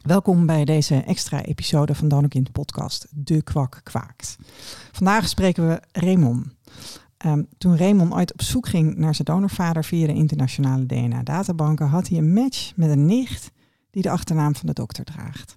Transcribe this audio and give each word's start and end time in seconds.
Welkom 0.00 0.46
bij 0.46 0.64
deze 0.64 0.94
extra 0.94 1.42
episode 1.42 1.94
van 1.94 2.08
Donorkind 2.08 2.52
podcast 2.52 3.06
De 3.10 3.42
Kwak 3.42 3.80
Kwaakt. 3.82 4.36
Vandaag 4.92 5.28
spreken 5.28 5.68
we 5.68 5.80
Raymond. 5.92 6.46
Um, 7.26 7.46
toen 7.58 7.76
Raymond 7.76 8.12
ooit 8.12 8.32
op 8.32 8.42
zoek 8.42 8.68
ging 8.68 8.96
naar 8.96 9.14
zijn 9.14 9.26
donorvader 9.26 9.84
via 9.84 10.06
de 10.06 10.12
internationale 10.12 10.86
DNA-databanken, 10.86 11.86
had 11.86 12.08
hij 12.08 12.18
een 12.18 12.32
match 12.32 12.76
met 12.76 12.90
een 12.90 13.06
nicht 13.06 13.50
die 13.90 14.02
de 14.02 14.10
achternaam 14.10 14.54
van 14.56 14.66
de 14.66 14.72
dokter 14.72 15.04
draagt. 15.04 15.56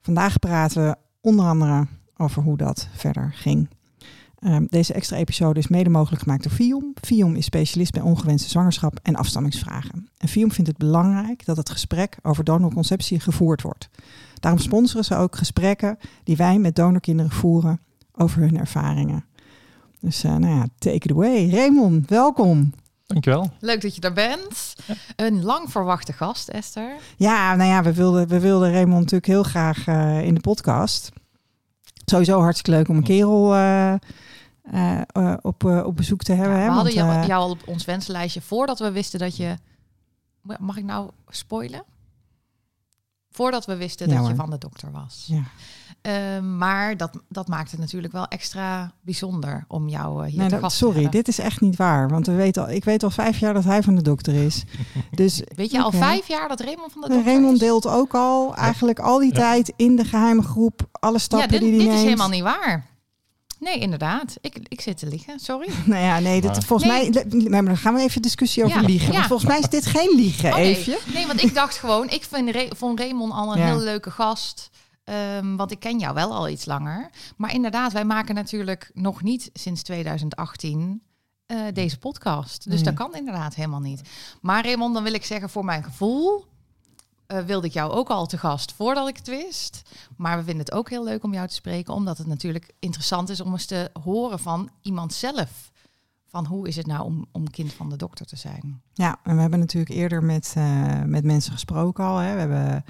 Vandaag 0.00 0.38
praten 0.38 0.84
we 0.86 0.96
onder 1.20 1.46
andere 1.46 1.86
over 2.16 2.42
hoe 2.42 2.56
dat 2.56 2.88
verder 2.92 3.32
ging. 3.32 3.68
Um, 4.46 4.66
deze 4.70 4.92
extra 4.92 5.16
episode 5.16 5.58
is 5.58 5.68
mede 5.68 5.90
mogelijk 5.90 6.22
gemaakt 6.22 6.42
door 6.42 6.52
Vium. 6.52 6.92
Vium 7.00 7.36
is 7.36 7.44
specialist 7.44 7.92
bij 7.92 8.02
ongewenste 8.02 8.48
zwangerschap 8.48 8.98
en 9.02 9.16
afstammingsvragen. 9.16 10.08
En 10.18 10.28
Vium 10.28 10.52
vindt 10.52 10.70
het 10.70 10.78
belangrijk 10.78 11.44
dat 11.44 11.56
het 11.56 11.70
gesprek 11.70 12.18
over 12.22 12.44
donorconceptie 12.44 13.20
gevoerd 13.20 13.62
wordt. 13.62 13.88
Daarom 14.34 14.60
sponsoren 14.60 15.04
ze 15.04 15.16
ook 15.16 15.36
gesprekken 15.36 15.98
die 16.24 16.36
wij 16.36 16.58
met 16.58 16.74
donorkinderen 16.74 17.32
voeren 17.32 17.80
over 18.12 18.40
hun 18.40 18.58
ervaringen. 18.58 19.24
Dus 20.00 20.24
uh, 20.24 20.36
nou 20.36 20.54
ja, 20.54 20.66
take 20.78 20.96
it 20.96 21.10
away. 21.10 21.50
Raymond, 21.50 22.08
welkom. 22.08 22.72
Dankjewel. 23.06 23.50
Leuk 23.60 23.80
dat 23.80 23.94
je 23.94 24.00
er 24.00 24.12
bent. 24.12 24.74
Ja. 24.86 24.94
Een 25.16 25.42
lang 25.42 25.70
verwachte 25.70 26.12
gast, 26.12 26.48
Esther. 26.48 26.96
Ja, 27.16 27.54
nou 27.54 27.70
ja, 27.70 27.82
we 27.82 27.94
wilden, 27.94 28.28
we 28.28 28.40
wilden 28.40 28.72
Raymond 28.72 29.00
natuurlijk 29.00 29.26
heel 29.26 29.42
graag 29.42 29.86
uh, 29.86 30.22
in 30.22 30.34
de 30.34 30.40
podcast. 30.40 31.12
Sowieso 32.04 32.40
hartstikke 32.40 32.78
leuk 32.78 32.88
om 32.88 32.96
een 32.96 33.02
kerel 33.02 33.54
uh, 33.54 33.94
uh, 34.74 35.00
op, 35.42 35.64
op 35.64 35.96
bezoek 35.96 36.22
te 36.22 36.32
hebben. 36.32 36.56
Ja, 36.56 36.62
hè? 36.62 36.68
we 36.68 36.74
hadden 36.74 36.92
jou, 36.92 37.26
jou 37.26 37.42
al 37.42 37.50
op 37.50 37.62
ons 37.68 37.84
wenslijstje 37.84 38.40
voordat 38.40 38.78
we 38.78 38.90
wisten 38.90 39.18
dat 39.18 39.36
je... 39.36 39.56
Mag 40.58 40.76
ik 40.76 40.84
nou 40.84 41.10
spoilen? 41.28 41.82
Voordat 43.30 43.66
we 43.66 43.76
wisten 43.76 44.08
Ja, 44.08 44.18
dat 44.18 44.26
je 44.28 44.34
van 44.34 44.50
de 44.50 44.58
dokter 44.58 44.90
was. 44.90 45.24
Ja. 45.28 45.42
Uh, 46.02 46.42
maar 46.42 46.96
dat, 46.96 47.18
dat 47.28 47.48
maakt 47.48 47.70
het 47.70 47.80
natuurlijk 47.80 48.12
wel 48.12 48.26
extra 48.26 48.92
bijzonder 49.00 49.64
om 49.68 49.88
jou 49.88 50.24
uh, 50.24 50.28
hier 50.30 50.38
Nee, 50.38 50.46
te 50.48 50.54
dat, 50.54 50.62
gast 50.62 50.76
sorry, 50.76 50.94
te 50.94 51.00
hebben. 51.00 51.18
dit 51.24 51.28
is 51.28 51.38
echt 51.38 51.60
niet 51.60 51.76
waar. 51.76 52.08
Want 52.08 52.26
we 52.26 52.32
weten 52.34 52.62
al, 52.62 52.70
ik 52.70 52.84
weet 52.84 53.02
al 53.02 53.10
vijf 53.10 53.38
jaar 53.38 53.54
dat 53.54 53.64
hij 53.64 53.82
van 53.82 53.94
de 53.94 54.02
dokter 54.02 54.34
is. 54.34 54.64
Dus 55.10 55.42
Weet 55.56 55.70
je 55.70 55.82
al 55.82 55.92
vijf 55.92 56.28
jaar 56.28 56.48
dat 56.48 56.60
Raymond 56.60 56.92
van 56.92 57.00
de 57.00 57.08
dokter 57.08 57.26
Raymond 57.32 57.52
is? 57.54 57.58
deelt 57.58 57.86
ook 57.86 58.14
al 58.14 58.54
eigenlijk 58.54 58.98
al 58.98 59.18
die 59.18 59.28
Ja. 59.34 59.38
tijd 59.40 59.72
in 59.76 59.96
de 59.96 60.04
geheime 60.04 60.42
groep 60.42 60.88
alle 60.92 61.12
Ja, 61.12 61.18
stappen 61.18 61.48
dit, 61.50 61.60
die 61.60 61.68
hij 61.70 61.78
dit 61.78 61.86
neemt. 61.88 61.98
is 61.98 62.04
helemaal 62.04 62.28
niet 62.28 62.42
waar. 62.42 62.86
Nee, 63.58 63.78
inderdaad. 63.78 64.36
Ik, 64.40 64.58
ik 64.68 64.80
zit 64.80 64.98
te 64.98 65.06
liggen, 65.06 65.38
sorry. 65.40 65.68
Nou 65.84 66.02
ja, 66.02 66.18
nee, 66.18 66.42
Maar- 66.42 66.62
volgens 66.62 66.90
Nee. 66.90 67.10
mij. 67.10 67.24
Nee, 67.28 67.48
maar 67.48 67.64
dan 67.64 67.76
gaan 67.76 67.94
we 67.94 68.00
even 68.00 68.22
discussie 68.22 68.64
over 68.64 68.80
Ja, 68.80 68.86
liegen. 68.86 69.06
ja. 69.06 69.12
Want 69.14 69.26
volgens 69.26 69.48
mij 69.50 69.58
is 69.58 69.68
dit 69.68 69.86
geen 69.86 70.14
liegen, 70.16 70.50
Oh, 70.50 70.56
nee. 70.56 70.76
Eefje. 70.76 70.98
Nee, 71.14 71.26
want 71.26 71.42
ik 71.42 71.54
dacht 71.54 71.76
gewoon, 71.76 72.10
ik 72.10 72.24
vind 72.24 72.50
Re 72.50 72.68
vond 72.76 72.98
Raymond 73.00 73.32
al 73.32 73.52
een 73.52 73.58
Ja. 73.58 73.64
heel 73.66 73.78
leuke 73.80 74.10
gast. 74.10 74.70
Ehm, 75.04 75.56
want 75.56 75.70
ik 75.70 75.78
ken 75.80 75.98
jou 75.98 76.14
wel 76.14 76.32
al 76.34 76.48
iets 76.48 76.64
langer. 76.64 77.10
Maar 77.36 77.54
inderdaad, 77.54 77.92
wij 77.92 78.04
maken 78.04 78.34
natuurlijk 78.34 78.90
nog 78.94 79.22
niet 79.22 79.50
sinds 79.52 79.82
2018 79.82 81.02
eh, 81.46 81.58
deze 81.72 81.98
podcast. 81.98 82.64
Dus 82.64 82.74
Nee. 82.74 82.84
dat 82.84 82.94
kan 82.94 83.14
inderdaad 83.14 83.54
helemaal 83.54 83.80
niet. 83.80 84.00
Maar 84.40 84.64
Raymond, 84.64 84.94
dan 84.94 85.02
wil 85.02 85.12
ik 85.14 85.24
zeggen, 85.24 85.50
voor 85.50 85.64
mijn 85.64 85.82
gevoel 85.84 86.44
eh, 87.26 87.38
wilde 87.44 87.66
ik 87.66 87.72
jou 87.72 87.92
ook 87.92 88.08
al 88.08 88.26
te 88.26 88.38
gast 88.38 88.72
voordat 88.72 89.08
ik 89.08 89.16
het 89.16 89.26
wist. 89.28 89.82
Maar 90.16 90.36
we 90.36 90.44
vinden 90.44 90.64
het 90.64 90.74
ook 90.74 90.90
heel 90.90 91.04
leuk 91.04 91.24
om 91.24 91.32
jou 91.34 91.48
te 91.48 91.54
spreken, 91.54 91.94
omdat 91.94 92.18
het 92.18 92.26
natuurlijk 92.26 92.72
interessant 92.78 93.28
is 93.28 93.40
om 93.40 93.52
eens 93.52 93.66
te 93.66 93.90
horen 94.02 94.38
van 94.38 94.70
iemand 94.82 95.12
zelf. 95.12 95.72
Van 96.28 96.46
hoe 96.46 96.68
is 96.68 96.76
het 96.76 96.86
nou 96.86 97.04
om, 97.04 97.26
om 97.32 97.50
kind 97.50 97.72
van 97.72 97.90
de 97.90 97.96
dokter 97.96 98.26
te 98.26 98.36
zijn? 98.36 98.82
Ja, 98.92 99.16
en 99.22 99.34
we 99.34 99.40
hebben 99.40 99.58
natuurlijk 99.58 99.94
eerder 99.94 100.24
met, 100.24 100.52
eh, 100.56 101.02
met 101.02 101.24
mensen 101.24 101.52
gesproken 101.52 102.04
al. 102.04 102.16
Hè. 102.16 102.32
We 102.34 102.38
hebben 102.40 102.84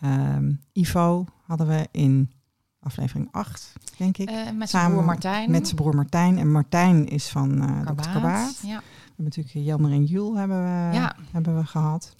ehm, 0.00 0.52
Ivo 0.72 1.24
hadden 1.46 1.66
we 1.66 1.88
in 1.90 2.32
aflevering 2.80 3.28
8, 3.32 3.72
denk 3.96 4.18
ik. 4.18 4.28
Eh, 4.30 4.50
met 4.50 4.70
zijn 4.70 4.90
broer 4.90 5.04
Martijn. 5.04 5.50
Met 5.50 5.64
zijn 5.64 5.76
broer 5.76 5.94
Martijn. 5.94 6.38
En 6.38 6.50
Martijn 6.52 7.06
is 7.08 7.28
van 7.28 7.48
Dr. 7.84 8.08
Karbaat. 8.12 8.60
We 8.60 8.66
Ja. 8.66 8.82
hebben 9.06 9.24
natuurlijk 9.24 9.54
Jelmer 9.54 9.90
en 9.90 10.04
Jules 10.04 10.38
hebben 10.38 10.62
we, 10.62 10.94
Ja. 10.96 11.16
hebben 11.32 11.56
we 11.56 11.64
gehad. 11.66 12.14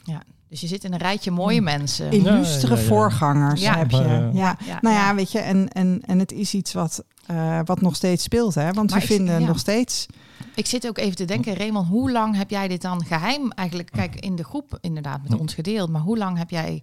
Dus 0.49 0.61
je 0.61 0.67
zit 0.67 0.85
in 0.85 0.93
een 0.93 0.99
rijtje 0.99 1.31
mooie 1.31 1.61
mensen. 1.61 2.11
Illustere 2.11 2.75
ja, 2.75 2.81
ja. 2.81 2.87
voorgangers 2.87 3.61
Ja. 3.61 3.77
heb 3.77 3.91
je. 3.91 4.03
Eh, 4.03 4.35
ja. 4.35 4.57
Ja, 4.67 4.79
Nou 4.81 4.95
ja, 4.95 5.15
weet 5.15 5.33
je, 5.33 5.39
en, 5.39 5.69
en, 5.69 6.03
en 6.07 6.19
het 6.19 6.33
is 6.33 6.55
iets 6.55 6.73
wat, 6.73 7.05
eh, 7.27 7.61
wat 7.65 7.81
nog 7.81 7.97
steeds 7.97 8.23
speelt, 8.23 8.55
hè? 8.55 8.73
Want 8.73 8.91
Maar 8.91 8.99
we 8.99 9.05
ik- 9.05 9.11
vinden 9.13 9.41
ja. 9.41 9.47
nog 9.47 9.59
steeds. 9.59 10.07
Ik 10.55 10.67
zit 10.67 10.87
ook 10.89 10.99
even 10.99 11.17
te 11.17 11.25
denken, 11.25 11.55
Raymond, 11.55 11.89
hoe 11.89 12.11
lang 12.13 12.37
heb 12.37 12.51
jij 12.51 12.69
dit 12.69 12.83
dan 12.83 13.05
geheim 13.05 13.51
eigenlijk, 13.53 13.91
kijk, 13.91 14.15
in 14.15 14.37
de 14.37 14.45
groep 14.45 14.79
inderdaad 14.81 15.23
met 15.29 15.39
ons 15.41 15.55
gedeeld, 15.55 15.91
maar 15.91 16.01
hoe 16.01 16.19
lang 16.19 16.39
heb 16.39 16.51
jij 16.51 16.83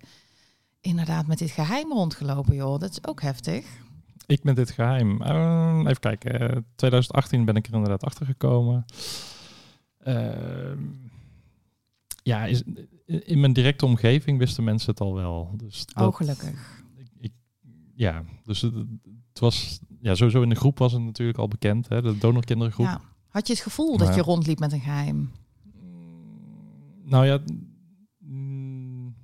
inderdaad 0.81 1.27
met 1.27 1.37
dit 1.37 1.51
geheim 1.51 1.91
rondgelopen, 1.91 2.55
joh? 2.55 2.79
Dat 2.79 2.89
is 2.91 3.05
ook 3.07 3.21
heftig. 3.21 3.65
Ik 4.25 4.43
met 4.43 4.55
dit 4.55 4.71
geheim. 4.71 5.21
Ehm, 5.21 5.79
even 5.87 5.99
kijken. 5.99 6.39
eh, 6.39 6.57
2018 6.75 7.45
ben 7.45 7.55
ik 7.55 7.67
er 7.67 7.73
inderdaad 7.73 8.03
achter 8.03 8.25
gekomen. 8.25 8.85
Ehm, 10.03 10.77
ja, 12.23 12.45
is, 12.45 12.63
in 13.05 13.39
mijn 13.39 13.53
directe 13.53 13.85
omgeving 13.85 14.37
wisten 14.37 14.63
mensen 14.63 14.89
het 14.91 14.99
al 15.01 15.13
wel. 15.13 15.53
Dus 15.57 15.85
dat, 15.85 16.07
Oh, 16.07 16.15
gelukkig. 16.15 16.83
ik, 16.95 17.07
ik- 17.19 17.33
ja, 17.95 18.23
dus 18.43 18.61
het, 18.61 18.73
het 19.29 19.39
was 19.39 19.79
ja, 20.01 20.15
sowieso 20.15 20.41
in 20.41 20.49
de 20.49 20.55
groep 20.55 20.77
was 20.77 20.91
het 20.91 21.01
natuurlijk 21.01 21.37
al 21.37 21.47
bekend, 21.47 21.87
hè, 21.89 22.01
de 22.01 22.17
donorkindergroep. 22.17 22.85
Ja. 22.85 23.01
Had 23.27 23.47
je 23.47 23.53
het 23.53 23.61
gevoel 23.61 23.97
dat 23.97 24.15
je 24.15 24.21
rondliep 24.21 24.59
met 24.59 24.71
een 24.71 24.79
geheim? 24.81 25.31
Nou 27.03 27.25
ja, 27.25 27.39
mm, 28.17 29.15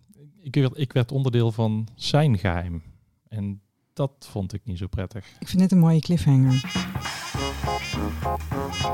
ik 0.41 0.55
werd, 0.55 0.77
ik 0.77 0.93
werd 0.93 1.11
onderdeel 1.11 1.51
van 1.51 1.87
zijn 1.95 2.37
geheim. 2.37 2.81
En 3.27 3.61
dat 3.93 4.11
vond 4.29 4.53
ik 4.53 4.61
niet 4.65 4.77
zo 4.77 4.87
prettig. 4.87 5.35
Ik 5.39 5.47
vind 5.47 5.59
dit 5.61 5.71
een 5.71 5.79
mooie 5.79 5.99
cliffhanger. 5.99 6.61
Hey 8.79 8.87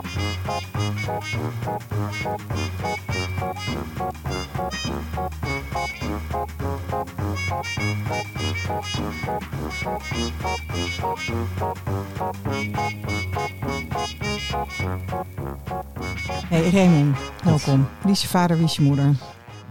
Raymond, 16.70 17.18
welkom. 17.44 17.88
Wie 18.02 18.12
is 18.12 18.22
je 18.22 18.28
vader, 18.28 18.58
wie 18.58 18.66
is 18.66 18.76
je 18.76 18.82
moeder? 18.82 19.06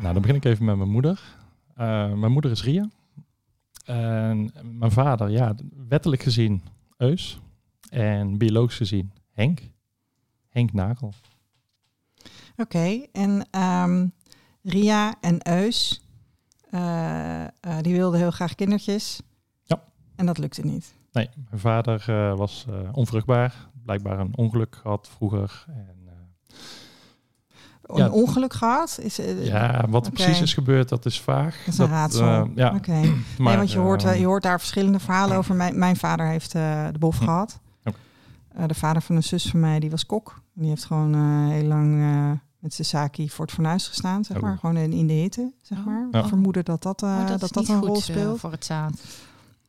Nou, 0.00 0.12
dan 0.12 0.22
begin 0.22 0.34
ik 0.34 0.44
even 0.44 0.64
met 0.64 0.76
mijn 0.76 0.90
moeder. 0.90 1.20
Eh, 1.74 2.12
mijn 2.12 2.32
moeder 2.32 2.50
is 2.50 2.64
Ria. 2.64 2.88
En 3.84 4.52
mijn 4.62 4.90
vader, 4.90 5.30
ja, 5.30 5.54
wettelijk 5.88 6.22
gezien 6.22 6.62
Eus. 6.96 7.40
En 7.90 8.38
biologisch 8.38 8.76
gezien 8.76 9.12
Henk. 9.32 9.72
Henk 10.54 10.72
Nagel. 10.72 11.12
Oké, 12.56 13.06
en 13.12 13.46
ehm, 13.50 14.06
Ria 14.62 15.14
en 15.20 15.48
Eus, 15.48 16.02
eh, 16.70 17.44
die 17.80 17.94
wilden 17.94 18.20
heel 18.20 18.30
graag 18.30 18.54
kindertjes. 18.54 19.20
Ja. 19.62 19.82
En 20.16 20.26
dat 20.26 20.38
lukte 20.38 20.62
niet. 20.62 20.94
Nee, 21.12 21.28
mijn 21.48 21.60
vader 21.60 22.04
eh, 22.08 22.36
was 22.36 22.66
onvruchtbaar. 22.92 23.68
Blijkbaar 23.84 24.18
een 24.18 24.36
ongeluk 24.36 24.76
gehad 24.82 25.08
vroeger. 25.16 25.64
En, 25.68 25.92
Een 27.82 27.96
Ja. 27.96 28.10
ongeluk 28.10 28.52
gehad? 28.52 28.98
Is, 29.02 29.16
ja, 29.40 29.84
wat 29.88 30.06
er 30.06 30.12
precies 30.12 30.40
is 30.40 30.54
gebeurd, 30.54 30.88
dat 30.88 31.06
is 31.06 31.20
vaag. 31.20 31.56
Dat 31.64 31.74
is 31.74 31.78
een 31.78 31.86
raadsel. 31.88 32.48
ja, 32.54 32.74
Oké. 32.74 32.92
nee, 33.38 33.56
want 33.56 33.72
je 33.72 33.78
hoort, 33.78 34.02
je 34.02 34.24
hoort 34.26 34.42
daar 34.42 34.58
verschillende 34.58 34.98
verhalen 34.98 35.36
over. 35.36 35.54
Mijn, 35.54 35.78
mijn 35.78 35.96
vader 35.96 36.26
heeft 36.26 36.52
de 36.52 36.92
bof 36.98 37.18
Hm. 37.18 37.24
gehad. 37.24 37.60
Eh, 37.82 38.66
de 38.66 38.74
vader 38.74 39.02
van 39.02 39.16
een 39.16 39.22
zus 39.22 39.50
van 39.50 39.60
mij, 39.60 39.80
die 39.80 39.90
was 39.90 40.06
kok. 40.06 40.42
Die 40.54 40.68
heeft 40.68 40.84
gewoon 40.84 41.14
eh, 41.14 41.48
heel 41.52 41.64
lang 41.66 42.00
eh, 42.00 42.30
met 42.58 42.74
zijn 42.74 42.86
zaki 42.86 43.30
voor 43.30 43.44
het 43.44 43.54
fornuis 43.54 43.88
gestaan, 43.88 44.24
zeg 44.24 44.36
Oh. 44.36 44.42
maar. 44.42 44.58
Gewoon 44.58 44.76
in, 44.76 44.92
in 44.92 45.06
de 45.06 45.12
hitte, 45.12 45.52
zeg 45.62 45.78
Oh. 45.78 45.86
maar. 45.86 46.08
Ja. 46.10 46.28
Vermoeden 46.28 46.64
dat 46.64 46.82
dat, 46.82 47.02
eh, 47.02 47.08
Maar 47.16 47.26
dat, 47.26 47.40
dat 47.40 47.68
een 47.68 47.76
goed, 47.76 47.86
rol 47.86 48.00
speelt. 48.00 48.40
voor 48.40 48.50
het 48.50 48.64
zaad. 48.64 48.92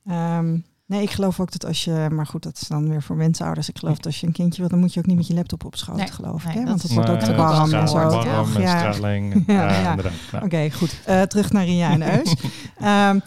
Ehm, 0.05 0.57
nee, 0.85 1.01
ik 1.01 1.09
geloof 1.11 1.39
ook 1.39 1.51
dat 1.51 1.65
als 1.65 1.83
je... 1.83 2.07
Maar 2.11 2.25
goed, 2.27 2.43
dat 2.43 2.57
is 2.61 2.67
dan 2.67 2.89
weer 2.89 3.01
voor 3.03 3.17
wensouders. 3.17 3.69
Ik 3.69 3.77
geloof 3.77 3.95
dat 3.95 4.05
als 4.05 4.19
je 4.19 4.27
een 4.27 4.33
kindje 4.33 4.57
wilt, 4.59 4.71
dan 4.71 4.79
moet 4.79 4.93
je 4.93 4.99
ook 4.99 5.05
niet 5.05 5.15
met 5.17 5.27
je 5.27 5.33
laptop 5.33 5.65
op 5.65 5.75
schoot, 5.75 5.95
Nee, 5.97 6.07
geloof 6.11 6.43
ik. 6.43 6.47
nee, 6.47 6.57
Hè? 6.57 6.59
dat 6.59 6.69
Want 6.69 6.81
het 6.81 6.89
is- 6.91 6.95
wordt 6.97 7.11
ook 7.11 7.19
te 7.19 7.35
warm 7.35 7.73
al 7.73 7.79
en 7.81 7.87
zo. 7.87 7.95
warm 7.95 8.55
en 8.55 8.61
Ja. 8.61 8.91
straling. 8.93 9.43
Ja, 9.47 9.53
ja, 9.53 9.79
ja. 9.81 9.89
inderdaad. 9.89 10.13
Ja. 10.31 10.41
Oké, 10.43 10.71
goed. 10.71 10.99
Eh, 11.05 11.21
terug 11.21 11.51
naar 11.51 11.65
Ria 11.65 11.89
en 11.91 12.17
Eus. 12.19 12.35
Ehm, 12.77 13.19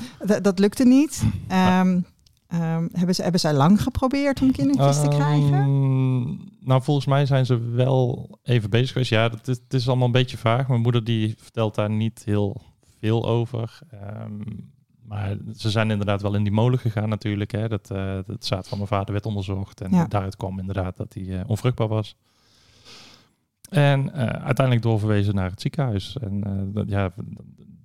dat 0.42 0.58
lukte 0.58 0.84
niet. 0.84 1.22
Ehm, 1.48 2.00
ehm, 2.48 2.86
hebben, 2.92 3.14
ze, 3.14 3.22
hebben 3.22 3.40
zij 3.40 3.54
lang 3.54 3.82
geprobeerd 3.82 4.42
om 4.42 4.52
kindertjes 4.52 5.00
te 5.00 5.08
krijgen? 5.08 5.52
Ehm, 5.52 6.26
nou, 6.68 6.82
volgens 6.82 7.06
mij 7.06 7.26
zijn 7.26 7.46
ze 7.46 7.58
wel 7.60 8.28
even 8.42 8.70
bezig 8.70 8.92
geweest. 8.92 9.10
Ja, 9.10 9.30
is, 9.44 9.46
het 9.46 9.74
is 9.74 9.88
allemaal 9.88 10.06
een 10.06 10.12
beetje 10.12 10.36
vaag. 10.36 10.68
Mijn 10.68 10.80
moeder 10.80 11.04
die 11.04 11.34
vertelt 11.38 11.74
daar 11.74 11.90
niet 11.90 12.22
heel 12.24 12.60
veel 13.00 13.26
over. 13.28 13.78
Ehm, 13.90 14.40
maar 15.04 15.36
ze 15.56 15.70
zijn 15.70 15.90
inderdaad 15.90 16.22
wel 16.22 16.34
in 16.34 16.42
die 16.42 16.52
molen 16.52 16.78
gegaan 16.78 17.08
natuurlijk. 17.08 17.50
Hè. 17.52 17.68
Dat, 17.68 17.90
eh 17.90 18.18
het 18.26 18.44
zaad 18.46 18.68
van 18.68 18.78
mijn 18.78 18.90
vader 18.90 19.12
werd 19.12 19.26
onderzocht. 19.26 19.80
En 19.80 19.90
Ja. 19.90 20.06
daaruit 20.06 20.36
kwam 20.36 20.58
inderdaad 20.58 20.96
dat 20.96 21.14
hij 21.14 21.38
eh, 21.40 21.48
onvruchtbaar 21.50 21.88
was. 21.88 22.16
En 23.68 24.12
eh, 24.12 24.26
uiteindelijk 24.26 24.82
doorverwezen 24.82 25.34
naar 25.34 25.50
het 25.50 25.60
ziekenhuis. 25.60 26.16
En 26.20 26.70
dat, 26.74 26.88
ja, 26.88 27.12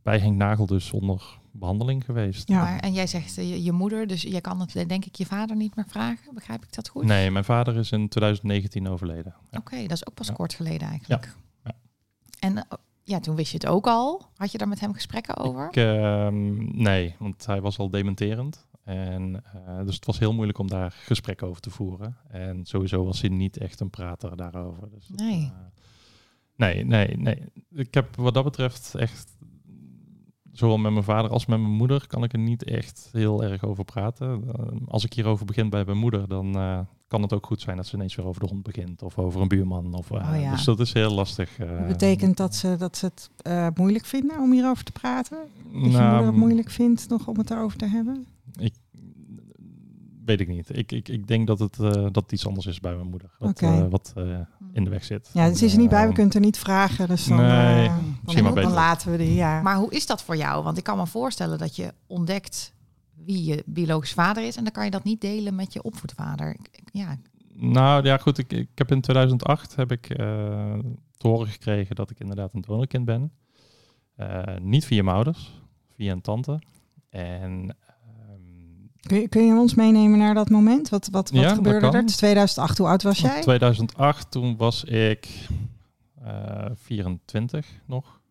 bij 0.04 0.20
Henk 0.20 0.36
Nagel 0.38 0.66
dus 0.66 0.92
onder 0.92 1.38
behandeling 1.52 2.06
geweest. 2.06 2.48
Ja. 2.48 2.62
Maar, 2.62 2.80
en 2.80 2.94
jij 2.94 3.08
zegt 3.08 3.38
eh, 3.38 3.50
je, 3.50 3.64
je 3.64 3.72
moeder, 3.72 4.08
dus 4.08 4.22
jij 4.22 4.42
kan 4.42 4.60
het 4.60 4.76
eh, 4.76 4.88
denk 4.88 5.06
ik 5.06 5.16
je 5.16 5.26
vader 5.26 5.56
niet 5.56 5.76
meer 5.76 5.86
vragen. 5.88 6.34
Begrijp 6.34 6.64
ik 6.64 6.74
dat 6.74 6.88
goed? 6.90 7.04
Nee, 7.04 7.32
mijn 7.32 7.46
vader 7.46 7.76
is 7.78 7.92
in 7.92 8.08
2019 8.10 8.88
overleden. 8.88 9.36
Ja. 9.52 9.58
Oké, 9.58 9.82
dat 9.82 9.92
is 9.92 10.08
ook 10.08 10.14
pas 10.14 10.28
Ja. 10.28 10.34
kort 10.34 10.54
geleden 10.54 10.88
eigenlijk. 10.88 11.36
Ja. 11.64 11.72
En 12.40 12.58
eh, 12.58 12.64
ja, 13.04 13.20
toen 13.20 13.36
wist 13.36 13.52
je 13.52 13.58
het 13.58 13.68
ook 13.68 13.88
al. 13.88 14.22
Had 14.36 14.52
je 14.52 14.58
daar 14.58 14.68
met 14.68 14.80
hem 14.80 14.94
gesprekken 14.94 15.38
over? 15.38 15.68
Ik, 15.68 15.76
ehm, 15.76 16.82
nee, 16.82 17.16
want 17.20 17.46
hij 17.46 17.62
was 17.62 17.78
al 17.78 17.90
dementerend. 17.90 18.68
En, 18.84 19.44
dus 19.86 19.96
het 19.96 20.06
was 20.06 20.20
heel 20.20 20.34
moeilijk 20.34 20.58
om 20.58 20.68
daar 20.68 20.92
gesprek 20.92 21.44
over 21.44 21.62
te 21.62 21.70
voeren. 21.70 22.18
En 22.28 22.66
sowieso 22.66 23.04
was 23.06 23.22
hij 23.22 23.30
niet 23.30 23.58
echt 23.58 23.80
een 23.80 23.90
prater 23.90 24.36
daarover. 24.36 24.90
Dus 24.90 25.08
dat, 25.08 25.20
Nee. 25.20 25.52
nee, 26.56 26.86
nee, 26.86 27.18
nee. 27.18 27.44
Ik 27.72 27.94
heb 27.94 28.16
wat 28.16 28.34
dat 28.34 28.44
betreft 28.44 28.96
echt, 28.96 29.36
zowel 30.54 30.78
met 30.78 30.92
mijn 30.92 31.04
vader 31.04 31.32
als 31.32 31.46
met 31.46 31.60
mijn 31.60 31.72
moeder, 31.72 32.08
kan 32.08 32.24
ik 32.24 32.34
er 32.34 32.40
niet 32.40 32.64
echt 32.64 33.10
heel 33.12 33.44
erg 33.44 33.64
over 33.64 33.84
praten. 33.84 34.44
Eh, 34.48 34.66
als 34.88 35.06
ik 35.06 35.14
hierover 35.14 35.46
begin 35.46 35.70
bij 35.70 35.86
mijn 35.86 35.98
moeder, 35.98 36.28
dan 36.28 36.56
eh, 36.56 36.80
kan 37.08 37.22
het 37.22 37.34
ook 37.34 37.46
goed 37.46 37.62
zijn 37.62 37.78
dat 37.78 37.88
ze 37.88 37.96
ineens 37.96 38.16
weer 38.16 38.26
over 38.26 38.42
de 38.42 38.48
hond 38.48 38.64
begint. 38.64 39.02
Of 39.02 39.18
over 39.18 39.42
een 39.42 39.48
buurman. 39.48 39.94
Of, 39.94 40.12
eh, 40.12 40.32
Oh 40.34 40.42
ja. 40.42 40.52
Dus 40.52 40.64
dat 40.64 40.80
is 40.80 40.94
heel 40.94 41.14
lastig. 41.14 41.58
betekent 41.88 42.38
dat 42.38 42.56
ze, 42.56 42.76
dat 42.78 42.98
ze 42.98 43.06
het 43.06 43.78
moeilijk 43.78 44.06
vinden 44.06 44.40
om 44.40 44.52
hierover 44.52 44.84
te 44.84 44.92
praten? 44.92 45.38
Dat 45.38 45.82
je 45.84 45.90
Nou, 45.90 46.12
moeder 46.12 46.26
het 46.26 46.36
moeilijk 46.36 46.70
vindt 46.70 47.10
nog 47.10 47.28
om 47.28 47.38
het 47.38 47.52
erover 47.52 47.78
te 47.78 47.88
hebben? 47.88 48.26
Weet 50.26 50.40
ik 50.40 50.48
niet. 50.48 50.78
Ik, 50.78 50.92
ik, 50.92 51.10
ik 51.10 51.28
denk 51.28 51.48
dat 51.48 51.60
het, 51.60 51.80
eh, 51.80 51.92
dat 51.92 52.16
het 52.16 52.32
iets 52.32 52.48
anders 52.48 52.66
is 52.66 52.80
bij 52.80 52.96
mijn 52.96 53.08
moeder. 53.08 53.30
Wat, 53.40 53.62
eh, 53.62 53.86
wat 53.90 54.14
eh, 54.16 54.40
in 54.74 54.84
de 54.84 54.90
weg 54.90 55.04
zit. 55.04 55.30
Ja, 55.34 55.44
het 55.44 55.62
is 55.62 55.74
er 55.74 55.80
niet 55.80 55.90
bij, 55.90 56.02
we 56.02 56.08
kunnen 56.08 56.26
het 56.26 56.36
er 56.36 56.42
niet 56.42 56.58
vragen. 56.58 57.08
Dus 57.08 57.26
dan, 57.26 57.38
Nee, 57.38 57.86
eh, 57.88 57.96
misschien 57.98 58.24
dan, 58.24 58.36
maar 58.44 58.44
dan 58.44 58.54
beter. 58.54 58.72
laten 58.72 59.12
we 59.12 59.18
die, 59.18 59.34
ja. 59.34 59.62
Maar 59.62 59.76
hoe 59.78 59.92
is 59.92 60.06
dat 60.06 60.24
voor 60.24 60.38
jou? 60.38 60.64
Want 60.64 60.78
ik 60.78 60.84
kan 60.84 60.98
me 60.98 61.08
voorstellen 61.08 61.58
dat 61.58 61.76
je 61.76 61.94
ontdekt 62.08 62.74
wie 63.26 63.44
je 63.44 63.64
biologisch 63.66 64.14
vader 64.14 64.44
is. 64.48 64.56
En 64.58 64.64
dan 64.64 64.74
kan 64.74 64.86
je 64.86 64.92
dat 64.92 65.04
niet 65.04 65.22
delen 65.22 65.56
met 65.56 65.74
je 65.74 65.84
opvoedvader. 65.84 66.58
Ja, 66.92 67.18
Nou 67.54 68.04
ja, 68.04 68.18
goed. 68.18 68.38
Ik, 68.38 68.54
ik 68.54 68.70
heb 68.76 68.92
in 68.92 69.02
2008 69.02 69.76
heb 69.76 69.92
ik 69.92 70.10
eh, 70.10 70.18
te 71.18 71.28
horen 71.28 71.48
gekregen 71.48 71.96
dat 71.96 72.10
ik 72.10 72.20
inderdaad 72.20 72.54
een 72.54 72.62
donorkind 72.62 73.06
ben. 73.06 73.32
Eh, 74.16 74.56
niet 74.62 74.86
via 74.86 75.04
mijn 75.04 75.16
ouders, 75.16 75.62
via 75.96 76.12
een 76.12 76.22
tante. 76.22 76.60
En 77.10 77.76
Kun 79.08 79.20
je, 79.22 79.28
kun 79.28 79.46
je 79.46 79.54
ons 79.54 79.74
meenemen 79.76 80.18
naar 80.20 80.34
dat 80.34 80.50
moment? 80.50 80.90
Wat, 80.90 81.08
wat, 81.12 81.30
wat 81.30 81.42
Ja, 81.42 81.54
gebeurde 81.54 81.88
er? 81.88 81.94
Het 81.94 82.10
is 82.10 82.16
2008, 82.16 82.78
hoe 82.78 82.88
oud 82.88 83.04
was 83.04 83.20
jij? 83.20 83.42
2008, 83.42 84.32
toen 84.32 84.58
was 84.58 84.84
ik 84.84 85.28
eh 86.24 86.66
24 86.84 87.66
nog. 87.86 88.22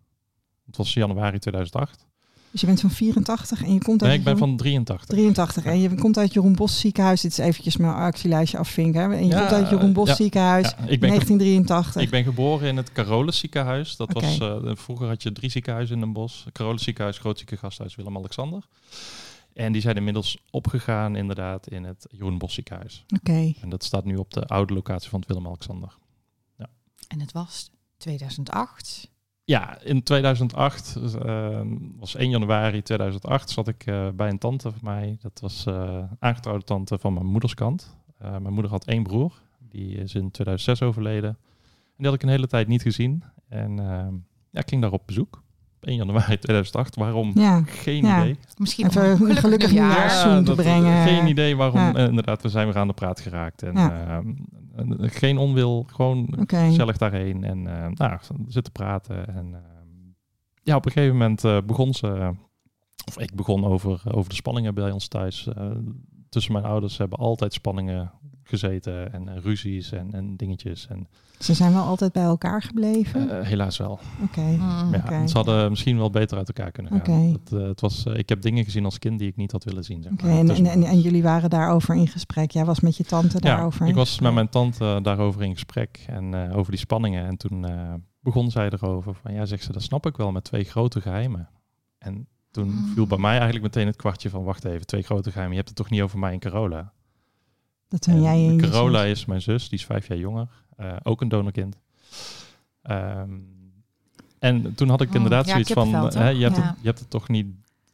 Het 0.67 0.77
was 0.77 0.95
januari 0.95 1.39
2008. 1.39 2.07
Dus 2.51 2.61
je 2.61 2.67
bent 2.67 2.81
van 2.81 2.91
84 2.91 3.63
en 3.65 3.73
je 3.75 3.83
komt 3.83 4.01
uit 4.03 4.11
Nee, 4.11 4.19
ik 4.19 4.25
ben 4.25 4.35
Jeroen- 4.35 4.49
van 4.49 4.57
83. 4.59 5.09
83 5.09 5.65
en 5.65 5.81
je 5.81 5.95
komt 5.95 6.19
uit 6.19 6.33
Jeroen 6.33 6.55
Bos 6.55 6.81
ziekenhuis. 6.81 7.21
Dit 7.21 7.31
is 7.31 7.39
eventjes 7.39 7.77
mijn 7.77 7.93
actielijstje 7.95 8.59
afvinken. 8.59 9.01
hè. 9.01 9.17
En 9.17 9.27
je 9.27 9.31
Ja, 9.33 9.39
komt 9.39 9.53
uit 9.53 9.69
Jeroen 9.71 9.93
Bos 9.93 10.09
ja, 10.09 10.15
ziekenhuis, 10.15 10.65
Ja, 10.69 10.77
ik 10.87 11.01
ben 11.01 11.09
1983. 11.09 12.03
Ik 12.03 12.11
ben 12.11 12.25
geboren 12.25 12.69
in 12.69 12.77
het 12.77 12.93
Carolus 12.93 13.39
ziekenhuis. 13.39 13.97
Dat 13.97 14.13
was, 14.13 14.39
eh, 14.39 14.57
vroeger 14.75 15.09
had 15.09 15.23
je 15.23 15.33
drie 15.33 15.51
ziekenhuizen 15.51 15.95
in 15.95 16.01
Den 16.01 16.13
Bosch. 16.13 16.47
Carolus 16.53 16.83
ziekenhuis, 16.83 17.19
Groot 17.19 17.43
Gasthuis 17.47 17.95
Willem-Alexander. 17.95 18.63
En 19.55 19.73
die 19.73 19.81
zijn 19.81 19.97
inmiddels 19.97 20.39
opgegaan 20.51 21.17
inderdaad 21.17 21.69
in 21.69 21.85
het 21.85 22.07
Jeroen 22.11 22.39
Bos 22.39 22.55
ziekenhuis. 22.55 23.05
Oké, 23.17 23.53
En 23.61 23.69
dat 23.69 23.85
staat 23.85 24.05
nu 24.05 24.17
op 24.17 24.33
de 24.33 24.47
oude 24.47 24.75
locatie 24.75 25.11
van 25.11 25.19
het 25.21 25.29
Willem-Alexander. 25.29 26.01
en 27.09 27.21
het 27.21 27.33
was 27.33 27.71
2008. 27.97 29.11
Ja, 29.45 29.81
in 29.81 30.03
2008, 30.03 30.97
eh, 30.97 31.61
was 31.99 32.15
1 32.15 32.31
januari 32.31 32.83
2008, 32.83 33.51
zat 33.51 33.69
ik 33.69 33.87
eh, 33.87 34.09
bij 34.09 34.29
een 34.29 34.39
tante 34.39 34.71
van 34.71 34.81
mij. 34.83 35.17
Dat 35.21 35.41
was 35.41 35.67
eh 35.67 36.03
aangetrouwde 36.19 36.65
tante 36.65 36.99
van 36.99 37.13
mijn 37.13 37.27
moederskant. 37.27 37.97
Eh, 38.23 38.31
mijn 38.31 38.53
moeder 38.53 38.71
had 38.71 38.85
één 38.85 39.03
broer, 39.03 39.33
die 39.59 39.97
is 39.97 40.15
in 40.15 40.31
2006 40.31 40.83
overleden. 40.83 41.31
En 41.31 41.97
die 41.97 42.07
had 42.07 42.15
ik 42.15 42.23
een 42.23 42.29
hele 42.29 42.47
tijd 42.47 42.69
niet 42.69 42.83
gezien. 42.83 43.25
En 43.49 43.79
eh, 43.79 44.09
ja, 44.51 44.61
ik 44.61 44.69
ging 44.69 44.83
daar 44.83 44.93
op 44.93 45.07
bezoek. 45.07 45.43
1 45.83 45.97
januari 45.97 46.39
2008. 46.39 46.97
Waarom? 46.97 47.31
ja. 47.35 47.63
Geen 47.67 48.05
Ja. 48.05 48.21
idee. 48.21 48.37
Misschien 48.57 48.87
Even 48.87 49.05
een 49.11 49.17
gelukkig, 49.17 49.41
gelukkig 49.41 49.69
te 49.69 50.43
dat- 50.45 50.57
brengen. 50.57 51.03
Geen 51.07 51.27
idee 51.27 51.57
waarom. 51.57 51.81
Ja. 51.81 51.95
eh, 51.95 52.05
inderdaad, 52.07 52.43
we 52.43 52.49
zijn 52.49 52.67
weer 52.67 52.79
aan 52.79 52.87
de 52.87 52.93
praat 52.93 53.21
geraakt. 53.21 53.63
En, 53.63 53.73
Ja. 53.75 54.07
eh, 54.07 54.15
en, 54.77 54.99
eh, 55.01 55.11
geen 55.11 55.39
onwil, 55.39 55.87
gewoon 55.93 56.35
Oké. 56.41 56.57
gezellig 56.57 56.97
daarheen. 56.99 57.45
En 57.45 57.67
eh 57.83 57.89
nou, 57.95 58.19
zitten 58.47 58.73
praten. 58.73 59.29
En 59.35 59.55
eh, 59.55 59.61
ja, 60.63 60.77
op 60.77 60.87
een 60.87 60.93
gegeven 60.93 61.17
moment 61.17 61.45
eh, 61.45 61.59
begon 61.67 61.95
ze... 61.95 62.31
Of 63.07 63.19
ik 63.19 63.35
begon 63.35 63.65
over, 63.65 64.03
over 64.13 64.29
de 64.29 64.35
spanningen 64.37 64.75
bij 64.75 64.91
ons 64.91 65.09
thuis. 65.09 65.47
Eh, 65.49 65.67
tussen 66.29 66.53
mijn 66.53 66.65
ouders 66.65 66.99
hebben 66.99 67.19
altijd 67.19 67.53
spanningen 67.53 68.13
gezeten. 68.59 69.13
En 69.13 69.29
eh, 69.29 69.43
ruzies 69.43 69.93
en, 69.93 70.13
en 70.13 70.37
dingetjes. 70.37 70.87
En 70.89 71.09
Ze 71.39 71.55
zijn 71.55 71.73
wel 71.73 71.83
altijd 71.85 72.13
bij 72.13 72.23
elkaar 72.23 72.63
gebleven. 72.63 73.39
eh, 73.41 73.47
helaas 73.47 73.77
wel. 73.79 73.99
Oké. 74.23 74.41
Mm. 74.41 74.95
Ja. 75.11 75.27
Ze 75.27 75.37
hadden 75.37 75.71
misschien 75.71 75.97
wel 75.99 76.11
beter 76.11 76.37
uit 76.39 76.49
elkaar 76.49 76.71
kunnen 76.73 76.93
gaan. 77.05 77.21
Het, 77.33 77.53
eh, 77.53 77.63
het 77.67 77.81
was, 77.81 78.05
eh, 78.07 78.17
ik 78.17 78.29
heb 78.29 78.43
dingen 78.43 78.65
gezien 78.65 78.85
als 78.85 78.99
kind 78.99 79.19
die 79.19 79.29
ik 79.29 79.37
niet 79.37 79.53
had 79.53 79.65
willen 79.65 79.85
zien. 79.85 80.03
Zeg 80.03 80.13
Oké, 80.13 80.27
maar. 80.27 80.39
en, 80.39 80.49
en, 80.51 80.67
en, 80.67 80.83
en 80.85 81.01
jullie 81.01 81.23
waren 81.23 81.51
daarover 81.51 81.95
in 81.95 82.09
gesprek. 82.09 82.51
Jij 82.51 82.65
was 82.65 82.81
met 82.81 82.97
je 82.97 83.05
tante 83.05 83.37
Ja, 83.41 83.41
daarover. 83.41 83.83
ik 83.83 83.89
in 83.89 83.95
was 83.95 84.21
met 84.21 84.35
mijn 84.35 84.49
tante 84.49 84.99
daarover 85.03 85.43
in 85.43 85.53
gesprek 85.53 86.05
en 86.07 86.35
eh, 86.49 86.57
over 86.57 86.71
die 86.71 86.81
spanningen. 86.81 87.27
En 87.27 87.37
toen 87.37 87.65
eh, 87.65 87.95
begon 88.21 88.51
zij 88.51 88.71
erover 88.71 89.15
van, 89.15 89.35
ja, 89.35 89.45
zegt 89.45 89.65
ze, 89.65 89.73
dat 89.73 89.83
snap 89.83 90.07
ik 90.07 90.17
wel 90.17 90.33
met 90.33 90.45
twee 90.45 90.65
grote 90.65 91.01
geheimen. 91.01 91.49
En 91.99 92.27
toen 92.51 92.69
Hmm. 92.71 92.93
viel 92.95 93.07
bij 93.07 93.19
mij 93.19 93.33
eigenlijk 93.35 93.63
meteen 93.63 93.87
het 93.87 93.97
kwartje 93.97 94.31
van, 94.31 94.45
wacht 94.45 94.65
even, 94.65 94.87
twee 94.87 95.03
grote 95.03 95.29
geheimen. 95.31 95.51
Je 95.57 95.63
hebt 95.63 95.69
het 95.69 95.79
toch 95.79 95.91
niet 95.91 96.03
over 96.03 96.19
mij 96.19 96.33
en 96.33 96.39
Carola? 96.39 96.93
Dat 97.93 98.01
toen 98.03 98.15
En 98.15 98.23
jij 98.23 98.57
Carola 98.57 99.05
is 99.05 99.25
mijn 99.25 99.43
zus, 99.43 99.69
die 99.69 99.79
is 99.79 99.85
vijf 99.85 100.07
jaar 100.09 100.19
jonger. 100.19 100.49
eh, 100.77 100.97
ook 101.03 101.21
een 101.21 101.29
donorkind. 101.29 101.77
Ehm, 102.83 103.39
en 104.39 104.75
toen 104.75 104.89
had 104.89 105.01
ik 105.01 105.09
Oh, 105.09 105.15
inderdaad 105.15 105.47
ja, 105.47 105.51
zoiets 105.53 105.73
van, 105.73 105.89
hè, 105.95 106.29
je, 106.29 106.43
hebt 106.43 106.57
Ja. 106.57 106.63
het, 106.63 106.77
je 106.81 106.87
hebt 106.87 106.99
het 106.99 107.11
toch 107.11 107.29
niet 107.29 107.47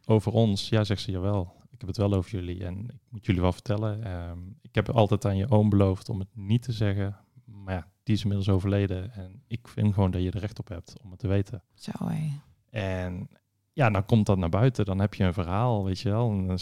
over 0.05 0.31
ons? 0.31 0.69
Ja, 0.69 0.83
zegt 0.83 1.01
ze, 1.01 1.11
jawel. 1.11 1.53
Ik 1.71 1.79
heb 1.79 1.87
het 1.87 1.97
wel 1.97 2.13
over 2.13 2.31
jullie 2.31 2.65
en 2.65 2.79
ik 2.83 2.99
moet 3.09 3.25
jullie 3.25 3.41
wel 3.41 3.51
vertellen. 3.53 4.03
Ehm, 4.03 4.37
ik 4.61 4.75
heb 4.75 4.89
altijd 4.89 5.25
aan 5.25 5.37
je 5.37 5.49
oom 5.51 5.69
beloofd 5.69 6.09
om 6.09 6.19
het 6.19 6.27
niet 6.33 6.61
te 6.63 6.71
zeggen. 6.71 7.17
Maar 7.45 7.73
ja, 7.73 7.87
die 8.03 8.15
is 8.15 8.21
inmiddels 8.21 8.49
overleden. 8.49 9.13
En 9.13 9.41
ik 9.47 9.67
vind 9.67 9.93
gewoon 9.93 10.11
dat 10.11 10.21
je 10.21 10.31
er 10.31 10.39
recht 10.39 10.59
op 10.59 10.67
hebt 10.67 10.93
om 11.03 11.09
het 11.11 11.19
te 11.19 11.27
weten. 11.27 11.63
Zo, 11.75 11.91
hé. 12.03 12.29
En 12.69 13.29
ja, 13.73 13.89
dan 13.89 14.05
komt 14.05 14.25
dat 14.25 14.37
naar 14.37 14.49
buiten. 14.49 14.85
Dan 14.85 14.99
heb 14.99 15.13
je 15.13 15.23
een 15.23 15.33
verhaal, 15.33 15.83
weet 15.83 15.99
je 15.99 16.09
wel. 16.09 16.29
En 16.31 16.57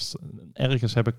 ergens 0.54 0.94
heb 0.94 1.08
ik 1.08 1.16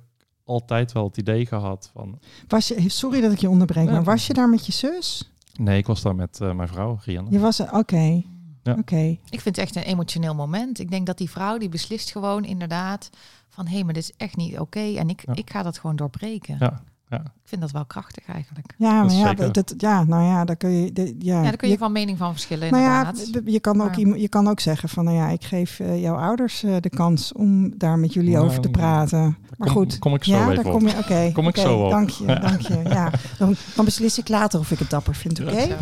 altijd 0.49 0.93
wel 0.93 1.05
het 1.05 1.17
idee 1.17 1.47
gehad 1.47 1.91
van... 1.93 2.19
Was 2.49 2.69
je, 2.69 2.89
sorry 2.89 3.21
dat 3.21 3.33
ik 3.33 3.39
je 3.39 3.49
onderbreek, 3.51 3.87
Ja. 3.87 3.93
maar 3.93 4.05
was 4.05 4.27
je 4.27 4.33
daar 4.33 4.49
met 4.49 4.67
je 4.67 4.73
zus? 4.73 5.33
Nee, 5.59 5.79
ik 5.79 5.87
was 5.87 6.03
daar 6.03 6.15
met 6.15 6.41
eh, 6.41 6.53
mijn 6.55 6.69
vrouw, 6.69 6.99
Rianne. 7.05 7.31
Je 7.31 7.39
was 7.39 7.59
er, 7.59 7.73
oké. 7.73 8.23
Ja. 8.63 8.77
Oké. 8.79 8.97
Ik 9.31 9.41
vind 9.41 9.45
het 9.45 9.59
echt 9.59 9.77
een 9.77 9.83
emotioneel 9.83 10.35
moment. 10.35 10.79
Ik 10.79 10.91
denk 10.91 11.07
dat 11.07 11.19
die 11.19 11.31
vrouw 11.31 11.59
die 11.59 11.69
beslist 11.69 12.11
gewoon 12.13 12.45
inderdaad 12.45 13.11
van 13.49 13.67
hé, 13.67 13.83
maar 13.85 13.95
dit 13.95 14.03
is 14.03 14.13
echt 14.17 14.37
niet 14.37 14.59
oké 14.59 14.81
en 14.97 15.09
ik, 15.09 15.23
Ja. 15.27 15.35
ik 15.35 15.51
ga 15.51 15.63
dat 15.63 15.79
gewoon 15.79 15.97
doorbreken. 15.97 16.57
Ja, 16.61 16.83
ja. 17.11 17.19
Ik 17.21 17.55
vind 17.55 17.61
dat 17.61 17.71
wel 17.71 17.85
krachtig 17.87 18.25
eigenlijk. 18.27 18.75
Ja, 18.79 18.87
Dat 18.89 18.97
maar 18.97 19.07
is 19.07 19.21
ja, 19.21 19.29
zeker. 19.29 19.53
dat, 19.53 19.75
ja, 19.77 20.05
nou 20.05 20.25
ja, 20.25 20.45
daar 20.45 20.57
kun 20.57 20.71
je, 20.71 21.15
ja, 21.19 21.37
Ja, 21.37 21.43
daar 21.43 21.57
kun 21.57 21.69
je 21.69 21.75
je- 21.75 21.79
van 21.81 21.93
mening 21.93 22.19
van 22.19 22.33
verschillen 22.33 22.71
nou 22.71 22.83
ja, 22.83 22.99
inderdaad. 23.09 23.33
d- 23.45 23.51
je 23.53 23.61
kan 23.61 23.81
ook 23.83 24.03
Maar- 24.05 24.19
je 24.19 24.29
kan 24.29 24.49
ook 24.49 24.61
zeggen 24.61 24.89
van, 24.89 25.05
nou 25.05 25.17
ja, 25.17 25.29
ik 25.29 25.45
geef 25.45 25.81
eh, 25.81 26.01
jouw 26.01 26.15
ouders 26.17 26.63
eh, 26.63 26.77
de 26.81 26.91
kans 26.91 27.33
om 27.33 27.79
daar 27.79 27.99
met 27.99 28.13
jullie 28.13 28.33
Nou, 28.33 28.45
over 28.47 28.61
te 28.61 28.69
praten. 28.71 29.37
Maar 29.57 29.69
kom, 29.69 29.77
goed, 29.77 29.99
Kom 29.99 30.15
ik 30.15 30.25
zo 30.25 30.33
ja, 30.33 30.43
even 30.43 30.55
daar 30.55 30.65
op. 30.65 30.73
kom 30.73 30.87
je. 30.89 30.97
Oké, 30.99 31.31
Kom 31.33 31.49
ik 31.49 31.57
oké, 31.57 31.61
zo 31.69 31.79
op. 31.85 31.91
Dank 31.91 32.11
je, 32.11 32.27
dank 32.27 32.61
je. 32.61 32.81
Ja, 32.85 33.11
dan, 33.39 33.55
dan 33.77 33.85
beslis 33.85 34.19
ik 34.19 34.29
later 34.29 34.61
of 34.61 34.71
ik 34.71 34.79
het 34.79 34.91
dapper 34.91 35.15
vind. 35.15 35.41
Oké? 35.41 35.67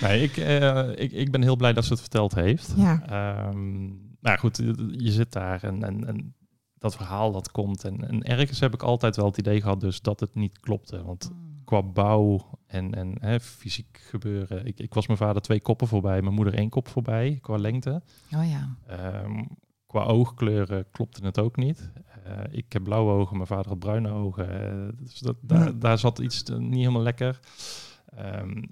Nee, 0.00 0.22
ik, 0.22 0.36
eh, 0.36 0.88
ik, 0.94 1.12
ik 1.12 1.30
ben 1.30 1.42
heel 1.42 1.56
blij 1.56 1.72
dat 1.72 1.84
ze 1.84 1.90
het 1.92 2.00
verteld 2.00 2.34
heeft. 2.34 2.72
Ja. 2.76 3.02
Ehm, 3.08 3.84
nou 4.20 4.38
goed, 4.38 4.56
je 4.90 5.10
zit 5.10 5.32
daar 5.32 5.62
en, 5.62 5.84
en, 5.84 6.06
en 6.08 6.34
dat 6.78 6.96
verhaal 6.96 7.32
dat 7.32 7.50
komt. 7.50 7.84
En, 7.84 8.08
en 8.08 8.22
ergens 8.22 8.60
heb 8.60 8.74
ik 8.74 8.82
altijd 8.82 9.16
wel 9.16 9.26
het 9.26 9.38
idee 9.38 9.60
gehad 9.60 9.80
dus 9.80 10.00
dat 10.00 10.20
het 10.20 10.34
niet 10.34 10.60
klopte. 10.60 11.04
Want 11.04 11.30
qua 11.64 11.82
bouw 11.82 12.58
en, 12.66 12.94
en 12.94 13.16
hè, 13.20 13.40
fysiek 13.40 14.00
gebeuren. 14.02 14.66
Ik, 14.66 14.78
ik 14.78 14.94
was 14.94 15.06
mijn 15.06 15.18
vader 15.18 15.42
twee 15.42 15.60
koppen 15.60 15.88
voorbij, 15.88 16.22
mijn 16.22 16.34
moeder 16.34 16.54
één 16.54 16.68
kop 16.68 16.88
voorbij 16.88 17.38
qua 17.40 17.56
lengte. 17.56 18.02
Oh 18.34 18.48
ja. 18.48 18.76
Ehm, 18.86 19.44
qua 19.86 20.04
oogkleuren 20.04 20.90
klopte 20.90 21.24
het 21.24 21.38
ook 21.38 21.56
niet. 21.56 21.92
Eh, 22.24 22.38
ik 22.50 22.72
heb 22.72 22.82
blauwe 22.82 23.12
ogen, 23.12 23.36
mijn 23.36 23.48
vader 23.48 23.68
had 23.68 23.78
bruine 23.78 24.10
ogen. 24.10 24.50
Eh, 24.50 24.88
dus 24.96 25.18
dat, 25.18 25.36
daar, 25.80 25.98
zat 25.98 26.18
iets 26.18 26.42
eh, 26.42 26.56
niet 26.56 26.78
helemaal 26.78 27.02
lekker. 27.02 27.40
Ehm, 28.06 28.62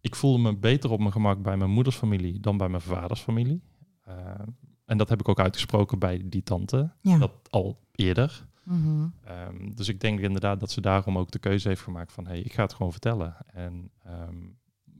ik 0.00 0.14
voelde 0.14 0.42
me 0.42 0.56
beter 0.56 0.90
op 0.90 0.98
mijn 0.98 1.12
gemak 1.12 1.42
bij 1.42 1.56
mijn 1.56 1.70
moeders 1.70 1.96
familie 1.96 2.40
dan 2.40 2.56
bij 2.56 2.68
mijn 2.68 2.82
vaders 2.82 3.20
familie. 3.20 3.62
En 4.86 4.98
dat 4.98 5.08
heb 5.08 5.20
ik 5.20 5.28
ook 5.28 5.40
uitgesproken 5.40 5.98
bij 5.98 6.22
die 6.24 6.42
tante. 6.42 6.90
Ja. 7.00 7.18
Dat 7.18 7.30
al 7.50 7.78
eerder. 7.94 8.46
Mhm. 8.62 9.06
Ehm, 9.24 9.70
dus 9.74 9.88
ik 9.88 10.00
denk 10.00 10.20
inderdaad 10.20 10.60
dat 10.60 10.70
ze 10.70 10.80
daarom 10.80 11.18
ook 11.18 11.30
de 11.30 11.38
keuze 11.38 11.68
heeft 11.68 11.80
gemaakt 11.82 12.12
van... 12.12 12.26
hey, 12.26 12.40
ik 12.40 12.52
ga 12.52 12.62
het 12.62 12.74
gewoon 12.74 12.92
vertellen. 12.92 13.36
En 13.52 13.90
ehm, 14.04 14.34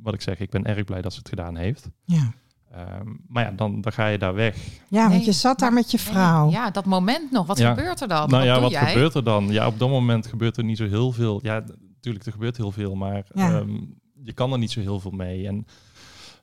wat 0.03 0.15
ik 0.15 0.21
zeg, 0.21 0.39
ik 0.41 0.51
ben 0.51 0.65
erg 0.65 0.85
blij 0.85 1.03
dat 1.03 1.13
ze 1.13 1.19
het 1.19 1.29
gedaan 1.29 1.57
heeft. 1.57 1.89
ja. 2.05 2.33
Ehm, 2.71 3.15
maar 3.29 3.45
ja, 3.45 3.51
dan, 3.51 3.81
dan 3.81 3.93
ga 3.93 4.07
je 4.07 4.19
daar 4.19 4.35
weg. 4.35 4.57
Ja, 4.89 5.09
want 5.09 5.25
je 5.25 5.33
zat 5.33 5.59
daar 5.59 5.73
met 5.73 5.91
je 5.91 5.97
nee, 6.05 6.07
vrouw. 6.07 6.51
Ja, 6.51 6.71
dat 6.71 6.85
moment 6.85 7.31
nog. 7.31 7.47
Wat 7.47 7.59
Ja. 7.59 7.75
gebeurt 7.75 8.01
er 8.01 8.09
dan? 8.09 8.31
nou 8.31 8.45
ja, 8.45 8.53
doe 8.53 8.63
wat 8.63 8.71
jij? 8.71 8.87
gebeurt 8.93 9.15
er 9.15 9.25
dan? 9.25 9.47
Ja, 9.49 9.67
op 9.67 9.79
dat 9.79 9.89
moment 9.89 10.27
gebeurt 10.27 10.57
er 10.57 10.65
niet 10.65 10.77
zo 10.77 10.87
heel 10.87 11.13
veel. 11.13 11.41
Ja, 11.43 11.65
natuurlijk, 11.95 12.27
er 12.27 12.33
gebeurt 12.33 12.57
heel 12.57 12.73
veel, 12.73 12.95
maar 12.95 13.27
Ja. 13.35 13.59
ehm, 13.61 13.77
je 14.23 14.33
kan 14.33 14.53
er 14.53 14.59
niet 14.59 14.71
zo 14.71 14.81
heel 14.81 15.01
veel 15.01 15.11
mee. 15.11 15.47
En 15.47 15.67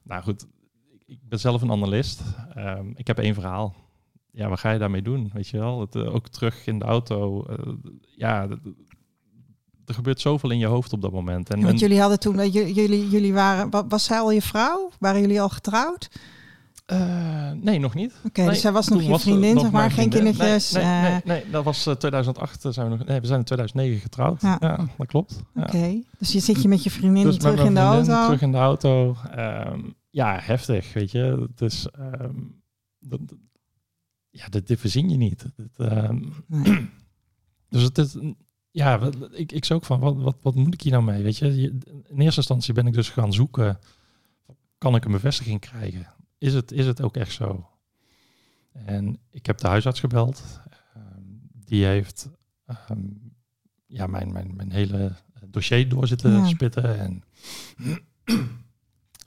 nou 0.03 0.23
goed, 0.23 0.45
ik- 1.05 1.19
ben 1.29 1.39
zelf 1.39 1.61
een 1.61 1.71
analist. 1.71 2.21
Ehm, 2.55 2.85
ik 2.95 3.07
heb 3.07 3.19
één 3.19 3.33
verhaal. 3.33 3.75
Ja, 4.31 4.49
wat 4.49 4.59
ga 4.59 4.71
je 4.71 4.79
daarmee 4.79 5.01
doen? 5.01 5.29
Weet 5.33 5.47
je 5.47 5.57
wel? 5.59 5.79
Het, 5.79 5.95
eh, 5.95 6.15
ook 6.15 6.27
terug 6.27 6.67
in 6.67 6.79
de 6.79 6.85
auto. 6.85 7.43
eh, 7.45 7.73
ja, 8.15 8.47
er 9.85 9.93
gebeurt 9.93 10.21
zoveel 10.21 10.51
in 10.51 10.57
je 10.57 10.65
hoofd 10.65 10.93
op 10.93 11.01
dat 11.01 11.11
moment. 11.11 11.49
En, 11.49 11.57
Ja, 11.59 11.63
want 11.65 11.73
en- 11.75 11.79
jullie 11.87 11.99
hadden 11.99 12.19
toen, 12.19 12.39
eh, 12.39 12.53
j- 12.53 12.71
jullie, 12.73 13.09
jullie 13.09 13.33
waren, 13.33 13.69
wa- 13.69 13.87
was 13.87 14.03
zij 14.03 14.19
al 14.19 14.31
je 14.31 14.41
vrouw? 14.41 14.89
Waren 14.99 15.21
jullie 15.21 15.41
al 15.41 15.49
getrouwd? 15.49 16.09
eh, 16.85 17.51
nee, 17.51 17.79
nog 17.79 17.93
niet. 17.93 18.13
Oké, 18.25 18.41
Nee, 18.41 18.49
dus 18.49 18.61
zij 18.61 18.71
was 18.71 18.87
nog 18.87 19.01
je 19.01 19.19
vriendin, 19.19 19.59
zeg 19.59 19.71
maar, 19.71 19.91
geen 19.91 20.09
kindertjes. 20.09 20.71
Nee, 20.71 20.83
nee, 20.83 20.93
eh, 20.93 21.01
nee, 21.11 21.21
nee, 21.25 21.49
dat 21.51 21.63
was 21.63 21.85
eh, 21.85 21.93
2008. 21.93 22.65
eh, 22.65 22.71
Zijn 22.71 22.89
we, 22.89 22.95
nog, 22.97 23.07
nee, 23.07 23.19
we 23.19 23.25
zijn 23.27 23.39
in 23.39 23.45
2009 23.45 23.99
getrouwd. 24.01 24.41
Ja. 24.41 24.57
Ja, 24.59 24.87
dat 24.97 25.07
klopt. 25.07 25.43
Ja. 25.53 25.61
Oké, 25.61 26.01
dus 26.17 26.31
je 26.31 26.39
zit 26.39 26.61
je 26.61 26.67
met 26.67 26.83
je 26.83 26.89
vriendin 26.91 27.23
Dus 27.23 27.37
terug 27.37 27.63
in 27.65 27.73
de 27.73 27.79
auto. 27.79 28.23
Terug 28.25 28.41
in 28.41 28.51
de 28.51 28.57
auto. 28.57 29.15
Ehm, 29.35 29.79
ja, 30.13 30.39
heftig, 30.41 30.93
weet 30.93 31.11
je. 31.11 31.47
Het 31.49 31.61
is... 31.61 31.87
ehm, 31.87 32.39
dat, 32.99 33.19
ja, 34.29 34.47
dit, 34.47 34.67
dit 34.67 34.79
verzin 34.79 35.09
je 35.09 35.17
niet. 35.17 35.45
Dit, 35.55 35.69
ehm, 35.77 36.29
Nee. 36.47 36.89
dus 37.69 37.81
het 37.81 37.97
is... 37.97 38.17
Ja, 38.71 39.09
ik, 39.31 39.51
ik 39.51 39.65
zou 39.65 39.79
ook 39.79 39.85
van, 39.85 39.99
wat, 39.99 40.15
wat, 40.17 40.37
wat 40.41 40.55
moet 40.55 40.73
ik 40.73 40.81
hier 40.81 40.91
nou 40.91 41.03
mee? 41.03 41.23
Weet 41.23 41.37
je, 41.37 41.47
in 42.07 42.19
eerste 42.19 42.39
instantie 42.39 42.73
ben 42.73 42.87
ik 42.87 42.93
dus 42.93 43.09
gaan 43.09 43.33
zoeken, 43.33 43.79
kan 44.77 44.95
ik 44.95 45.05
een 45.05 45.11
bevestiging 45.11 45.59
krijgen? 45.59 46.07
Is 46.37 46.53
het, 46.53 46.71
is 46.71 46.85
het 46.85 47.01
ook 47.01 47.17
echt 47.17 47.31
zo? 47.31 47.69
En 48.71 49.19
ik 49.29 49.45
heb 49.45 49.57
de 49.57 49.67
huisarts 49.67 49.99
gebeld. 49.99 50.59
Ehm, 50.93 51.21
die 51.65 51.85
heeft 51.85 52.29
ja, 53.85 54.07
mijn, 54.07 54.31
mijn, 54.31 54.55
mijn 54.55 54.71
hele 54.71 55.11
dossier 55.49 55.89
door 55.89 56.07
zitten 56.07 56.31
Ja. 56.31 56.45
spitten. 56.47 56.99
En 56.99 57.23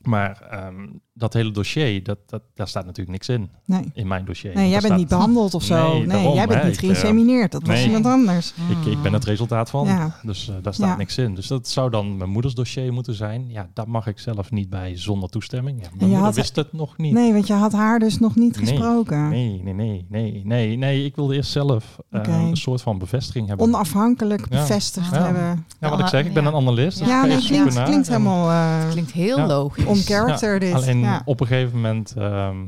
maar 0.07 0.43
ehm, 0.43 0.89
dat 1.18 1.32
hele 1.32 1.50
dossier, 1.50 2.02
dat, 2.02 2.18
dat, 2.26 2.42
daar 2.54 2.68
staat 2.68 2.85
natuurlijk 2.85 3.11
niks 3.11 3.28
in, 3.28 3.50
Nee. 3.64 3.90
in 3.94 4.06
mijn 4.06 4.25
dossier. 4.25 4.54
Nee, 4.54 4.70
jij 4.70 4.80
bent 4.80 4.96
niet 4.96 5.08
behandeld 5.08 5.54
of 5.54 5.62
zo. 5.62 5.88
Nee, 5.92 5.99
Nee, 5.99 6.06
daarom, 6.06 6.35
jij 6.35 6.46
bent 6.46 6.61
hè. 6.62 6.66
niet 6.68 6.75
eh, 6.76 6.80
geïnsemineerd. 6.85 7.52
Dat 7.52 7.66
was 7.66 7.85
iemand 7.85 8.06
anders. 8.06 8.54
Ik, 8.85 8.92
ik 8.92 9.02
ben 9.02 9.12
het 9.12 9.25
resultaat 9.25 9.70
van, 9.70 9.87
Ja. 9.87 10.16
dus 10.23 10.49
eh, 10.49 10.54
daar 10.62 10.75
staat 10.75 10.88
Ja. 10.88 10.96
niks 10.96 11.18
in. 11.18 11.35
Dus 11.35 11.46
dat 11.46 11.68
zou 11.68 11.90
dan 11.90 12.16
mijn 12.16 12.30
moeders 12.30 12.54
dossier 12.54 12.92
moeten 12.92 13.14
zijn. 13.14 13.44
Ja, 13.49 13.68
daar 13.75 13.88
mag 13.88 14.06
ik 14.06 14.18
zelf 14.18 14.50
niet 14.50 14.70
bij 14.70 14.96
zonder 14.99 15.28
toestemming. 15.28 15.76
Ja, 15.82 15.82
mijn 15.88 15.99
je 15.99 16.04
moeder 16.06 16.25
had- 16.25 16.35
wist 16.35 16.56
het 16.56 16.73
nog 16.73 16.96
niet. 16.96 17.12
Nee, 17.12 17.32
want 17.32 17.46
je 17.46 17.52
had 17.52 17.73
haar 17.73 17.99
dus 17.99 18.18
nog 18.18 18.37
niet 18.37 18.56
Nee, 18.56 18.66
gesproken. 18.66 19.28
Nee, 19.28 19.61
nee, 19.62 19.75
nee, 19.75 20.06
nee, 20.08 20.42
nee, 20.44 20.76
nee. 20.76 21.04
Ik 21.04 21.16
wilde 21.16 21.35
eerst 21.35 21.50
zelf 21.50 21.96
eh, 22.11 22.20
een 22.49 22.56
soort 22.56 22.82
van 22.82 22.99
bevestiging 22.99 23.49
hebben. 23.49 23.66
Onafhankelijk 23.66 24.49
bevestigd 24.49 25.14
Ja. 25.14 25.23
hebben. 25.25 25.64
ja, 25.80 25.90
wat 25.90 26.00
ik 26.00 26.06
zeg, 26.06 26.25
ik 26.25 26.32
ben 26.32 26.42
Ja. 26.42 26.49
een 26.49 26.54
analist. 26.54 26.99
dus 26.99 27.08
Ja, 27.08 27.25
nee, 27.25 27.38
klinkt, 27.85 28.08
helemaal 28.08 28.50
eh 28.50 28.90
Klinkt 28.90 29.12
heel 29.12 29.46
logisch. 29.46 29.85
on 29.85 29.96
character 29.96 30.58
dit. 30.61 30.73
Ja. 31.07 31.23
op 31.25 31.41
een 31.41 31.47
gegeven 31.47 31.75
moment 31.75 32.15
ehm, 32.17 32.67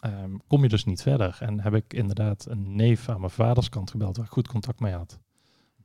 ehm, 0.00 0.30
kom 0.46 0.62
je 0.62 0.68
dus 0.68 0.84
niet 0.84 1.02
verder. 1.02 1.36
En 1.40 1.60
heb 1.60 1.74
ik 1.74 1.92
inderdaad 1.94 2.46
een 2.48 2.76
neef 2.76 3.08
aan 3.08 3.18
mijn 3.20 3.30
vaders 3.32 3.68
kant 3.68 3.90
gebeld 3.90 4.16
waar 4.16 4.26
ik 4.26 4.32
goed 4.32 4.48
contact 4.48 4.80
mee 4.80 4.92
had. 4.92 5.18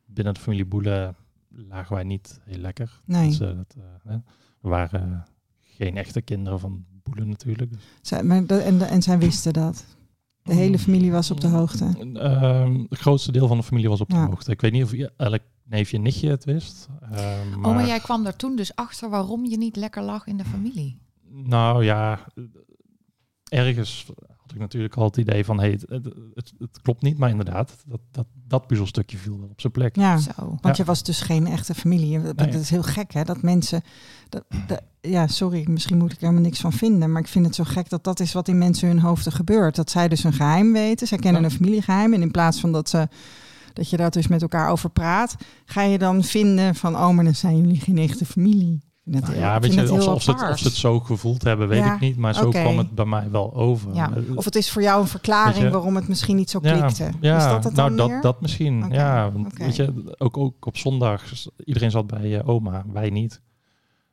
Binnen 0.06 0.34
de 0.34 0.40
familie 0.40 0.66
Boele 0.66 1.14
lagen 1.50 1.94
wij 1.96 2.04
niet 2.04 2.40
heel 2.44 2.58
lekker. 2.60 3.02
Nee. 3.06 3.28
Dus, 3.28 3.40
eh, 3.40 3.48
dat, 3.56 3.76
eh, 3.78 3.84
hè. 4.12 4.18
we 4.62 4.70
waren 4.70 5.26
geen 5.62 5.98
echte 5.98 6.22
kinderen 6.22 6.60
van 6.60 6.86
Boele 7.04 7.26
natuurlijk. 7.26 7.72
Dus, 7.72 7.82
Zij- 8.02 8.24
maar 8.24 8.46
de- 8.46 8.58
en, 8.58 8.78
de- 8.78 8.86
en 8.86 9.02
zij 9.02 9.20
wisten 9.20 9.54
dat. 9.54 9.86
De 10.44 10.54
hele 10.54 10.80
familie 10.80 11.12
was 11.12 11.32
op 11.32 11.42
de 11.42 11.48
hoogte. 11.48 11.86
Ehm, 12.14 12.86
het 12.90 13.00
grootste 13.00 13.32
deel 13.32 13.48
van 13.48 13.58
de 13.58 13.64
familie 13.64 13.90
was 13.90 14.02
op 14.02 14.10
de 14.10 14.16
Ja. 14.16 14.26
hoogte. 14.26 14.52
Ik 14.52 14.62
weet 14.62 14.72
niet 14.72 14.84
of 14.84 14.92
je, 14.92 15.12
elk 15.18 15.42
neefje 15.64 15.98
en 15.98 16.04
nichtje 16.04 16.30
het 16.30 16.46
wist. 16.46 16.88
Ehm, 17.12 17.54
Oh, 17.66 17.74
maar 17.76 17.88
jij 17.88 18.00
kwam 18.00 18.26
er 18.26 18.36
toen 18.36 18.56
dus 18.56 18.76
achter 18.76 19.10
waarom 19.10 19.46
je 19.46 19.58
niet 19.58 19.76
lekker 19.76 20.04
lag 20.04 20.28
in 20.28 20.38
de 20.38 20.46
familie. 20.46 20.98
Nou 21.32 21.84
ja, 21.84 22.20
ergens 23.50 24.06
had 24.38 24.52
ik 24.54 24.60
natuurlijk 24.60 24.96
al 24.96 25.04
het 25.06 25.18
idee 25.18 25.46
van, 25.46 25.60
hey, 25.60 25.70
het, 25.88 26.54
het, 26.60 26.82
klopt 26.82 27.02
niet, 27.02 27.18
maar 27.18 27.30
inderdaad, 27.30 27.76
dat, 27.88 28.00
dat, 28.12 28.26
dat 28.48 28.68
puzzelstukje 28.68 29.18
viel 29.18 29.40
wel 29.40 29.50
op 29.50 29.62
zijn 29.62 29.74
plek. 29.74 29.96
Ja, 29.96 30.18
Zo. 30.18 30.32
want 30.38 30.62
Ja. 30.64 30.74
je 30.76 30.84
was 30.84 31.04
dus 31.04 31.22
geen 31.22 31.48
echte 31.48 31.74
familie. 31.74 32.22
Dat, 32.22 32.36
Nee. 32.36 32.52
dat 32.52 32.62
is 32.62 32.70
heel 32.70 32.84
gek, 32.84 33.14
hè? 33.14 33.24
Dat 33.24 33.42
mensen... 33.42 33.82
Dat, 34.30 34.44
dat- 34.68 34.82
ja, 35.02 35.28
sorry, 35.28 35.66
misschien 35.70 35.98
moet 35.98 36.12
ik 36.12 36.16
er 36.18 36.22
helemaal 36.22 36.44
niks 36.44 36.60
van 36.60 36.72
vinden. 36.74 37.12
Maar 37.12 37.22
ik 37.22 37.28
vind 37.28 37.46
het 37.46 37.56
zo 37.56 37.64
gek 37.64 37.90
dat 37.90 38.04
dat 38.04 38.20
is 38.20 38.34
wat 38.34 38.48
in 38.48 38.58
mensen 38.58 38.88
hun 38.88 39.00
hoofden 39.00 39.32
gebeurt. 39.32 39.76
Dat 39.76 39.90
zij 39.92 40.08
dus 40.08 40.24
een 40.24 40.34
geheim 40.34 40.74
weten. 40.74 41.08
Zij 41.08 41.18
kennen 41.18 41.42
Ja. 41.42 41.48
een 41.48 41.54
familiegeheim. 41.54 42.14
En 42.14 42.22
in 42.22 42.32
plaats 42.32 42.60
van 42.60 42.72
dat, 42.72 42.90
ze, 42.90 43.08
dat 43.74 43.90
je 43.90 43.98
daar 43.98 44.12
dus 44.12 44.28
met 44.28 44.42
elkaar 44.42 44.70
over 44.70 44.90
praat... 44.90 45.36
ga 45.66 45.82
je 45.82 45.98
dan 45.98 46.24
vinden 46.24 46.76
van... 46.76 46.96
oh, 46.96 47.10
maar 47.10 47.24
dan 47.24 47.36
zijn 47.36 47.58
jullie 47.58 47.80
geen 47.80 47.98
echte 47.98 48.26
familie. 48.26 48.82
Ik 49.10 49.16
vind 49.16 49.28
het 49.28 49.36
Nou 49.38 49.48
ja, 49.54 49.60
weet 49.60 49.74
je, 49.74 49.80
het 49.80 49.90
of, 49.90 50.04
ze 50.04 50.10
het, 50.10 50.18
of 50.18 50.30
apart. 50.44 50.60
ze 50.60 50.68
het 50.68 50.76
zo 50.76 51.00
gevoeld 51.00 51.44
hebben, 51.44 51.68
weet 51.68 51.80
Ja, 51.80 51.94
ik 51.94 52.00
niet. 52.00 52.18
Maar 52.18 52.34
zo 52.36 52.50
kwam 52.50 52.78
het 52.78 52.96
bij 52.96 53.06
mij 53.06 53.32
wel 53.32 53.54
over. 53.54 53.94
Ja. 53.94 54.12
Eh, 54.16 54.36
Of 54.36 54.46
het 54.46 54.56
is 54.56 54.72
voor 54.72 54.82
jou 54.82 55.02
een 55.02 55.08
verklaring 55.08 55.72
waarom 55.72 55.96
het 55.96 56.08
misschien 56.08 56.36
niet 56.36 56.50
zo 56.50 56.60
klikte. 56.60 57.12
Ja, 57.22 57.38
is 57.38 57.44
dat 57.44 57.64
het 57.64 57.76
dan 57.76 57.96
nou 57.96 58.12
dat, 58.12 58.22
dat 58.22 58.42
misschien. 58.42 58.86
Ja, 58.90 59.32
want 59.32 59.58
weet 59.58 59.76
je, 59.76 60.14
ook, 60.18 60.38
ook 60.38 60.66
op 60.66 60.78
zondag, 60.78 61.24
iedereen 61.66 61.92
zat 61.92 62.08
bij 62.08 62.40
eh, 62.40 62.50
oma, 62.50 62.84
wij 62.92 63.10
niet. 63.10 63.42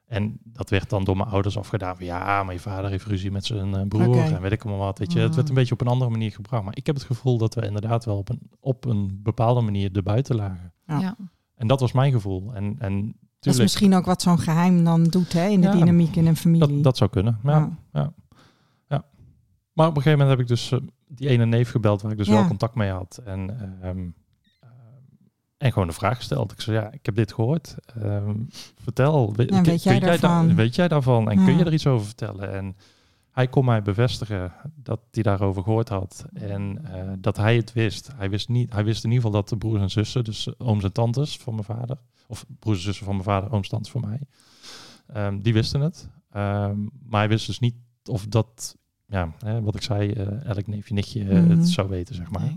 En 0.06 0.38
dat 0.44 0.70
werd 0.70 0.90
dan 0.90 1.04
door 1.04 1.16
mijn 1.16 1.28
ouders 1.28 1.58
afgedaan. 1.58 1.96
Van, 1.96 2.04
ja, 2.06 2.42
maar 2.42 2.54
je 2.54 2.60
vader 2.60 2.90
heeft 2.90 3.04
ruzie 3.06 3.30
met 3.30 3.44
zijn 3.46 3.74
eh, 3.74 3.80
broer 3.88 4.18
en 4.18 4.40
weet 4.40 4.52
ik 4.52 4.64
allemaal 4.64 4.86
wat. 4.86 4.98
Weet 4.98 5.12
je. 5.12 5.18
Het 5.18 5.34
werd 5.34 5.42
Mm. 5.42 5.48
een 5.48 5.54
beetje 5.60 5.74
op 5.74 5.80
een 5.80 5.86
andere 5.86 6.10
manier 6.10 6.30
gebracht. 6.32 6.64
Maar 6.64 6.76
ik 6.76 6.86
heb 6.86 6.94
het 6.94 7.04
gevoel 7.04 7.38
dat 7.38 7.54
we 7.54 7.66
inderdaad 7.66 8.04
wel 8.04 8.16
op 8.16 8.28
een, 8.28 8.40
op 8.60 8.84
een 8.84 9.20
bepaalde 9.22 9.60
manier 9.60 9.90
erbuiten 9.92 10.36
lagen. 10.36 10.72
Ja. 10.86 10.98
Ja. 11.00 11.16
En 11.56 11.66
dat 11.66 11.80
was 11.80 11.92
mijn 11.92 12.12
gevoel. 12.12 12.54
En, 12.54 12.76
en 12.78 13.16
Dat 13.46 13.54
is 13.54 13.60
misschien 13.60 13.94
ook 13.94 14.04
wat 14.04 14.22
zo'n 14.22 14.38
geheim 14.38 14.84
dan 14.84 15.04
doet 15.04 15.32
hè, 15.32 15.46
in 15.48 15.60
de 15.60 15.66
Ja, 15.66 15.72
dynamiek 15.72 16.16
in 16.16 16.26
een 16.26 16.36
familie. 16.36 16.68
dat, 16.74 16.82
dat 16.82 16.96
zou 16.96 17.10
kunnen. 17.10 17.38
Ja, 17.44 17.70
Ja. 17.92 18.12
Maar 19.72 19.88
op 19.88 19.96
een 19.96 20.02
gegeven 20.02 20.18
moment 20.18 20.38
heb 20.38 20.40
ik 20.40 20.46
dus 20.56 20.72
eh, 20.72 20.78
die 21.08 21.28
ene 21.28 21.46
neef 21.46 21.70
gebeld 21.70 22.02
waar 22.02 22.12
ik 22.12 22.18
dus 22.18 22.26
Ja. 22.26 22.32
wel 22.32 22.46
contact 22.46 22.74
mee 22.74 22.90
had. 22.90 23.20
En, 23.24 23.60
ehm, 23.60 23.82
ehm, 23.82 24.08
en 25.58 25.72
gewoon 25.72 25.88
een 25.88 25.94
vraag 25.94 26.16
gesteld. 26.16 26.52
Ik 26.52 26.60
zei, 26.60 26.76
ja, 26.76 26.90
ik 26.92 27.06
heb 27.06 27.14
dit 27.14 27.32
gehoord. 27.32 27.76
Ehm, 28.02 28.34
vertel. 28.82 29.32
We- 29.34 29.42
Ja, 29.42 29.48
kun- 29.48 29.62
weet 29.62 29.82
jij 29.82 29.98
daarvan? 29.98 30.54
weet 30.54 30.74
jij 30.74 30.88
daarvan? 30.88 31.30
En 31.30 31.36
kun 31.44 31.52
Ja. 31.52 31.58
je 31.58 31.64
er 31.64 31.72
iets 31.72 31.86
over 31.86 32.06
vertellen? 32.06 32.52
En 32.54 32.76
hij 33.30 33.48
kon 33.48 33.64
mij 33.64 33.82
bevestigen 33.82 34.52
dat 34.74 35.00
hij 35.10 35.22
daarover 35.22 35.62
gehoord 35.62 35.88
had. 35.88 36.24
En 36.32 36.78
eh, 36.92 37.10
dat 37.18 37.36
hij 37.36 37.56
het 37.56 37.72
wist. 37.72 38.10
Hij 38.16 38.30
wist, 38.30 38.48
niet, 38.48 38.72
hij 38.72 38.84
wist 38.84 39.04
in 39.04 39.10
ieder 39.10 39.24
geval 39.24 39.40
dat 39.40 39.48
de 39.50 39.56
broers 39.56 39.80
en 39.82 39.90
zussen, 39.90 40.24
dus 40.24 40.58
ooms 40.58 40.84
en 40.84 40.92
tantes 40.92 41.36
van 41.36 41.52
mijn 41.54 41.64
vader, 41.66 41.96
of 42.26 42.44
broers 42.58 42.78
en 42.78 42.84
zussen 42.84 43.04
van 43.04 43.14
mijn 43.14 43.26
vader, 43.26 43.68
tantes 43.68 43.90
van 43.92 44.00
mij, 44.00 44.20
ehm, 45.06 45.40
die 45.40 45.52
wisten 45.52 45.80
het. 45.80 46.08
Ehm, 46.30 46.80
maar 46.82 47.20
hij 47.20 47.28
wist 47.28 47.46
dus 47.46 47.58
niet 47.58 47.74
of 48.04 48.26
dat 48.26 48.76
ja, 49.08 49.32
hè, 49.38 49.62
wat 49.62 49.74
ik 49.74 49.82
zei, 49.82 50.10
eh, 50.12 50.44
elk 50.44 50.66
neefje, 50.66 50.94
nichtje 50.94 51.28
eh, 51.28 51.40
Mhm. 51.42 51.50
het 51.50 51.68
zou 51.68 51.88
weten, 51.88 52.14
zeg 52.14 52.30
maar. 52.30 52.42
Nee. 52.42 52.56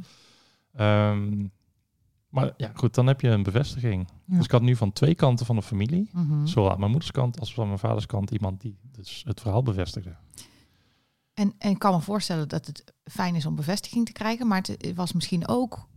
Ehm, 0.73 1.47
maar 2.29 2.53
ja, 2.57 2.71
goed, 2.73 2.93
dan 2.95 3.07
heb 3.07 3.21
je 3.21 3.29
een 3.29 3.43
bevestiging. 3.43 4.07
Ja. 4.25 4.35
Dus 4.35 4.45
ik 4.45 4.51
had 4.51 4.61
nu 4.61 4.75
van 4.75 4.93
twee 4.93 5.15
kanten 5.15 5.45
van 5.45 5.55
de 5.55 5.61
familie, 5.61 6.09
Mhm. 6.13 6.45
zowel 6.45 6.71
aan 6.71 6.79
mijn 6.79 6.91
moeders 6.91 7.11
kant 7.11 7.39
als 7.39 7.53
van 7.53 7.67
mijn 7.67 7.79
vaders 7.79 8.05
kant, 8.05 8.31
iemand 8.31 8.61
die 8.61 8.77
dus 8.91 9.23
het 9.27 9.41
verhaal 9.41 9.63
bevestigde. 9.63 10.15
En, 11.33 11.53
en 11.57 11.69
ik 11.71 11.79
kan 11.79 11.93
me 11.93 12.01
voorstellen 12.01 12.47
dat 12.47 12.65
het 12.65 12.93
fijn 13.03 13.35
is 13.35 13.45
om 13.45 13.55
bevestiging 13.55 14.05
te 14.05 14.11
krijgen, 14.11 14.47
maar 14.47 14.57
het 14.61 14.95
was 14.95 15.13
misschien 15.13 15.47
ook. 15.47 15.87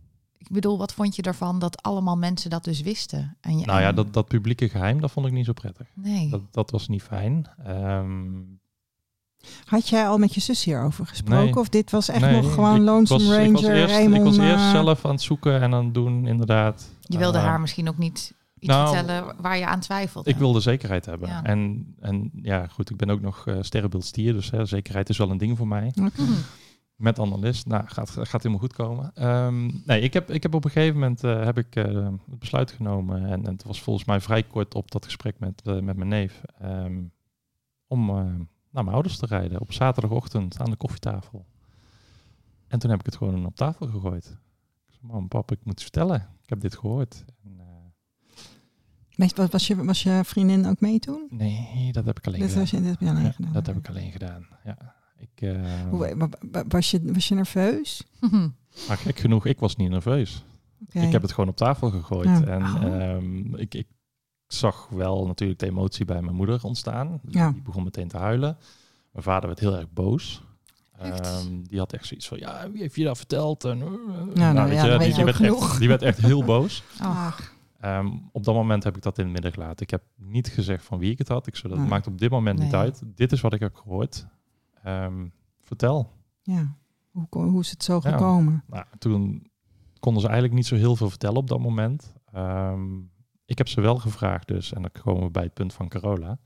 Ik 0.43 0.51
bedoel, 0.51 0.77
wat 0.77 0.93
vond 0.93 1.15
je 1.15 1.21
ervan 1.21 1.59
dat 1.59 1.81
allemaal 1.81 2.17
mensen 2.17 2.49
dat 2.49 2.63
dus 2.63 2.81
wisten? 2.81 3.37
En 3.41 3.59
je, 3.59 3.65
Nou 3.65 3.81
ja, 3.81 3.91
dat, 3.91 4.13
dat 4.13 4.27
publieke 4.27 4.69
geheim, 4.69 5.01
dat 5.01 5.11
vond 5.11 5.25
ik 5.25 5.31
niet 5.31 5.45
zo 5.45 5.53
prettig. 5.53 5.87
Nee. 5.93 6.29
Dat, 6.29 6.41
dat 6.51 6.71
was 6.71 6.87
niet 6.87 7.03
fijn. 7.03 7.47
Ehm, 7.65 8.41
Had 9.65 9.89
jij 9.89 10.07
al 10.07 10.17
met 10.17 10.33
je 10.33 10.41
zus 10.41 10.63
hierover 10.63 11.05
gesproken? 11.05 11.45
Nee. 11.45 11.55
Of 11.55 11.69
dit 11.69 11.91
was 11.91 12.09
echt 12.09 12.21
nee, 12.21 12.41
nog 12.41 12.53
gewoon 12.53 12.75
ik 12.75 12.81
Lonesome 12.81 13.23
was, 13.23 13.35
Ranger, 13.35 13.45
ik 13.45 13.53
was 13.53 13.63
eerst, 13.63 13.93
Raymond? 13.93 14.17
Ik 14.17 14.23
was 14.23 14.37
eerst 14.37 14.69
zelf 14.69 15.05
aan 15.05 15.11
het 15.11 15.21
zoeken 15.21 15.61
en 15.61 15.73
aan 15.73 15.85
het 15.85 15.93
doen, 15.93 16.27
inderdaad. 16.27 16.89
je 16.99 17.17
wilde 17.17 17.37
Eh, 17.37 17.43
haar 17.43 17.61
misschien 17.61 17.89
ook 17.89 17.97
niet 17.97 18.33
iets 18.59 18.73
nou, 18.73 18.95
vertellen 18.95 19.35
waar 19.41 19.57
je 19.57 19.65
aan 19.65 19.79
twijfelde. 19.79 20.29
Ik 20.29 20.37
wilde 20.37 20.59
zekerheid 20.59 21.05
hebben. 21.05 21.29
Ja. 21.29 21.43
En, 21.43 21.93
en 21.99 22.31
ja, 22.41 22.67
goed, 22.67 22.89
ik 22.89 22.97
ben 22.97 23.09
ook 23.09 23.21
nog 23.21 23.47
eh 23.47 23.57
sterrenbeeld 23.61 24.05
stier, 24.05 24.33
dus 24.33 24.51
hè, 24.51 24.65
zekerheid 24.65 25.09
is 25.09 25.17
wel 25.17 25.29
een 25.29 25.37
ding 25.37 25.57
voor 25.57 25.67
mij. 25.67 25.93
Met 27.03 27.19
analist, 27.19 27.65
nou, 27.67 27.87
gaat, 27.87 28.09
gaat 28.09 28.31
helemaal 28.43 28.59
goed 28.59 28.73
komen. 28.73 29.11
Ehm, 29.15 29.69
nee, 29.85 30.01
ik 30.01 30.13
heb, 30.13 30.29
ik 30.31 30.43
heb 30.43 30.53
op 30.53 30.65
een 30.65 30.71
gegeven 30.71 30.99
moment 30.99 31.23
eh, 31.23 31.43
heb 31.43 31.57
ik, 31.57 31.75
eh, 31.75 32.07
het 32.29 32.39
besluit 32.39 32.71
genomen. 32.71 33.25
En, 33.25 33.45
en 33.45 33.51
het 33.53 33.63
was 33.63 33.81
volgens 33.81 34.05
mij 34.05 34.21
vrij 34.21 34.43
kort 34.43 34.75
op 34.75 34.91
dat 34.91 35.05
gesprek 35.05 35.39
met, 35.39 35.61
eh, 35.65 35.79
met 35.79 35.95
mijn 35.97 36.07
neef. 36.09 36.41
ehm, 36.59 37.01
om 37.87 38.05
naar 38.71 38.83
mijn 38.83 38.87
ouders 38.95 39.17
te 39.17 39.25
rijden 39.25 39.59
op 39.61 39.73
zaterdagochtend 39.73 40.59
aan 40.59 40.69
de 40.69 40.75
koffietafel. 40.75 41.45
En 42.67 42.79
toen 42.79 42.89
heb 42.89 42.99
ik 42.99 43.05
het 43.05 43.15
gewoon 43.15 43.45
op 43.45 43.55
tafel 43.55 43.87
gegooid. 43.87 44.25
Ik 44.87 44.93
zei, 44.93 45.11
mam, 45.11 45.27
pap, 45.27 45.51
ik 45.51 45.59
moet 45.63 45.81
vertellen. 45.81 46.29
Ik 46.43 46.49
heb 46.49 46.59
dit 46.61 46.77
gehoord. 46.77 47.25
En, 47.43 47.61
Was, 49.15 49.33
was, 49.49 49.67
je, 49.67 49.83
was 49.85 50.03
je 50.03 50.21
vriendin 50.23 50.65
ook 50.65 50.79
mee 50.81 50.99
toen? 50.99 51.27
Nee, 51.29 51.91
dat 51.91 52.05
heb 52.05 52.17
ik 52.17 52.27
alleen 52.27 52.39
Dat, 52.39 52.49
gedaan. 52.49 52.61
was 52.63 52.71
je, 52.71 52.77
dat 52.81 52.89
heb 52.89 52.99
je 52.99 53.09
alleen 53.09 53.23
Ja, 53.23 53.31
gedaan. 53.31 53.53
dat 53.53 53.65
heb 53.65 53.77
ik 53.77 53.89
alleen 53.89 54.11
gedaan. 54.11 54.47
Ja. 54.63 55.01
Ik, 55.35 55.41
eh, 55.41 55.61
Hoe, 55.89 56.15
wa- 56.17 56.27
wa- 56.51 56.63
was, 56.67 56.91
je, 56.91 57.01
was 57.13 57.27
je 57.27 57.35
nerveus? 57.35 58.03
maar 58.87 58.97
gek 59.05 59.19
genoeg, 59.19 59.45
ik 59.45 59.59
was 59.59 59.75
niet 59.75 59.89
nerveus. 59.89 60.43
Ik 60.91 61.11
heb 61.11 61.21
het 61.21 61.31
gewoon 61.31 61.49
op 61.49 61.55
tafel 61.57 61.89
gegooid. 61.89 62.27
Ja. 62.27 62.43
En 62.43 62.63
Oh. 62.63 63.01
ehm, 63.01 63.55
ik, 63.55 63.73
ik 63.75 63.87
zag 64.47 64.87
wel 64.89 65.25
natuurlijk 65.27 65.59
de 65.59 65.65
emotie 65.65 66.05
bij 66.05 66.21
mijn 66.21 66.35
moeder 66.35 66.63
ontstaan. 66.63 67.19
Die, 67.23 67.37
Ja. 67.37 67.51
die 67.51 67.61
begon 67.61 67.83
meteen 67.83 68.07
te 68.07 68.17
huilen. 68.17 68.57
Mijn 69.11 69.23
vader 69.23 69.47
werd 69.47 69.59
heel 69.59 69.75
erg 69.77 69.91
boos. 69.91 70.43
Ehm, 70.99 71.61
die 71.63 71.79
had 71.79 71.93
echt 71.93 72.05
zoiets 72.05 72.27
van, 72.27 72.37
ja, 72.37 72.69
wie 72.71 72.81
heeft 72.81 72.95
je 72.95 73.03
dat 73.03 73.17
verteld? 73.17 73.63
En, 73.63 73.81
eh, 73.81 73.87
nou 74.53 74.69
weet 74.69 74.77
ja, 74.77 74.85
je, 74.85 74.97
die, 74.99 75.13
die 75.13 75.23
werd 75.25 75.39
echt, 75.41 75.79
die 75.79 75.87
werd 75.87 76.01
echt 76.01 76.17
heel 76.19 76.43
boos. 76.53 76.83
Ach, 76.99 77.51
Ehm, 77.79 78.09
op 78.31 78.43
dat 78.43 78.55
moment 78.55 78.83
heb 78.83 78.95
ik 78.95 79.01
dat 79.01 79.17
in 79.17 79.23
het 79.23 79.33
midden 79.33 79.51
gelaten. 79.51 79.81
Ik 79.85 79.89
heb 79.89 80.03
niet 80.15 80.47
gezegd 80.47 80.85
van 80.85 80.99
wie 80.99 81.11
ik 81.11 81.17
het 81.17 81.27
had. 81.27 81.47
Ik 81.47 81.55
zei, 81.55 81.69
dat 81.73 81.81
Nee. 81.81 81.89
maakt 81.89 82.07
op 82.07 82.17
dit 82.19 82.29
moment 82.29 82.59
niet 82.59 82.73
uit. 82.73 83.01
Dit 83.15 83.31
is 83.31 83.41
wat 83.41 83.53
ik 83.53 83.59
heb 83.59 83.75
gehoord. 83.75 84.25
Ehm, 84.83 85.27
vertel. 85.61 86.11
Ja. 86.41 86.75
Hoe, 87.11 87.27
hoe 87.29 87.59
is 87.59 87.69
het 87.69 87.83
zo 87.83 87.99
Ja. 88.03 88.11
gekomen? 88.11 88.63
Nou, 88.67 88.85
toen 88.97 89.47
konden 89.99 90.21
ze 90.21 90.27
eigenlijk 90.27 90.57
niet 90.57 90.67
zo 90.67 90.75
heel 90.75 90.95
veel 90.95 91.09
vertellen 91.09 91.37
op 91.37 91.47
dat 91.47 91.59
moment. 91.59 92.13
Ehm, 92.31 92.97
ik 93.45 93.57
heb 93.57 93.67
ze 93.67 93.81
wel 93.81 93.97
gevraagd 93.97 94.47
dus, 94.47 94.73
en 94.73 94.81
dan 94.81 94.91
komen 95.03 95.23
we 95.23 95.31
bij 95.31 95.43
het 95.43 95.53
punt 95.53 95.73
van 95.73 95.87
Carola. 95.87 96.37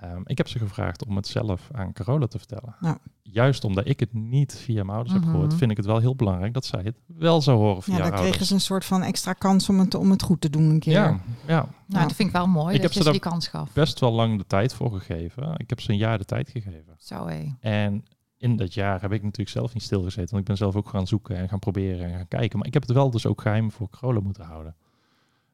Ehm, 0.00 0.20
ik 0.24 0.36
heb 0.38 0.48
ze 0.48 0.58
gevraagd 0.58 1.04
om 1.06 1.16
het 1.16 1.26
zelf 1.26 1.68
aan 1.72 1.92
Carola 1.92 2.26
te 2.26 2.38
vertellen. 2.38 2.74
Ja. 2.80 2.98
Juist 3.22 3.64
omdat 3.64 3.88
ik 3.88 4.00
het 4.00 4.12
niet 4.12 4.54
via 4.56 4.82
mijn 4.84 4.88
ouders 4.96 5.14
heb 5.14 5.24
gehoord, 5.24 5.48
Mhm. 5.48 5.56
vind 5.56 5.70
ik 5.70 5.76
het 5.76 5.86
wel 5.86 5.98
heel 5.98 6.14
belangrijk 6.16 6.54
dat 6.54 6.64
zij 6.64 6.80
het 6.82 6.96
wel 7.06 7.42
zou 7.42 7.58
horen 7.58 7.82
via 7.82 7.96
Ja, 7.96 8.02
haar 8.02 8.10
dan 8.10 8.20
kregen 8.20 8.46
ze 8.46 8.54
een 8.54 8.60
soort 8.60 8.84
van 8.84 9.02
extra 9.02 9.32
kans 9.32 9.68
om 9.68 9.78
het, 9.78 9.94
om 9.94 10.10
het 10.10 10.22
goed 10.22 10.40
te 10.40 10.50
doen 10.50 10.62
een 10.70 10.78
keer. 10.78 10.92
Ja, 10.92 11.20
ja, 11.46 11.68
nou, 11.86 12.02
dat 12.06 12.12
vind 12.16 12.28
ik 12.28 12.34
wel 12.34 12.46
mooi 12.46 12.66
Ik 12.66 12.72
heb 12.72 12.82
dat 12.82 12.92
je 12.92 12.98
ze 12.98 13.04
daar- 13.04 13.12
die 13.12 13.22
kans 13.22 13.48
gaf. 13.48 13.72
best 13.72 14.00
wel 14.00 14.12
lang 14.12 14.38
de 14.38 14.46
tijd 14.46 14.74
voor 14.74 14.92
gegeven. 14.92 15.54
Ik 15.56 15.68
heb 15.70 15.80
ze 15.80 15.90
een 15.90 15.96
jaar 15.98 16.18
de 16.18 16.24
tijd 16.24 16.48
gegeven. 16.50 16.94
Zo 16.98 17.26
hé. 17.26 17.54
En 17.60 18.04
in 18.36 18.56
dat 18.56 18.74
jaar 18.74 19.00
heb 19.00 19.12
ik 19.12 19.22
natuurlijk 19.22 19.50
zelf 19.50 19.74
niet 19.74 19.82
stilgezeten. 19.82 20.28
Want 20.30 20.40
ik 20.40 20.44
ben 20.46 20.56
zelf 20.56 20.76
ook 20.76 20.88
gaan 20.88 21.06
zoeken 21.06 21.36
en 21.36 21.48
gaan 21.48 21.58
proberen 21.58 22.06
en 22.10 22.16
gaan 22.16 22.28
kijken. 22.28 22.58
Maar 22.58 22.66
ik 22.66 22.72
heb 22.74 22.82
het 22.82 22.92
wel 22.92 23.10
dus 23.10 23.26
ook 23.26 23.40
geheim 23.40 23.70
voor 23.72 23.90
Carola 23.90 24.20
moeten 24.20 24.44
houden. 24.44 24.76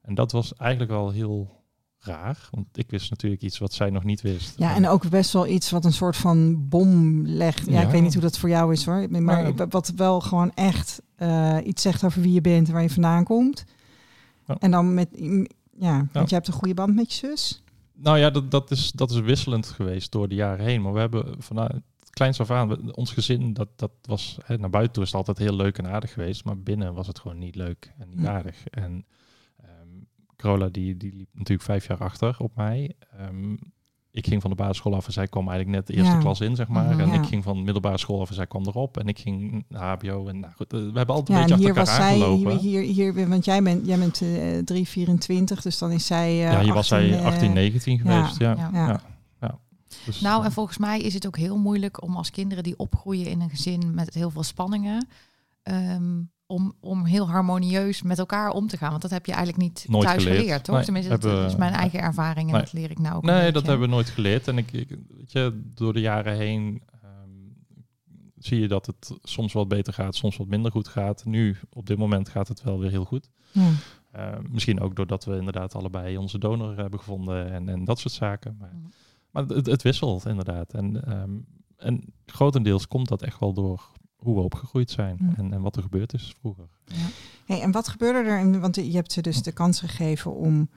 En 0.03 0.15
dat 0.15 0.33
was 0.33 0.55
eigenlijk 0.55 0.91
wel 0.91 1.11
heel 1.11 1.65
raar. 2.01 2.49
Want 2.51 2.67
ik 2.79 2.91
wist 2.91 3.11
natuurlijk 3.11 3.43
iets 3.43 3.59
wat 3.59 3.73
zij 3.73 3.91
nog 3.91 4.05
niet 4.05 4.21
wist. 4.21 4.59
Ja, 4.59 4.75
en 4.75 4.89
ook 4.89 5.09
best 5.09 5.33
wel 5.33 5.47
iets 5.47 5.71
wat 5.71 5.85
een 5.85 5.93
soort 5.93 6.17
van 6.17 6.69
bom 6.69 7.23
legt. 7.27 7.67
Ja, 7.67 7.73
Ja. 7.73 7.83
ik 7.83 7.89
weet 7.91 8.03
niet 8.03 8.13
hoe 8.13 8.23
dat 8.23 8.39
voor 8.39 8.49
jou 8.49 8.73
is 8.73 8.85
hoor. 8.85 9.07
Maar 9.11 9.23
Maar- 9.23 9.69
wat 9.69 9.93
wel 9.97 10.21
gewoon 10.21 10.53
echt 10.55 11.03
eh, 11.17 11.57
iets 11.65 11.83
zegt 11.83 12.05
over 12.05 12.23
wie 12.23 12.33
je 12.33 12.41
bent 12.41 12.67
en 12.67 12.73
waar 12.73 12.83
je 12.83 12.91
vandaan 12.91 13.25
komt. 13.25 13.65
Ja. 14.47 14.57
En 14.59 14.71
dan 14.71 14.95
met, 14.95 15.09
ja, 15.79 16.07
want 16.13 16.29
je 16.29 16.35
hebt 16.35 16.47
een 16.47 16.53
goede 16.55 16.75
band 16.75 16.95
met 16.95 17.13
je 17.13 17.27
zus. 17.27 17.63
Nou 17.95 18.19
ja, 18.19 18.31
dat, 18.31 18.51
dat, 18.51 18.71
is, 18.71 18.93
dat 18.93 19.11
is 19.11 19.21
wisselend 19.21 19.67
geweest 19.67 20.13
door 20.13 20.29
de 20.29 20.35
jaren 20.35 20.65
heen. 20.65 20.83
Maar 20.83 20.93
we 20.93 20.99
hebben 20.99 21.35
vanuit 21.39 21.73
het 21.73 22.11
kleinst 22.11 22.41
af 22.41 22.51
aan, 22.51 22.69
we- 22.69 22.95
ons 22.97 23.13
gezin, 23.13 23.53
dat, 23.53 23.69
dat 23.77 23.91
was, 24.03 24.39
hè, 24.45 24.59
naar 24.59 24.71
buiten 24.71 24.93
toe 24.93 25.03
is 25.03 25.09
het 25.09 25.19
altijd 25.19 25.39
heel 25.39 25.57
leuk 25.57 25.79
en 25.79 25.87
aardig 25.87 26.13
geweest. 26.13 26.45
Maar 26.45 26.59
binnen 26.59 26.95
was 26.95 27.07
het 27.07 27.19
gewoon 27.19 27.39
niet 27.39 27.55
leuk 27.55 27.93
en 27.99 28.09
niet 28.09 28.19
Hm. 28.19 28.27
aardig. 28.27 28.67
En 28.69 29.05
Carola, 30.37 30.69
die, 30.69 30.97
die 30.97 31.13
liep 31.17 31.29
natuurlijk 31.33 31.63
vijf 31.63 31.87
jaar 31.87 31.99
achter 31.99 32.35
op 32.39 32.53
mij. 32.57 32.95
Ehm, 33.19 33.57
ik 34.11 34.27
ging 34.27 34.41
van 34.43 34.51
de 34.51 34.57
basisschool 34.57 34.95
af 34.95 35.07
en 35.07 35.13
zij 35.13 35.27
kwam 35.29 35.49
eigenlijk 35.49 35.79
net 35.79 35.87
de 35.87 35.93
eerste 36.03 36.15
Ja. 36.15 36.21
klas 36.21 36.41
in, 36.41 36.57
zeg 36.57 36.69
maar. 36.69 36.85
Mhm. 36.91 37.01
En 37.01 37.09
Ja. 37.09 37.15
ik 37.15 37.27
ging 37.27 37.43
van 37.43 37.57
de 37.57 37.63
middelbare 37.63 37.99
school 37.99 38.21
af 38.21 38.29
en 38.29 38.35
zij 38.35 38.47
kwam 38.47 38.67
erop. 38.67 38.99
En 38.99 39.07
ik 39.09 39.19
ging 39.19 39.65
naar 39.69 39.83
HBO. 39.99 40.29
En 40.29 40.41
nou 40.41 40.53
goed, 40.57 40.73
eh, 40.73 40.79
we 40.81 40.93
hebben 40.97 41.15
altijd 41.15 41.39
Ja, 41.39 41.45
een 41.45 41.51
en 41.51 41.57
beetje 41.59 41.69
achter 41.81 41.85
was 41.85 41.93
elkaar 41.93 42.11
zij, 42.17 42.23
aangelopen. 42.29 42.59
hier, 42.59 42.81
hier, 42.83 43.13
hier, 43.15 43.29
want 43.29 43.45
jij 43.45 43.63
bent, 43.63 43.87
jij 43.87 43.99
bent 43.99 44.23
eh 44.23 44.29
324, 44.65 45.63
dus 45.63 45.79
dan 45.79 45.91
is 45.91 46.07
zij. 46.07 46.29
eh, 46.29 46.39
ja, 46.53 46.61
hier 46.63 46.75
was 46.75 46.93
18, 46.93 47.09
zij 47.09 47.19
eh, 47.19 47.25
18, 47.27 47.53
19 47.53 47.99
geweest. 47.99 48.39
Ja. 48.39 48.55
Ja. 48.57 48.71
Ja. 48.73 48.87
Ja. 48.87 49.01
Ja. 49.41 49.59
Dus, 50.05 50.21
Nou, 50.21 50.45
en 50.45 50.53
volgens 50.53 50.79
mij 50.79 51.01
is 51.01 51.15
het 51.15 51.27
ook 51.27 51.37
heel 51.37 51.59
moeilijk 51.59 52.03
om 52.03 52.17
als 52.17 52.31
kinderen 52.31 52.65
die 52.65 52.79
opgroeien 52.79 53.27
in 53.27 53.41
een 53.41 53.51
gezin 53.51 53.95
met 53.95 54.15
heel 54.15 54.31
veel 54.31 54.43
spanningen, 54.43 55.07
ehm, 55.63 56.21
om, 56.47 56.75
om 56.81 57.05
heel 57.05 57.29
harmonieus 57.29 58.03
met 58.03 58.19
elkaar 58.19 58.51
om 58.51 58.67
te 58.69 58.77
gaan. 58.77 58.91
Want 58.91 59.03
dat 59.03 59.11
heb 59.11 59.27
je 59.27 59.33
eigenlijk 59.33 59.63
niet 59.63 59.87
Nooit 59.89 60.05
thuis 60.07 60.23
geleerd. 60.23 60.41
geleerd, 60.41 60.65
toch? 60.65 60.75
Nee, 60.75 60.85
Tenminste, 60.85 61.11
dat 61.13 61.23
hebben- 61.23 61.47
is 61.47 61.57
mijn 61.57 61.73
eigen 61.73 62.01
ervaring 62.01 62.47
en 62.49 62.53
Nee. 62.55 62.63
dat 62.63 62.73
leer 62.73 62.91
ik 62.91 62.99
nou 62.99 63.17
ook. 63.17 63.23
Nee, 63.23 63.53
dat 63.53 63.67
hebben 63.67 63.89
we 63.89 63.95
nooit 63.95 64.09
geleerd. 64.09 64.49
En 64.49 64.59
ik, 64.59 64.73
ik 64.73 64.89
weet 65.17 65.33
je, 65.33 65.61
door 65.75 65.93
de 65.93 66.01
jaren 66.01 66.37
heen 66.37 66.83
ehm, 67.03 67.31
zie 68.39 68.61
je 68.61 68.69
dat 68.69 68.87
het 68.87 69.19
soms 69.23 69.53
wat 69.53 69.69
beter 69.69 69.93
gaat, 69.93 70.15
soms 70.15 70.37
wat 70.37 70.47
minder 70.47 70.71
goed 70.71 70.89
gaat. 70.89 71.25
Nu, 71.25 71.57
op 71.73 71.87
dit 71.87 71.99
moment, 71.99 72.29
gaat 72.29 72.49
het 72.49 72.63
wel 72.63 72.79
weer 72.79 72.91
heel 72.91 73.05
goed. 73.05 73.31
Eh, 74.13 74.33
misschien 74.49 74.81
ook 74.81 74.97
doordat 74.97 75.25
we 75.25 75.37
inderdaad 75.37 75.75
allebei 75.75 76.17
onze 76.17 76.39
donor 76.39 76.77
hebben 76.77 76.99
gevonden 76.99 77.51
en, 77.53 77.69
en 77.69 77.85
dat 77.85 77.99
soort 77.99 78.15
zaken. 78.15 78.57
Maar, 78.61 78.73
maar 79.31 79.45
het, 79.45 79.67
het 79.67 79.83
wisselt 79.83 80.27
inderdaad. 80.27 80.73
En, 80.75 81.05
ehm, 81.05 81.31
en 81.77 82.05
grotendeels 82.27 82.89
komt 82.89 83.09
dat 83.09 83.23
echt 83.23 83.41
wel 83.41 83.53
door 83.53 83.91
hoe 84.27 84.35
we 84.37 84.43
opgegroeid 84.45 84.91
zijn 84.91 85.35
en, 85.37 85.53
en 85.53 85.61
wat 85.63 85.77
er 85.77 85.83
gebeurd 85.83 86.13
is 86.15 86.35
vroeger. 86.39 86.69
Hey, 87.47 87.61
en 87.63 87.71
wat 87.73 87.89
gebeurde 87.89 88.29
er? 88.29 88.39
in- 88.39 88.61
Want 88.61 88.75
je 88.77 88.91
hebt 88.95 89.13
ze 89.13 89.21
dus 89.23 89.43
de 89.43 89.53
kans 89.53 89.81
gegeven 89.81 90.35
om 90.35 90.69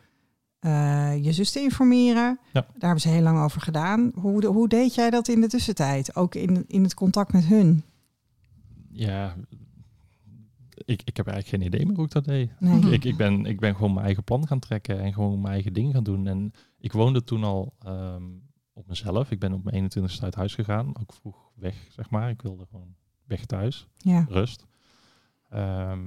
eh, 0.60 1.24
je 1.24 1.32
zus 1.34 1.52
te 1.52 1.60
informeren. 1.60 2.40
Ja. 2.54 2.62
Daar 2.62 2.66
hebben 2.80 3.02
ze 3.02 3.10
heel 3.10 3.22
lang 3.22 3.40
over 3.40 3.62
gedaan. 3.62 4.12
Hoe, 4.16 4.42
de- 4.42 4.48
hoe 4.48 4.68
deed 4.68 4.96
jij 4.96 5.10
dat 5.10 5.28
in 5.28 5.42
de 5.42 5.48
tussentijd? 5.48 6.16
Ook 6.16 6.36
in, 6.36 6.64
in 6.68 6.84
het 6.84 6.94
contact 6.94 7.34
met 7.34 7.46
hun? 7.46 7.84
Ja, 8.92 9.36
ik, 10.86 11.02
ik 11.06 11.18
heb 11.18 11.28
eigenlijk 11.28 11.48
geen 11.64 11.74
idee 11.74 11.86
meer 11.86 11.96
hoe 11.96 12.06
ik 12.06 12.12
dat 12.12 12.26
deed. 12.26 12.52
Nee. 12.60 12.92
Ik, 12.92 13.04
ik, 13.04 13.18
ben, 13.18 13.46
ik 13.46 13.60
ben 13.60 13.76
gewoon 13.76 13.94
mijn 13.94 14.06
eigen 14.06 14.24
plan 14.24 14.48
gaan 14.48 14.60
trekken 14.60 15.00
en 15.00 15.14
gewoon 15.14 15.42
mijn 15.42 15.54
eigen 15.54 15.74
ding 15.74 15.94
gaan 15.94 16.04
doen. 16.04 16.28
En 16.28 16.52
ik 16.80 16.92
woonde 16.92 17.24
toen 17.24 17.44
al 17.44 17.74
ehm, 17.80 18.24
op 18.74 18.88
mezelf. 18.88 19.32
Ik 19.32 19.40
ben 19.40 19.54
op 19.54 19.64
mijn 19.64 19.84
21ste 19.92 20.22
uit 20.24 20.36
huis 20.36 20.56
gegaan. 20.56 20.88
Ook 21.02 21.14
vroeg 21.14 21.50
weg, 21.56 21.76
zeg 21.90 22.10
maar. 22.10 22.30
Ik 22.30 22.42
wilde 22.42 22.66
gewoon 22.70 22.96
weg 23.30 23.46
thuis. 23.46 23.88
Ja. 23.98 24.26
Rust. 24.30 24.66
Ehm, 25.50 26.00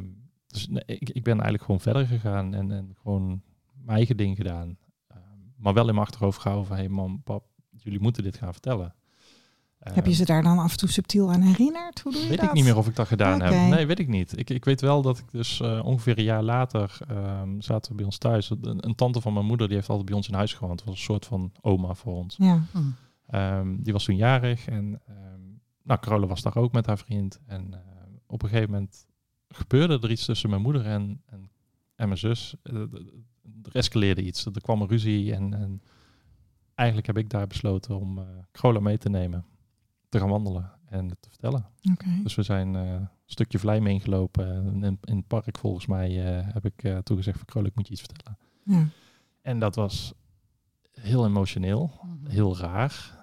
dus 0.47 0.69
nee, 0.69 0.83
ik, 0.87 1.11
ik 1.11 1.23
ben 1.23 1.33
eigenlijk 1.33 1.65
gewoon 1.65 1.81
verder 1.81 2.07
gegaan 2.07 2.55
en, 2.55 2.73
en 2.73 2.97
gewoon 3.03 3.43
mijn 3.85 3.97
eigen 3.97 4.17
ding 4.17 4.37
gedaan. 4.37 4.77
Ehm, 5.09 5.19
maar 5.57 5.75
wel 5.75 5.89
in 5.89 5.95
mijn 5.95 6.07
achterhoofd 6.07 6.41
gehouden 6.41 6.69
van... 6.69 6.77
Hé 6.77 6.83
hey 6.83 6.93
mam, 6.93 7.23
pap, 7.23 7.45
jullie 7.71 8.01
moeten 8.01 8.23
dit 8.23 8.37
gaan 8.37 8.53
vertellen. 8.53 8.95
Heb 9.79 9.95
je 10.05 10.11
Ehm, 10.11 10.13
ze 10.13 10.25
daar 10.25 10.43
dan 10.43 10.59
af 10.59 10.73
en 10.73 10.79
toe 10.79 10.89
subtiel 10.89 11.33
aan 11.33 11.41
herinnerd? 11.41 12.01
Hoe 12.01 12.13
doe 12.13 12.23
je 12.23 12.29
Weet 12.29 12.39
dat? 12.39 12.49
ik 12.49 12.53
niet 12.53 12.65
meer 12.65 12.77
of 12.77 12.87
ik 12.89 12.97
dat 12.97 13.07
gedaan 13.07 13.43
heb. 13.43 13.71
Nee, 13.71 13.87
weet 13.87 13.99
ik 13.99 14.09
niet. 14.09 14.39
Ik, 14.39 14.51
ik 14.51 14.65
weet 14.65 14.81
wel 14.81 15.03
dat 15.03 15.19
ik 15.19 15.25
dus 15.31 15.61
eh, 15.61 15.81
ongeveer 15.85 16.19
een 16.19 16.25
jaar 16.25 16.43
later 16.43 16.99
ehm, 17.09 17.61
zaten 17.61 17.91
we 17.91 17.97
bij 17.97 18.05
ons 18.05 18.19
thuis. 18.19 18.51
Een, 18.51 18.87
een 18.87 18.95
tante 18.95 19.21
van 19.21 19.33
mijn 19.33 19.47
moeder 19.47 19.67
die 19.67 19.77
heeft 19.77 19.89
altijd 19.89 20.07
bij 20.07 20.17
ons 20.17 20.29
in 20.29 20.35
huis 20.35 20.55
gewoond. 20.55 20.81
Het 20.81 20.89
was 20.89 20.99
een 20.99 21.05
soort 21.05 21.27
van 21.27 21.53
oma 21.61 21.95
voor 21.95 22.15
ons. 22.15 22.37
Ja. 22.39 22.63
Ehm, 23.27 23.77
die 23.79 23.93
was 23.93 24.05
toen 24.05 24.17
jarig 24.17 24.67
en 24.67 25.01
ehm, 25.07 25.41
nou, 25.83 26.01
Carola 26.01 26.27
was 26.27 26.43
daar 26.43 26.57
ook 26.57 26.73
met 26.73 26.87
haar 26.87 26.99
vriend. 26.99 27.41
En 27.47 27.75
eh, 27.75 27.81
op 28.27 28.43
een 28.43 28.49
gegeven 28.49 28.71
moment 28.71 29.07
gebeurde 29.49 29.99
er 30.01 30.11
iets 30.11 30.25
tussen 30.25 30.51
mijn 30.51 30.63
moeder 30.63 30.87
en, 30.87 31.23
en, 31.27 31.51
en 31.95 32.07
mijn 32.09 32.19
zus. 32.19 32.55
Eh, 32.63 32.75
er 33.63 33.73
escaleerde 33.75 34.23
iets. 34.23 34.47
Er 34.47 34.61
kwam 34.61 34.81
een 34.83 34.89
ruzie 34.89 35.35
en, 35.35 35.55
en 35.55 35.83
eigenlijk 36.75 37.07
heb 37.07 37.19
ik 37.19 37.31
daar 37.31 37.47
besloten 37.47 37.99
om 37.99 38.19
eh 38.19 38.25
Carola 38.53 38.81
mee 38.81 38.99
te 38.99 39.09
nemen. 39.09 39.45
Te 40.09 40.19
gaan 40.19 40.29
wandelen 40.29 40.71
en 40.85 41.09
het 41.09 41.23
te 41.23 41.29
vertellen. 41.29 41.67
Oké. 41.93 42.07
Dus 42.23 42.35
we 42.35 42.43
zijn 42.43 42.77
eh, 42.77 42.93
een 42.93 43.09
stukje 43.27 43.59
Vlijm 43.59 43.87
ingelopen. 43.87 44.47
En 44.57 44.83
in, 44.85 44.99
in 45.03 45.17
het 45.17 45.27
park 45.27 45.59
volgens 45.59 45.87
mij 45.87 46.37
eh, 46.39 46.55
heb 46.55 46.65
ik 46.65 46.83
eh 46.83 46.99
toegezegd 46.99 47.37
van 47.37 47.47
Krol, 47.47 47.65
ik 47.65 47.75
moet 47.75 47.87
je 47.87 47.93
iets 47.93 48.03
vertellen. 48.03 48.39
Ja. 48.65 48.89
En 49.43 49.59
dat 49.59 49.75
was 49.75 50.13
heel 50.93 51.27
emotioneel, 51.27 52.01
Mhm. 52.03 52.31
heel 52.31 52.57
raar. 52.59 53.22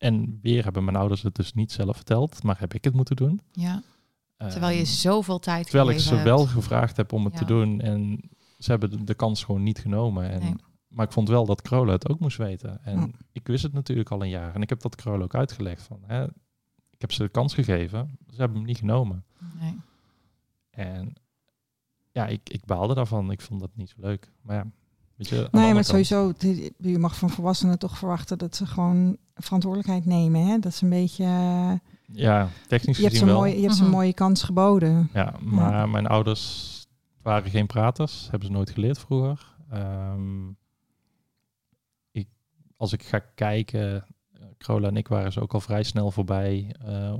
Ehm, 0.00 0.14
en 0.14 0.38
weer 0.42 0.64
hebben 0.64 0.84
mijn 0.84 0.96
ouders 0.96 1.22
het 1.22 1.34
dus 1.34 1.52
niet 1.52 1.72
zelf 1.72 1.96
verteld, 1.96 2.42
maar 2.42 2.58
heb 2.58 2.74
ik 2.74 2.84
het 2.84 2.94
moeten 2.94 3.16
doen. 3.16 3.40
Ja, 3.52 3.82
terwijl 4.36 4.72
je 4.72 4.82
Ehm, 4.82 4.86
zoveel 4.90 5.38
tijd 5.38 5.64
terwijl 5.70 5.90
ik 5.90 5.98
ze 6.00 6.22
wel 6.22 6.46
gevraagd 6.46 6.96
heb 6.96 7.12
om 7.12 7.24
het 7.24 7.32
Ja. 7.32 7.38
te 7.38 7.44
doen 7.44 7.80
en 7.80 8.30
ze 8.58 8.70
hebben 8.70 8.90
de, 8.90 9.04
de 9.04 9.14
kans 9.14 9.44
gewoon 9.44 9.62
niet 9.62 9.78
genomen. 9.78 10.30
En, 10.30 10.40
Nee. 10.40 10.54
Maar 10.88 11.06
ik 11.06 11.12
vond 11.12 11.28
wel 11.28 11.46
dat 11.46 11.62
Krola 11.62 11.92
het 11.92 12.08
ook 12.08 12.18
moest 12.18 12.36
weten. 12.36 12.84
En 12.84 13.14
ik 13.32 13.46
wist 13.46 13.62
het 13.62 13.72
natuurlijk 13.72 14.10
al 14.10 14.22
een 14.22 14.28
jaar. 14.28 14.54
En 14.54 14.62
ik 14.62 14.68
heb 14.68 14.80
dat 14.80 14.94
Krola 14.96 15.22
ook 15.24 15.34
uitgelegd. 15.34 15.82
Van, 15.82 16.00
hè, 16.06 16.24
ik 16.90 17.00
heb 17.00 17.12
ze 17.12 17.22
de 17.22 17.28
kans 17.28 17.54
gegeven. 17.54 18.18
Ze 18.28 18.36
hebben 18.36 18.56
hem 18.58 18.66
niet 18.66 18.78
genomen. 18.78 19.24
Nee. 19.60 19.76
En 20.70 21.12
ja, 22.12 22.26
ik, 22.26 22.50
ik 22.50 22.64
baalde 22.64 22.94
daarvan. 22.94 23.30
Ik 23.30 23.40
vond 23.40 23.60
dat 23.60 23.70
niet 23.74 23.88
zo 23.88 23.96
leuk. 24.00 24.32
Maar 24.42 24.56
ja, 24.56 24.66
weet 25.20 25.28
je, 25.28 25.48
Nee, 25.50 25.64
maar 25.64 25.72
kant- 25.72 25.86
sowieso, 25.86 26.32
je 26.78 26.98
mag 26.98 27.16
van 27.16 27.30
volwassenen 27.30 27.78
toch 27.78 27.98
verwachten 27.98 28.38
dat 28.38 28.56
ze 28.56 28.66
gewoon 28.66 29.16
verantwoordelijkheid 29.34 30.06
nemen. 30.06 30.46
Hè? 30.46 30.58
Dat 30.58 30.74
ze 30.74 30.84
een 30.84 30.90
beetje. 30.90 31.24
eh, 31.24 31.72
Ja, 32.12 32.48
technisch 32.68 32.96
je 32.96 33.02
hebt 33.02 33.14
gezien 33.14 33.28
wel. 33.28 33.38
mooie, 33.38 33.54
je 33.56 33.60
hebt 33.62 33.74
ze 33.74 33.80
een 33.80 33.86
Mhm. 33.86 33.96
mooie 33.96 34.12
kans 34.14 34.42
geboden. 34.42 35.08
Ja, 35.12 35.34
maar 35.40 35.88
mijn 35.88 36.06
ouders 36.06 36.68
waren 37.22 37.50
geen 37.50 37.66
praters. 37.66 38.28
Hebben 38.30 38.48
ze 38.48 38.52
nooit 38.54 38.70
geleerd 38.70 38.98
vroeger. 38.98 39.54
Ehm, 39.70 40.48
ik, 42.10 42.28
als 42.76 42.92
ik 42.92 43.02
ga 43.02 43.18
kijken, 43.18 44.04
eh, 44.32 44.42
Krola 44.58 44.88
en 44.88 44.96
ik 44.96 45.08
waren 45.08 45.32
ze 45.32 45.40
ook 45.40 45.54
al 45.54 45.60
vrij 45.60 45.82
snel 45.82 46.10
voorbij 46.10 46.74
eh, 46.84 47.18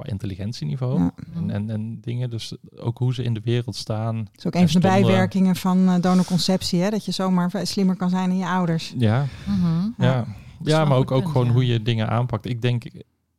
qua 0.00 0.10
intelligentieniveau. 0.10 1.00
Ja. 1.00 1.12
En, 1.34 1.50
en, 1.50 1.70
en 1.70 2.00
dingen, 2.00 2.30
dus 2.30 2.56
ook 2.76 2.98
hoe 2.98 3.14
ze 3.14 3.22
in 3.22 3.34
de 3.34 3.40
wereld 3.44 3.76
staan. 3.76 4.16
Dat 4.24 4.36
is 4.36 4.46
ook 4.46 4.54
een 4.54 4.68
van 4.68 4.80
de 4.80 4.86
bijwerkingen 4.86 5.56
van 5.56 5.88
eh, 5.88 6.00
donorconceptie, 6.00 6.80
hè? 6.80 6.90
dat 6.90 7.04
je 7.04 7.12
zomaar 7.12 7.50
slimmer 7.62 7.96
kan 7.96 8.10
zijn 8.10 8.28
dan 8.28 8.38
je 8.38 8.46
ouders. 8.46 8.94
Ja, 8.98 9.26
Mhm. 9.46 9.88
Ja. 9.98 10.06
ja. 10.14 10.26
ja, 10.62 10.84
maar 10.84 10.98
ook, 10.98 11.10
ook 11.10 11.26
gewoon 11.28 11.46
ja. 11.46 11.52
hoe 11.52 11.66
je 11.66 11.82
dingen 11.82 12.08
aanpakt. 12.08 12.46
Ik 12.46 12.62
denk 12.62 12.84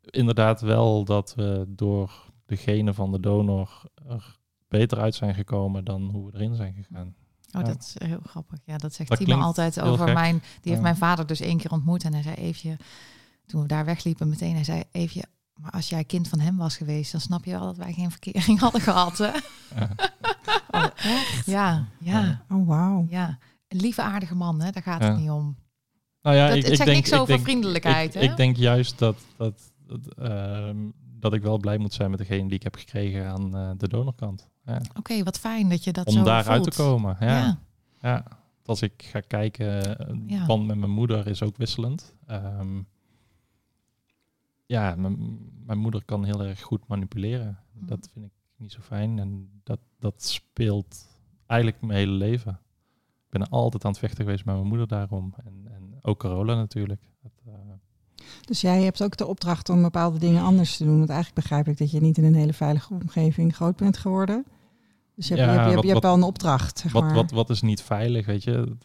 inderdaad 0.04 0.62
wel 0.62 1.04
dat 1.06 1.34
we 1.36 1.66
door 1.68 2.12
de 2.46 2.58
genen 2.58 2.96
van 2.96 3.12
de 3.12 3.20
donor 3.20 3.84
er 4.10 4.40
beter 4.68 5.00
uit 5.00 5.16
zijn 5.16 5.34
gekomen 5.36 5.84
dan 5.84 6.10
hoe 6.10 6.26
we 6.26 6.38
erin 6.38 6.56
zijn 6.56 6.74
gegaan. 6.74 7.16
Oh, 7.56 7.62
Ja. 7.62 7.68
dat 7.68 7.82
is 7.82 8.08
heel 8.08 8.20
grappig. 8.26 8.60
Ja, 8.66 8.78
dat 8.78 8.94
zegt 8.94 9.18
Timo 9.18 9.38
altijd 9.38 9.82
over 9.82 10.14
mijn... 10.14 10.34
Die 10.40 10.44
heeft 10.62 10.76
Ja. 10.76 10.82
mijn 10.82 10.96
vader 10.96 11.26
dus 11.28 11.40
één 11.40 11.58
keer 11.58 11.72
ontmoet 11.72 12.04
en 12.04 12.14
hij 12.14 12.22
zei 12.22 12.36
Eefje... 12.36 12.78
Toen 13.46 13.62
we 13.62 13.68
daar 13.68 13.86
wegliepen 13.86 14.30
meteen, 14.30 14.54
hij 14.54 14.64
zei 14.64 14.84
Eefje... 14.92 15.24
Maar 15.62 15.72
als 15.72 15.90
jij 15.90 16.04
kind 16.04 16.28
van 16.28 16.40
hem 16.40 16.58
was 16.58 16.78
geweest, 16.78 17.12
dan 17.12 17.22
snap 17.22 17.46
je 17.46 17.52
wel 17.52 17.66
dat 17.66 17.78
wij 17.78 17.94
geen 17.94 18.12
verkering 18.12 18.60
hadden 18.66 18.82
gehad, 18.82 19.18
hè? 19.18 19.30
Oh, 20.72 20.86
echt? 20.96 21.46
Ja, 21.46 21.86
ja, 22.00 22.42
Oh, 22.50 22.68
wauw. 22.68 23.06
ja. 23.10 23.38
Een 23.68 23.78
lieve 23.80 24.02
aardige 24.02 24.36
man, 24.36 24.62
hè? 24.62 24.72
Daar 24.72 24.84
gaat 24.84 25.02
Ja. 25.02 25.08
het 25.12 25.20
niet 25.20 25.30
om. 25.30 25.56
Nou 26.22 26.36
ja, 26.36 26.48
Dat- 26.48 26.56
ik, 26.56 26.62
het 26.66 26.76
zegt 26.76 26.86
denk, 26.86 26.98
niks 26.98 27.10
ik 27.12 27.16
over 27.20 27.34
denk- 27.34 27.44
vriendelijkheid, 27.46 28.16
ik, 28.16 28.22
hè? 28.22 28.28
ik 28.30 28.38
denk 28.38 28.56
juist 28.58 29.00
dat, 29.00 29.18
dat, 29.38 29.72
dat, 29.88 30.14
ehm, 30.18 30.78
dat 31.20 31.34
ik 31.34 31.42
wel 31.42 31.58
blij 31.58 31.78
moet 31.78 31.94
zijn 31.94 32.10
met 32.10 32.20
degene 32.20 32.48
die 32.48 32.56
ik 32.58 32.64
heb 32.64 32.76
gekregen 32.76 33.28
aan 33.30 33.56
eh, 33.56 33.70
de 33.78 33.88
donorkant. 33.88 34.48
Ja. 34.66 34.82
Oké, 34.98 35.24
wat 35.24 35.40
fijn 35.40 35.70
dat 35.70 35.84
je 35.84 35.92
dat 35.92 36.06
Om 36.08 36.14
zo 36.14 36.24
daar 36.24 36.44
voelt. 36.44 36.56
uit 36.56 36.64
te 36.72 36.82
komen. 36.84 37.18
Ja. 37.20 37.28
Ja. 37.28 37.60
Ja. 38.02 38.24
Als 38.66 38.82
ik 38.82 38.94
ga 39.12 39.20
kijken, 39.28 39.98
eh, 40.30 40.46
band 40.46 40.68
met 40.68 40.78
mijn 40.78 40.92
moeder 40.92 41.28
is 41.28 41.42
ook 41.44 41.58
wisselend. 41.58 42.14
Ehm, 42.28 42.82
ja, 44.72 44.96
mijn, 44.96 45.78
moeder 45.78 46.06
kan 46.06 46.24
heel 46.26 46.44
erg 46.44 46.62
goed 46.62 46.88
manipuleren. 46.88 47.60
Mhm. 47.74 47.86
Dat 47.86 48.10
vind 48.14 48.26
ik 48.26 48.32
niet 48.56 48.72
zo 48.72 48.80
fijn. 48.82 49.20
En 49.20 49.50
dat, 49.64 49.80
dat 50.00 50.24
speelt 50.24 51.08
eigenlijk 51.46 51.82
mijn 51.82 52.00
hele 52.00 52.12
leven. 52.12 52.52
Ik 53.26 53.40
ben 53.40 53.50
altijd 53.50 53.86
aan 53.86 53.92
het 53.92 54.00
vechten 54.00 54.24
geweest 54.26 54.46
met 54.46 54.56
mijn 54.56 54.68
moeder 54.68 54.88
daarom. 54.88 55.34
En, 55.46 55.68
en 55.74 56.00
ook 56.02 56.20
Carola 56.20 56.56
natuurlijk. 56.56 57.02
Dat, 57.22 57.32
eh, 57.46 57.54
Dus 58.46 58.62
jij 58.62 58.84
hebt 58.84 59.04
ook 59.04 59.18
de 59.18 59.28
opdracht 59.28 59.70
om 59.70 59.82
bepaalde 59.82 60.20
dingen 60.20 60.44
anders 60.44 60.78
te 60.78 60.84
doen. 60.84 60.98
Want 60.98 61.10
eigenlijk 61.10 61.42
begrijp 61.42 61.68
ik 61.68 61.78
dat 61.78 61.92
je 61.92 62.02
niet 62.02 62.18
in 62.18 62.24
een 62.24 62.36
hele 62.36 62.54
veilige 62.54 62.94
omgeving 62.94 63.56
groot 63.56 63.76
bent 63.76 63.98
geworden. 63.98 64.46
Dus 65.16 65.28
je 65.28 65.36
hebt, 65.36 65.46
Ja, 65.48 65.54
je 65.54 65.60
hebt, 65.60 65.70
je 65.70 65.74
hebt, 65.74 65.76
wat- 65.76 65.84
je 65.84 65.92
hebt 65.92 66.04
wat- 66.04 66.12
wel 66.12 66.14
een 66.22 66.34
opdracht, 66.34 66.80
zeg 66.80 66.92
wat, 66.92 67.12
wat, 67.12 67.32
wat 67.32 67.50
is 67.50 67.62
niet 67.62 67.82
veilig, 67.82 68.26
weet 68.26 68.44
je? 68.44 68.78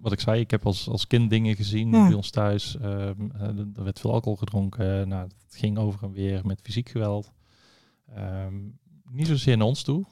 Wat 0.00 0.12
ik 0.12 0.20
zei, 0.20 0.40
ik 0.40 0.50
heb 0.50 0.66
als, 0.66 0.88
als 0.88 1.06
kind 1.06 1.30
dingen 1.30 1.56
gezien 1.56 1.90
Ja. 1.90 2.06
bij 2.06 2.16
ons 2.16 2.30
thuis. 2.30 2.76
Ehm, 2.76 2.86
eh, 3.34 3.40
er- 3.42 3.68
er 3.76 3.84
werd 3.84 4.00
veel 4.00 4.12
alcohol 4.12 4.36
gedronken. 4.36 5.08
Nou, 5.08 5.22
het 5.22 5.56
ging 5.56 5.78
over 5.78 6.02
en 6.02 6.12
weer 6.12 6.40
met 6.46 6.60
fysiek 6.62 6.88
geweld. 6.88 7.32
Ehm, 8.14 8.54
niet 9.10 9.26
zozeer 9.26 9.56
naar 9.56 9.66
ons 9.66 9.82
toe, 9.82 10.04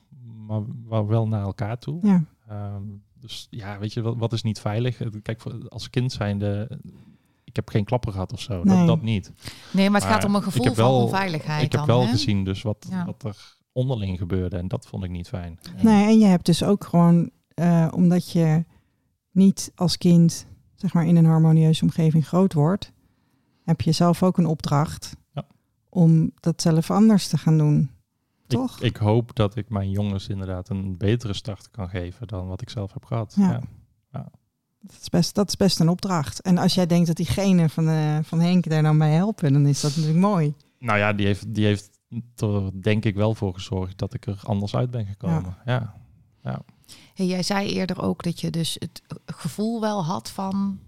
maar, 0.47 0.63
maar 0.89 1.07
wel 1.07 1.29
naar 1.29 1.43
elkaar 1.43 1.79
toe. 1.79 1.99
Ja, 2.07 2.25
Ehm, 2.49 2.83
dus 3.21 3.47
ja, 3.51 3.79
weet 3.79 3.93
je, 3.93 4.01
wat, 4.03 4.17
wat 4.17 4.33
is 4.33 4.43
niet 4.43 4.61
veilig? 4.61 4.99
Kijk, 5.23 5.41
voor- 5.41 5.69
als 5.69 5.91
kind 5.91 6.13
zijnde, 6.13 6.79
ik 7.45 7.57
heb 7.57 7.69
geen 7.69 7.85
klapper 7.85 8.13
gehad 8.13 8.33
of 8.33 8.41
zo. 8.41 8.63
Nee. 8.65 8.77
Dat, 8.77 8.87
dat 8.87 9.03
niet. 9.03 9.33
Nee, 9.73 9.91
maar 9.91 10.01
het 10.01 10.11
gaat 10.11 10.25
om 10.25 10.35
een 10.35 10.43
gevoel 10.43 10.65
van 10.67 10.75
wel- 10.75 11.03
onveiligheid 11.03 11.63
ik 11.65 11.73
heb 11.73 11.81
dan, 11.81 11.97
wel 11.97 12.05
hè? 12.05 12.11
gezien 12.11 12.45
dus 12.45 12.63
wat, 12.63 12.87
Ja. 12.91 13.05
wat 13.05 13.25
er 13.25 13.57
onderling 13.73 14.19
gebeurde 14.19 14.57
en 14.57 14.69
dat 14.69 14.87
vond 14.87 15.05
ik 15.05 15.11
niet 15.11 15.29
fijn. 15.29 15.59
nee, 15.83 16.05
en 16.07 16.19
je 16.19 16.25
hebt 16.27 16.47
dus 16.47 16.63
ook 16.65 16.85
gewoon, 16.85 17.31
eh, 17.55 17.89
omdat 17.95 18.31
je 18.33 18.65
niet 19.37 19.73
als 19.75 19.99
kind, 19.99 20.47
zeg 20.75 20.93
maar, 20.93 21.07
in 21.07 21.17
een 21.17 21.25
harmonieuze 21.25 21.83
omgeving 21.83 22.27
groot 22.27 22.53
wordt, 22.53 22.93
heb 23.65 23.81
je 23.81 23.93
zelf 23.93 24.23
ook 24.23 24.39
een 24.39 24.47
opdracht 24.47 25.17
Ja. 25.35 25.47
om 25.89 26.31
dat 26.41 26.63
zelf 26.63 26.91
anders 26.91 27.29
te 27.29 27.39
gaan 27.39 27.59
doen. 27.59 27.91
Toch? 28.47 28.77
Ik, 28.77 28.83
ik 28.83 28.97
hoop 28.97 29.35
dat 29.37 29.57
ik 29.57 29.69
mijn 29.69 29.91
jongens 29.91 30.29
inderdaad 30.29 30.69
een 30.69 30.97
betere 30.97 31.33
start 31.35 31.71
kan 31.71 31.89
geven 31.89 32.27
dan 32.27 32.47
wat 32.47 32.61
ik 32.63 32.71
zelf 32.71 32.93
heb 32.93 33.05
gehad. 33.05 33.35
Ja. 33.37 33.61
Ja. 34.13 34.29
Dat 34.81 34.97
is, 35.01 35.09
best, 35.09 35.35
dat 35.35 35.49
is 35.49 35.57
best 35.57 35.81
een 35.81 35.89
opdracht. 35.89 36.41
En 36.41 36.59
als 36.59 36.75
jij 36.75 36.87
denkt 36.87 37.07
dat 37.07 37.17
die 37.17 37.27
genen 37.27 37.71
van, 37.71 37.89
eh, 37.89 38.19
van 38.23 38.41
Henk 38.41 38.69
daar 38.69 38.83
dan 38.83 38.99
bij 38.99 39.13
helpen, 39.13 39.53
dan 39.53 39.67
is 39.67 39.81
dat 39.81 39.97
natuurlijk 39.97 40.21
mooi. 40.21 40.55
Nou 40.79 40.99
ja, 40.99 41.13
die 41.13 41.27
heeft, 41.27 41.55
die 41.55 41.65
heeft 41.65 42.01
er 42.37 42.83
denk 42.83 43.05
ik 43.05 43.15
wel 43.15 43.35
voor 43.35 43.55
gezorgd 43.55 43.99
dat 43.99 44.15
ik 44.15 44.27
er 44.27 44.41
anders 44.45 44.77
uit 44.77 44.91
ben 44.91 45.07
gekomen. 45.07 45.57
Ja. 45.65 45.95
Hey, 47.15 47.27
jij 47.27 47.43
zei 47.43 47.69
eerder 47.69 48.03
ook 48.03 48.23
dat 48.23 48.41
je 48.41 48.51
dus 48.51 48.77
het 48.79 49.03
gevoel 49.27 49.81
wel 49.81 50.05
had 50.05 50.31
van 50.31 50.79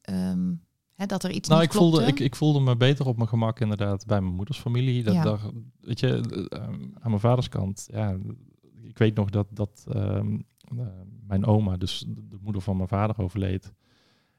ehm, 0.00 0.52
hè, 0.94 1.06
dat 1.06 1.24
er 1.24 1.30
iets 1.30 1.48
Nou, 1.48 1.62
ik 1.62 1.72
voelde, 1.72 2.04
ik, 2.04 2.20
ik 2.20 2.36
voelde 2.36 2.60
me 2.60 2.76
beter 2.76 3.06
op 3.06 3.16
mijn 3.16 3.28
gemak 3.28 3.60
inderdaad 3.60 4.06
bij 4.06 4.20
mijn 4.20 4.34
moeders 4.34 4.58
familie. 4.58 5.02
Dat, 5.02 5.14
Ja. 5.14 5.38
weet 5.80 6.00
je, 6.00 6.46
eh, 6.48 6.62
aan 7.00 7.10
mijn 7.10 7.20
vaders 7.20 7.48
kant, 7.48 7.88
ja, 7.92 8.16
ik 8.82 8.98
weet 8.98 9.14
nog 9.14 9.30
dat, 9.30 9.46
dat 9.50 9.84
ehm, 9.88 10.38
eh, 10.78 10.86
mijn 11.26 11.44
oma, 11.44 11.76
dus 11.76 12.04
de 12.08 12.38
moeder 12.40 12.62
van 12.62 12.76
mijn 12.76 12.88
vader, 12.88 13.18
overleed. 13.18 13.72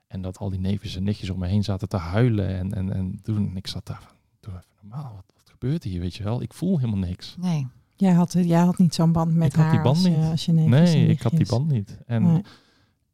En 0.07 0.21
dat 0.21 0.37
al 0.37 0.49
die 0.49 0.59
neefjes 0.59 0.95
en 0.95 1.03
nichtjes 1.03 1.29
om 1.29 1.39
me 1.39 1.47
heen 1.47 1.63
zaten 1.63 1.89
te 1.89 1.97
huilen. 1.97 2.47
En, 2.57 2.73
en, 2.73 2.93
en 2.93 3.19
toen, 3.21 3.55
ik 3.55 3.67
zat 3.67 3.85
daar 3.85 4.01
van, 4.01 4.15
doe 4.39 4.53
even 4.53 4.75
normaal, 4.81 5.13
wat, 5.15 5.33
wat 5.35 5.49
gebeurt 5.49 5.83
hier, 5.83 5.99
weet 6.01 6.15
je 6.15 6.23
wel? 6.23 6.41
Ik 6.41 6.53
voel 6.53 6.79
helemaal 6.79 6.99
niks. 6.99 7.35
Nee. 7.39 7.67
Jij 8.01 8.13
had, 8.13 8.31
jij 8.33 8.59
had 8.59 8.77
niet 8.77 8.93
zo'n 8.95 9.11
band 9.11 9.33
met 9.35 9.47
Ik 9.47 9.53
had 9.55 9.63
haar 9.65 9.71
die 9.73 9.81
band 9.81 9.95
als, 9.95 10.03
je- 10.05 10.09
niet. 10.09 10.29
als 10.31 10.45
je 10.45 10.51
Nee, 10.51 11.07
ik 11.07 11.21
had 11.21 11.31
die 11.31 11.45
band 11.45 11.67
niet. 11.71 11.97
En 12.05 12.23
Nee. 12.23 12.41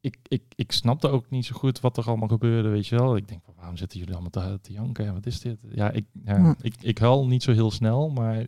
ik, 0.01 0.17
ik, 0.27 0.43
ik 0.55 0.71
snapte 0.71 1.07
ook 1.09 1.29
niet 1.29 1.45
zo 1.45 1.55
goed 1.55 1.79
wat 1.79 1.97
er 1.97 2.05
allemaal 2.07 2.27
gebeurde, 2.27 2.69
weet 2.69 2.87
je 2.87 2.95
wel. 2.95 3.15
Ik 3.15 3.27
denk, 3.27 3.41
waarom 3.55 3.77
zitten 3.77 3.99
jullie 3.99 4.13
allemaal 4.13 4.29
te, 4.29 4.59
te 4.61 4.71
janken? 4.73 5.05
Ja, 5.05 5.13
Wat 5.13 5.25
is 5.25 5.39
dit? 5.39 5.57
Ja, 5.69 5.91
ik, 5.91 6.05
ja, 6.23 6.37
Ja. 6.37 6.55
Ik, 6.61 6.75
ik 6.81 6.97
huil 6.97 7.27
niet 7.27 7.43
zo 7.43 7.51
heel 7.51 7.71
snel, 7.71 8.09
maar 8.09 8.45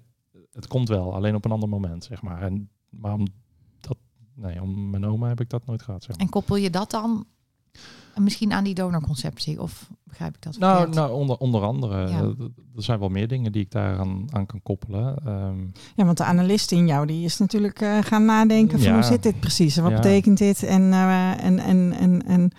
het 0.52 0.68
komt 0.68 0.88
wel. 0.88 1.14
Alleen 1.16 1.36
op 1.36 1.46
een 1.46 1.52
ander 1.52 1.70
moment, 1.70 2.04
zeg 2.04 2.22
maar. 2.22 2.42
En 2.42 2.70
waarom 2.90 3.28
dat... 3.80 3.98
Nee, 4.36 4.62
om 4.62 4.90
mijn 4.90 5.06
oma 5.06 5.28
heb 5.28 5.42
ik 5.42 5.50
dat 5.50 5.66
nooit 5.66 5.82
gehad, 5.82 6.04
zeg 6.04 6.16
maar. 6.18 6.26
En 6.26 6.32
koppel 6.32 6.56
je 6.56 6.70
dat 6.70 6.92
dan 6.92 7.26
misschien 8.16 8.54
aan 8.54 8.64
die 8.64 8.74
donorconceptie? 8.74 9.62
Of 9.62 9.90
begrijp 10.10 10.36
ik 10.36 10.42
dat 10.42 10.58
Nou, 10.58 10.76
verkeerd? 10.76 10.96
nou 10.96 11.12
onder, 11.14 11.38
onder 11.38 11.62
andere, 11.62 12.08
Ja. 12.08 12.22
er 12.76 12.84
zijn 12.84 13.00
wel 13.00 13.10
meer 13.10 13.28
dingen 13.28 13.52
die 13.52 13.62
ik 13.62 13.72
daar 13.72 13.98
aan, 14.00 14.26
aan 14.30 14.46
kan 14.46 14.62
koppelen. 14.64 15.16
Ehm, 15.26 15.60
Ja, 15.96 16.06
want 16.06 16.18
de 16.18 16.24
analist 16.24 16.72
in 16.72 16.88
jou 16.88 17.06
die 17.06 17.26
is 17.26 17.38
natuurlijk 17.38 17.82
eh, 17.82 17.98
gaan 18.02 18.26
nadenken 18.26 18.80
van 18.80 18.88
Ja. 18.88 18.94
hoe 18.94 19.04
zit 19.04 19.24
dit 19.24 19.40
precies 19.40 19.78
en 19.78 19.84
wat 19.84 19.92
Ja. 19.92 19.98
betekent 19.98 20.38
dit 20.38 20.64
en, 20.64 20.94
eh, 20.94 21.44
en, 21.46 21.60
en, 21.60 21.92
en, 21.94 22.26
en 22.26 22.52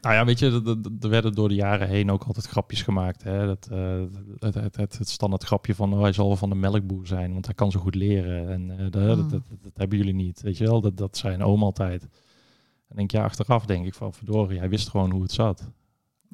Nou 0.00 0.18
ja, 0.18 0.24
weet 0.24 0.38
je, 0.38 0.46
er- 0.46 0.68
er- 0.68 0.92
er 1.00 1.08
werden 1.08 1.32
door 1.34 1.48
de 1.48 1.54
jaren 1.54 1.88
heen 1.88 2.10
ook 2.10 2.24
altijd 2.24 2.46
grapjes 2.46 2.82
gemaakt. 2.82 3.22
Hè? 3.22 3.46
Dat, 3.46 3.68
eh, 3.72 4.00
het, 4.38 4.54
het, 4.54 4.76
het, 4.76 4.98
het 4.98 5.08
standaard 5.08 5.44
grapje 5.44 5.74
van 5.74 5.92
oh, 5.94 6.00
hij 6.00 6.12
zal 6.12 6.26
wel 6.26 6.36
van 6.36 6.48
de 6.48 6.54
melkboer 6.54 7.06
zijn, 7.06 7.32
want 7.32 7.44
hij 7.46 7.54
kan 7.54 7.70
zo 7.70 7.80
goed 7.80 7.94
leren. 7.94 8.48
En 8.50 8.70
eh, 8.70 8.86
dat, 8.90 9.02
Mm. 9.02 9.06
dat, 9.16 9.30
dat, 9.30 9.42
dat 9.62 9.72
hebben 9.76 9.98
jullie 9.98 10.14
niet. 10.14 10.40
Weet 10.42 10.58
je 10.58 10.64
wel, 10.64 10.80
dat, 10.80 10.96
dat 10.96 11.16
zei 11.16 11.34
een 11.34 11.42
oom 11.42 11.62
altijd. 11.62 12.02
En 12.88 12.96
denk 12.96 13.10
ja, 13.10 13.22
achteraf 13.24 13.64
denk 13.66 13.86
ik 13.86 13.94
van 13.94 14.12
verdorie, 14.12 14.58
hij 14.58 14.68
wist 14.68 14.88
gewoon 14.88 15.10
hoe 15.10 15.22
het 15.22 15.32
zat. 15.32 15.70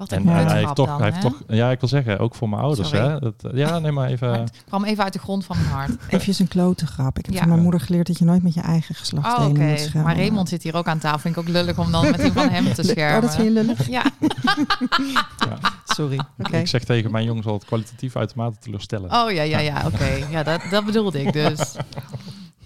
Wat 0.02 0.12
een 0.12 0.28
en 0.28 0.46
hij 0.46 0.58
heeft 0.58 0.74
toch, 0.74 0.86
dan, 0.86 1.00
hij 1.00 1.10
heeft 1.10 1.20
toch, 1.20 1.42
ja, 1.48 1.70
ik 1.70 1.80
wil 1.80 1.88
zeggen, 1.88 2.18
ook 2.18 2.34
voor 2.34 2.48
mijn 2.48 2.62
ouders. 2.62 2.88
Sorry. 2.88 3.08
Hè? 3.08 3.18
Dat, 3.18 3.34
eh, 3.40 3.58
ja, 3.58 3.78
nee, 3.78 3.92
maar 3.92 4.08
even. 4.08 4.30
Maar 4.30 4.38
het 4.40 4.62
kwam 4.66 4.84
even 4.84 5.04
uit 5.04 5.12
de 5.12 5.18
grond 5.18 5.44
van 5.44 5.56
mijn 5.56 5.68
hart. 5.70 5.90
even 6.08 6.34
een 6.38 6.48
klote 6.48 6.86
grap. 6.86 7.18
Ik 7.18 7.24
heb 7.24 7.34
Ja. 7.34 7.40
van 7.40 7.48
mijn 7.48 7.62
moeder 7.62 7.80
geleerd 7.80 8.06
dat 8.06 8.18
je 8.18 8.24
nooit 8.24 8.42
met 8.42 8.54
je 8.54 8.60
eigen 8.60 8.94
Oh, 9.16 9.22
oké. 9.48 9.60
moet 9.60 9.78
schelden. 9.80 10.02
Maar 10.02 10.16
Raymond 10.16 10.48
zit 10.48 10.62
hier 10.62 10.76
ook 10.76 10.86
aan 10.86 10.98
tafel. 10.98 11.18
Vind 11.18 11.36
ik 11.36 11.40
ook 11.42 11.48
lullig 11.48 11.78
om 11.78 11.92
dan 11.92 12.10
met 12.10 12.20
die 12.20 12.32
van 12.32 12.48
hem 12.48 12.72
te 12.74 12.82
schermen. 12.82 13.00
Oh, 13.16 13.20
dat 13.22 13.34
vind 13.34 13.46
je 13.46 13.52
lullig? 13.52 13.88
Ja, 13.88 14.02
ja. 15.48 15.58
Sorry. 15.84 16.20
Oké. 16.38 16.56
Ik 16.56 16.66
zeg 16.66 16.84
tegen 16.84 17.10
mijn 17.10 17.24
jongens 17.24 17.46
altijd 17.46 17.64
kwalitatief 17.64 18.16
uitermate 18.16 18.56
teleurstellen. 18.60 19.10
oh 19.12 19.30
ja, 19.30 19.42
ja, 19.42 19.58
ja, 19.58 19.82
oké. 19.86 20.26
Ja, 20.30 20.42
dat, 20.42 20.60
dat 20.70 20.84
bedoelde 20.84 21.22
ik 21.22 21.32
dus. 21.32 21.74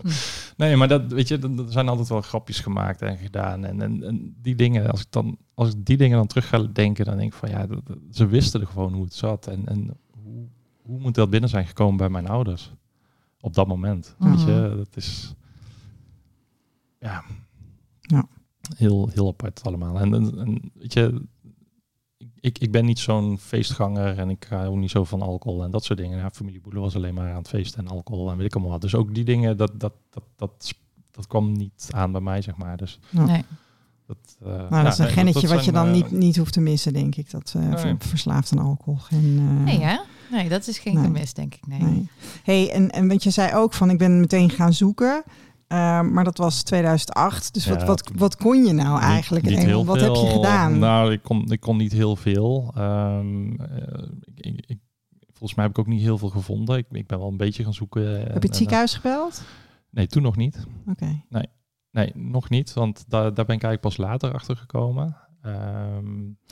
Nee, 0.56 0.76
maar 0.76 0.88
dat, 0.88 1.12
weet 1.12 1.28
je, 1.28 1.38
er 1.38 1.72
zijn 1.72 1.88
altijd 1.88 2.08
wel 2.08 2.20
grapjes 2.20 2.60
gemaakt 2.60 3.02
en 3.02 3.16
gedaan. 3.18 3.64
En, 3.64 3.80
en, 3.80 4.02
en 4.02 4.34
die 4.42 4.54
dingen, 4.54 4.90
als 4.90 5.00
ik, 5.00 5.06
dan, 5.10 5.38
als 5.54 5.68
ik 5.68 5.84
die 5.84 5.96
dingen 5.96 6.16
dan 6.16 6.26
terug 6.26 6.48
ga 6.48 6.58
denken, 6.58 7.04
dan 7.04 7.16
denk 7.16 7.32
ik 7.32 7.38
van 7.38 7.48
ja, 7.50 7.66
dat- 7.66 7.82
ze 8.10 8.26
wisten 8.26 8.60
er 8.60 8.66
gewoon 8.66 8.92
hoe 8.92 9.04
het 9.04 9.14
zat. 9.14 9.46
En, 9.46 9.66
en 9.66 9.96
hoe, 10.22 10.46
hoe 10.82 10.98
moet 11.00 11.14
dat 11.14 11.30
binnen 11.30 11.50
zijn 11.50 11.66
gekomen 11.66 11.96
bij 11.96 12.08
mijn 12.08 12.26
ouders? 12.28 12.72
Op 13.40 13.54
dat 13.54 13.66
moment. 13.66 14.14
Weet 14.18 14.32
Mhm. 14.32 14.50
je, 14.50 14.74
dat 14.76 14.96
is 14.96 15.34
ja, 17.00 17.24
Ja. 18.00 18.28
Heel, 18.76 19.08
heel 19.12 19.28
apart 19.28 19.62
allemaal. 19.62 19.98
En, 20.00 20.14
en, 20.14 20.38
en 20.38 20.70
weet 20.74 20.92
je, 20.92 21.22
ik, 22.46 22.58
ik 22.58 22.70
ben 22.70 22.84
niet 22.84 22.98
zo'n 22.98 23.38
feestganger 23.38 24.18
en 24.18 24.30
ik 24.30 24.44
ga 24.48 24.64
ook 24.64 24.76
niet 24.76 24.90
zo 24.90 25.04
van 25.04 25.22
alcohol 25.22 25.62
en 25.64 25.70
dat 25.70 25.84
soort 25.84 25.98
dingen. 25.98 26.18
Ja, 26.18 26.30
familie 26.30 26.60
Boele 26.60 26.80
was 26.80 26.94
alleen 26.96 27.14
maar 27.14 27.30
aan 27.30 27.36
het 27.38 27.48
feesten 27.48 27.78
en 27.84 27.88
alcohol 27.90 28.30
en 28.30 28.36
weet 28.36 28.46
ik 28.46 28.52
allemaal 28.54 28.72
wat. 28.72 28.80
Dus 28.80 28.94
ook 28.94 29.14
die 29.14 29.24
dingen, 29.24 29.56
dat, 29.56 29.72
dat, 29.80 29.92
dat, 30.10 30.22
dat, 30.36 30.74
dat 31.10 31.26
kwam 31.26 31.52
niet 31.52 31.88
aan 31.90 32.12
bij 32.12 32.20
mij, 32.20 32.42
zeg 32.42 32.56
maar. 32.56 32.76
Dus 32.76 32.98
Nee. 33.10 33.44
dat, 34.06 34.16
eh, 34.42 34.46
Nou, 34.48 34.74
ja, 34.74 34.82
dat 34.82 34.92
is 34.92 34.98
een 34.98 35.04
nee, 35.04 35.14
gennetje 35.14 35.40
dat 35.46 35.50
wat 35.56 35.64
je 35.64 35.72
dan 35.72 35.86
eh, 35.86 35.92
niet, 35.92 36.10
niet 36.10 36.36
hoeft 36.36 36.52
te 36.52 36.60
missen, 36.60 36.92
denk 36.92 37.16
ik. 37.16 37.30
Dat 37.30 37.52
eh, 37.56 37.62
Nee. 37.68 37.78
ver- 37.78 37.96
verslaafd 37.98 38.52
aan 38.52 38.64
alcohol. 38.64 38.98
Geen, 39.00 39.36
eh, 39.38 39.64
Nee, 39.64 39.80
hè? 39.80 39.96
Nee, 40.30 40.48
dat 40.48 40.66
is 40.66 40.78
geen 40.78 40.94
Nee. 40.94 41.04
gemis, 41.04 41.34
denk 41.34 41.54
ik. 41.54 41.66
Nee. 41.66 41.80
Nee. 41.82 42.08
Hey, 42.42 42.70
en, 42.72 42.90
en 42.90 43.08
want 43.08 43.22
je 43.22 43.30
zei 43.30 43.54
ook 43.54 43.72
van 43.72 43.90
ik 43.90 43.98
ben 43.98 44.20
meteen 44.20 44.50
gaan 44.50 44.72
zoeken. 44.72 45.22
Eh, 45.68 46.00
maar 46.00 46.24
dat 46.24 46.38
was 46.38 46.62
2008. 46.62 47.54
Dus 47.54 47.66
wat, 47.66 47.80
Ja, 47.80 47.86
wat, 47.86 48.10
wat 48.14 48.36
kon 48.36 48.64
je 48.64 48.72
nou 48.72 49.00
eigenlijk? 49.00 49.44
niet 49.44 49.54
Engel? 49.58 49.66
heel 49.68 49.84
wat 49.84 50.00
heb 50.00 50.14
je 50.14 50.26
gedaan? 50.30 50.78
Nou, 50.78 51.12
ik 51.12 51.22
kon, 51.22 51.52
ik 51.52 51.60
kon 51.60 51.76
niet 51.76 51.92
heel 51.92 52.16
veel. 52.16 52.72
Ehm, 52.76 53.52
eh, 53.60 54.02
ik, 54.34 54.64
ik, 54.66 54.78
volgens 55.26 55.54
mij 55.54 55.64
heb 55.66 55.74
ik 55.74 55.78
ook 55.78 55.86
niet 55.92 56.00
heel 56.00 56.18
veel 56.18 56.28
gevonden. 56.30 56.76
Ik, 56.78 56.86
ik 56.90 57.06
ben 57.06 57.18
wel 57.18 57.28
een 57.28 57.36
beetje 57.36 57.64
gaan 57.64 57.74
zoeken. 57.74 58.06
en- 58.06 58.18
Heb 58.20 58.26
je 58.28 58.32
het 58.32 58.50
eh, 58.50 58.54
ziekenhuis 58.56 58.94
gebeld? 58.94 59.42
nee, 59.90 60.06
toen 60.06 60.22
nog 60.22 60.36
niet. 60.36 60.66
Oké. 60.88 61.22
Nee, 61.90 62.12
nog 62.14 62.48
niet, 62.48 62.72
want 62.72 63.04
daar, 63.08 63.22
daar 63.34 63.44
ben 63.44 63.56
ik 63.56 63.62
eigenlijk 63.62 63.80
pas 63.80 63.96
later 63.96 64.32
achter 64.32 64.56
gekomen. 64.56 65.16
Ehm, 65.46 66.06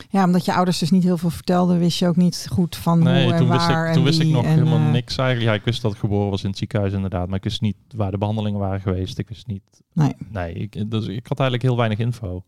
Ja, 0.09 0.25
omdat 0.25 0.45
je 0.45 0.55
ouders 0.55 0.79
dus 0.79 0.91
niet 0.91 1.03
heel 1.03 1.19
veel 1.19 1.31
vertelden, 1.31 1.79
wist 1.79 1.99
je 1.99 2.07
ook 2.07 2.17
niet 2.17 2.47
goed 2.51 2.77
van 2.77 3.03
nee, 3.03 3.25
hoe 3.25 3.33
en 3.33 3.39
toen 3.39 3.51
wist 3.51 3.67
waar 3.67 3.83
ik, 3.83 3.89
en 3.89 3.95
toen 3.95 4.05
wist 4.05 4.21
ik 4.21 4.29
nog 4.29 4.45
en, 4.45 4.51
helemaal 4.51 4.79
eh, 4.79 4.91
niks 4.91 5.17
eigenlijk. 5.17 5.51
Ja, 5.51 5.55
ik 5.59 5.65
wist 5.65 5.83
dat 5.83 5.93
ik 5.93 5.99
geboren 5.99 6.31
was 6.31 6.43
in 6.43 6.49
het 6.49 6.59
ziekenhuis 6.59 6.93
inderdaad, 6.93 7.29
maar 7.29 7.37
ik 7.37 7.45
wist 7.45 7.61
niet 7.61 7.77
waar 7.97 8.11
de 8.11 8.19
behandelingen 8.19 8.61
waren 8.61 8.81
geweest. 8.81 9.19
Ik 9.19 9.29
wist 9.29 9.47
niet. 9.47 9.83
Nee. 9.93 10.15
Nee, 10.33 10.55
ik, 10.55 10.91
dus 10.91 11.07
ik 11.07 11.27
had 11.27 11.39
eigenlijk 11.41 11.63
heel 11.63 11.77
weinig 11.77 11.99
info. 11.99 12.45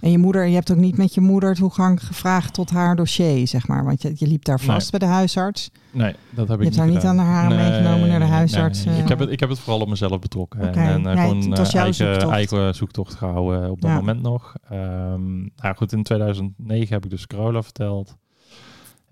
En 0.00 0.10
je 0.10 0.18
toegang 0.18 0.48
je 0.48 0.54
hebt 0.54 0.70
ook 0.70 0.76
niet 0.76 0.96
met 0.96 1.14
je 1.14 1.20
moeder 1.20 1.54
toegang 1.54 2.04
gevraagd 2.06 2.54
tot 2.54 2.70
haar 2.70 2.96
dossier, 2.96 3.48
zeg 3.48 3.66
maar. 3.68 3.84
Want 3.84 4.02
je, 4.02 4.12
je 4.16 4.26
liep 4.26 4.44
daar 4.44 4.60
vast 4.60 4.90
bij 4.90 4.98
de 4.98 5.06
huisarts. 5.06 5.70
Nee, 5.90 6.14
dat 6.30 6.48
heb 6.48 6.60
Je 6.60 6.66
ik 6.66 6.74
hebt 6.74 6.76
haar 6.76 6.86
niet 6.86 6.96
gedaan. 6.96 7.20
aan 7.20 7.26
haar 7.26 7.48
meegenomen 7.48 8.08
naar 8.08 8.18
de 8.18 8.24
huisarts, 8.24 8.84
nee. 8.84 8.94
eh. 8.94 9.02
Ik, 9.02 9.08
heb 9.08 9.18
het, 9.18 9.30
ik 9.30 9.40
heb 9.40 9.48
het 9.48 9.58
vooral 9.58 9.80
op 9.80 9.88
mezelf 9.88 10.18
betrokken. 10.18 10.60
En, 10.60 10.74
en 10.74 11.06
eh, 11.06 11.20
gewoon 11.22 11.50
het 11.50 11.58
eh, 11.74 11.74
eigen, 11.74 11.94
zoektocht. 11.94 12.32
eigen 12.32 12.74
zoektocht 12.74 13.14
gehouden 13.14 13.70
op 13.70 13.80
dat 13.80 13.90
Ja. 13.90 13.96
moment 13.96 14.22
nog. 14.22 14.54
Ehm 14.70 15.38
nou 15.56 15.74
goed, 15.76 15.92
in 15.92 16.02
2009 16.02 16.94
heb 16.94 17.04
ik 17.04 17.10
dus 17.10 17.26
Corolla 17.26 17.62
verteld. 17.62 18.16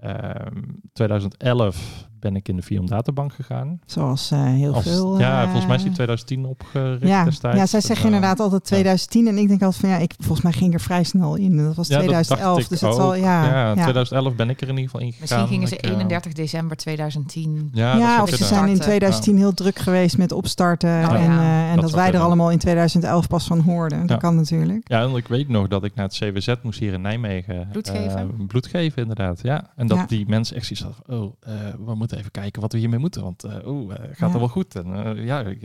Ehm 0.00 0.62
2011 0.92 2.07
ben 2.20 2.36
ik 2.36 2.48
in 2.48 2.56
de 2.56 2.62
Viom 2.62 2.86
databank 2.86 3.32
gegaan. 3.32 3.80
Zoals 3.86 4.30
eh, 4.30 4.44
heel 4.44 4.74
Als- 4.74 4.82
veel. 4.84 5.18
ja, 5.18 5.36
eh, 5.38 5.44
volgens 5.44 5.66
mij 5.66 5.76
is 5.76 5.82
die 5.82 5.92
2010 5.92 6.44
opgericht 6.46 7.02
ja, 7.02 7.24
destijds. 7.24 7.58
ja, 7.58 7.66
zij 7.66 7.80
En, 7.80 7.86
zeggen 7.86 8.06
eh, 8.08 8.14
inderdaad 8.14 8.40
altijd 8.40 8.64
2010 8.64 9.26
en 9.26 9.38
ik 9.38 9.48
denk 9.48 9.62
altijd 9.62 9.80
van 9.80 9.90
ja, 9.90 9.96
ik, 9.96 10.14
volgens 10.18 10.40
mij 10.42 10.52
ging 10.52 10.66
ik 10.66 10.74
er 10.74 10.80
vrij 10.84 11.04
snel 11.04 11.34
in. 11.36 11.56
Dat 11.56 11.74
was 11.74 11.88
ja, 11.88 11.98
dat 11.98 12.08
dacht 12.08 12.24
2011, 12.26 12.58
ik 12.62 12.68
dus 12.68 12.80
het 12.80 12.94
zal 12.94 13.14
ja, 13.14 13.44
ja, 13.44 13.66
ja. 13.66 13.72
2011 13.72 14.34
ben 14.34 14.50
ik 14.50 14.60
er 14.60 14.68
in 14.68 14.76
ieder 14.76 14.90
geval 14.90 15.00
in 15.06 15.12
gegaan. 15.12 15.26
Misschien 15.40 15.48
gingen 15.48 15.68
ze 15.68 15.74
Ik, 15.76 15.80
eh, 15.84 15.90
31 15.90 16.32
december 16.32 16.76
2010. 16.76 17.70
Ja, 17.72 18.16
dat 18.18 18.22
of 18.22 18.28
ze 18.28 18.44
zijn 18.44 18.60
in 18.60 18.74
Starten. 18.74 18.80
2010 18.84 19.36
heel 19.36 19.54
druk 19.54 19.78
geweest 19.78 20.18
met 20.18 20.32
opstarten. 20.32 20.88
Oh, 20.90 21.12
en 21.14 21.22
ja. 21.22 21.40
eh, 21.40 21.68
en 21.70 21.74
Dat 21.74 21.84
dat, 21.84 21.94
wij 21.94 22.12
er 22.12 22.20
allemaal 22.20 22.50
in 22.50 22.58
2011 22.58 23.26
pas 23.28 23.46
van 23.46 23.60
hoorden. 23.60 24.00
Dat 24.00 24.08
Ja. 24.10 24.16
kan 24.16 24.36
natuurlijk. 24.36 24.88
Ja, 24.88 25.02
en 25.02 25.16
ik 25.16 25.28
weet 25.28 25.48
nog 25.48 25.68
dat 25.68 25.84
ik 25.84 25.94
naar 25.94 26.04
het 26.06 26.14
CWZ 26.18 26.54
moest 26.62 26.78
hier 26.78 26.92
in 26.92 27.00
Nijmegen. 27.00 27.68
Bloed 27.72 27.88
eh, 27.88 28.02
geven? 28.02 28.46
bloed 28.46 28.66
geven, 28.66 29.02
inderdaad. 29.02 29.40
Ja. 29.42 29.70
En 29.76 29.86
dat 29.86 29.98
Ja. 29.98 30.06
die 30.06 30.24
mensen 30.28 30.56
echt 30.56 30.66
zoiets 30.66 30.96
hadden 31.06 31.22
oh, 31.24 31.32
eh, 31.40 31.52
we 31.86 31.94
moeten 32.08 32.18
even 32.18 32.30
kijken 32.42 32.60
wat 32.62 32.72
we 32.72 32.78
hiermee 32.78 32.98
moeten. 32.98 33.22
Want, 33.22 33.44
oh, 33.64 33.92
eh, 33.92 33.98
gaat 33.98 34.18
Ja. 34.18 34.28
dat 34.28 34.38
wel 34.38 34.48
goed? 34.48 34.74
En 34.76 35.04
eh, 35.16 35.24
ja, 35.24 35.40
ik, 35.40 35.60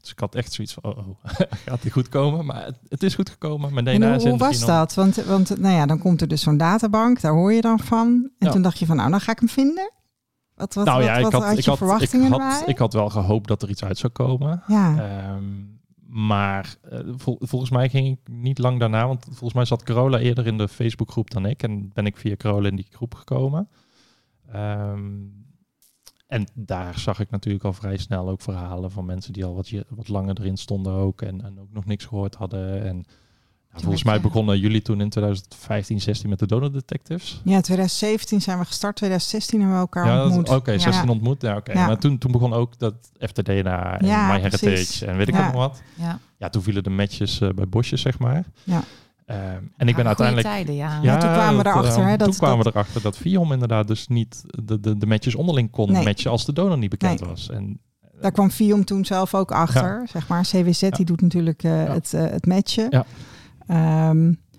dus 0.00 0.10
ik 0.10 0.18
had 0.18 0.34
echt 0.34 0.52
zoiets 0.52 0.72
van, 0.72 0.82
oh, 0.84 0.98
oh 1.08 1.18
gaat 1.66 1.82
die 1.82 1.90
goed 1.90 2.08
komen? 2.08 2.44
Maar 2.46 2.64
het, 2.64 2.76
het 2.88 3.02
is 3.02 3.14
goed 3.14 3.30
gekomen. 3.30 3.76
En 3.76 3.84
DNA 3.98 4.18
hoe, 4.18 4.36
was 4.38 4.64
dat? 4.64 4.94
Want, 4.94 5.16
want 5.16 5.58
nou 5.58 5.74
ja, 5.74 5.86
dan 5.86 5.98
komt 5.98 6.20
er 6.20 6.28
dus 6.28 6.42
zo'n 6.42 6.56
databank, 6.56 7.20
daar 7.20 7.32
hoor 7.32 7.52
je 7.52 7.60
dan 7.60 7.78
van. 7.80 8.30
En 8.38 8.46
Ja. 8.46 8.52
toen 8.52 8.62
dacht 8.62 8.78
je 8.78 8.86
van, 8.86 8.96
nou, 8.96 9.10
dan 9.10 9.20
ga 9.20 9.32
ik 9.32 9.38
hem 9.38 9.48
vinden. 9.48 9.92
Wat, 10.54 10.74
wat, 10.74 10.84
Nou 10.84 10.98
wat, 10.98 11.06
ja, 11.06 11.16
ik 11.16 11.22
wat 11.22 11.32
had, 11.32 11.42
had 11.42 11.58
ik, 11.58 11.64
je 11.64 11.70
had, 11.70 11.78
ik, 11.80 11.86
verwachtingen 11.86 12.30
had, 12.32 12.62
ik 12.68 12.78
had 12.78 12.92
wel 12.92 13.08
gehoopt 13.10 13.48
dat 13.48 13.62
er 13.62 13.68
iets 13.70 13.84
uit 13.84 13.98
zou 13.98 14.12
komen. 14.12 14.62
ja, 14.66 14.96
Ehm, 14.98 15.44
maar 16.08 16.76
vol- 17.16 17.38
volgens 17.40 17.70
mij 17.70 17.88
ging 17.88 18.06
ik 18.18 18.32
niet 18.34 18.58
lang 18.58 18.80
daarna, 18.80 19.06
want 19.06 19.24
volgens 19.24 19.52
mij 19.52 19.64
zat 19.64 19.82
Corolla 19.82 20.18
eerder 20.18 20.46
in 20.46 20.58
de 20.58 20.68
Facebookgroep 20.68 21.30
dan 21.30 21.46
ik. 21.46 21.62
En 21.62 21.90
ben 21.94 22.06
ik 22.06 22.16
via 22.16 22.36
Corolla 22.36 22.68
in 22.68 22.76
die 22.76 22.86
groep 22.90 23.14
gekomen. 23.14 23.68
Ehm, 24.52 25.02
en 26.26 26.46
daar 26.54 26.98
zag 26.98 27.20
ik 27.20 27.30
natuurlijk 27.30 27.64
al 27.64 27.72
vrij 27.72 27.96
snel 27.96 28.28
ook 28.28 28.40
verhalen 28.42 28.90
van 28.90 29.04
mensen 29.04 29.32
die 29.32 29.44
al 29.44 29.54
wat, 29.54 29.70
wat 29.88 30.08
langer 30.08 30.40
erin 30.40 30.56
stonden 30.56 30.92
ook. 30.92 31.22
En, 31.22 31.44
en 31.44 31.60
ook 31.60 31.72
nog 31.72 31.84
niks 31.84 32.04
gehoord 32.04 32.34
hadden. 32.34 32.84
En 32.84 32.94
nou, 33.70 33.82
volgens 33.82 34.04
mij 34.04 34.20
begonnen 34.20 34.58
jullie 34.58 34.82
toen 34.82 35.00
in 35.00 35.08
2015, 35.08 36.00
16 36.00 36.28
met 36.30 36.38
de 36.38 36.46
Donor 36.46 36.72
Detectives. 36.72 37.40
ja, 37.44 37.60
2017 37.60 38.40
zijn 38.40 38.58
we 38.58 38.64
gestart, 38.64 38.96
2016 38.96 39.58
hebben 39.60 39.76
we 39.76 39.82
elkaar 39.82 40.06
Ja, 40.06 40.24
ontmoet. 40.24 40.48
oké, 40.48 40.70
Ja. 40.72 40.78
16 40.78 41.08
ontmoet. 41.08 41.42
Ja, 41.42 41.56
oké. 41.56 41.72
Ja. 41.72 41.86
Maar 41.86 41.98
toen, 41.98 42.18
toen 42.18 42.32
begon 42.32 42.52
ook 42.52 42.78
dat 42.78 42.94
FTDNA 43.18 43.98
en 43.98 44.06
Ja, 44.06 44.26
MyHeritage 44.32 44.64
precies. 44.64 45.02
en 45.02 45.16
weet 45.16 45.28
ik 45.28 45.34
Ja. 45.34 45.44
nog 45.44 45.52
wat. 45.54 45.82
Ja. 45.94 46.18
Ja, 46.38 46.48
toen 46.48 46.62
vielen 46.62 46.82
de 46.82 46.90
matches 46.90 47.40
eh, 47.40 47.48
bij 47.48 47.68
Bosjes, 47.68 48.00
zeg 48.00 48.18
maar. 48.18 48.44
Ja. 48.64 48.82
Ehm, 49.26 49.62
en 49.76 49.88
ik 49.88 49.96
ben 49.96 50.06
uiteindelijk... 50.06 50.46
tijden, 50.46 50.74
ja. 50.74 50.98
Ja, 51.02 51.16
toen 51.18 51.32
kwamen 51.32 51.62
we 51.62 51.68
erachter, 51.70 52.02
eh, 52.02 52.08
hè, 52.08 52.16
dat- 52.16 52.28
toen 52.28 52.36
kwamen 52.36 52.64
dat- 52.64 52.72
we 52.72 52.78
erachter 52.78 53.02
dat 53.02 53.16
Viom 53.16 53.52
inderdaad 53.52 53.88
dus 53.88 54.06
niet 54.08 54.42
de, 54.64 54.80
de, 54.80 54.98
de 54.98 55.06
matches 55.06 55.34
onderling 55.34 55.70
kon 55.70 55.92
Nee. 55.92 56.04
matchen 56.04 56.30
als 56.30 56.44
de 56.44 56.52
donor 56.52 56.78
niet 56.78 56.90
bekend 56.90 57.20
Nee. 57.20 57.28
was. 57.30 57.50
En 57.50 57.80
Daar 58.20 58.32
kwam 58.32 58.50
Viom 58.50 58.84
toen 58.84 59.04
zelf 59.04 59.34
ook 59.34 59.52
achter. 59.52 60.08
Zeg 60.10 60.28
maar, 60.28 60.42
CWZ 60.42 60.88
die 60.90 61.04
doet 61.04 61.20
natuurlijk 61.20 61.62
eh, 61.62 61.84
het, 61.84 62.14
eh, 62.14 62.20
het 62.30 62.46
matchen. 62.46 62.86
Ja. 62.90 63.04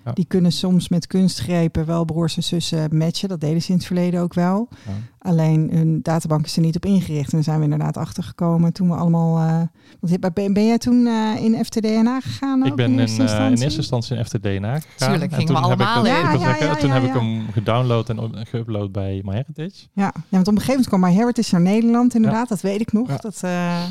Ja. 0.08 0.14
Die 0.14 0.26
kunnen 0.26 0.52
soms 0.52 0.90
met 0.90 1.08
kunstgrepen 1.08 1.86
wel 1.86 2.06
broers 2.06 2.36
en 2.38 2.44
zussen 2.44 2.98
matchen. 2.98 3.30
Dat 3.30 3.40
deden 3.42 3.62
ze 3.62 3.70
in 3.70 3.76
het 3.76 3.86
verleden 3.86 4.22
ook 4.22 4.34
wel. 4.34 4.68
Ja. 4.86 4.92
Alleen 5.20 5.70
hun 5.72 6.00
databank 6.02 6.46
is 6.46 6.56
er 6.56 6.62
niet 6.62 6.76
op 6.76 6.86
ingericht. 6.86 7.26
En 7.26 7.32
daar 7.32 7.44
zijn 7.44 7.58
we 7.58 7.64
inderdaad 7.64 7.98
achtergekomen 7.98 8.74
toen 8.74 8.90
we 8.90 8.96
allemaal... 8.96 9.38
eh, 9.38 9.62
want 10.00 10.34
ben, 10.34 10.54
ben 10.54 10.66
jij 10.66 10.78
toen 10.78 11.06
eh, 11.08 11.44
in 11.44 11.66
FTDNA 11.66 12.20
gegaan? 12.20 12.66
ik 12.66 12.72
ook 12.72 12.78
ben 12.78 12.92
in, 12.92 13.00
eerste 13.00 13.16
eh, 13.24 13.28
in 13.30 13.30
instantie? 13.32 13.64
eerste 13.64 13.78
instantie 13.80 14.18
in 14.18 14.26
FTDNA 14.26 14.80
gegaan. 14.80 15.10
Tuurlijk, 15.10 15.32
En 15.32 15.38
gingen 15.38 15.54
we 15.54 15.60
toen 15.62 15.70
heb 15.70 15.80
ik 15.80 15.86
allemaal 15.88 16.04
dat- 16.04 16.42
Ja, 16.42 16.56
ja, 16.66 16.76
Toen 16.76 16.92
heb 16.92 17.04
ik 17.04 17.14
hem 17.14 17.48
gedownload 17.52 18.10
en 18.10 18.48
geüpload 18.48 18.92
bij 18.92 19.22
MyHeritage. 19.26 19.88
Ja. 19.94 20.12
ja, 20.14 20.22
want 20.30 20.48
op 20.48 20.54
een 20.54 20.60
gegeven 20.62 20.68
moment 20.68 20.88
kwam 20.88 21.00
MyHeritage 21.00 21.52
naar 21.56 21.62
Nederland 21.74 22.16
inderdaad. 22.16 22.50
Dat 22.50 22.62
weet 22.62 22.82
ik 22.82 22.92
nog. 22.92 23.08
Ja. 23.08 23.18
Dat, 23.18 23.40
eh, 23.44 23.84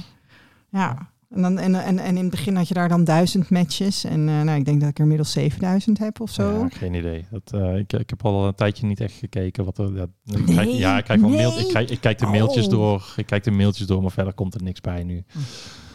ja. 0.68 1.10
En, 1.30 1.42
dan, 1.42 1.58
en, 1.58 1.74
en, 1.74 1.98
en 1.98 2.16
in 2.16 2.22
het 2.22 2.30
begin 2.30 2.56
had 2.56 2.68
je 2.68 2.74
daar 2.74 2.88
dan 2.88 3.04
duizend 3.04 3.50
matches. 3.50 4.04
En 4.04 4.28
eh, 4.28 4.42
nou, 4.42 4.58
ik 4.58 4.64
denk 4.64 4.80
dat 4.80 4.88
ik 4.88 4.96
er 4.96 5.02
inmiddels 5.02 5.32
7000 5.32 5.98
heb 5.98 6.20
of 6.20 6.30
zo. 6.30 6.58
Ja, 6.58 6.68
geen 6.68 6.94
idee. 6.94 7.26
Dat, 7.30 7.52
eh, 7.52 7.76
ik, 7.76 7.92
ik 7.92 8.10
heb 8.10 8.24
al 8.24 8.46
een 8.46 8.54
tijdje 8.54 8.86
niet 8.86 9.00
echt 9.00 9.14
gekeken 9.14 9.64
wat 9.64 9.78
er. 9.78 9.94
Ja, 9.94 10.06
ik 10.24 10.46
Nee, 10.46 10.56
kijk, 10.56 10.68
ja, 10.68 10.98
ik 10.98 11.04
kijk 11.04 11.20
wel 11.20 11.30
mail, 11.30 11.54
nee. 11.54 11.68
ik, 11.68 11.90
ik 11.90 12.00
kijk 12.00 12.18
de 12.18 12.26
mailtjes 12.26 12.64
Oh. 12.64 12.70
door. 12.70 13.14
Ik 13.16 13.26
kijk 13.26 13.44
de 13.44 13.50
mailtjes 13.50 13.86
door, 13.86 14.02
maar 14.02 14.10
verder 14.10 14.32
komt 14.34 14.54
er 14.54 14.62
niks 14.62 14.80
bij 14.80 15.02
nu. 15.04 15.24
Hm. 15.32 15.38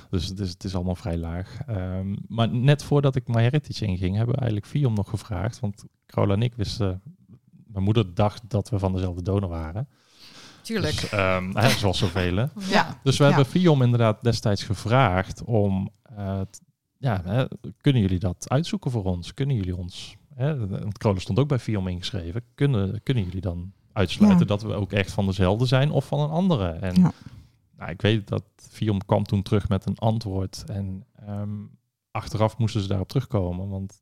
Dus 0.10 0.28
het 0.28 0.39
is, 0.39 0.50
het 0.50 0.63
is 0.63 0.76
allemaal 0.76 0.96
vrij 0.96 1.17
laag. 1.17 1.58
Ehm, 1.67 2.15
maar 2.28 2.50
net 2.50 2.84
voordat 2.84 3.15
ik 3.15 3.28
MyHeritage 3.28 3.86
inging, 3.86 4.15
hebben 4.15 4.36
we 4.36 4.41
eigenlijk 4.41 4.72
Viom 4.72 4.94
nog 4.94 5.10
gevraagd. 5.10 5.60
Want 5.60 5.84
Carola 6.06 6.34
en 6.34 6.41
ik 6.41 6.54
wisten. 6.56 7.02
Mijn 7.67 7.84
moeder 7.84 8.13
dacht 8.13 8.41
dat 8.48 8.70
we 8.70 8.80
van 8.80 8.94
dezelfde 8.94 9.22
donor 9.22 9.50
waren. 9.50 9.88
Tuurlijk. 10.62 11.02
Dus, 11.02 11.10
ehm, 11.10 11.56
hè, 11.58 11.69
zoals 11.69 11.97
zoveel. 11.97 12.36
ja. 12.69 13.00
Dus 13.04 13.17
we 13.17 13.24
Ja. 13.24 13.30
hebben 13.30 13.52
Viom 13.52 13.82
inderdaad 13.82 14.24
destijds 14.24 14.63
gevraagd 14.63 15.43
om, 15.43 15.89
eh, 16.04 16.41
t- 16.41 16.62
ja, 16.97 17.21
hè, 17.26 17.45
kunnen 17.82 18.02
jullie 18.02 18.19
dat 18.19 18.50
uitzoeken 18.50 18.91
voor 18.91 19.04
ons? 19.04 19.34
Kunnen 19.34 19.56
jullie 19.56 19.76
ons, 19.76 20.15
hè, 20.36 20.67
want 20.67 20.97
Krolen 20.97 21.21
stond 21.21 21.39
ook 21.39 21.47
bij 21.47 21.60
Viom 21.60 21.88
ingeschreven, 21.88 22.43
kunnen, 22.56 23.04
kunnen 23.04 23.24
jullie 23.24 23.41
dan 23.41 23.71
uitsluiten 23.93 24.39
Ja. 24.39 24.45
dat 24.45 24.62
we 24.62 24.74
ook 24.74 24.91
echt 24.91 25.12
van 25.12 25.26
dezelfde 25.26 25.65
zijn 25.65 25.91
of 25.91 26.06
van 26.06 26.19
een 26.19 26.30
andere? 26.30 26.67
En 26.69 26.95
Ja. 26.95 27.12
nou, 27.78 27.91
ik 27.91 28.02
weet 28.02 28.28
dat 28.28 28.43
Viom 28.69 29.06
kwam 29.06 29.24
toen 29.24 29.41
terug 29.41 29.69
met 29.69 29.86
een 29.86 29.97
antwoord 29.97 30.63
en 30.67 31.06
ehm, 31.26 31.50
achteraf 32.12 32.58
moesten 32.58 32.82
ze 32.82 32.88
daarop 32.88 33.08
terugkomen, 33.08 33.69
want 33.69 34.02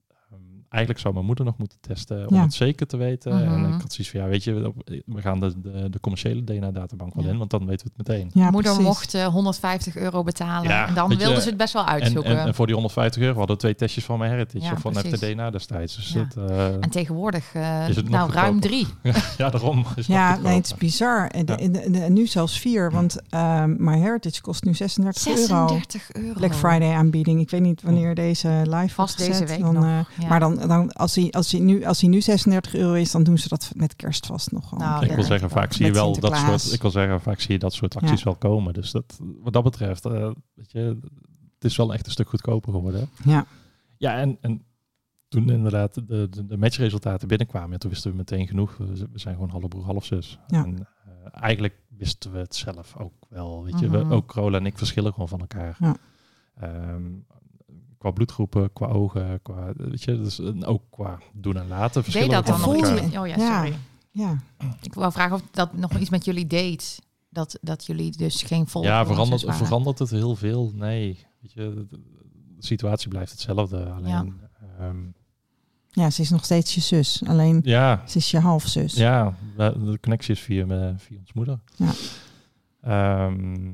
eigenlijk 0.69 1.01
zou 1.01 1.13
mijn 1.13 1.25
moeder 1.25 1.45
nog 1.45 1.57
moeten 1.57 1.77
testen 1.81 2.27
om 2.27 2.35
Ja. 2.35 2.41
het 2.41 2.53
zeker 2.53 2.87
te 2.87 2.97
weten. 2.97 3.35
Mhm. 3.35 3.53
En 3.65 3.73
ik 3.73 3.81
had 3.81 3.93
zoiets 3.93 4.09
van, 4.09 4.19
ja, 4.21 4.27
weet 4.27 4.43
je, 4.43 4.73
we 5.05 5.21
gaan 5.21 5.39
de, 5.39 5.61
de, 5.61 5.89
de 5.89 5.99
commerciële 5.99 6.43
DNA-databank 6.43 7.13
wel 7.13 7.23
Ja. 7.23 7.29
in, 7.31 7.37
want 7.37 7.49
dan 7.49 7.65
weten 7.65 7.85
we 7.87 7.91
het 7.97 8.07
meteen. 8.07 8.29
Ja, 8.33 8.49
Moeder 8.49 8.71
precies. 8.71 8.87
mocht 8.87 9.13
eh, 9.13 9.25
150 9.25 9.95
euro 9.97 10.23
betalen. 10.23 10.69
Ja, 10.69 10.87
en 10.87 10.93
dan 10.93 11.09
je, 11.09 11.17
wilden 11.17 11.41
ze 11.41 11.47
het 11.47 11.57
best 11.57 11.73
wel 11.73 11.85
En, 11.85 11.89
uitzoeken. 11.91 12.31
en, 12.31 12.37
En, 12.39 12.47
en 12.47 12.53
voor 12.55 12.65
die 12.65 12.75
150 12.75 13.21
euro 13.21 13.37
hadden 13.37 13.55
we 13.55 13.61
twee 13.61 13.75
testjes 13.75 14.05
van 14.05 14.17
mijn 14.19 14.31
Heritage 14.31 14.65
Ja, 14.65 14.71
of 14.71 14.79
van. 14.79 14.95
FTDNA 14.95 15.49
destijds. 15.49 15.95
Dus 15.95 16.11
Ja. 16.13 16.27
dat, 16.35 16.49
eh, 16.49 16.67
tegenwoordig, 16.89 17.53
eh, 17.53 17.89
Is 17.89 17.95
het 17.95 18.09
nou, 18.09 18.31
ruim 18.31 18.59
drie. 18.59 18.87
ja, 19.37 19.49
daarom. 19.49 19.79
Is 19.79 19.95
het 19.95 20.05
Ja, 20.05 20.37
nee, 20.37 20.55
het 20.55 20.65
is 20.65 20.75
bizar. 20.75 21.27
En, 21.27 21.45
de, 21.45 21.51
Ja. 21.51 21.57
en 21.59 21.71
de- 21.71 21.79
en 21.79 21.91
de- 21.91 21.99
en 21.99 22.13
nu 22.13 22.27
zelfs 22.27 22.59
vier, 22.59 22.91
want 22.91 23.17
ehm 23.29 23.75
MyHeritage 23.83 24.41
kost 24.41 24.63
nu 24.63 24.73
36, 24.73 25.27
euro. 25.27 25.67
36 25.67 26.11
euro. 26.13 26.33
Black 26.33 26.55
Friday 26.55 26.93
aanbieding. 26.93 27.39
Ik 27.41 27.49
weet 27.49 27.61
niet 27.61 27.81
wanneer 27.81 28.15
deze 28.15 28.47
live 28.63 28.93
Vast 28.93 29.17
wordt 29.17 29.31
deze 29.31 29.45
week 29.45 29.61
dan, 29.61 29.73
nog. 29.73 29.83
eh, 29.83 29.99
Ja. 30.19 30.27
Maar 30.27 30.39
dan, 30.39 30.58
dan 30.67 30.91
als, 30.93 31.15
hij, 31.15 31.31
als, 31.31 31.51
hij 31.51 31.61
nu, 31.61 31.83
als 31.85 32.01
hij 32.01 32.09
nu 32.09 32.21
36 32.21 32.75
euro 32.75 32.93
is, 32.93 33.11
dan 33.11 33.23
doen 33.23 33.37
ze 33.37 33.47
dat 33.47 33.71
met 33.75 33.95
kerst 33.95 34.25
vast 34.25 34.51
nog. 34.51 34.77
Nou, 34.77 35.05
ik 35.05 35.11
wil 35.11 35.23
zeggen, 35.23 35.49
vaak 35.49 35.73
zie 35.73 35.85
je 35.85 35.91
wel 35.91 36.19
dat 36.19 36.37
soort. 36.37 36.73
Ik 36.73 36.81
wil 36.81 36.91
zeggen, 36.91 37.21
vaak 37.21 37.39
zie 37.39 37.51
je 37.51 37.59
dat 37.59 37.73
soort 37.73 37.95
acties 37.95 38.19
Ja. 38.19 38.25
wel 38.25 38.35
komen. 38.35 38.73
Dus 38.73 38.91
dat, 38.91 39.19
wat 39.41 39.53
dat 39.53 39.63
betreft, 39.63 40.05
eh, 40.05 40.31
weet 40.53 40.71
je, 40.71 40.79
het 41.55 41.63
is 41.71 41.77
wel 41.77 41.93
echt 41.93 42.05
een 42.05 42.11
stuk 42.11 42.29
goedkoper 42.29 42.73
geworden. 42.73 43.09
Ja. 43.23 43.45
Ja, 43.97 44.17
en, 44.17 44.37
en 44.41 44.63
toen 45.27 45.49
inderdaad 45.49 45.93
de, 45.93 46.27
de, 46.29 46.45
de 46.45 46.57
matchresultaten 46.57 47.27
binnenkwamen, 47.27 47.71
ja, 47.71 47.77
toen 47.77 47.89
wisten 47.89 48.11
we 48.11 48.17
meteen 48.17 48.47
genoeg. 48.47 48.77
We, 48.77 48.85
we 49.11 49.19
zijn 49.19 49.33
gewoon 49.35 49.49
halve 49.49 49.67
broer, 49.67 49.83
half 49.83 50.05
zus. 50.05 50.39
Ja. 50.47 50.63
En, 50.65 50.87
eh, 51.05 51.11
eigenlijk 51.41 51.75
wisten 51.97 52.31
we 52.31 52.37
het 52.37 52.55
zelf 52.55 52.95
ook 52.97 53.13
wel. 53.29 53.63
Weet 53.63 53.79
je, 53.79 53.87
Mhm. 53.87 54.07
we, 54.07 54.13
ook 54.15 54.27
Carola 54.27 54.57
en 54.57 54.65
ik 54.65 54.77
verschillen 54.77 55.13
gewoon 55.13 55.27
van 55.29 55.39
elkaar. 55.39 55.77
Ja. 55.79 55.95
Ehm, 56.55 57.03
qua 57.99 58.11
bloedgroepen, 58.11 58.73
qua 58.73 58.87
ogen, 58.87 59.39
qua, 59.41 59.71
weet 59.75 60.03
je, 60.03 60.17
dus, 60.21 60.41
ook 60.63 60.81
qua 60.89 61.19
doen 61.33 61.57
en 61.57 61.67
laten 61.67 61.93
Deed 61.93 62.03
verschillen 62.03 62.29
dat 62.29 62.45
we 62.45 62.51
dan 62.51 62.61
nog 62.61 62.75
iets 62.75 62.89
elkaar. 62.89 63.03
met... 63.09 63.17
Oh 63.17 63.27
ja, 63.27 63.35
Ja. 63.37 63.55
sorry. 63.63 63.77
ja. 64.11 64.37
Ik 64.81 64.93
wou 64.93 65.11
vragen 65.11 65.35
of 65.35 65.41
dat 65.51 65.73
nog 65.73 65.97
iets 65.97 66.09
met 66.09 66.25
jullie 66.25 66.47
deed. 66.47 66.99
Dat, 67.29 67.57
dat 67.61 67.85
jullie 67.85 68.11
dus 68.17 68.43
geen 68.43 68.67
vol 68.67 68.83
Ja, 68.83 69.05
verandert, 69.05 69.41
waren. 69.43 69.65
verandert 69.65 69.99
het 69.99 70.09
heel 70.09 70.35
veel? 70.35 70.71
Nee. 70.75 71.25
Weet 71.41 71.51
je, 71.53 71.61
de, 71.73 71.87
de 71.89 71.99
situatie 72.59 73.09
blijft 73.09 73.31
hetzelfde. 73.31 73.85
Alleen, 73.89 74.09
Ja. 74.09 74.25
ehm, 74.79 74.97
Ja, 75.91 76.09
ze 76.09 76.21
is 76.21 76.29
nog 76.29 76.43
steeds 76.43 76.75
je 76.75 76.81
zus. 76.81 77.21
Alleen 77.27 77.59
Ja, 77.63 78.03
ze 78.07 78.17
is 78.17 78.31
je 78.31 78.39
halfzus. 78.39 78.93
ja 78.93 79.35
de 79.57 79.97
connectie 80.01 80.33
is 80.33 80.39
via, 80.39 80.65
mijn- 80.65 80.99
via 80.99 81.17
ons 81.19 81.33
moeder. 81.33 81.59
Ja. 81.75 81.91
Ehm, 82.81 83.71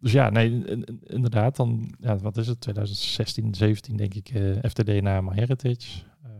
dus 0.00 0.12
ja, 0.12 0.30
nee, 0.30 0.50
in- 0.50 0.66
in- 0.84 1.00
inderdaad. 1.06 1.56
Dan, 1.56 1.94
ja, 1.98 2.16
wat 2.18 2.36
is 2.36 2.46
het? 2.46 2.60
2016, 2.60 3.54
17 3.54 3.96
denk 3.96 4.14
ik, 4.14 4.28
eh 4.28 4.70
FTD 4.70 5.00
na 5.02 5.20
MyHeritage. 5.20 6.02
Ehm 6.24 6.32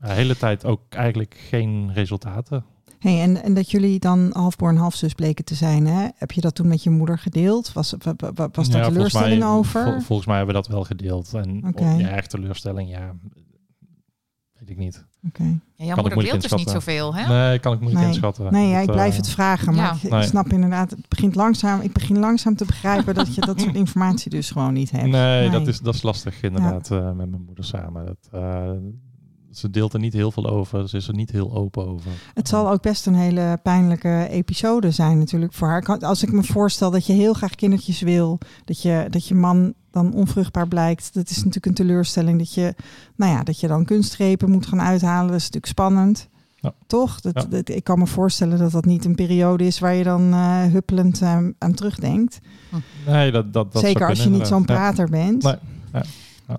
ja, 0.00 0.06
de 0.06 0.12
hele 0.12 0.36
tijd 0.36 0.64
ook 0.64 0.80
eigenlijk 0.94 1.34
geen 1.48 1.92
resultaten. 1.92 2.64
Hey, 2.98 3.20
en, 3.22 3.42
en 3.42 3.54
dat 3.54 3.70
jullie 3.70 3.98
dan 3.98 4.30
halfbroer 4.32 4.70
en 4.70 4.76
halfzus 4.76 5.12
bleken 5.14 5.44
te 5.44 5.54
zijn, 5.54 5.86
hè? 5.86 6.08
heb 6.14 6.30
je 6.32 6.40
dat 6.40 6.54
toen 6.54 6.68
met 6.68 6.82
je 6.82 6.90
moeder 6.90 7.18
gedeeld? 7.18 7.72
Was, 7.72 7.94
wa- 7.98 8.14
wa- 8.16 8.32
wa- 8.34 8.48
was 8.52 8.68
daar 8.70 8.80
Ja, 8.82 8.84
volgens 8.90 9.12
teleurstelling 9.12 9.38
mij- 9.38 9.48
over? 9.48 9.82
vol- 9.84 10.00
volgens 10.00 10.26
mij 10.28 10.36
hebben 10.36 10.54
we 10.54 10.60
dat 10.60 10.70
wel 10.70 10.84
gedeeld. 10.84 11.34
En 11.34 11.64
oh, 11.76 11.98
ja, 12.00 12.08
echt 12.08 12.30
teleurstelling, 12.30 12.90
ja, 12.90 13.14
weet 14.66 14.76
ik 14.76 14.82
niet. 14.84 15.04
Oké. 15.26 15.42
Ja, 15.42 15.84
jouw 15.84 15.96
ik 15.96 16.14
moeder 16.14 16.14
dus 16.14 16.32
niet 16.32 16.42
inschatten. 16.42 16.70
zoveel, 16.70 17.14
hè? 17.14 17.28
Nee, 17.48 17.58
kan 17.58 17.72
ik 17.72 17.78
moeilijk 17.80 18.04
Nee. 18.04 18.12
inschatten. 18.12 18.52
Nee, 18.52 18.68
ja, 18.68 18.78
ik 18.78 18.90
blijf 18.90 19.10
eh, 19.10 19.16
het 19.16 19.28
vragen, 19.28 19.74
maar 19.74 19.84
Ja. 19.84 19.96
ik, 20.02 20.10
Nee. 20.10 20.22
snap 20.22 20.46
inderdaad, 20.52 20.90
het 20.90 21.08
begint 21.08 21.34
langzaam, 21.34 21.80
ik 21.80 21.92
begin 21.92 22.18
langzaam 22.18 22.56
te 22.56 22.64
begrijpen 22.64 23.14
dat 23.14 23.34
je 23.34 23.40
dat 23.40 23.60
soort 23.60 23.74
informatie 23.84 24.30
dus 24.30 24.50
gewoon 24.50 24.72
niet 24.72 24.90
hebt. 24.90 25.06
Nee, 25.06 25.50
Dat, 25.50 25.66
is, 25.66 25.80
dat 25.80 25.94
is 25.94 26.02
lastig 26.02 26.42
inderdaad 26.42 26.88
Ja. 26.88 26.96
eh, 26.98 27.04
met 27.12 27.30
mijn 27.30 27.42
moeder 27.46 27.64
samen. 27.64 28.06
Dat, 28.06 28.28
eh, 28.32 28.70
ze 29.58 29.70
deelt 29.70 29.92
er 29.92 29.98
niet 30.00 30.12
heel 30.12 30.30
veel 30.32 30.46
over. 30.50 30.88
Ze 30.88 30.96
is 30.96 31.08
er 31.08 31.14
niet 31.14 31.30
heel 31.30 31.54
open 31.54 31.86
over. 31.86 32.10
Het 32.34 32.48
zal 32.48 32.70
ook 32.70 32.82
best 32.82 33.06
een 33.06 33.14
hele 33.14 33.58
pijnlijke 33.62 34.26
episode 34.30 34.90
zijn 34.90 35.18
natuurlijk 35.18 35.52
voor 35.52 35.68
haar. 35.68 35.98
Als 36.00 36.22
ik 36.22 36.32
me 36.32 36.42
voorstel 36.42 36.90
dat 36.90 37.06
je 37.06 37.12
heel 37.12 37.32
graag 37.34 37.54
kindertjes 37.54 38.00
wil, 38.00 38.38
dat 38.64 38.82
je, 38.82 39.06
dat 39.10 39.28
je 39.28 39.34
man 39.34 39.74
dan 39.90 40.12
onvruchtbaar 40.12 40.68
blijkt, 40.68 41.14
dat 41.14 41.30
is 41.30 41.36
natuurlijk 41.36 41.66
een 41.66 41.74
teleurstelling. 41.74 42.38
Dat 42.38 42.54
je, 42.54 42.74
nou 43.16 43.32
ja, 43.32 43.42
dat 43.42 43.60
je 43.60 43.66
dan 43.68 43.84
kunstgrepen 43.84 44.50
moet 44.50 44.66
gaan 44.66 44.80
uithalen, 44.80 45.26
dat 45.26 45.36
is 45.36 45.42
natuurlijk 45.50 45.72
spannend. 45.72 46.28
Ja. 46.56 46.72
Toch? 46.86 47.20
Dat, 47.20 47.34
Ja. 47.34 47.44
dat- 47.48 47.68
ik 47.68 47.84
kan 47.84 47.98
me 47.98 48.06
voorstellen 48.06 48.58
dat 48.58 48.70
dat 48.72 48.84
niet 48.84 49.04
een 49.04 49.14
periode 49.14 49.64
is 49.66 49.78
waar 49.78 49.94
je 49.94 50.04
dan 50.04 50.32
eh, 50.32 50.62
huppelend 50.62 51.22
eh, 51.22 51.38
aan 51.58 51.74
terugdenkt. 51.74 52.40
Nee, 53.06 53.30
dat, 53.30 53.52
dat, 53.52 53.72
dat 53.72 53.82
Zeker 53.82 53.98
zou 53.98 54.10
als 54.10 54.22
je 54.22 54.30
niet 54.30 54.46
zo'n 54.46 54.64
prater 54.64 55.08
bent. 55.10 55.42
Nee. 55.42 55.54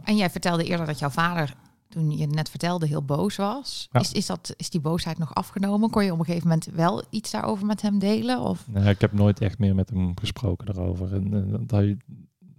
En 0.03 0.15
jij 0.15 0.29
vertelde 0.29 0.63
eerder 0.63 0.85
dat 0.85 0.99
jouw 0.99 1.09
vader, 1.09 1.53
toen 1.95 2.17
je 2.17 2.27
net 2.27 2.49
vertelde, 2.49 2.87
heel 2.87 3.03
boos 3.03 3.35
was. 3.35 3.87
Ja. 3.91 3.99
Is, 3.99 4.11
is, 4.11 4.25
dat, 4.25 4.53
is 4.57 4.69
die 4.69 4.81
boosheid 4.81 5.17
nog 5.17 5.33
afgenomen? 5.33 5.89
Kon 5.89 6.03
je 6.05 6.11
op 6.13 6.19
een 6.19 6.25
gegeven 6.25 6.47
moment 6.47 6.65
wel 6.65 7.03
iets 7.09 7.31
daarover 7.31 7.65
met 7.65 7.81
hem 7.81 7.99
delen? 7.99 8.39
Of? 8.41 8.67
Nee, 8.67 8.89
ik 8.89 9.01
heb 9.01 9.11
nooit 9.13 9.41
echt 9.41 9.59
meer 9.59 9.75
met 9.75 9.89
hem 9.89 10.11
gesproken 10.19 10.65
daarover. 10.65 11.13
En, 11.13 11.33
eh, 11.33 11.51
dat 11.59 11.71
hij 11.71 11.97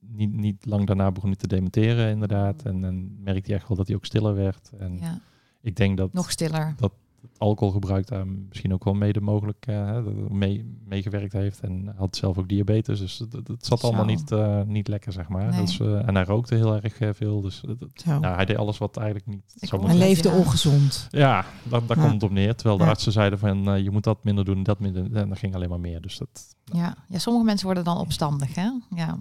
niet, 0.01 0.33
niet 0.33 0.66
lang 0.66 0.87
daarna 0.87 1.12
begon 1.12 1.29
hij 1.29 1.38
te 1.38 1.46
dementeren, 1.46 2.11
inderdaad. 2.11 2.62
En, 2.62 2.85
en 2.85 3.22
merkte 3.22 3.46
hij 3.51 3.57
echt 3.59 3.68
wel 3.68 3.77
dat 3.77 3.87
hij 3.87 3.96
ook 3.96 4.05
stiller 4.05 4.35
werd. 4.35 4.70
En 4.79 4.99
Ja, 4.99 5.20
ik 5.61 5.77
denk 5.77 5.96
dat 5.96 6.12
nog 6.12 6.31
stiller. 6.31 6.75
het 6.77 6.90
alcoholgebruik 7.39 8.07
daar 8.07 8.27
misschien 8.27 8.73
ook 8.73 8.85
wel 8.85 8.95
mede 8.95 9.21
mogelijk 9.21 9.67
eh, 9.67 9.93
dat 9.93 10.07
er 10.07 10.35
mee, 10.35 10.79
meegewerkt 10.85 11.33
heeft. 11.33 11.61
En 11.61 11.83
hij 11.85 11.95
had 11.97 12.17
zelf 12.17 12.39
ook 12.39 12.49
diabetes, 12.49 12.99
dus 12.99 13.19
het 13.19 13.67
zat 13.67 13.81
Zo. 13.81 13.87
allemaal 13.87 14.05
niet, 14.05 14.31
eh, 14.33 14.62
niet 14.62 14.89
lekker, 14.89 15.12
zeg 15.12 15.29
maar. 15.29 15.49
Nee. 15.51 15.61
Dus, 15.61 15.81
en 15.81 16.15
hij 16.15 16.25
rookte 16.25 16.55
heel 16.55 16.83
erg 16.83 17.17
veel, 17.17 17.41
dus 17.41 17.62
Zo. 17.95 18.19
nou, 18.19 18.35
hij 18.35 18.45
deed 18.45 18.57
alles 18.57 18.79
wat 18.79 18.97
eigenlijk 18.97 19.27
niet 19.27 19.55
Ik 19.59 19.69
zou 19.69 19.81
hoor 19.81 19.91
Hij 19.91 19.99
leefde 19.99 20.29
Ja. 20.29 20.37
ongezond. 20.37 21.07
Ja, 21.11 21.45
dat, 21.62 21.89
daar 21.89 21.97
Ja. 21.97 22.03
komt 22.03 22.15
het 22.15 22.23
op 22.23 22.31
neer. 22.31 22.55
Terwijl 22.55 22.79
de 22.79 22.85
Ja. 22.85 22.91
artsen 22.91 23.12
zeiden 23.12 23.39
van 23.39 23.83
je 23.83 23.91
moet 23.91 24.05
dat 24.05 24.25
minder 24.25 24.45
doen, 24.45 24.62
dat 24.62 24.81
minder. 24.81 25.03
En 25.05 25.29
dan 25.29 25.37
ging 25.37 25.55
alleen 25.55 25.69
maar 25.69 25.81
meer. 25.81 26.01
Dus 26.01 26.19
dat. 26.19 26.55
Ja. 26.65 26.97
ja, 27.09 27.19
sommige 27.19 27.45
mensen 27.45 27.67
worden 27.67 27.85
dan 27.85 27.99
opstandig, 27.99 28.55
hè? 28.55 28.71
Ja. 28.95 29.19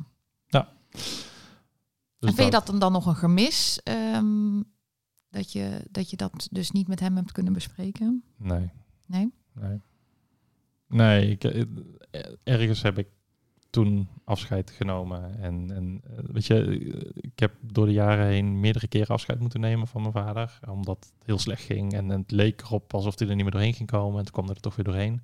Dus 2.19 2.29
en 2.29 2.35
vind 2.35 2.45
je 2.53 2.59
dat 2.59 2.67
dan, 2.67 2.79
dan 2.79 2.91
nog 2.91 3.05
een 3.05 3.15
gemis? 3.15 3.79
ehm, 3.83 4.61
dat, 5.35 5.51
je, 5.51 5.87
dat 5.91 6.09
je 6.09 6.17
dat 6.17 6.47
dus 6.51 6.71
niet 6.71 6.87
met 6.87 6.99
hem 6.99 7.15
hebt 7.15 7.31
kunnen 7.31 7.53
bespreken? 7.53 8.23
Nee. 8.37 8.69
Nee? 9.07 9.33
Nee. 9.53 9.81
Nee, 10.87 11.29
ik, 11.29 11.43
eh, 11.43 11.63
ergens 12.43 12.81
heb 12.81 12.97
ik 12.97 13.07
toen 13.69 14.07
afscheid 14.23 14.71
genomen. 14.71 15.39
En, 15.39 15.71
en 15.71 16.01
eh, 16.03 16.23
weet 16.31 16.45
je, 16.45 16.63
eh, 16.63 17.11
ik 17.15 17.39
heb 17.39 17.51
door 17.61 17.85
de 17.85 17.91
jaren 17.91 18.25
heen 18.25 18.59
meerdere 18.59 18.87
keren 18.87 19.07
afscheid 19.07 19.39
moeten 19.39 19.59
nemen 19.59 19.87
van 19.87 20.01
mijn 20.01 20.13
vader. 20.13 20.59
Omdat 20.69 21.11
het 21.15 21.25
heel 21.25 21.39
slecht 21.39 21.63
ging. 21.63 21.93
En, 21.93 22.09
het 22.09 22.31
leek 22.31 22.61
erop 22.61 22.93
alsof 22.93 23.19
hij 23.19 23.27
er 23.27 23.35
niet 23.35 23.43
meer 23.43 23.53
doorheen 23.53 23.73
ging 23.73 23.89
komen. 23.89 24.17
En 24.17 24.23
toen 24.23 24.33
kwam 24.33 24.49
er 24.49 24.61
toch 24.61 24.75
weer 24.75 24.85
doorheen. 24.85 25.21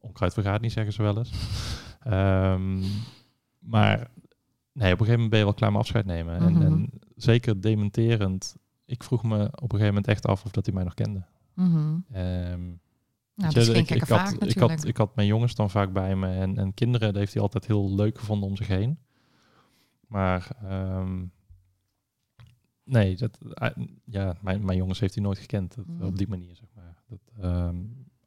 Onkruid 0.00 0.32
vergaat 0.32 0.60
niet, 0.60 0.72
zeggen 0.72 0.92
ze 0.92 1.02
wel 1.02 1.18
eens. 1.18 1.32
Ehm, 2.00 2.82
maar 3.58 4.10
nee, 4.72 4.92
op 4.92 5.00
een 5.00 5.06
gegeven 5.06 5.12
moment 5.12 5.30
ben 5.30 5.38
je 5.38 5.44
wel 5.44 5.54
klaar 5.54 5.72
met 5.72 5.80
afscheid 5.80 6.06
nemen. 6.06 6.42
Mhm. 6.42 6.62
en, 6.62 6.62
en 6.62 6.90
zeker 7.16 7.60
dementerend. 7.60 8.56
Ik 8.86 9.02
vroeg 9.02 9.22
me 9.22 9.44
op 9.44 9.62
een 9.62 9.68
gegeven 9.78 9.86
moment 9.86 10.06
echt 10.08 10.26
af 10.26 10.44
of 10.44 10.50
dat 10.50 10.66
hij 10.66 10.74
mij 10.74 10.84
nog 10.84 10.94
kende. 10.94 11.24
Mhm. 11.54 11.98
Ehm, 12.12 12.66
Nou, 13.34 13.52
Weet 13.52 13.54
dat 13.54 13.54
je, 13.54 13.60
is 13.60 13.66
geen 13.88 13.96
ik, 13.96 14.02
had, 14.08 14.42
ik, 14.48 14.58
had, 14.58 14.84
ik 14.84 14.96
had 14.96 15.16
mijn 15.16 15.28
jongens 15.28 15.54
dan 15.54 15.70
vaak 15.70 15.92
bij 15.92 16.16
me 16.16 16.28
en, 16.28 16.58
en 16.58 16.74
kinderen, 16.74 17.08
dat 17.08 17.16
heeft 17.16 17.32
hij 17.32 17.42
altijd 17.42 17.66
heel 17.66 17.94
leuk 17.94 18.18
gevonden 18.18 18.48
om 18.48 18.56
zich 18.56 18.66
heen. 18.66 18.98
Maar 20.08 20.48
ehm, 20.62 21.24
nee, 22.84 23.16
dat, 23.16 23.38
hij- 23.50 23.88
ja, 24.04 24.36
mijn, 24.40 24.64
mijn 24.64 24.78
jongens 24.78 25.00
heeft 25.00 25.14
hij 25.14 25.22
nooit 25.22 25.38
gekend 25.38 25.74
dat, 25.74 25.86
Mhm. 25.86 26.04
op 26.04 26.16
die 26.18 26.28
manier, 26.28 26.56
zeg 26.56 26.68
maar. 26.74 27.02
Dat, 27.08 27.20
ehm, 27.40 27.76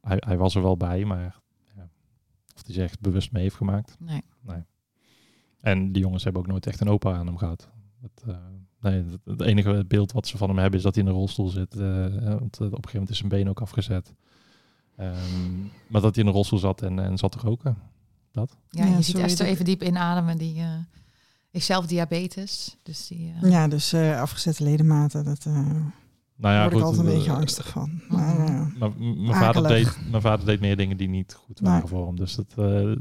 hij, 0.01 0.17
hij 0.25 0.37
was 0.37 0.55
er 0.55 0.61
wel 0.61 0.77
bij, 0.77 1.05
maar 1.05 1.41
ja, 1.75 1.89
of 2.55 2.65
hij 2.65 2.73
zich 2.73 2.83
echt 2.83 2.99
bewust 2.99 3.31
mee 3.31 3.43
heeft 3.43 3.55
gemaakt. 3.55 3.97
nee. 3.99 4.63
En 5.59 5.91
die 5.91 6.01
jongens 6.01 6.23
hebben 6.23 6.41
ook 6.41 6.47
nooit 6.47 6.65
echt 6.67 6.79
een 6.81 6.89
opa 6.89 7.13
aan 7.15 7.25
hem 7.27 7.37
gehad. 7.37 7.69
Dat, 8.01 8.23
eh, 8.27 8.37
nee, 8.81 8.93
het, 8.93 9.19
het 9.25 9.41
enige 9.41 9.85
beeld 9.87 10.11
wat 10.11 10.27
ze 10.27 10.37
van 10.37 10.49
hem 10.49 10.57
hebben 10.57 10.77
is 10.77 10.83
dat 10.85 10.95
hij 10.95 11.03
in 11.03 11.09
een 11.09 11.15
rolstoel 11.15 11.49
zit. 11.49 11.75
eh, 11.75 11.79
want 12.39 12.57
eh, 12.59 12.65
op 12.65 12.71
een 12.71 12.71
gegeven 12.71 12.91
moment 12.93 13.09
is 13.09 13.17
zijn 13.17 13.29
been 13.29 13.49
ook 13.49 13.61
afgezet. 13.61 14.13
Ehm, 14.95 15.59
maar 15.87 16.01
dat 16.01 16.15
hij 16.15 16.23
in 16.23 16.27
een 16.29 16.35
rolstoel 16.35 16.59
zat 16.59 16.81
en, 16.81 16.99
en 16.99 17.17
zat 17.17 17.31
te 17.31 17.37
roken. 17.41 17.77
Ja, 18.31 18.45
Ja, 18.69 18.85
je 18.85 19.01
ziet 19.01 19.17
Esther 19.17 19.45
dat- 19.45 19.53
even 19.53 19.65
diep 19.65 19.83
inademen. 19.83 20.37
Die 20.37 20.59
eh 20.59 20.67
heeft 21.51 21.65
zelf 21.65 21.85
diabetes. 21.85 22.77
Dus 22.83 23.07
die, 23.07 23.33
eh, 23.41 23.51
Ja, 23.51 23.67
dus 23.67 23.93
eh, 23.93 24.21
afgezette 24.21 24.63
ledematen, 24.63 25.23
dat 25.25 25.45
eh 25.45 25.53
Nou 26.35 26.53
ja, 26.55 26.61
word 26.61 26.73
ik 26.75 26.81
altijd 26.81 27.07
een 27.07 27.13
beetje 27.15 27.31
angstig 27.31 27.67
van. 27.67 28.01
Maar, 28.09 28.35
Mhm. 28.35 28.77
Maar 28.77 28.91
mijn 28.99 29.33
vader, 29.33 29.67
deed, 29.67 29.97
mijn 30.09 30.21
vader 30.21 30.45
deed 30.45 30.59
meer 30.59 30.77
dingen 30.77 30.97
die 30.97 31.09
niet 31.09 31.33
goed 31.33 31.61
Nee. 31.61 31.71
waren 31.71 31.87
voor 31.87 32.05
hem. 32.07 32.15
Dus 32.15 32.35
het, 32.35 32.53
eh, 32.57 32.91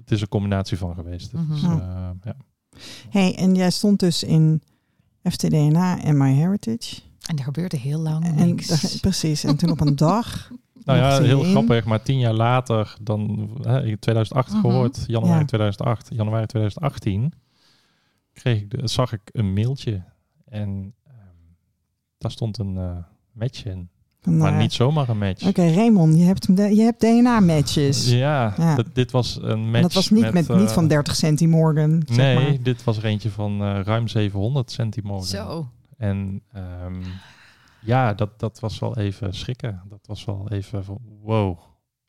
het 0.00 0.10
is 0.10 0.20
een 0.20 0.28
combinatie 0.28 0.78
van 0.78 0.94
geweest. 0.94 1.32
Is, 1.32 1.40
Mhm. 1.40 1.64
eh, 1.80 2.10
ja. 2.22 2.36
hey, 3.10 3.36
en 3.36 3.54
jij 3.54 3.70
stond 3.70 4.00
dus 4.00 4.22
in 4.22 4.62
FTDNA 5.30 6.02
en 6.02 6.16
MyHeritage. 6.16 7.00
En 7.26 7.36
er 7.36 7.44
gebeurde 7.44 7.76
heel 7.76 8.00
lang 8.00 8.24
En 8.24 8.34
niks. 8.34 8.66
daar- 8.66 9.00
precies, 9.00 9.44
en 9.44 9.56
toen 9.56 9.70
op 9.70 9.80
een 9.80 9.96
dag. 10.08 10.50
Nou 10.84 10.98
ja, 10.98 11.22
heel 11.22 11.44
in. 11.44 11.50
grappig, 11.50 11.84
maar 11.84 12.02
tien 12.02 12.18
jaar 12.18 12.32
later, 12.32 12.96
dan 13.02 13.50
hè, 13.62 13.84
in 13.84 13.98
2008 13.98 14.52
Mhm. 14.52 14.60
gehoord, 14.60 15.04
januari 15.06 15.38
Ja. 15.38 15.44
2008, 15.44 16.08
januari 16.14 16.46
2018, 16.46 17.32
kreeg 18.32 18.60
ik 18.60 18.70
de, 18.70 18.88
zag 18.88 19.12
ik 19.12 19.20
een 19.32 19.52
mailtje 19.52 20.02
en 20.44 20.94
ehm, 21.06 21.16
daar 22.18 22.30
stond 22.30 22.58
een 22.58 22.76
eh, 22.78 22.96
match 23.32 23.64
in. 23.64 23.88
Van, 24.24 24.36
maar 24.36 24.52
eh, 24.52 24.58
niet 24.58 24.72
zomaar 24.72 25.08
een 25.08 25.18
match. 25.18 25.46
Oké, 25.46 25.72
Raymond, 25.72 26.16
je 26.18 26.22
hebt, 26.24 26.46
je 26.56 26.82
hebt 26.82 27.00
DNA-matches. 27.00 28.10
Ja, 28.10 28.54
Ja. 28.56 28.74
dat- 28.74 28.94
dit 28.94 29.10
was 29.10 29.38
een 29.42 29.60
match 29.60 29.74
En 29.76 29.82
dat 29.82 29.92
was 29.92 30.10
niet, 30.10 30.32
met, 30.32 30.48
niet 30.48 30.68
eh, 30.68 30.74
van 30.74 30.88
30 30.88 31.14
centimorgan. 31.16 32.02
zeg 32.06 32.16
Nee, 32.16 32.34
maar. 32.34 32.62
dit 32.62 32.84
was 32.84 32.96
er 32.96 33.04
eentje 33.04 33.30
van 33.30 33.62
eh, 33.62 33.80
ruim 33.84 34.08
700 34.08 34.70
centimorgen. 34.70 35.26
Zo. 35.28 35.68
En 35.98 36.42
ehm, 36.52 37.00
ja, 37.80 38.14
dat, 38.14 38.38
dat 38.40 38.60
was 38.60 38.78
wel 38.78 38.96
even 38.98 39.34
schrikken. 39.34 39.82
Dat 39.88 40.06
was 40.06 40.24
wel 40.24 40.46
even 40.50 40.84
van 40.84 40.98
wow. 41.22 41.58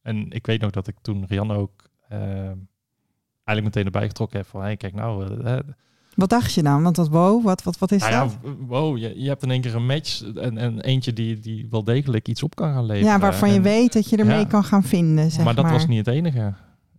En 0.02 0.32
ik 0.32 0.46
weet 0.46 0.62
nog 0.62 0.72
dat 0.72 0.88
ik 0.88 0.96
toen 1.02 1.26
Rianne 1.28 1.54
ook 1.56 1.90
ehm, 2.10 2.56
eigenlijk 3.44 3.64
meteen 3.76 3.86
erbij 3.86 4.08
getrokken 4.08 4.38
heb 4.40 4.48
van 4.48 4.62
hey, 4.62 4.78
kijk 4.78 4.94
nou, 4.94 5.42
eh, 5.44 5.54
eh, 5.58 5.64
Wat 6.16 6.30
dacht 6.30 6.54
je 6.54 6.64
dan? 6.64 6.84
Want 6.84 6.96
dat 6.96 7.10
wow, 7.10 7.44
wat, 7.44 7.64
wat, 7.64 7.78
wat 7.78 7.92
is 7.92 8.02
nou 8.02 8.14
ja, 8.14 8.20
dat? 8.24 8.38
w- 8.42 8.68
wow, 8.68 8.98
je, 8.98 9.22
je 9.22 9.28
hebt 9.28 9.44
in 9.44 9.52
één 9.52 9.62
keer 9.62 9.76
een 9.76 9.86
match 9.86 10.24
en, 10.24 10.58
en 10.58 10.82
eentje 10.82 11.14
die, 11.14 11.40
die 11.40 11.68
wel 11.70 11.84
degelijk 11.84 12.28
iets 12.28 12.44
op 12.44 12.56
kan 12.56 12.74
gaan 12.74 12.86
leveren. 12.86 13.12
Ja, 13.12 13.20
waarvan 13.20 13.54
je 13.54 13.62
weet 13.62 13.94
dat 13.94 14.10
je 14.10 14.18
ermee 14.18 14.40
ja. 14.40 14.46
kan 14.46 14.64
gaan 14.64 14.84
vinden, 14.84 15.32
zeg 15.32 15.44
maar 15.46 15.54
maar. 15.54 15.64
dat 15.64 15.72
was 15.72 15.88
niet 15.88 16.06
het 16.06 16.16
enige. 16.16 16.54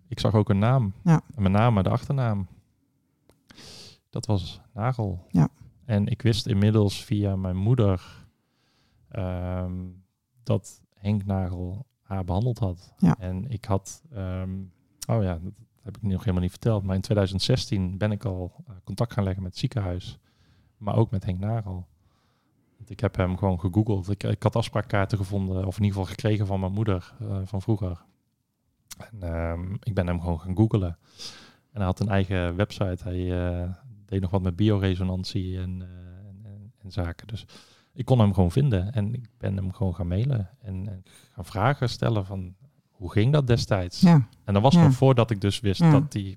Ik 0.08 0.20
zag 0.20 0.34
ook 0.34 0.48
een 0.48 0.58
naam. 0.58 0.92
Ja. 1.04 1.20
En 1.34 1.42
Mijn 1.42 1.54
naam, 1.54 1.74
maar 1.74 1.82
de 1.82 1.90
achternaam. 1.90 2.46
Dat 4.10 4.26
was 4.26 4.60
Nagel. 4.74 5.26
Ja. 5.30 5.48
En 5.84 6.06
ik 6.06 6.22
wist 6.22 6.46
inmiddels 6.46 7.04
via 7.04 7.36
mijn 7.36 7.56
moeder 7.56 8.02
ehm, 9.08 9.72
dat 10.42 10.80
Henk 10.94 11.24
Nagel 11.24 11.86
haar 12.02 12.24
behandeld 12.24 12.58
had. 12.58 12.92
Ja. 12.98 13.16
En 13.18 13.50
ik 13.50 13.64
had, 13.64 14.02
ehm, 14.12 14.50
oh 15.06 15.22
ja, 15.22 15.38
dat 15.42 15.52
heb 15.86 15.96
ik 15.96 16.02
nog 16.02 16.20
helemaal 16.20 16.42
niet 16.42 16.50
verteld. 16.50 16.82
Maar 16.82 16.94
in 16.94 17.00
2016 17.00 17.98
ben 17.98 18.12
ik 18.12 18.24
al 18.24 18.52
eh, 18.66 18.74
contact 18.84 19.12
gaan 19.12 19.24
leggen 19.24 19.42
met 19.42 19.50
het 19.50 19.60
ziekenhuis. 19.60 20.18
Maar 20.76 20.96
ook 20.96 21.10
met 21.10 21.24
Henk 21.24 21.38
Nagel. 21.38 21.86
Ik 22.86 23.00
heb 23.00 23.16
hem 23.16 23.36
gewoon 23.36 23.60
gegoogeld. 23.60 24.22
Ik, 24.22 24.42
had 24.42 24.56
afspraakkaarten 24.56 25.18
gevonden, 25.18 25.66
of 25.66 25.76
in 25.76 25.84
ieder 25.84 25.98
geval 25.98 26.14
gekregen 26.14 26.46
van 26.46 26.60
mijn 26.60 26.72
moeder 26.72 27.14
eh, 27.20 27.40
van 27.44 27.62
vroeger. 27.62 28.04
En 28.96 29.22
ehm, 29.22 29.74
ik 29.82 29.94
ben 29.94 30.06
hem 30.06 30.20
gewoon 30.20 30.40
gaan 30.40 30.56
googlen. 30.56 30.98
En 31.72 31.82
hij 31.82 31.84
had 31.84 32.00
een 32.00 32.08
eigen 32.08 32.56
website. 32.56 33.02
Hij 33.02 33.48
eh, 33.48 33.70
deed 34.04 34.20
nog 34.20 34.30
wat 34.30 34.42
met 34.42 34.56
bioresonantie 34.56 35.58
en, 35.58 35.82
en, 36.26 36.40
en, 36.42 36.72
en 36.78 36.92
zaken. 36.92 37.26
Dus 37.26 37.46
ik 37.92 38.04
kon 38.04 38.18
hem 38.18 38.34
gewoon 38.34 38.50
vinden 38.50 38.92
en 38.92 39.14
ik 39.14 39.28
ben 39.38 39.56
hem 39.56 39.72
gewoon 39.72 39.94
gaan 39.94 40.08
mailen 40.08 40.50
en, 40.60 40.88
en 40.88 41.02
gaan 41.32 41.44
vragen 41.44 41.88
stellen 41.88 42.26
van 42.26 42.54
hoe 42.96 43.12
ging 43.12 43.32
dat 43.32 43.46
destijds? 43.46 44.00
Ja. 44.00 44.28
En 44.44 44.54
dat 44.54 44.62
was 44.62 44.74
Ja. 44.74 44.82
nog 44.82 44.92
voordat 44.92 45.30
ik 45.30 45.40
dus 45.40 45.60
wist 45.60 45.80
Ja. 45.80 45.90
dat 45.90 46.12
hij 46.12 46.36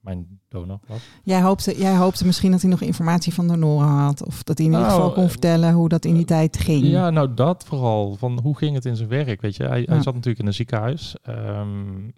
mijn 0.00 0.40
donor 0.48 0.78
was. 0.86 1.08
Jij, 1.22 1.42
hoopte, 1.42 1.78
jij 1.78 1.96
hoopte 1.96 2.26
misschien 2.26 2.50
dat 2.50 2.60
hij 2.60 2.70
nog 2.70 2.80
informatie 2.80 3.34
van 3.34 3.48
donoren 3.48 3.88
had. 3.88 4.24
Of 4.24 4.42
dat 4.42 4.58
hij 4.58 4.66
in 4.66 4.72
ieder 4.72 4.86
Nou, 4.88 4.98
geval 5.00 5.14
kon 5.14 5.24
eh, 5.24 5.30
vertellen 5.30 5.72
hoe 5.72 5.88
dat 5.88 6.04
in 6.04 6.14
die 6.14 6.24
tijd 6.24 6.56
ging. 6.58 6.82
Ja, 6.86 7.10
nou 7.10 7.34
dat 7.34 7.64
vooral. 7.64 8.14
Van 8.16 8.40
hoe 8.42 8.56
ging 8.56 8.74
het 8.74 8.84
in 8.84 8.96
zijn 8.96 9.08
werk? 9.08 9.40
Weet 9.40 9.56
je, 9.56 9.64
hij, 9.64 9.82
hij 9.88 10.02
zat 10.02 10.14
natuurlijk 10.14 10.38
in 10.38 10.46
een 10.46 10.54
ziekenhuis. 10.54 11.16
Ehm, 11.22 12.10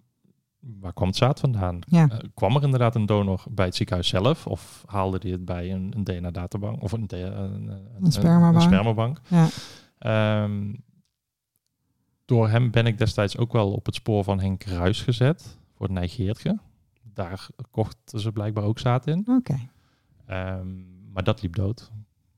waar 0.59 0.93
kwam 0.93 1.07
het 1.07 1.17
zaad 1.17 1.39
vandaan? 1.39 1.79
Ja. 1.87 2.07
Eh, 2.09 2.17
kwam 2.33 2.55
er 2.55 2.63
inderdaad 2.63 2.95
een 2.95 3.05
donor 3.05 3.43
bij 3.49 3.65
het 3.65 3.75
ziekenhuis 3.75 4.07
zelf? 4.07 4.47
Of 4.47 4.83
haalde 4.85 5.17
hij 5.21 5.31
het 5.31 5.45
bij 5.45 5.71
een, 5.71 5.93
een 5.95 6.03
DNA-databank? 6.03 6.81
Of 6.83 6.91
een, 6.91 7.05
een, 7.09 7.69
een, 8.01 8.11
spermabank. 8.11 8.55
Een 8.55 8.61
spermabank. 8.61 9.21
Ja. 9.27 9.47
Ehm, 9.97 10.73
door 12.27 12.49
hem 12.49 12.71
ben 12.71 12.85
ik 12.85 12.97
destijds 12.97 13.37
ook 13.37 13.53
wel 13.53 13.71
op 13.71 13.85
het 13.85 13.95
spoor 13.95 14.23
van 14.23 14.39
Henk 14.39 14.63
Ruis 14.63 15.01
gezet. 15.01 15.57
Voor 15.77 15.91
Nijgeertje. 15.91 16.59
Daar 17.13 17.47
kochten 17.71 18.19
ze 18.19 18.31
blijkbaar 18.31 18.63
ook 18.63 18.79
zaad 18.79 19.07
in. 19.07 19.27
Oké. 19.37 19.59
Ehm, 20.25 20.67
maar 21.13 21.23
dat 21.23 21.41
liep 21.41 21.55
dood. 21.55 21.91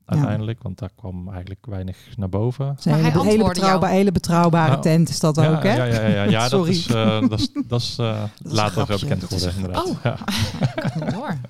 Uiteindelijk, 0.04 0.62
want 0.62 0.78
daar 0.78 0.90
kwam 0.96 1.28
eigenlijk 1.28 1.66
weinig 1.66 2.16
naar 2.16 2.28
boven. 2.28 2.74
Is 2.78 2.84
Maar 2.84 2.94
hele, 2.94 3.10
hij 3.10 3.22
hele, 3.22 3.44
betrouwbare, 3.44 3.92
hele 3.92 4.12
betrouwbare 4.12 4.70
Nou, 4.70 4.82
tent 4.82 5.08
is 5.08 5.20
dat 5.20 5.36
ja, 5.36 5.50
ook, 5.56 5.62
hè? 5.62 5.74
Ja, 5.74 5.84
ja, 5.84 6.06
ja, 6.06 6.22
ja 6.22 6.40
dat 6.48 6.50
Sorry. 6.50 6.70
is, 6.70 6.86
eh, 6.86 7.20
dat 7.28 7.40
is, 7.40 7.52
dat 7.68 7.80
is 7.80 7.96
eh, 7.98 8.22
een 8.42 8.52
later 8.52 8.72
grapje, 8.72 8.98
bekend 8.98 9.20
dat 9.20 9.30
is 9.30 9.46
geworden, 9.46 9.62
inderdaad. 9.62 9.86
Oh. 9.86 10.02
Ja. 10.02 11.38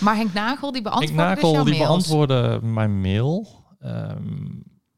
Maar 0.00 0.16
Henk 0.16 0.32
Nagel, 0.32 0.72
die 0.72 0.82
beantwoordde 0.82 1.16
dus 1.16 1.24
Nagel, 1.24 1.52
jouw 1.52 1.64
die 1.64 1.74
mails. 1.74 1.88
beantwoordde 1.88 2.60
mijn 2.62 3.00
mail. 3.00 3.64
Ehm, 3.80 4.44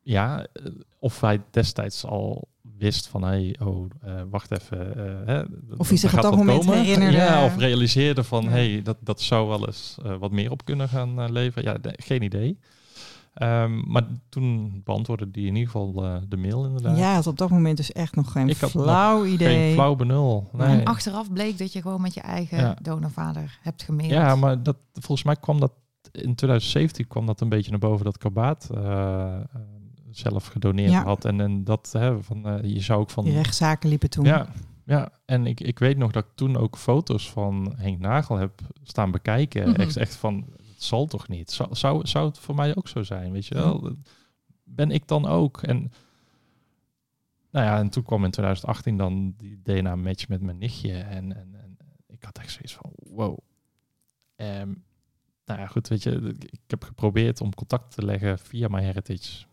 ja, 0.03 0.47
eh, 0.53 0.65
of 0.99 1.21
hij 1.21 1.41
destijds 1.51 2.05
al 2.05 2.49
wist 2.79 3.07
van, 3.09 3.23
hé, 3.23 3.29
hey, 3.29 3.57
oh, 3.67 3.91
eh, 4.03 4.13
wacht 4.31 4.51
even. 4.51 4.97
eh, 4.97 5.27
hè, 5.35 5.43
Of 5.77 5.89
hij 5.89 5.97
zich 5.97 6.13
er 6.13 6.19
op 6.19 6.23
gaat 6.25 6.31
dat 6.33 6.41
moment 6.41 6.61
komen. 6.65 6.81
herinnerde. 6.85 7.17
Ja, 7.17 7.45
of 7.45 7.57
realiseerde 7.57 8.25
van, 8.25 8.43
Ja. 8.45 8.51
hé, 8.51 8.73
hey, 8.73 8.83
dat, 8.83 8.97
dat 9.01 9.21
zou 9.21 9.49
wel 9.49 9.67
eens 9.67 9.99
eh, 10.05 10.17
wat 10.17 10.31
meer 10.33 10.51
op 10.51 10.65
kunnen 10.65 10.89
gaan 10.89 11.21
eh, 11.21 11.29
leveren. 11.31 11.73
Ja, 11.73 11.79
de- 11.79 11.99
geen 12.03 12.23
idee. 12.23 12.59
Ehm, 13.35 13.91
maar 13.91 14.07
toen 14.29 14.81
beantwoordde 14.85 15.31
die 15.31 15.47
in 15.47 15.55
ieder 15.57 15.71
geval 15.71 16.05
eh, 16.05 16.17
de 16.29 16.37
mail 16.37 16.65
inderdaad. 16.67 16.99
Ja, 16.99 17.15
had 17.15 17.27
op 17.27 17.39
dat 17.39 17.51
moment 17.51 17.77
dus 17.77 17.93
echt 17.93 18.15
nog 18.15 18.33
geen 18.33 18.49
Ik 18.49 18.57
had 18.61 18.75
nog 18.75 18.83
flauw 18.85 19.25
idee. 19.25 19.49
Geen 19.57 19.73
flauw 19.75 19.95
benul. 19.97 20.49
Nee. 20.53 20.67
En 20.69 20.85
achteraf 20.85 21.33
bleek 21.33 21.59
dat 21.59 21.73
je 21.73 21.83
gewoon 21.83 22.01
met 22.01 22.15
je 22.15 22.21
eigen 22.21 22.59
Ja. 22.59 22.77
donorvader 22.83 23.59
hebt 23.63 23.83
gemaild. 23.83 24.11
Ja, 24.13 24.37
maar 24.37 24.63
dat, 24.63 24.77
volgens 24.93 25.23
mij 25.23 25.37
kwam 25.37 25.61
dat 25.61 25.73
in 26.13 26.35
2017 26.35 27.07
kwam 27.07 27.27
dat 27.27 27.41
een 27.41 27.49
beetje 27.49 27.71
naar 27.71 27.81
boven 27.81 28.05
dat 28.05 28.19
Karbaat 28.19 28.69
eh, 28.75 29.35
zelf 30.19 30.47
gedoneerd 30.47 30.91
Ja. 30.91 31.03
had. 31.03 31.25
En, 31.25 31.41
en 31.41 31.65
dat 31.65 31.93
hè, 31.93 32.23
van, 32.23 32.47
eh, 32.47 32.75
je 32.75 32.81
zou 32.81 33.01
ook 33.01 33.11
van. 33.11 33.25
Die 33.25 33.35
rechtszaken 33.35 33.89
liepen 33.89 34.11
toen. 34.11 34.25
Ja, 34.25 34.49
ja, 34.85 35.09
en 35.25 35.47
ik, 35.47 35.61
ik 35.61 35.79
weet 35.79 35.97
nog 35.97 36.13
dat 36.13 36.25
ik 36.25 36.31
toen 36.35 36.57
ook 36.57 36.77
foto's 36.77 37.31
van 37.31 37.75
Henk 37.77 38.01
Nagel 38.01 38.37
heb 38.37 38.61
staan 38.83 39.11
bekijken. 39.11 39.71
Mhm. 39.71 39.81
Ik 39.81 39.95
echt 39.95 40.17
van, 40.17 40.45
het 40.57 40.83
zal 40.83 41.07
toch 41.07 41.29
niet? 41.29 41.51
Zou, 41.51 41.75
zou, 41.75 42.07
zou 42.07 42.27
het 42.27 42.39
voor 42.39 42.55
mij 42.55 42.77
ook 42.77 42.89
zo 42.89 43.03
zijn? 43.03 43.33
Weet 43.33 43.47
je 43.47 43.55
wel? 43.55 43.97
Ben 44.65 44.91
ik 44.91 45.09
dan 45.09 45.27
ook? 45.27 45.63
En 45.63 45.93
nou 47.51 47.67
ja, 47.67 47.79
en 47.79 47.89
toen 47.89 48.03
kwam 48.03 48.25
in 48.25 48.31
2018 48.31 48.97
dan 48.97 49.35
die 49.37 49.61
DNA-match 49.63 50.29
met 50.29 50.43
mijn 50.43 50.59
nichtje. 50.59 50.93
En, 50.93 51.37
en, 51.37 51.55
en 51.55 51.79
ik 52.07 52.25
had 52.25 52.39
echt 52.39 52.51
zoiets 52.51 52.75
van, 52.75 52.91
wow. 52.95 53.39
Ehm, 54.37 54.73
nou 55.45 55.61
ja, 55.61 55.67
goed, 55.67 55.89
weet 55.89 56.03
je, 56.03 56.35
ik 56.39 56.61
heb 56.67 56.83
geprobeerd 56.85 57.41
om 57.41 57.55
contact 57.55 57.95
te 57.95 58.05
leggen 58.05 58.39
via 58.39 58.69
MyHeritage 58.69 59.47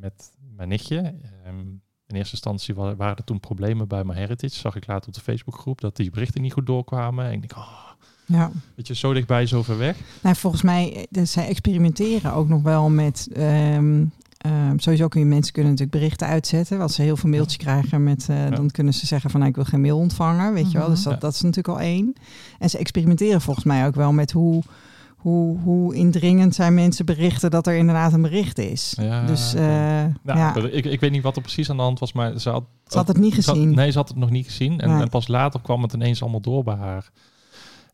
met 0.00 0.30
mijn 0.56 0.68
nichtje. 0.68 0.96
Ehm, 1.44 1.58
in 2.06 2.16
eerste 2.16 2.32
instantie 2.34 2.74
wa- 2.74 2.96
waren 2.96 3.16
er 3.16 3.24
toen 3.24 3.40
problemen 3.40 3.88
bij 3.88 4.04
MyHeritage. 4.04 4.54
Zag 4.54 4.76
ik 4.76 4.86
later 4.86 5.08
op 5.08 5.14
de 5.14 5.20
Facebookgroep 5.20 5.80
dat 5.80 5.96
die 5.96 6.10
berichten 6.10 6.42
niet 6.42 6.52
goed 6.52 6.66
doorkwamen. 6.66 7.24
En 7.24 7.32
ik 7.32 7.40
denk, 7.40 7.56
oh, 7.56 7.78
Ja. 8.26 8.50
weet 8.76 8.86
je, 8.86 8.94
zo 8.94 9.12
dichtbij, 9.12 9.46
zo 9.46 9.62
ver 9.62 9.78
weg. 9.78 9.96
Nou, 10.22 10.36
volgens 10.36 10.62
mij, 10.62 11.06
dus 11.10 11.32
zij 11.32 11.46
experimenteren 11.48 12.32
ook 12.32 12.48
nog 12.48 12.62
wel 12.62 12.90
met. 12.90 13.28
ehm, 13.32 14.04
ehm, 14.36 14.78
sowieso 14.78 15.08
kun 15.08 15.20
je 15.20 15.26
mensen 15.26 15.52
kunnen 15.52 15.70
natuurlijk 15.72 15.98
berichten 15.98 16.26
uitzetten. 16.26 16.80
Als 16.80 16.94
ze 16.94 17.02
heel 17.02 17.16
veel 17.16 17.30
mailtjes 17.30 17.56
krijgen 17.56 18.02
met, 18.04 18.28
eh, 18.28 18.36
Ja. 18.44 18.50
dan 18.50 18.70
kunnen 18.70 18.94
ze 18.94 19.06
zeggen 19.06 19.30
van 19.30 19.38
nou, 19.40 19.50
ik 19.52 19.56
wil 19.58 19.66
geen 19.66 19.80
mail 19.80 19.98
ontvangen, 19.98 20.52
weet 20.52 20.66
je 20.70 20.78
wel. 20.78 20.86
Mhm. 20.86 20.94
Dus 20.94 21.02
dat, 21.02 21.12
Ja. 21.12 21.18
dat 21.18 21.34
is 21.34 21.40
natuurlijk 21.40 21.78
al 21.78 21.80
één. 21.84 22.12
En 22.58 22.70
ze 22.70 22.78
experimenteren 22.78 23.40
volgens 23.40 23.64
mij 23.64 23.86
ook 23.86 23.94
wel 23.94 24.12
met 24.12 24.30
hoe, 24.32 24.62
hoe, 25.20 25.58
hoe 25.58 25.94
indringend 25.94 26.54
zijn 26.54 26.74
mensen 26.74 27.06
berichten 27.06 27.50
dat 27.50 27.66
er 27.66 27.76
inderdaad 27.76 28.12
een 28.12 28.22
bericht 28.22 28.58
is. 28.58 28.94
Ja, 29.00 29.26
dus 29.26 29.54
eh, 29.54 29.62
Nou, 30.22 30.38
ja, 30.38 30.54
ik, 30.56 30.84
ik 30.84 31.00
weet 31.00 31.10
niet 31.10 31.22
wat 31.22 31.36
er 31.36 31.42
precies 31.42 31.70
aan 31.70 31.76
de 31.76 31.82
hand 31.82 31.98
was, 31.98 32.12
maar 32.12 32.38
ze 32.38 32.50
had, 32.50 32.64
ze 32.86 32.96
had 32.98 33.08
het 33.08 33.16
niet 33.18 33.34
had- 33.34 33.44
gezien. 33.44 33.74
nee, 33.74 33.90
ze 33.90 33.98
had 33.98 34.08
het 34.08 34.16
nog 34.16 34.30
niet 34.30 34.46
gezien. 34.46 34.80
En, 34.80 34.90
Nee. 34.90 35.02
en 35.02 35.08
pas 35.08 35.28
later 35.28 35.60
kwam 35.60 35.82
het 35.82 35.92
ineens 35.92 36.22
allemaal 36.22 36.40
door 36.40 36.64
bij 36.64 36.74
haar. 36.74 37.10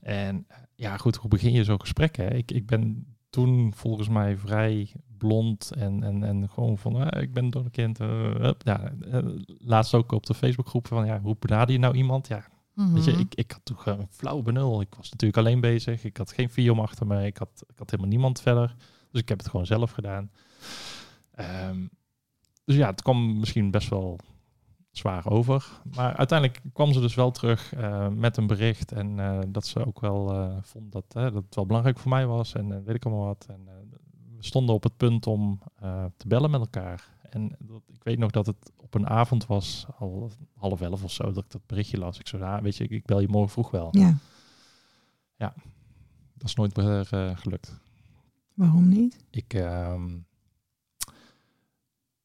En 0.00 0.46
ja, 0.74 0.96
goed, 0.96 1.16
hoe 1.16 1.30
begin 1.30 1.52
je 1.52 1.64
zo'n 1.64 1.80
gesprek? 1.80 2.16
Hè? 2.16 2.34
Ik, 2.34 2.50
ik 2.50 2.66
ben 2.66 3.06
toen 3.30 3.72
volgens 3.76 4.08
mij 4.08 4.36
vrij 4.36 4.92
blond 5.18 5.70
en, 5.78 6.02
en, 6.02 6.22
en 6.24 6.48
gewoon 6.54 6.78
van, 6.78 7.02
eh, 7.02 7.22
ik 7.22 7.32
ben 7.32 7.50
door 7.50 7.64
een 7.64 7.70
kind. 7.70 8.00
eh, 8.00 8.50
ja, 8.58 8.92
eh, 9.10 9.18
laatst 9.58 9.94
ook 9.94 10.12
op 10.12 10.26
de 10.26 10.34
Facebookgroep 10.34 10.86
van, 10.86 11.06
ja, 11.06 11.20
hoe 11.22 11.36
benader 11.38 11.72
je 11.72 11.78
nou 11.80 11.94
iemand? 11.96 12.28
Ja, 12.28 12.44
Mhm. 12.76 12.92
weet 12.92 13.04
je, 13.04 13.12
ik, 13.12 13.34
ik 13.34 13.50
had 13.50 13.60
toen 13.64 13.78
gewoon 13.78 14.00
een 14.00 14.08
flauw 14.10 14.42
benul. 14.42 14.80
Ik 14.80 14.94
was 14.96 15.10
natuurlijk 15.10 15.38
alleen 15.38 15.60
bezig. 15.60 16.04
Ik 16.04 16.16
had 16.16 16.32
geen 16.32 16.48
film 16.50 16.80
achter 16.80 17.06
me. 17.06 17.26
Ik 17.26 17.36
had, 17.36 17.64
ik 17.68 17.78
had 17.78 17.90
helemaal 17.90 18.10
niemand 18.12 18.40
verder. 18.40 18.74
Dus 19.10 19.20
ik 19.20 19.28
heb 19.28 19.38
het 19.38 19.48
gewoon 19.48 19.66
zelf 19.66 19.90
gedaan. 19.90 20.30
Ehm, 21.30 21.86
dus 22.64 22.76
ja, 22.76 22.86
het 22.90 23.02
kwam 23.02 23.38
misschien 23.38 23.70
best 23.70 23.88
wel 23.88 24.18
zwaar 24.90 25.26
over. 25.26 25.66
Maar 25.94 26.16
uiteindelijk 26.16 26.60
kwam 26.72 26.92
ze 26.92 27.00
dus 27.00 27.14
wel 27.14 27.30
terug 27.30 27.74
eh, 27.74 28.08
met 28.08 28.36
een 28.36 28.46
bericht. 28.46 28.92
En 28.92 29.20
eh, 29.20 29.38
dat 29.48 29.66
ze 29.66 29.86
ook 29.86 30.00
wel 30.00 30.32
eh, 30.32 30.56
vond 30.62 30.92
dat, 30.92 31.04
eh, 31.08 31.22
dat 31.22 31.34
het 31.44 31.54
wel 31.54 31.66
belangrijk 31.66 31.98
voor 31.98 32.10
mij 32.10 32.26
was. 32.26 32.52
En 32.54 32.72
eh, 32.72 32.78
weet 32.84 32.94
ik 32.96 33.04
allemaal 33.04 33.24
wat. 33.26 33.46
En 33.48 33.60
eh, 33.66 33.74
we 34.36 34.44
stonden 34.44 34.74
op 34.74 34.82
het 34.82 34.96
punt 34.96 35.26
om 35.26 35.60
eh, 35.80 36.04
te 36.16 36.28
bellen 36.28 36.50
met 36.50 36.60
elkaar. 36.60 37.08
En 37.30 37.56
dat, 37.58 37.82
ik 37.92 38.04
weet 38.04 38.18
nog 38.18 38.30
dat 38.30 38.46
het 38.46 38.72
op 38.76 38.94
een 38.94 39.08
avond 39.08 39.46
was, 39.46 39.86
al 39.98 40.30
half 40.54 40.80
elf 40.80 41.04
of 41.04 41.12
zo, 41.12 41.32
dat 41.32 41.44
ik 41.44 41.50
dat 41.50 41.66
berichtje 41.66 41.98
las. 41.98 42.18
Ik 42.18 42.32
ah, 42.40 42.62
weet 42.62 42.76
je, 42.76 42.84
ik, 42.84 42.90
ik 42.90 43.04
bel 43.04 43.20
je 43.20 43.28
morgen 43.28 43.50
vroeg 43.50 43.70
wel. 43.70 43.88
Ja, 43.92 45.54
Dat 46.34 46.48
is 46.48 46.54
nooit 46.54 46.76
meer 46.76 47.08
eh, 47.10 47.36
gelukt. 47.36 47.80
waarom 48.54 48.88
niet? 48.88 49.24
Ik, 49.30 49.54
ehm, 49.54 50.18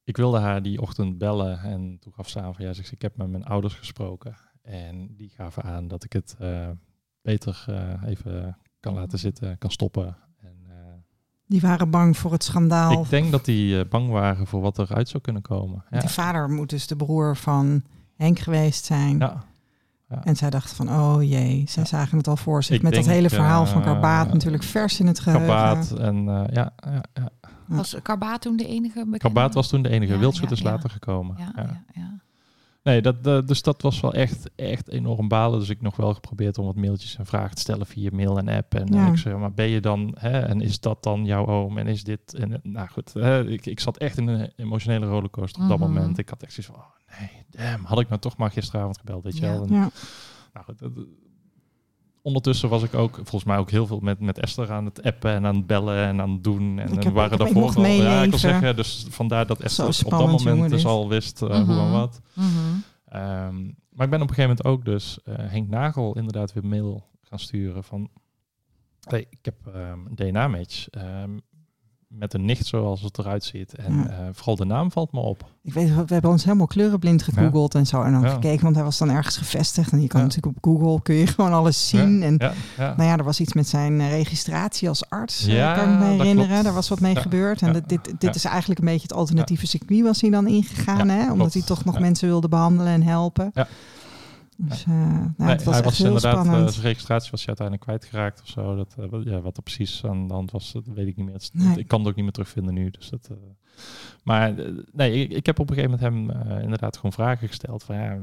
ik 0.04 0.18
wilde 0.18 0.40
haar 0.40 0.62
die 0.62 0.82
ochtend 0.82 1.18
bellen 1.18 1.60
en 1.60 1.98
toen 2.00 2.14
gaf 2.14 2.30
ze 2.30 2.42
aan 2.42 2.56
van 2.56 2.66
ja, 2.66 2.74
zegt 2.74 2.88
ze, 2.88 2.94
ik 2.94 3.02
heb 3.02 3.18
met 3.18 3.30
mijn 3.30 3.46
ouders 3.46 3.74
gesproken. 3.74 4.36
En 4.62 5.16
die 5.16 5.30
gaven 5.30 5.64
aan 5.64 5.88
dat 5.88 6.04
ik 6.04 6.14
het 6.14 6.36
eh, 6.40 6.70
beter 7.22 7.64
eh, 7.68 8.04
even 8.06 8.58
kan 8.80 8.94
laten 8.94 9.20
zitten, 9.20 9.58
kan 9.58 9.72
stoppen. 9.72 10.18
Die 11.52 11.62
waren 11.62 11.90
bang 11.90 12.18
voor 12.18 12.32
het 12.32 12.44
schandaal. 12.44 13.02
ik 13.04 13.10
denk 13.10 13.32
dat 13.32 13.46
die 13.46 13.80
eh, 13.80 13.90
bang 13.90 14.10
waren 14.10 14.48
voor 14.48 14.62
wat 14.62 14.80
eruit 14.80 15.10
zou 15.10 15.24
kunnen 15.24 15.42
komen. 15.42 15.84
Ja. 15.92 16.00
Die 16.00 16.10
vader 16.10 16.50
moet 16.50 16.70
dus 16.70 16.88
de 16.88 16.96
broer 16.96 17.36
van 17.38 17.84
Henk 18.16 18.40
geweest 18.40 18.86
zijn. 18.86 19.18
Ja. 19.18 19.44
En 20.24 20.36
zij 20.36 20.50
dachten 20.50 20.76
van, 20.76 20.90
oh 20.90 21.24
jee, 21.24 21.64
zij 21.68 21.84
Ja. 21.84 21.90
zagen 21.90 22.18
het 22.18 22.28
al 22.28 22.38
voor 22.38 22.64
zich. 22.64 22.76
Ik 22.76 22.82
met 22.82 22.94
dat 22.94 23.06
hele 23.06 23.30
verhaal 23.30 23.66
van 23.66 23.82
eh, 23.82 23.88
Karbaat 23.88 24.34
natuurlijk 24.34 24.64
vers 24.64 25.00
in 25.00 25.08
het 25.08 25.20
geheugen. 25.20 25.48
Karbaat 25.48 25.92
en 25.92 26.16
eh, 26.16 26.44
ja, 26.54 26.74
ja, 26.76 27.04
ja. 27.14 27.30
Was 27.66 27.96
Karbaat 28.04 28.42
toen 28.42 28.58
de 28.58 28.68
enige 28.68 28.94
bekende? 29.00 29.18
Karbaat 29.18 29.54
was 29.54 29.68
toen 29.68 29.82
de 29.82 29.90
enige. 29.90 30.14
Ja, 30.14 30.20
Wildschut 30.20 30.50
ja, 30.50 30.56
is 30.56 30.62
ja. 30.62 30.72
later 30.72 30.90
gekomen. 30.90 31.36
Ja, 31.40 31.54
Ja. 31.94 32.21
Nee, 32.84 33.02
dat, 33.02 33.24
dus 33.48 33.62
dat 33.62 33.82
was 33.82 34.00
wel 34.00 34.14
echt, 34.14 34.50
echt 34.56 34.90
enorm 34.90 35.28
balen. 35.28 35.60
Dus 35.60 35.70
ik 35.70 35.82
nog 35.82 35.96
wel 35.96 36.14
geprobeerd 36.14 36.58
om 36.58 36.66
wat 36.66 36.76
mailtjes 36.76 37.18
en 37.18 37.26
vragen 37.26 37.56
te 37.56 37.62
stellen 37.62 37.86
via 37.86 38.10
mail 38.14 38.38
en 38.38 38.48
app. 38.50 38.74
En 38.76 38.94
Ja. 38.94 39.08
ik 39.08 39.18
zei, 39.18 39.36
maar 39.36 39.54
ben 39.54 39.68
je 39.68 39.80
dan, 39.80 40.16
hè, 40.20 40.40
en 40.40 40.62
is 40.62 40.80
dat 40.80 41.04
dan 41.04 41.26
jouw 41.26 41.46
oom? 41.48 41.78
En 41.78 41.88
is 41.88 42.04
dit, 42.04 42.34
en, 42.34 42.60
nou 42.64 42.88
goed, 42.88 43.14
hè, 43.14 43.48
ik, 43.48 43.66
ik 43.66 43.80
zat 43.80 43.98
echt 43.98 44.18
in 44.18 44.28
een 44.28 44.52
emotionele 44.56 45.06
rollercoaster 45.06 45.62
op 45.64 45.70
dat 45.70 45.80
Mhm. 45.80 45.88
moment. 45.94 46.18
Ik 46.18 46.30
had 46.30 46.44
echt 46.44 46.54
zoiets 46.54 46.74
van, 46.74 46.84
oh 46.84 47.20
nee, 47.20 47.46
damn, 47.50 47.84
had 47.86 48.00
ik 48.00 48.08
nou 48.10 48.22
toch 48.22 48.38
maar 48.38 48.52
gisteravond 48.52 48.98
gebeld, 48.98 49.24
weet 49.24 49.38
je 49.38 49.46
Ja. 49.46 49.52
wel. 49.52 49.64
En, 49.64 49.74
Ja. 49.74 49.90
nou 50.54 50.66
goed, 50.66 50.80
dat- 50.80 50.92
ondertussen 52.22 52.70
was 52.70 52.84
ik 52.84 52.94
ook, 52.94 53.16
volgens 53.16 53.44
mij 53.44 53.58
ook 53.58 53.72
heel 53.72 53.88
veel 53.88 54.00
met, 54.00 54.20
met 54.20 54.40
Esther 54.40 54.72
aan 54.72 54.86
het 54.86 55.04
appen 55.04 55.32
en 55.32 55.46
aan 55.46 55.56
het 55.56 55.68
bellen 55.68 55.98
en 56.06 56.22
aan 56.22 56.32
het 56.32 56.44
doen. 56.44 56.80
En 56.80 56.94
Ik 56.94 57.04
heb- 57.04 57.14
waren 57.14 57.32
ik 57.32 57.38
heb- 57.40 57.48
ik 57.48 57.54
daarvoor 57.54 57.76
al, 57.84 57.86
ja, 57.92 58.22
ik 58.24 58.30
wil 58.30 58.40
zeggen, 58.40 58.76
dus 58.76 59.06
vandaar 59.10 59.46
dat 59.48 59.60
Esther 59.60 59.86
op 60.04 60.10
dat 60.12 60.20
moment 60.20 60.42
jongen, 60.42 60.70
dus 60.70 60.86
al 60.86 61.10
wist 61.10 61.42
eh, 61.42 61.48
hoe 61.48 61.58
en 61.58 61.66
Mhm. 61.66 61.92
wat. 61.92 62.22
Mhm. 62.34 62.48
Ehm, 63.06 63.56
maar 63.90 64.06
ik 64.06 64.12
ben 64.12 64.22
op 64.22 64.30
een 64.30 64.36
gegeven 64.36 64.42
moment 64.58 64.66
ook 64.66 64.86
dus 64.86 65.20
eh, 65.24 65.34
Henk 65.38 65.70
Nagel 65.70 66.16
inderdaad 66.16 66.54
weer 66.54 66.66
mail 66.66 67.04
gaan 67.22 67.40
sturen 67.40 67.84
van... 67.84 68.10
Hey, 69.02 69.26
ik 69.30 69.40
heb 69.42 69.56
ehm, 69.74 70.00
een 70.08 70.16
DNA-match. 70.16 70.90
Ehm, 70.90 71.30
met 72.14 72.34
een 72.34 72.46
nicht 72.46 72.66
zoals 72.66 73.02
het 73.02 73.18
eruit 73.18 73.44
ziet. 73.44 73.76
En 73.76 73.94
Ja. 73.96 74.08
eh, 74.10 74.16
vooral 74.32 74.56
de 74.56 74.66
naam 74.66 74.92
valt 74.92 75.12
me 75.12 75.20
op. 75.20 75.50
Ik 75.64 75.74
weet, 75.74 75.96
we 75.96 76.14
hebben 76.14 76.32
ons 76.32 76.44
helemaal 76.44 76.68
kleurenblind 76.68 77.24
gegoogeld 77.24 77.76
en 77.76 77.86
zo. 77.88 78.02
En 78.02 78.12
dan 78.12 78.22
Ja. 78.22 78.30
gekeken, 78.30 78.64
want 78.64 78.76
hij 78.76 78.84
was 78.84 78.98
dan 78.98 79.10
ergens 79.10 79.38
gevestigd. 79.38 79.92
En 79.92 80.02
je 80.02 80.08
kan 80.08 80.22
natuurlijk 80.22 80.58
op 80.58 80.64
Google, 80.64 81.02
kun 81.02 81.16
je 81.16 81.28
gewoon 81.36 81.54
alles 81.54 81.90
zien. 81.90 82.24
En 82.24 82.36
nou 82.78 83.04
ja, 83.04 83.18
er 83.18 83.24
was 83.24 83.40
iets 83.40 83.54
met 83.54 83.68
zijn 83.68 84.02
eh, 84.02 84.10
registratie 84.10 84.88
als 84.90 85.10
arts, 85.10 85.48
eh, 85.48 85.54
Ja, 85.56 85.74
kan 85.76 85.94
ik 85.94 86.00
me 86.00 86.06
herinneren. 86.06 86.48
klopt. 86.48 86.64
Daar 86.64 86.74
was 86.74 86.90
wat 86.90 87.00
mee 87.00 87.16
gebeurd. 87.16 87.62
En 87.62 87.74
dit, 87.74 87.90
dit, 87.90 88.14
dit 88.18 88.36
is 88.36 88.46
eigenlijk 88.46 88.80
een 88.80 88.86
beetje 88.86 89.02
het 89.08 89.14
alternatieve 89.14 89.68
circuit 89.68 90.02
was 90.04 90.22
hij 90.22 90.30
dan 90.30 90.48
ingegaan. 90.48 91.10
Hè? 91.10 91.22
Omdat 91.22 91.38
klopt. 91.38 91.54
hij 91.54 91.62
toch 91.64 91.86
nog 91.86 92.00
mensen 92.00 92.28
wilde 92.28 92.48
behandelen 92.48 92.94
en 92.94 93.04
helpen. 93.04 93.52
Dus 94.64 94.84
eh, 94.84 94.90
nou, 94.92 95.32
Nee, 95.38 95.48
het 95.50 95.64
was 95.64 95.74
hij 95.76 95.84
was 95.84 96.00
inderdaad, 96.00 96.46
eh, 96.46 96.68
zijn 96.68 96.86
registratie 96.86 97.32
was 97.32 97.40
hij 97.46 97.48
uiteindelijk 97.48 97.88
kwijtgeraakt 97.88 98.42
of 98.42 98.48
zo. 98.48 98.76
Dat, 98.76 98.96
eh, 99.00 99.06
wat- 99.10 99.24
ja, 99.24 99.42
wat 99.42 99.58
er 99.58 99.64
precies 99.64 100.06
aan 100.06 100.28
de 100.28 100.34
hand 100.34 100.52
was, 100.52 100.72
dat 100.72 100.86
weet 100.88 101.08
ik 101.08 101.16
niet 101.16 101.26
meer. 101.26 101.34
Het 101.34 101.42
is- 101.44 101.52
Nee. 101.54 101.78
Ik 101.78 101.88
kan 101.88 102.00
het 102.00 102.08
ook 102.10 102.16
niet 102.16 102.24
meer 102.24 102.34
terugvinden 102.34 102.74
nu. 102.74 102.90
Dus 102.90 103.10
dat, 103.10 103.28
eh, 103.32 103.38
maar 104.24 104.54
nee, 104.92 105.24
ik, 105.24 105.32
ik 105.32 105.46
heb 105.46 105.60
op 105.60 105.70
een 105.70 105.76
gegeven 105.76 106.00
moment 106.10 106.36
hem 106.40 106.60
inderdaad 106.62 106.96
gewoon 106.96 107.12
vragen 107.14 107.48
gesteld. 107.48 107.84
Van, 107.84 107.96
ja, 107.96 108.18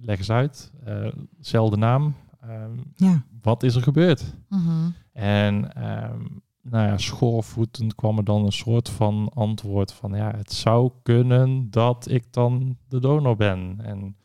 leg 0.00 0.18
eens 0.18 0.30
uit. 0.30 0.72
eh 0.84 1.06
zelfde 1.40 1.76
naam. 1.76 2.14
ehm, 2.40 2.70
ja. 2.96 3.22
wat 3.42 3.62
is 3.62 3.74
er 3.74 3.82
gebeurd? 3.82 4.34
Mhm. 4.48 4.90
En 5.12 5.74
ehm, 5.74 6.22
nou 6.62 6.86
ja, 6.86 6.98
schoorvoetend 6.98 7.94
kwam 7.94 8.18
er 8.18 8.24
dan 8.24 8.44
een 8.44 8.52
soort 8.52 8.88
van 8.88 9.30
antwoord 9.34 9.92
van 9.92 10.12
ja, 10.12 10.36
het 10.36 10.52
zou 10.52 10.90
kunnen 11.02 11.70
dat 11.70 12.08
ik 12.10 12.24
dan 12.32 12.76
de 12.88 13.00
donor 13.00 13.36
ben. 13.36 13.78
En 13.82 14.16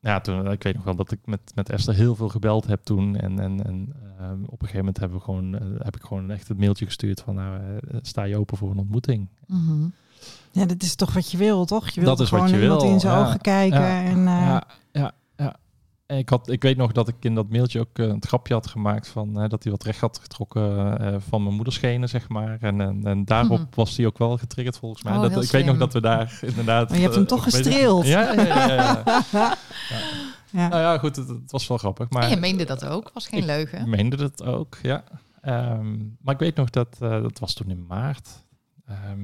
ja, 0.00 0.20
toen, 0.20 0.50
ik 0.50 0.62
weet 0.62 0.74
nog 0.74 0.84
wel 0.84 0.94
dat 0.94 1.12
ik 1.12 1.18
met, 1.24 1.40
met 1.54 1.70
Esther 1.70 1.94
heel 1.94 2.14
veel 2.14 2.28
gebeld 2.28 2.66
heb 2.66 2.80
toen. 2.84 3.16
En, 3.16 3.38
en, 3.38 3.64
en 3.64 3.92
ehm, 4.18 4.42
op 4.42 4.52
een 4.52 4.58
gegeven 4.58 4.78
moment 4.78 4.98
hebben 4.98 5.18
we 5.18 5.24
gewoon, 5.24 5.54
eh, 5.54 5.84
heb 5.84 5.96
ik 5.96 6.02
gewoon 6.02 6.30
echt 6.30 6.48
het 6.48 6.58
mailtje 6.58 6.84
gestuurd 6.84 7.20
van 7.20 7.34
nou, 7.34 7.60
eh, 7.60 7.98
sta 8.02 8.22
je 8.22 8.36
open 8.36 8.56
voor 8.56 8.70
een 8.70 8.78
ontmoeting? 8.78 9.28
Mhm. 9.46 9.88
ja, 10.50 10.64
dat 10.64 10.82
is 10.82 10.94
toch 10.94 11.12
wat 11.12 11.30
je 11.30 11.36
wil, 11.36 11.64
toch? 11.64 11.88
Je 11.88 12.00
wilt 12.00 12.16
Dat 12.16 12.20
is 12.20 12.28
gewoon 12.28 12.44
wat 12.44 12.54
je 12.54 12.62
iemand 12.62 12.82
wil, 12.82 12.90
in 12.90 13.00
zijn 13.00 13.18
ja. 13.18 13.26
ogen 13.26 13.40
kijken. 13.40 13.80
Ja. 13.80 14.02
En, 14.02 14.26
eh, 14.26 14.60
Ja, 14.92 15.12
ik, 16.18 16.28
had, 16.28 16.48
ik 16.50 16.62
weet 16.62 16.76
nog 16.76 16.92
dat 16.92 17.08
ik 17.08 17.14
in 17.20 17.34
dat 17.34 17.48
mailtje 17.50 17.80
ook 17.80 17.98
eh, 17.98 18.06
een 18.06 18.22
grapje 18.26 18.54
had 18.54 18.66
gemaakt 18.66 19.08
van 19.08 19.34
hè, 19.34 19.48
dat 19.48 19.62
hij 19.62 19.72
wat 19.72 19.82
recht 19.82 20.00
had 20.00 20.18
getrokken 20.18 20.98
eh, 21.00 21.16
van 21.28 21.42
mijn 21.42 21.54
moederschenen, 21.54 22.08
zeg 22.08 22.28
maar. 22.28 22.58
En, 22.60 22.80
en, 22.80 23.00
en 23.06 23.24
daarop 23.24 23.58
Mhm. 23.58 23.68
was 23.74 23.96
hij 23.96 24.06
ook 24.06 24.18
wel 24.18 24.36
getriggerd 24.38 24.78
volgens 24.78 25.02
mij. 25.02 25.16
Oh, 25.16 25.22
dat, 25.34 25.44
ik 25.44 25.50
weet 25.50 25.64
nog 25.64 25.76
dat 25.78 25.92
we 25.92 26.00
daar 26.00 26.38
inderdaad. 26.50 26.88
Maar 26.88 26.96
je 26.98 27.02
hebt 27.02 27.14
hem 27.14 27.24
eh, 27.24 27.28
toch 27.30 27.46
ik 27.46 27.52
weet- 27.52 27.66
gestreeld. 27.66 28.06
Ja, 28.06 28.32
ja, 28.32 28.42
ja. 28.42 28.66
ja, 28.66 29.02
ja. 29.32 29.56
ja. 30.50 30.68
Nou 30.68 30.80
ja, 30.82 30.98
goed, 30.98 31.16
het, 31.16 31.28
het 31.28 31.50
was 31.50 31.66
wel 31.66 31.78
grappig. 31.78 32.10
Maar 32.10 32.22
En 32.22 32.30
je 32.30 32.36
meende 32.36 32.64
dat 32.64 32.84
ook, 32.86 33.10
was 33.14 33.26
geen 33.28 33.44
leugen. 33.44 33.80
ik 33.80 33.86
meende 33.86 34.16
het 34.22 34.44
ook, 34.44 34.78
ja. 34.82 35.04
Ehm, 35.40 35.96
maar 36.20 36.34
ik 36.34 36.40
weet 36.40 36.56
nog 36.56 36.70
dat, 36.70 36.96
eh, 37.00 37.22
dat 37.22 37.38
was 37.38 37.54
toen 37.54 37.70
in 37.70 37.86
maart. 37.86 38.28
Ehm, 38.86 39.20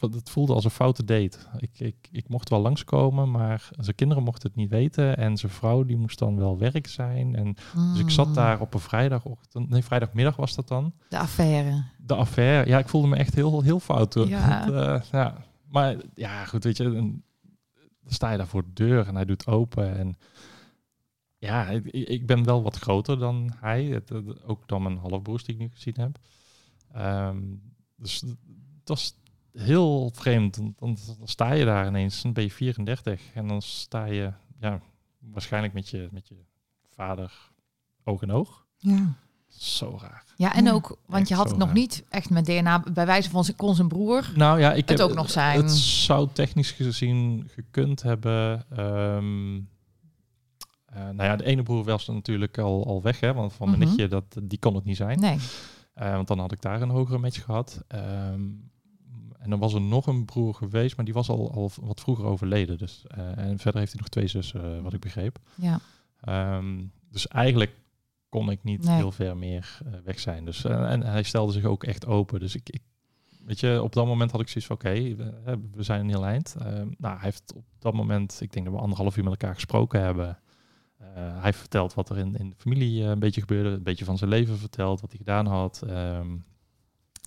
het, 0.00 0.14
het 0.14 0.30
voelde 0.30 0.52
als 0.54 0.64
een 0.64 0.70
foute 0.70 1.04
date. 1.04 1.38
Ik, 1.58 1.70
ik, 1.80 2.08
ik 2.10 2.28
mocht 2.28 2.48
wel 2.48 2.60
langskomen, 2.60 3.30
maar 3.30 3.68
zijn 3.78 3.96
kinderen 3.96 4.22
mochten 4.24 4.48
het 4.48 4.56
niet 4.56 4.70
weten. 4.70 5.16
En 5.16 5.36
zijn 5.36 5.52
vrouw 5.52 5.84
die 5.84 5.96
moest 5.96 6.18
dan 6.18 6.36
wel 6.36 6.58
werk 6.58 6.86
zijn. 6.86 7.34
En, 7.34 7.54
dus 7.92 7.98
ik 8.00 8.10
zat 8.10 8.26
Mm. 8.26 8.34
daar 8.34 8.60
op 8.60 8.74
een 8.74 8.80
vrijdagochtend, 8.80 9.68
nee, 9.70 9.82
vrijdagmiddag 9.84 10.36
was 10.36 10.54
dat 10.54 10.68
dan. 10.68 10.92
De 11.08 11.18
affaire. 11.18 11.84
De 11.98 12.14
affaire, 12.14 12.68
ja, 12.70 12.78
ik 12.78 12.88
voelde 12.88 13.08
me 13.08 13.16
echt 13.16 13.34
heel, 13.34 13.62
heel 13.62 13.80
fout 13.80 14.10
toen. 14.10 14.28
Ja. 14.28 14.58
Eh, 14.96 15.02
ja. 15.12 15.44
Maar 15.68 15.96
ja, 16.14 16.44
goed, 16.44 16.64
weet 16.64 16.76
je, 16.76 16.84
dan 16.92 17.22
sta 18.06 18.30
je 18.30 18.36
daar 18.36 18.46
voor 18.46 18.62
de 18.62 18.72
deur 18.72 19.06
en 19.06 19.14
hij 19.14 19.24
doet 19.24 19.46
open. 19.46 19.96
En 19.98 20.16
ja, 21.38 21.66
ik, 21.68 21.84
ik 21.86 22.26
ben 22.26 22.44
wel 22.44 22.62
wat 22.62 22.76
groter 22.76 23.18
dan 23.18 23.52
hij. 23.56 23.84
Het, 23.84 24.08
het- 24.08 24.44
ook 24.44 24.68
dan 24.68 24.82
mijn 24.82 24.96
halfbroers 24.98 25.44
die 25.44 25.54
ik 25.54 25.60
nu 25.60 25.68
gezien 25.72 25.94
heb. 25.96 26.18
Ehm, 26.92 27.38
dus 27.96 28.20
het 28.20 28.88
was 28.88 29.14
heel 29.52 30.10
vreemd. 30.14 30.56
Dan, 30.56 30.74
dan 30.78 30.96
sta 31.24 31.52
je 31.52 31.64
daar 31.64 31.86
ineens, 31.86 32.22
dan 32.22 32.32
ben 32.32 32.44
je 32.44 32.50
34 32.50 33.20
en 33.34 33.46
dan 33.48 33.62
sta 33.62 34.04
je 34.04 34.32
ja, 34.60 34.80
waarschijnlijk 35.18 35.72
met 35.72 35.88
je, 35.88 36.08
met 36.12 36.28
je 36.28 36.34
vader 36.90 37.32
oog 38.04 38.22
in 38.22 38.32
oog. 38.32 38.66
ja. 38.78 39.14
Zo 39.48 39.98
raar. 40.00 40.24
Ja, 40.36 40.54
en 40.54 40.70
ook, 40.72 40.88
want 41.06 41.20
Echt 41.20 41.28
je 41.28 41.34
had 41.34 41.48
het 41.48 41.56
nog 41.58 41.66
raar. 41.68 41.76
niet 41.76 42.04
echt 42.08 42.30
met 42.30 42.44
DNA. 42.46 42.80
Bij 42.92 43.06
wijze 43.06 43.30
van, 43.30 43.44
zijn- 43.44 43.56
kon 43.56 43.74
zijn 43.74 43.88
broer 43.88 44.32
Nou 44.34 44.60
ja, 44.60 44.72
ik 44.72 44.88
het 44.88 44.98
heb, 44.98 45.08
ook 45.08 45.14
nog 45.14 45.30
zijn. 45.30 45.56
Het 45.62 45.70
zou 45.76 46.28
technisch 46.32 46.70
gezien 46.70 47.48
gekund 47.52 48.02
hebben. 48.02 48.64
ehm, 48.70 49.56
eh, 50.84 51.02
nou 51.04 51.22
ja, 51.22 51.36
de 51.36 51.44
ene 51.44 51.62
broer 51.62 51.84
was 51.84 52.06
natuurlijk 52.06 52.58
al, 52.58 52.86
al 52.86 53.02
weg, 53.02 53.20
hè, 53.20 53.32
want 53.34 53.52
van 53.52 53.68
mijn 53.68 53.80
nichtje, 53.80 54.08
dat, 54.08 54.24
die 54.42 54.58
kon 54.58 54.74
het 54.74 54.84
niet 54.84 54.96
zijn. 54.96 55.20
Nee. 55.20 55.38
Eh, 55.94 56.14
want 56.14 56.28
dan 56.28 56.38
had 56.38 56.52
ik 56.52 56.60
daar 56.62 56.82
een 56.82 56.90
hogere 56.90 57.18
match 57.18 57.44
gehad. 57.44 57.82
Ehm, 57.88 58.40
en 59.40 59.50
dan 59.50 59.58
was 59.58 59.74
er 59.74 59.80
nog 59.80 60.06
een 60.06 60.24
broer 60.24 60.54
geweest, 60.54 60.96
maar 60.96 61.04
die 61.04 61.14
was 61.14 61.28
al, 61.28 61.52
al 61.52 61.70
wat 61.80 62.00
vroeger 62.00 62.24
overleden. 62.24 62.78
Dus, 62.78 63.04
eh, 63.06 63.38
en 63.38 63.58
verder 63.58 63.80
heeft 63.80 63.92
hij 63.92 64.00
nog 64.00 64.08
twee 64.08 64.26
zussen, 64.26 64.76
eh, 64.76 64.82
wat 64.82 64.92
ik 64.92 65.00
begreep. 65.00 65.38
Ja. 65.54 65.80
Ehm, 66.20 66.84
dus 67.10 67.28
eigenlijk 67.28 67.74
kon 68.28 68.50
ik 68.50 68.62
niet 68.62 68.84
Nee. 68.84 68.96
heel 68.96 69.12
ver 69.12 69.36
meer 69.36 69.78
eh, 69.84 69.92
weg 70.04 70.20
zijn. 70.20 70.44
Dus, 70.44 70.64
en 70.64 71.02
hij 71.02 71.22
stelde 71.22 71.52
zich 71.52 71.64
ook 71.64 71.84
echt 71.84 72.06
open. 72.06 72.40
Dus 72.40 72.54
ik, 72.54 72.68
ik 72.70 72.82
weet 73.44 73.60
je, 73.60 73.82
op 73.82 73.92
dat 73.92 74.06
moment 74.06 74.30
had 74.30 74.40
ik 74.40 74.48
zoiets 74.48 74.66
van, 74.66 74.76
oké, 74.76 75.14
we, 75.72 75.82
zijn 75.82 76.00
een 76.00 76.08
heel 76.08 76.26
eind. 76.26 76.56
Ehm, 76.58 76.88
nou, 76.98 77.14
hij 77.14 77.24
heeft 77.24 77.52
op 77.54 77.64
dat 77.78 77.94
moment, 77.94 78.38
ik 78.40 78.52
denk 78.52 78.64
dat 78.64 78.74
we 78.74 78.80
anderhalf 78.80 79.16
uur 79.16 79.24
met 79.24 79.32
elkaar 79.32 79.54
gesproken 79.54 80.00
hebben. 80.00 80.38
Hij 81.14 81.40
heeft 81.42 81.58
verteld 81.58 81.94
wat 81.94 82.10
er 82.10 82.18
in, 82.18 82.36
in 82.36 82.48
de 82.48 82.56
familie 82.56 83.02
een 83.02 83.18
beetje 83.18 83.40
gebeurde, 83.40 83.68
een 83.68 83.82
beetje 83.82 84.04
van 84.04 84.18
zijn 84.18 84.30
leven 84.30 84.58
verteld, 84.58 85.00
wat 85.00 85.10
hij 85.10 85.18
gedaan 85.18 85.46
had. 85.46 85.82
Ehm, 85.86 86.36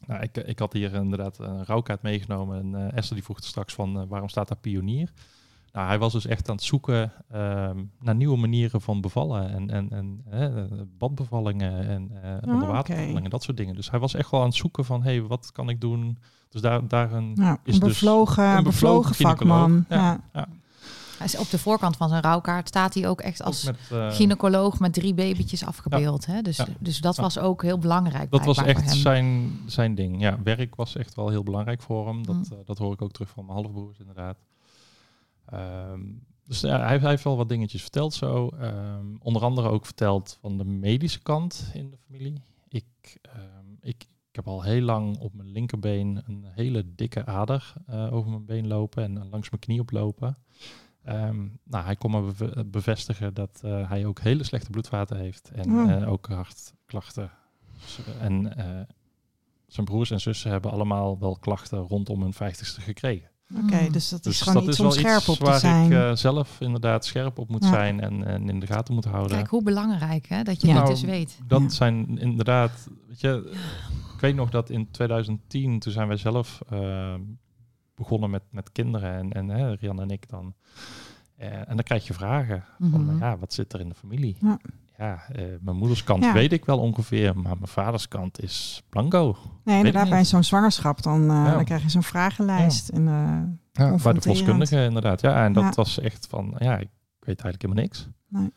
nou, 0.07 0.21
ik, 0.21 0.37
ik 0.37 0.59
had 0.59 0.73
hier 0.73 0.93
inderdaad 0.93 1.39
een 1.39 1.65
rouwkaart 1.65 2.01
meegenomen 2.01 2.59
en 2.59 2.75
eh, 2.75 2.97
Esther 2.97 3.15
die 3.15 3.23
vroeg 3.23 3.37
straks 3.41 3.73
van, 3.73 3.99
eh, 3.99 4.07
waarom 4.07 4.29
staat 4.29 4.47
daar 4.47 4.57
pionier? 4.57 5.11
Nou, 5.71 5.87
hij 5.87 5.99
was 5.99 6.13
dus 6.13 6.25
echt 6.25 6.49
aan 6.49 6.55
het 6.55 6.63
zoeken 6.63 7.11
ehm, 7.31 7.83
naar 7.99 8.15
nieuwe 8.15 8.37
manieren 8.37 8.81
van 8.81 9.01
bevallen 9.01 9.49
en, 9.49 9.69
en, 9.69 9.91
en 9.91 10.21
hè, 10.29 10.67
badbevallingen 10.97 11.87
en 11.87 12.11
eh 12.23 12.31
Ah, 12.33 12.53
onderwaterbevallingen, 12.53 13.29
dat 13.29 13.43
soort 13.43 13.57
dingen. 13.57 13.75
Dus 13.75 13.91
hij 13.91 13.99
was 13.99 14.13
echt 14.13 14.31
wel 14.31 14.39
aan 14.39 14.45
het 14.47 14.55
zoeken 14.55 14.85
van, 14.85 15.03
hé, 15.03 15.11
hey, 15.11 15.21
wat 15.21 15.51
kan 15.51 15.69
ik 15.69 15.81
doen? 15.81 16.17
Dus 16.49 16.61
daar, 16.61 16.87
daar 16.87 17.11
een, 17.13 17.33
Nou, 17.33 17.57
is 17.63 17.73
een 17.73 17.79
dus 17.79 17.89
bevlogen, 17.89 18.43
een 18.43 18.63
bevlogen, 18.63 19.09
bevlogen 19.09 19.37
vakman. 19.37 19.85
Ja. 19.89 20.21
Op 21.37 21.49
de 21.49 21.57
voorkant 21.57 21.97
van 21.97 22.09
zijn 22.09 22.21
rouwkaart 22.21 22.67
staat 22.67 22.93
hij 22.93 23.07
ook 23.07 23.21
echt 23.21 23.41
ook 23.41 23.47
als 23.47 23.63
met, 23.63 23.77
eh, 23.91 24.11
gynaecoloog 24.11 24.79
met 24.79 24.93
drie 24.93 25.13
babytjes 25.13 25.65
afgebeeld. 25.65 26.25
Hè? 26.25 26.41
Dus, 26.41 26.59
dus 26.79 27.01
dat 27.01 27.17
was 27.17 27.37
ook 27.39 27.61
heel 27.61 27.77
belangrijk. 27.77 28.31
dat 28.31 28.45
was 28.45 28.57
echt 28.57 28.91
zijn, 28.95 29.51
zijn 29.65 29.95
ding. 29.95 30.21
Ja, 30.21 30.43
werk 30.43 30.75
was 30.75 30.95
echt 30.95 31.15
wel 31.15 31.29
heel 31.29 31.43
belangrijk 31.43 31.81
voor 31.81 32.07
hem. 32.07 32.25
Dat, 32.25 32.35
Mm. 32.35 32.43
eh, 32.51 32.57
dat 32.65 32.77
hoor 32.77 32.93
ik 32.93 33.01
ook 33.01 33.11
terug 33.11 33.29
van 33.29 33.45
mijn 33.45 33.57
halfbroers 33.57 33.99
inderdaad. 33.99 34.37
Ehm, 35.45 36.01
dus 36.45 36.61
ja, 36.61 36.79
hij, 36.85 36.97
hij 36.97 37.09
heeft 37.09 37.23
wel 37.23 37.37
wat 37.37 37.49
dingetjes 37.49 37.81
verteld 37.81 38.13
zo. 38.13 38.47
Ehm, 38.59 39.05
onder 39.19 39.41
andere 39.41 39.69
ook 39.69 39.85
verteld 39.85 40.37
van 40.41 40.57
de 40.57 40.65
medische 40.65 41.21
kant 41.21 41.69
in 41.73 41.89
de 41.89 41.97
familie. 42.05 42.41
Ik, 42.67 43.17
ehm, 43.21 43.65
ik, 43.81 44.05
ik 44.29 44.35
heb 44.35 44.47
al 44.47 44.61
heel 44.63 44.81
lang 44.81 45.17
op 45.19 45.33
mijn 45.33 45.51
linkerbeen 45.51 46.23
een 46.27 46.45
hele 46.49 46.95
dikke 46.95 47.25
ader 47.25 47.73
eh, 47.85 48.13
over 48.13 48.29
mijn 48.29 48.45
been 48.45 48.67
lopen 48.67 49.03
en 49.03 49.29
langs 49.29 49.49
mijn 49.49 49.61
knie 49.61 49.79
oplopen. 49.79 50.37
Ehm, 51.03 51.37
nou, 51.63 51.85
hij 51.85 51.95
kon 51.95 52.11
me 52.11 52.21
beve- 52.21 52.65
bevestigen 52.65 53.33
dat 53.33 53.59
eh, 53.63 53.89
hij 53.89 54.05
ook 54.05 54.19
hele 54.19 54.43
slechte 54.43 54.69
bloedvaten 54.69 55.17
heeft 55.17 55.51
en 55.55 55.71
Oh. 55.73 55.91
eh, 55.91 56.11
ook 56.11 56.27
hartklachten. 56.27 57.31
Eh, 58.19 58.25
En 58.25 58.57
eh, 58.57 58.65
zijn 59.67 59.85
broers 59.85 60.11
en 60.11 60.21
zussen 60.21 60.51
hebben 60.51 60.71
allemaal 60.71 61.19
wel 61.19 61.37
klachten 61.39 61.79
rondom 61.79 62.21
hun 62.21 62.33
vijftigste 62.33 62.81
gekregen. 62.81 63.31
Oké, 63.65 63.81
Mm. 63.81 63.91
dus 63.91 64.09
dat 64.09 64.19
is 64.19 64.25
Dus 64.25 64.41
gewoon 64.41 64.53
dat 64.53 64.63
iets 64.63 64.73
is 64.73 64.79
om 64.79 64.85
wel 64.85 64.93
scherp 64.99 65.17
iets 65.19 65.29
op 65.29 65.35
te 65.37 65.43
waar 65.45 65.59
zijn. 65.59 65.85
ik 65.85 65.91
eh, 65.97 66.15
zelf 66.15 66.61
inderdaad 66.61 67.05
scherp 67.05 67.37
op 67.39 67.49
moet 67.49 67.63
Ja. 67.63 67.69
zijn 67.69 67.99
en, 68.01 68.23
en 68.27 68.49
in 68.49 68.59
de 68.59 68.67
gaten 68.67 68.93
moet 68.93 69.05
houden. 69.05 69.37
Kijk, 69.37 69.49
hoe 69.49 69.63
belangrijk 69.63 70.27
hè, 70.27 70.43
dat 70.43 70.61
je 70.61 70.67
Ja. 70.67 70.73
dit 70.73 70.81
Nou, 70.83 70.93
dus 70.95 71.03
weet. 71.03 71.39
Dat 71.47 71.61
Ja. 71.61 71.69
zijn 71.69 72.17
inderdaad, 72.17 72.87
weet 73.07 73.19
je, 73.21 73.51
ik 74.15 74.19
weet 74.19 74.35
nog 74.35 74.49
dat 74.49 74.69
in 74.69 74.91
2010, 74.91 75.79
toen 75.79 75.91
zijn 75.93 76.07
wij 76.07 76.17
zelf 76.17 76.61
eh, 76.69 77.13
begonnen 77.95 78.29
met, 78.29 78.43
met 78.49 78.71
kinderen 78.71 79.13
en, 79.13 79.31
en 79.33 79.47
hè, 79.49 79.73
Rian 79.73 80.01
en 80.01 80.09
ik 80.09 80.29
dan. 80.29 80.53
Eh, 81.35 81.53
en 81.53 81.65
dan 81.75 81.83
krijg 81.83 82.07
je 82.07 82.13
vragen 82.13 82.63
van, 82.79 83.05
Mhm. 83.05 83.17
ja, 83.17 83.37
wat 83.37 83.53
zit 83.53 83.73
er 83.73 83.79
in 83.79 83.89
de 83.89 83.95
familie? 83.95 84.37
Ja. 84.39 84.59
Ja, 84.97 85.23
eh, 85.31 85.43
mijn 85.61 85.77
moeders 85.77 86.03
kant 86.03 86.23
Ja. 86.23 86.33
weet 86.33 86.51
ik 86.51 86.65
wel 86.65 86.79
ongeveer, 86.79 87.35
maar 87.37 87.55
mijn 87.55 87.67
vaders 87.67 88.07
kant 88.07 88.41
is 88.41 88.83
blanco. 88.89 89.37
Nee, 89.63 89.77
inderdaad, 89.77 90.09
bij 90.09 90.25
zo'n 90.25 90.43
zwangerschap 90.43 91.01
dan, 91.01 91.21
eh, 91.21 91.27
Ja. 91.27 91.53
dan 91.53 91.65
krijg 91.65 91.81
je 91.83 91.89
zo'n 91.89 92.03
vragenlijst. 92.03 92.89
En, 92.89 93.03
Ja, 93.71 93.95
bij 94.03 94.13
de 94.13 94.21
volkskundige 94.21 94.83
inderdaad. 94.83 95.21
Ja, 95.21 95.45
en 95.45 95.53
dat 95.53 95.75
was 95.75 95.99
echt 95.99 96.27
van, 96.27 96.55
ja, 96.57 96.77
ik 96.77 96.89
weet 97.19 97.41
eigenlijk 97.41 97.61
helemaal 97.61 97.83
niks. 97.83 98.07
Nee. 98.27 98.51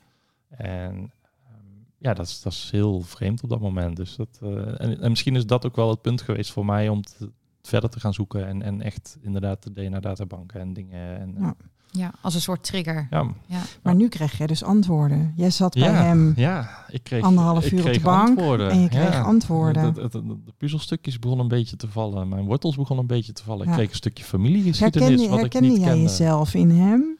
En 0.48 1.12
ehm, 1.46 1.64
ja, 1.98 2.14
dat 2.14 2.26
is, 2.26 2.40
dat 2.42 2.52
is 2.52 2.68
heel 2.70 3.00
vreemd 3.00 3.42
op 3.42 3.48
dat 3.48 3.60
moment. 3.60 3.96
Dus 3.96 4.16
dat, 4.16 4.38
en, 4.76 5.00
en 5.00 5.08
misschien 5.10 5.36
is 5.36 5.46
dat 5.46 5.66
ook 5.66 5.76
wel 5.76 5.90
het 5.90 6.00
punt 6.02 6.22
geweest 6.22 6.52
voor 6.52 6.64
mij 6.64 6.88
om 6.88 7.02
te, 7.02 7.32
verder 7.66 7.90
te 7.90 8.00
gaan 8.00 8.14
zoeken 8.14 8.46
en, 8.46 8.62
en 8.62 8.82
echt 8.82 9.18
inderdaad 9.20 9.62
de 9.62 9.72
DNA-databanken 9.72 10.60
en 10.60 10.72
dingen. 10.72 11.18
En, 11.20 11.34
Ja. 11.38 11.54
Ja, 11.90 12.10
als 12.20 12.34
een 12.34 12.40
soort 12.40 12.62
trigger. 12.64 13.06
ja, 13.10 13.26
Ja. 13.46 13.60
Maar 13.82 13.94
nu 13.94 14.08
krijg 14.08 14.38
jij 14.38 14.46
dus 14.46 14.62
antwoorden. 14.64 15.32
Jij 15.36 15.50
zat 15.50 15.74
bij 15.74 15.82
ja, 15.82 15.92
hem 15.92 16.32
ja, 16.36 16.84
ik 16.88 17.02
kreeg 17.02 17.22
anderhalf 17.22 17.64
ik 17.66 17.72
uur 17.72 17.78
op 17.78 17.84
de 17.84 17.90
kreeg 17.90 18.02
bank 18.02 18.28
antwoorden. 18.28 18.70
en 18.70 18.80
je 18.80 18.88
kreeg 18.88 19.12
ja. 19.12 19.20
antwoorden. 19.22 19.82
Het- 19.94 20.12
de 20.12 20.52
puzzelstukjes 20.56 21.18
begonnen 21.18 21.44
een 21.46 21.56
beetje 21.58 21.76
te 21.76 21.88
vallen. 21.88 22.28
Mijn 22.28 22.44
wortels 22.44 22.76
begonnen 22.76 23.04
een 23.08 23.16
beetje 23.16 23.32
te 23.32 23.42
vallen. 23.44 23.64
Ja. 23.64 23.70
Ik 23.70 23.76
kreeg 23.76 23.88
een 23.90 23.96
stukje 23.96 24.24
familiegeschiedenis 24.24 25.08
herkende 25.08 25.30
wat 25.30 25.40
herkende 25.40 25.66
ik 25.66 25.72
niet 25.72 25.82
jij 25.82 25.90
kende. 25.92 26.08
jezelf 26.08 26.54
in 26.54 26.70
hem 26.70 27.18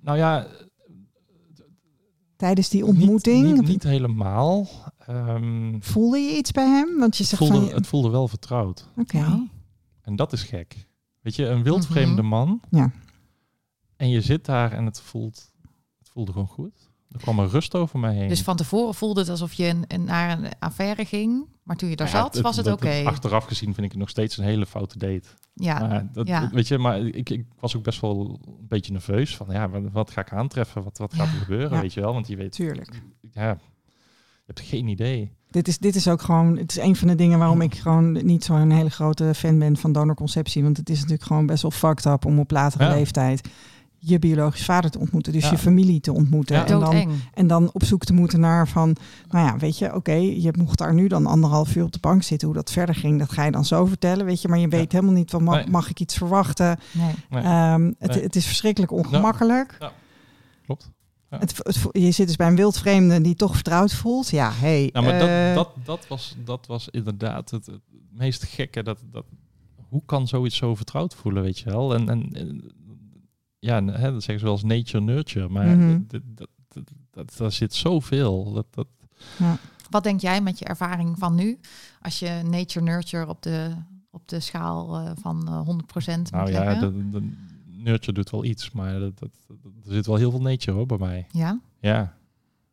Nou 0.00 0.18
ja, 0.18 0.46
tijdens 2.36 2.68
die 2.68 2.86
ontmoeting? 2.86 3.52
Niet, 3.52 3.68
niet, 3.68 3.82
helemaal. 3.82 4.68
Ehm, 4.98 5.76
Voelde 5.80 6.18
je 6.18 6.36
iets 6.36 6.52
bij 6.52 6.66
hem? 6.68 6.98
Want 6.98 7.16
je 7.16 7.22
het, 7.24 7.32
zegt 7.38 7.50
voelde, 7.50 7.66
van... 7.66 7.74
het 7.76 7.86
voelde 7.86 8.10
wel 8.10 8.28
vertrouwd. 8.28 8.88
Oké. 8.96 9.16
Ja. 9.18 9.46
En 10.04 10.16
dat 10.16 10.32
is 10.32 10.42
gek. 10.42 10.86
Weet 11.20 11.36
je, 11.36 11.46
een 11.46 11.62
wildvreemde 11.62 12.22
Mhm. 12.22 12.30
man. 12.30 12.60
Ja. 12.70 12.90
En 13.96 14.08
je 14.08 14.20
zit 14.20 14.44
daar 14.44 14.72
en 14.72 14.84
het 14.84 15.00
voelt, 15.00 15.52
het 15.98 16.08
voelde 16.08 16.32
gewoon 16.32 16.46
goed. 16.48 16.92
Er 17.10 17.20
kwam 17.20 17.38
een 17.38 17.48
rust 17.48 17.74
over 17.74 17.98
mij 17.98 18.14
heen. 18.14 18.28
Dus 18.28 18.42
van 18.42 18.56
tevoren 18.56 18.94
voelde 18.94 19.20
het 19.20 19.28
alsof 19.28 19.52
je 19.52 19.66
een, 19.66 19.84
een- 19.88 20.04
naar 20.04 20.38
een 20.38 20.50
affaire 20.58 21.04
ging. 21.04 21.46
Maar 21.62 21.76
toen 21.76 21.88
je 21.88 21.96
daar 21.96 22.06
Ja, 22.06 22.12
zat, 22.12 22.40
was 22.40 22.56
het 22.56 22.66
oké. 22.66 23.02
Achteraf 23.04 23.44
gezien 23.44 23.74
vind 23.74 23.86
ik 23.86 23.90
het 23.92 24.00
nog 24.00 24.08
steeds 24.08 24.36
een 24.38 24.44
hele 24.44 24.66
foute 24.66 24.98
date. 24.98 25.28
Ja, 25.54 25.78
Maar, 25.78 26.12
dat, 26.12 26.26
ja. 26.26 26.50
weet 26.50 26.68
je, 26.68 26.78
maar 26.78 27.00
ik, 27.00 27.30
ik 27.30 27.44
was 27.60 27.76
ook 27.76 27.82
best 27.82 28.00
wel 28.00 28.40
een 28.46 28.66
beetje 28.68 28.92
nerveus. 28.92 29.36
Van 29.36 29.46
ja, 29.50 29.68
wat, 29.68 29.82
wat 29.92 30.10
ga 30.10 30.20
ik 30.20 30.32
aantreffen? 30.32 30.82
Wat, 30.84 30.98
wat 30.98 31.14
gaat 31.14 31.26
er 31.26 31.32
Ja. 31.34 31.38
gebeuren? 31.38 31.70
Ja. 31.74 31.80
Weet 31.80 31.92
je 31.94 32.00
wel? 32.00 32.12
Want 32.12 32.26
je 32.26 32.36
weet, 32.36 32.52
Tuurlijk. 32.52 33.02
ja, 33.32 33.48
je 33.50 33.56
hebt 34.46 34.60
geen 34.60 34.88
idee. 34.88 35.32
Dit 35.54 35.68
is, 35.68 35.78
dit 35.78 35.94
is 35.94 36.08
ook 36.08 36.22
gewoon, 36.22 36.56
het 36.56 36.70
is 36.70 36.78
een 36.82 36.96
van 36.96 37.08
de 37.08 37.14
dingen 37.14 37.38
waarom 37.38 37.60
ik 37.60 37.74
gewoon 37.74 38.12
niet 38.26 38.44
zo'n 38.44 38.70
hele 38.70 38.90
grote 38.90 39.32
fan 39.34 39.58
ben 39.58 39.76
van 39.76 39.92
donorconceptie. 39.92 40.62
Want 40.62 40.76
het 40.76 40.90
is 40.90 40.96
natuurlijk 40.96 41.22
gewoon 41.24 41.46
best 41.46 41.62
wel 41.62 41.70
fucked 41.70 42.04
up 42.04 42.24
om 42.24 42.38
op 42.38 42.50
latere 42.50 42.84
Ja. 42.84 42.90
leeftijd 42.94 43.48
je 43.98 44.18
biologisch 44.18 44.64
vader 44.64 44.90
te 44.90 44.98
ontmoeten. 44.98 45.32
Dus 45.32 45.44
Ja. 45.44 45.50
je 45.50 45.58
familie 45.58 46.00
te 46.00 46.12
ontmoeten. 46.12 46.56
Ja. 46.56 46.66
En, 46.66 46.80
dan, 46.80 47.10
en 47.34 47.46
dan 47.46 47.70
op 47.72 47.84
zoek 47.84 48.04
te 48.04 48.12
moeten 48.12 48.40
naar 48.40 48.68
van, 48.68 48.96
nou 49.30 49.46
ja, 49.46 49.56
weet 49.56 49.78
je, 49.78 49.94
oké, 49.94 50.12
je 50.14 50.52
mocht 50.58 50.78
daar 50.78 50.94
nu 50.94 51.06
dan 51.08 51.26
anderhalf 51.26 51.76
uur 51.76 51.84
op 51.84 51.92
de 51.92 51.98
bank 52.00 52.22
zitten. 52.22 52.48
Hoe 52.48 52.56
dat 52.56 52.70
verder 52.70 52.94
ging, 52.94 53.18
dat 53.18 53.32
ga 53.32 53.44
je 53.44 53.50
dan 53.50 53.64
zo 53.64 53.84
vertellen, 53.84 54.24
weet 54.26 54.42
je. 54.42 54.48
Maar 54.48 54.58
je 54.58 54.68
weet 54.68 54.92
helemaal 54.92 55.14
niet, 55.14 55.30
van, 55.30 55.42
mag, 55.42 55.54
Nee. 55.56 55.68
mag 55.70 55.90
ik 55.90 56.00
iets 56.00 56.16
verwachten? 56.16 56.78
Nee. 56.92 57.14
Nee. 57.30 57.42
Ehm, 57.42 57.92
het, 57.98 58.10
Nee. 58.14 58.22
het 58.22 58.36
is 58.36 58.46
verschrikkelijk 58.46 58.92
ongemakkelijk. 58.92 59.76
Klopt. 60.66 60.90
Ja. 61.34 61.40
Het, 61.40 61.56
het, 61.56 61.88
je 61.92 62.10
zit 62.10 62.26
dus 62.26 62.36
bij 62.36 62.46
een 62.48 62.56
wildvreemde 62.56 63.20
die 63.20 63.34
toch 63.34 63.54
vertrouwd 63.54 63.92
voelt. 63.94 64.28
Ja, 64.30 64.50
hey, 64.52 64.90
Nou, 64.92 65.06
maar 65.06 65.14
eh, 65.20 65.54
dat, 65.54 65.70
dat, 65.74 65.86
dat, 65.86 66.06
was, 66.08 66.34
dat 66.44 66.66
was 66.66 66.88
inderdaad 66.88 67.50
het, 67.50 67.66
het 67.66 67.80
meest 68.10 68.44
gekke. 68.44 68.82
Dat, 68.82 68.98
dat, 69.10 69.24
hoe 69.88 70.02
kan 70.06 70.28
zoiets 70.28 70.56
zo 70.56 70.74
vertrouwd 70.74 71.14
voelen, 71.14 71.42
weet 71.42 71.58
je 71.58 71.70
wel? 71.70 71.94
En, 71.94 72.08
en, 72.08 72.28
en 72.32 72.70
ja, 73.58 73.84
hè, 73.84 74.12
dat 74.12 74.22
zeggen 74.22 74.38
ze 74.38 74.44
wel 74.44 74.52
als 74.52 74.62
nature 74.62 75.04
nurture. 75.04 75.48
Maar 75.48 75.66
Mhm. 75.76 76.00
dat, 76.08 76.20
dat, 76.24 76.48
dat, 76.68 76.84
dat, 77.10 77.34
daar 77.36 77.52
zit 77.52 77.74
zoveel. 77.74 78.52
Dat, 78.52 78.66
dat, 78.70 78.86
Wat 79.90 80.02
denk 80.02 80.20
jij 80.20 80.40
met 80.40 80.58
je 80.58 80.64
ervaring 80.64 81.18
van 81.18 81.34
nu? 81.34 81.58
Als 82.00 82.18
je 82.18 82.40
nature 82.50 82.84
nurture 82.84 83.28
op 83.28 83.42
de, 83.42 83.70
op 84.10 84.28
de 84.28 84.40
schaal 84.40 84.96
eh, 84.98 85.10
van 85.20 85.48
eh 85.48 85.54
100% 85.54 86.06
nou 86.06 86.18
moet 86.18 86.30
ja, 86.30 86.64
leggen? 86.64 87.10
de, 87.10 87.20
de 87.20 87.32
nurture 87.84 88.12
doet 88.12 88.30
wel 88.30 88.44
iets. 88.44 88.70
Maar 88.70 88.98
dat, 88.98 89.18
dat, 89.18 89.30
er 89.86 89.92
zit 89.92 90.06
wel 90.06 90.16
heel 90.16 90.30
veel 90.30 90.40
nature 90.40 90.76
hoor, 90.76 90.86
bij 90.86 90.98
mij. 90.98 91.26
ja? 91.30 91.60
Ja. 91.80 92.16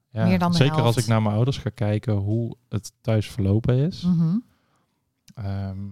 ja. 0.09 0.25
Meer 0.25 0.39
dan 0.39 0.53
Zeker 0.53 0.81
als 0.81 0.97
ik 0.97 1.07
naar 1.07 1.21
mijn 1.21 1.35
ouders 1.35 1.57
ga 1.57 1.69
kijken 1.69 2.13
hoe 2.13 2.55
het 2.69 2.93
thuis 3.01 3.27
verlopen 3.27 3.75
is. 3.75 4.01
Mhm. 4.01 4.37
Ehm, 5.33 5.89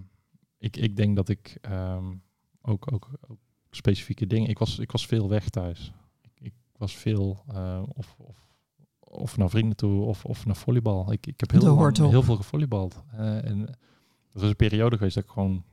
ik, 0.58 0.76
ik 0.76 0.96
denk 0.96 1.16
dat 1.16 1.28
ik 1.28 1.58
ehm, 1.60 2.04
ook, 2.62 2.92
ook, 2.92 3.08
ook 3.28 3.38
specifieke 3.70 4.26
dingen. 4.26 4.48
Ik 4.48 4.58
was, 4.58 4.78
ik 4.78 4.92
was 4.92 5.06
veel 5.06 5.28
weg 5.28 5.48
thuis. 5.48 5.92
Ik, 6.20 6.30
ik 6.40 6.52
was 6.76 6.96
veel 6.96 7.44
eh, 7.48 7.82
of, 7.86 8.14
of, 8.18 8.36
of 8.98 9.36
naar 9.36 9.50
vrienden 9.50 9.76
toe 9.76 10.02
of, 10.02 10.24
of 10.24 10.46
naar 10.46 10.56
volleybal. 10.56 11.12
Ik, 11.12 11.26
ik 11.26 11.40
heb 11.40 11.50
heel, 11.50 11.74
lang, 11.74 11.96
heel 11.96 12.22
veel 12.22 12.36
gevolleybald. 12.36 13.02
Eh, 13.12 13.44
en 13.44 13.68
er 14.32 14.42
is 14.42 14.48
een 14.48 14.56
periode 14.56 14.96
geweest 14.96 15.14
dat 15.14 15.24
ik 15.24 15.30
gewoon 15.30 15.64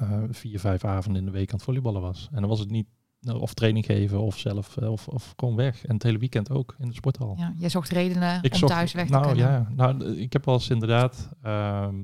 eh, 0.00 0.22
vier, 0.30 0.60
vijf 0.60 0.84
avonden 0.84 1.20
in 1.20 1.26
de 1.26 1.32
week 1.38 1.48
aan 1.48 1.54
het 1.54 1.64
volleyballen 1.64 2.00
was. 2.00 2.28
En 2.32 2.40
dan 2.40 2.48
was 2.50 2.58
het 2.58 2.70
niet 2.70 2.86
nou, 3.20 3.40
of 3.40 3.54
training 3.54 3.84
geven 3.86 4.20
of 4.20 4.38
zelf 4.38 4.76
eh, 4.76 4.90
of, 4.92 5.08
of 5.08 5.32
gewoon 5.36 5.56
weg. 5.56 5.84
En 5.84 5.94
het 5.94 6.02
hele 6.02 6.18
weekend 6.18 6.50
ook 6.50 6.74
in 6.78 6.88
de 6.88 6.94
sporthal. 6.94 7.34
ja, 7.38 7.52
jij 7.58 7.68
zocht 7.68 7.90
redenen 7.90 8.42
Ik 8.42 8.52
om 8.52 8.58
zocht- 8.58 8.72
thuis 8.72 8.92
weg 8.92 9.06
te 9.06 9.12
nou, 9.12 9.26
kunnen. 9.26 9.44
Ja, 9.44 9.68
nou, 9.74 10.04
ik 10.16 10.32
heb 10.32 10.44
wel 10.44 10.54
eens 10.54 10.70
inderdaad 10.70 11.28
ehm, 11.42 11.94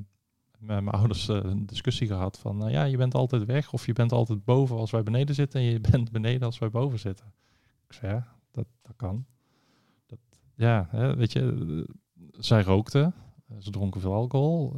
met 0.58 0.82
mijn 0.84 0.88
ouders 0.88 1.28
eh, 1.28 1.36
een 1.42 1.66
discussie 1.66 2.06
gehad 2.06 2.38
van, 2.38 2.56
nou 2.56 2.70
ja, 2.70 2.84
je 2.84 2.96
bent 2.96 3.14
altijd 3.14 3.44
weg 3.44 3.72
of 3.72 3.86
je 3.86 3.92
bent 3.92 4.12
altijd 4.12 4.44
boven 4.44 4.76
als 4.76 4.90
wij 4.90 5.02
beneden 5.02 5.34
zitten 5.34 5.60
en 5.60 5.66
je 5.66 5.80
bent 5.90 6.10
beneden 6.10 6.42
als 6.42 6.58
wij 6.58 6.70
boven 6.70 6.98
zitten. 6.98 7.32
Ik 7.86 7.92
zei, 7.92 8.12
ja, 8.12 8.26
dat, 8.50 8.66
dat 8.82 8.96
kan. 8.96 9.24
Dat, 10.06 10.18
ja, 10.54 10.88
hè, 10.90 11.16
weet 11.16 11.32
je, 11.32 11.40
eh, 11.86 11.94
zij 12.38 12.62
rookten, 12.62 13.14
eh, 13.48 13.56
ze 13.58 13.70
dronken 13.70 14.00
veel 14.00 14.14
alcohol. 14.14 14.76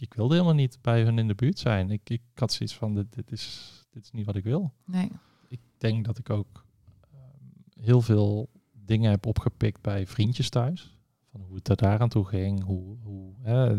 Ik, 0.00 0.14
wilde 0.14 0.34
helemaal 0.34 0.54
niet 0.54 0.78
bij 0.80 1.02
hun 1.02 1.18
in 1.18 1.28
de 1.28 1.34
buurt 1.34 1.58
zijn. 1.58 1.90
Ik, 1.90 2.10
ik 2.10 2.22
had 2.34 2.52
zoiets 2.52 2.74
van, 2.76 2.94
dit, 2.94 3.14
dit, 3.14 3.32
is, 3.32 3.72
dit 3.90 4.02
is 4.04 4.10
niet 4.10 4.26
wat 4.26 4.36
ik 4.36 4.44
wil 4.44 4.72
Nee. 4.84 5.10
ik 5.48 5.60
denk 5.78 6.04
dat 6.04 6.18
ik 6.18 6.30
ook 6.30 6.64
ehm, 7.12 7.84
heel 7.84 8.00
veel 8.00 8.48
dingen 8.72 9.10
heb 9.10 9.26
opgepikt 9.26 9.80
bij 9.80 10.06
vriendjes 10.06 10.48
thuis. 10.48 10.94
Van 11.30 11.40
hoe 11.40 11.54
het 11.54 11.68
er 11.68 11.76
daar 11.76 12.00
aan 12.00 12.08
toe 12.08 12.24
ging, 12.24 12.62
hoe, 12.62 12.96
hoe 13.02 13.34
hè, 13.42 13.74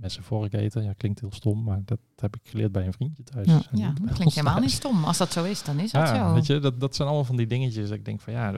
mensen 0.00 0.22
vork 0.22 0.52
eten. 0.52 0.82
Ja, 0.82 0.92
klinkt 0.92 1.20
heel 1.20 1.32
stom, 1.32 1.62
maar 1.62 1.82
dat 1.84 1.98
heb 2.16 2.36
ik 2.36 2.40
geleerd 2.48 2.72
bij 2.72 2.86
een 2.86 2.92
vriendje 2.92 3.22
thuis. 3.22 3.46
Ja. 3.72 3.92
Dat 3.92 4.12
klinkt 4.18 4.34
helemaal 4.34 4.60
niet 4.60 4.70
stom. 4.70 5.04
Als 5.04 5.18
dat 5.18 5.32
zo 5.32 5.44
is, 5.44 5.64
dan 5.64 5.78
is 5.78 5.90
dat 5.92 6.08
Ja, 6.08 6.28
zo. 6.28 6.34
weet 6.34 6.46
je, 6.46 6.58
dat, 6.58 6.80
dat 6.80 6.94
zijn 6.94 7.08
allemaal 7.08 7.26
van 7.26 7.36
die 7.36 7.46
dingetjes. 7.46 7.88
dat 7.88 7.98
Ik 7.98 8.04
denk 8.04 8.20
van 8.20 8.32
ja, 8.32 8.52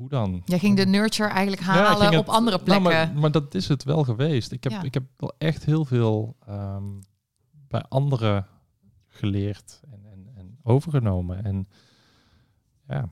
hoe 0.00 0.08
dan? 0.08 0.42
Jij 0.44 0.58
ging 0.58 0.76
de 0.76 0.86
nurture 0.86 1.28
eigenlijk 1.28 1.62
Ja, 1.62 1.66
halen 1.72 2.18
op 2.18 2.28
andere 2.28 2.56
nou, 2.56 2.64
plekken. 2.82 3.12
maar, 3.12 3.20
maar 3.20 3.30
dat 3.30 3.54
is 3.54 3.68
het 3.68 3.84
wel 3.84 4.04
geweest. 4.04 4.52
Ik 4.52 4.62
heb, 4.64 4.72
Ja. 4.72 4.82
ik 4.82 4.94
heb 4.94 5.04
wel 5.16 5.32
echt 5.38 5.64
heel 5.64 5.84
veel 5.84 6.36
ehm, 6.46 6.84
bij 7.68 7.82
anderen 7.88 8.46
geleerd 9.06 9.80
en, 9.90 10.00
en, 10.12 10.28
en 10.34 10.58
overgenomen. 10.62 11.44
En 11.44 11.68
ja, 12.88 13.08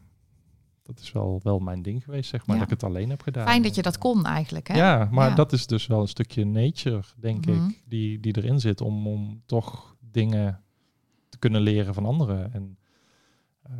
dat 0.83 1.01
is 1.01 1.13
wel, 1.13 1.41
wel 1.43 1.59
mijn 1.59 1.83
ding 1.83 2.05
geweest, 2.05 2.31
zeg 2.31 2.47
maar, 2.47 2.57
Ja. 2.57 2.63
dat 2.63 2.73
ik 2.73 2.81
het 2.81 2.91
alleen 2.91 3.11
heb 3.11 3.23
gedaan. 3.23 3.47
Fijn 3.47 3.63
dat 3.63 3.75
je 3.75 3.83
dat 3.83 3.99
kon 3.99 4.25
eigenlijk. 4.27 4.69
Hè? 4.69 4.77
Ja, 4.77 5.09
maar 5.11 5.29
Ja. 5.29 5.35
dat 5.35 5.53
is 5.53 5.67
dus 5.67 5.87
wel 5.87 6.01
een 6.01 6.09
stukje 6.09 6.45
nature, 6.45 7.03
denk 7.17 7.47
Mhm. 7.47 7.67
ik, 7.69 7.83
die, 7.87 8.21
die 8.21 8.37
erin 8.37 8.61
zit 8.61 8.81
om, 8.81 9.07
om 9.07 9.43
toch 9.47 9.97
dingen 10.01 10.63
te 11.29 11.39
kunnen 11.39 11.61
leren 11.61 11.95
van 11.95 12.05
anderen. 12.07 12.53
En 12.53 12.79
ehm, 13.63 13.77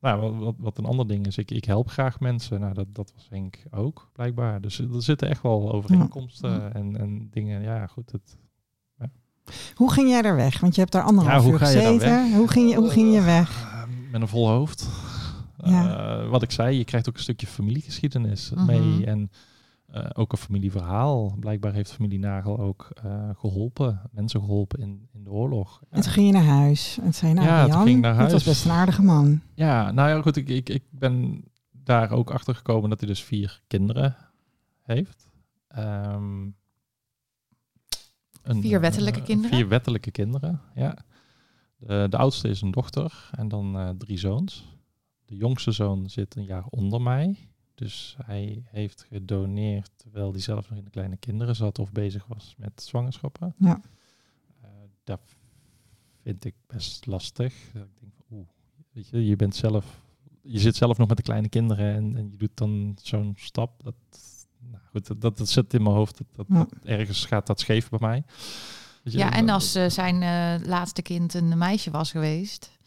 nou, 0.00 0.38
wat, 0.38 0.54
wat, 0.58 0.78
een 0.78 0.84
ander 0.84 1.06
ding 1.06 1.26
is, 1.26 1.38
ik, 1.38 1.50
ik 1.50 1.64
help 1.64 1.88
graag 1.88 2.20
mensen. 2.20 2.60
Nou, 2.60 2.74
dat, 2.74 2.86
dat 2.94 3.12
was 3.14 3.26
Henk 3.30 3.62
ook, 3.70 4.10
blijkbaar. 4.12 4.60
Dus 4.60 4.78
er 4.78 5.02
zitten 5.02 5.28
echt 5.28 5.42
wel 5.42 5.72
overeenkomsten 5.72 6.50
Ja. 6.50 6.72
en, 6.72 6.96
en 6.96 7.28
dingen. 7.30 7.62
Ja, 7.62 7.86
goed. 7.86 8.12
Het, 8.12 8.36
Hoe 9.74 9.92
ging 9.92 10.08
jij 10.08 10.22
daar 10.22 10.36
weg? 10.36 10.60
Want 10.60 10.74
je 10.74 10.80
hebt 10.80 10.92
daar 10.92 11.02
anderhalf 11.02 11.36
Ja, 11.36 11.42
hoe 11.42 11.52
uur 11.52 11.58
ga 11.58 11.68
je 11.68 11.74
daar 11.80 11.92
gezeten. 11.92 12.36
Hoe 12.36 12.48
ging 12.48 12.70
je, 12.70 12.76
hoe 12.76 12.90
ging 12.90 13.14
je 13.14 13.22
weg? 13.22 13.62
Eh, 13.62 13.82
met 14.12 14.20
een 14.20 14.28
vol 14.28 14.48
hoofd. 14.48 14.88
Eh, 15.58 16.28
wat 16.28 16.42
ik 16.42 16.50
zei, 16.50 16.76
je 16.76 16.84
krijgt 16.84 17.08
ook 17.08 17.14
een 17.14 17.22
stukje 17.22 17.46
familiegeschiedenis 17.46 18.50
Mhm. 18.50 18.66
mee. 18.66 19.06
En 19.06 19.30
eh, 19.88 20.06
ook 20.12 20.32
een 20.32 20.38
familieverhaal. 20.38 21.36
Blijkbaar 21.40 21.72
heeft 21.72 21.92
familie 21.92 22.18
Nagel 22.18 22.58
ook 22.58 22.90
eh, 23.02 23.30
geholpen. 23.34 24.00
Mensen 24.12 24.40
geholpen 24.40 24.78
in, 24.80 25.08
in 25.12 25.24
de 25.24 25.30
oorlog. 25.30 25.82
En 25.90 26.00
toen 26.00 26.12
ging 26.12 26.26
je 26.26 26.32
naar 26.32 26.42
huis. 26.44 26.96
En 26.96 27.02
toen 27.02 27.12
zei 27.12 27.32
nou 27.32 27.46
Ja, 27.46 27.62
toen 27.62 27.72
Jan, 27.72 27.82
ging 27.84 27.96
ik 27.96 28.02
naar 28.02 28.12
dat 28.12 28.22
was 28.22 28.30
huis. 28.30 28.44
best 28.44 28.64
een 28.64 28.70
aardige 28.70 29.02
man. 29.02 29.40
Ja, 29.54 29.90
nou 29.90 30.08
ja, 30.08 30.22
goed. 30.22 30.36
Ik, 30.36 30.48
ik, 30.48 30.68
ik 30.68 30.82
ben 30.90 31.44
daar 31.70 32.10
ook 32.10 32.30
achter 32.30 32.54
gekomen 32.54 32.90
dat 32.90 32.98
hij 33.00 33.08
dus 33.08 33.22
vier 33.22 33.60
kinderen 33.66 34.16
heeft. 34.82 35.28
Ehm, 35.68 36.46
een, 38.42 38.60
Vier 38.60 38.80
wettelijke 38.80 39.18
eh, 39.18 39.24
kinderen? 39.24 39.56
Vier 39.56 39.68
wettelijke 39.68 40.10
kinderen, 40.10 40.60
ja. 40.74 40.96
De, 41.76 42.06
de 42.10 42.16
oudste 42.16 42.48
is 42.48 42.60
een 42.60 42.70
dochter 42.70 43.30
en 43.36 43.48
dan 43.48 43.76
eh, 43.78 43.88
drie 43.98 44.18
zoons. 44.18 44.76
De 45.24 45.36
jongste 45.36 45.72
zoon 45.72 46.10
zit 46.10 46.36
een 46.36 46.44
jaar 46.44 46.64
onder 46.70 47.00
mij. 47.02 47.47
Dus 47.78 48.16
hij 48.24 48.62
heeft 48.64 49.06
gedoneerd 49.08 49.90
terwijl 49.96 50.30
hij 50.30 50.40
zelf 50.40 50.68
nog 50.68 50.78
in 50.78 50.84
de 50.84 50.90
kleine 50.90 51.16
kinderen 51.16 51.56
zat 51.56 51.78
of 51.78 51.92
bezig 51.92 52.26
was 52.26 52.54
met 52.58 52.82
zwangerschappen. 52.82 53.54
Ja. 53.58 53.80
Eh, 54.62 54.68
dat 55.04 55.20
vind 56.22 56.44
ik 56.44 56.54
best 56.66 57.06
lastig. 57.06 57.54
Ik 57.54 57.72
denk, 57.72 57.88
van, 58.16 58.38
oeh, 58.38 58.46
weet 58.92 59.08
je, 59.08 59.26
je 59.26 59.36
bent 59.36 59.56
zelf, 59.56 60.00
je 60.42 60.58
zit 60.58 60.76
zelf 60.76 60.98
nog 60.98 61.08
met 61.08 61.16
de 61.16 61.22
kleine 61.22 61.48
kinderen 61.48 61.94
en, 61.94 62.16
en 62.16 62.30
je 62.30 62.36
doet 62.36 62.50
dan 62.56 62.96
zo'n 63.02 63.32
stap. 63.36 63.82
Dat, 63.84 63.94
nou 64.70 64.82
goed, 64.90 65.06
dat, 65.06 65.20
dat, 65.20 65.38
dat 65.38 65.48
zit 65.48 65.74
in 65.74 65.82
mijn 65.82 65.94
hoofd. 65.94 66.18
Dat, 66.18 66.26
dat, 66.32 66.46
Ja. 66.48 66.54
dat- 66.58 66.72
ergens 66.84 67.24
gaat 67.26 67.46
dat 67.46 67.60
scheef 67.60 67.88
bij 67.88 67.98
mij. 68.02 68.22
Weet 69.02 69.12
je, 69.12 69.18
Ja, 69.18 69.32
en 69.32 69.48
als 69.48 69.74
eh, 69.74 69.88
zijn 69.88 70.22
eh, 70.22 70.66
laatste 70.68 71.02
kind 71.02 71.34
een 71.34 71.58
meisje 71.58 71.90
was 71.90 72.10
geweest, 72.10 72.77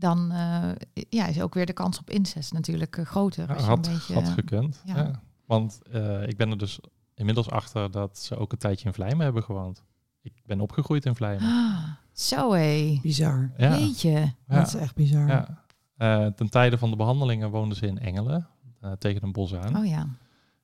dan 0.00 0.30
eh, 0.32 0.70
ja, 1.08 1.26
is 1.26 1.40
ook 1.40 1.54
weer 1.54 1.66
de 1.66 1.72
kans 1.72 1.98
op 1.98 2.10
incest 2.10 2.52
natuurlijk 2.52 2.96
eh, 2.96 3.04
groter. 3.04 3.48
Ja, 3.48 3.54
als 3.54 3.62
je 3.62 3.68
had, 3.68 3.86
een 3.86 3.92
beetje, 3.92 4.14
had 4.14 4.28
gekund. 4.28 4.82
ja. 4.84 4.96
Ja. 4.96 5.22
Want 5.46 5.80
eh, 5.92 6.28
ik 6.28 6.36
ben 6.36 6.50
er 6.50 6.58
dus 6.58 6.80
inmiddels 7.14 7.50
achter 7.50 7.90
dat 7.90 8.18
ze 8.18 8.36
ook 8.36 8.52
een 8.52 8.58
tijdje 8.58 8.86
in 8.86 8.94
Vlijmen 8.94 9.20
hebben 9.24 9.42
gewoond. 9.42 9.84
Ik 10.22 10.32
ben 10.46 10.60
opgegroeid 10.60 11.06
in 11.06 11.14
Vlijmen. 11.14 11.48
Ah, 11.48 11.84
zo 12.12 12.52
hé. 12.52 12.98
Bizar. 13.02 13.52
Ja, 13.56 13.78
Jeetje. 13.78 14.10
ja, 14.10 14.34
Dat 14.46 14.66
is 14.66 14.74
echt 14.74 14.94
bizar. 14.94 15.26
ja. 15.28 15.64
Eh, 15.96 16.26
ten 16.26 16.50
tijde 16.50 16.78
van 16.78 16.90
de 16.90 16.96
behandelingen 16.96 17.50
woonden 17.50 17.76
ze 17.76 17.86
in 17.86 17.98
Engelen, 17.98 18.48
eh, 18.80 18.92
tegen 18.92 19.22
een 19.22 19.32
bos 19.32 19.54
aan. 19.54 19.76
Oh 19.76 19.86
ja. 19.86 20.06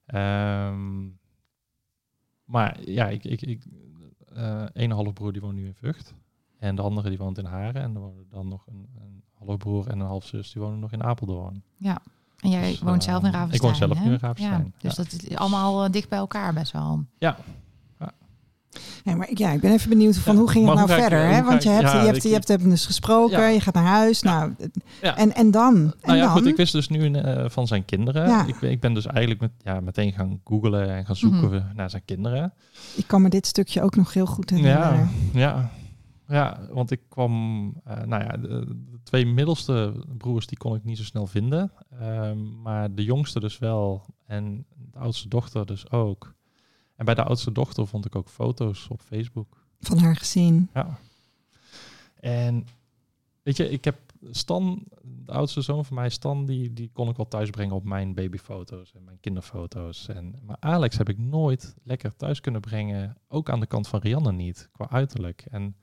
Ehm, 0.06 1.04
maar 2.44 2.80
ja, 2.90 3.08
ik, 3.08 3.24
ik, 3.24 3.42
ik 3.42 3.64
eh, 4.34 4.64
een 4.72 4.90
halfbroer 4.90 5.32
die 5.32 5.40
woont 5.40 5.54
nu 5.54 5.66
in 5.66 5.74
Vught. 5.74 6.14
En 6.58 6.74
de 6.74 6.82
andere 6.82 7.08
die 7.08 7.18
woont 7.18 7.38
in 7.38 7.44
Haren. 7.44 7.82
En 7.82 7.94
er 7.94 8.28
dan 8.28 8.48
nog 8.48 8.66
een, 8.66 8.88
een 9.00 9.24
halfbroer 9.46 9.86
en 9.88 10.00
een 10.00 10.06
halfzus 10.06 10.52
die 10.52 10.62
wonen 10.62 10.78
nog 10.78 10.92
in 10.92 11.02
Apeldoorn. 11.04 11.62
En 12.40 12.50
jij 12.50 12.70
Dus, 12.70 12.80
woont 12.80 13.02
eh, 13.06 13.08
zelf 13.08 13.22
in 13.22 13.28
ik 13.28 13.34
Ravenstein, 13.34 13.62
woon 13.70 13.74
zelf 13.80 13.98
hè? 13.98 14.04
nu 14.04 14.12
in 14.12 14.18
Ravenstein, 14.20 14.72
Ja, 14.78 14.88
dus 14.88 14.96
ja. 14.96 15.02
dat 15.02 15.12
is 15.12 15.36
allemaal 15.36 15.84
eh, 15.84 15.90
dicht 15.90 16.08
bij 16.08 16.18
elkaar 16.18 16.52
best 16.52 16.72
wel. 16.72 17.04
Ja, 17.18 17.36
Ja, 19.04 19.14
maar 19.14 19.28
ik- 19.30 19.38
ja, 19.38 19.50
ik 19.50 19.60
ben 19.60 19.72
even 19.72 19.88
benieuwd 19.88 20.16
van 20.16 20.32
Ja, 20.34 20.38
hoe 20.40 20.50
ging 20.50 20.66
het 20.66 20.74
nou 20.74 20.90
ik- 20.90 20.96
verder? 20.98 21.26
hè? 21.28 21.42
Want 21.42 21.62
je 21.62 21.68
ik- 21.68 21.74
hebt, 21.74 21.92
ja, 21.92 21.98
je 22.00 22.04
hebt, 22.04 22.16
ik- 22.16 22.22
je 22.22 22.32
hebt 22.32 22.48
hem 22.48 22.68
dus 22.68 22.86
gesproken, 22.86 23.38
Ja. 23.40 23.46
je 23.46 23.60
gaat 23.60 23.74
naar 23.74 23.84
huis. 23.84 24.22
Nou, 24.22 24.54
Ja. 25.02 25.16
en, 25.16 25.34
en 25.34 25.50
dan? 25.50 25.74
En 25.76 25.92
nou 26.02 26.16
ja, 26.18 26.24
dan? 26.24 26.32
goed, 26.32 26.46
ik 26.46 26.56
wist 26.56 26.72
dus 26.72 26.88
nu 26.88 27.12
eh, 27.12 27.44
van 27.48 27.66
zijn 27.66 27.84
kinderen. 27.84 28.28
Ja. 28.28 28.46
Ik, 28.46 28.58
ben- 28.60 28.70
ik 28.70 28.80
ben 28.80 28.94
dus 28.94 29.06
eigenlijk 29.06 29.40
met, 29.40 29.50
ja, 29.62 29.80
meteen 29.80 30.12
gaan 30.12 30.40
googlen 30.44 30.90
en 30.90 31.06
gaan 31.06 31.16
zoeken 31.16 31.48
Mhm. 31.50 31.62
naar 31.74 31.90
zijn 31.90 32.02
kinderen. 32.04 32.52
Ik 32.94 33.06
kan 33.06 33.22
me 33.22 33.28
dit 33.28 33.46
stukje 33.46 33.82
ook 33.82 33.96
nog 33.96 34.12
heel 34.12 34.26
goed 34.26 34.50
herinneren. 34.50 35.08
Ja, 35.32 35.40
ja, 35.40 35.70
ja, 36.28 36.66
want 36.70 36.90
ik 36.90 37.00
kwam, 37.08 37.66
eh, 37.84 38.02
nou 38.02 38.22
ja, 38.22 38.36
de, 38.36 38.64
de 38.90 38.98
twee 39.02 39.26
middelste 39.26 40.04
broers 40.18 40.46
die 40.46 40.58
kon 40.58 40.74
ik 40.74 40.84
niet 40.84 40.96
zo 40.96 41.04
snel 41.04 41.26
vinden, 41.26 41.72
Ehm, 42.00 42.62
maar 42.62 42.94
de 42.94 43.04
jongste 43.04 43.40
dus 43.40 43.58
wel 43.58 44.04
en 44.26 44.66
de 44.92 44.98
oudste 44.98 45.28
dochter 45.28 45.66
dus 45.66 45.90
ook. 45.90 46.34
En 46.96 47.04
bij 47.04 47.14
de 47.14 47.24
oudste 47.24 47.52
dochter 47.52 47.86
vond 47.86 48.06
ik 48.06 48.16
ook 48.16 48.28
foto's 48.28 48.88
op 48.88 49.00
Facebook. 49.00 49.64
Van 49.80 49.98
haar 49.98 50.16
gezien. 50.16 50.70
Ja. 50.74 50.98
En 52.20 52.66
weet 53.42 53.56
je, 53.56 53.70
ik 53.70 53.84
heb 53.84 53.98
Stan, 54.30 54.84
de 55.02 55.32
oudste 55.32 55.60
zoon 55.60 55.84
van 55.84 55.96
mij, 55.96 56.08
Stan, 56.08 56.46
die, 56.46 56.72
die 56.72 56.90
kon 56.92 57.08
ik 57.08 57.16
wel 57.16 57.28
thuis 57.28 57.50
brengen 57.50 57.74
op 57.74 57.84
mijn 57.84 58.14
babyfoto's 58.14 58.92
en 58.92 59.04
mijn 59.04 59.20
kinderfoto's. 59.20 60.08
En, 60.08 60.34
maar 60.42 60.56
Alex 60.60 60.96
heb 60.96 61.08
ik 61.08 61.18
nooit 61.18 61.74
lekker 61.82 62.16
thuis 62.16 62.40
kunnen 62.40 62.60
brengen, 62.60 63.16
ook 63.28 63.50
aan 63.50 63.60
de 63.60 63.66
kant 63.66 63.88
van 63.88 64.00
Rianne 64.00 64.32
niet, 64.32 64.68
qua 64.72 64.90
uiterlijk. 64.90 65.46
En 65.50 65.76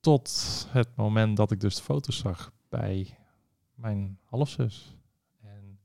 tot 0.00 0.66
het 0.70 0.88
moment 0.96 1.36
dat 1.36 1.50
ik 1.50 1.60
dus 1.60 1.76
de 1.76 1.82
foto's 1.82 2.18
zag 2.18 2.52
bij 2.68 3.18
mijn 3.74 4.18
halfzus. 4.24 4.96
En 5.40 5.78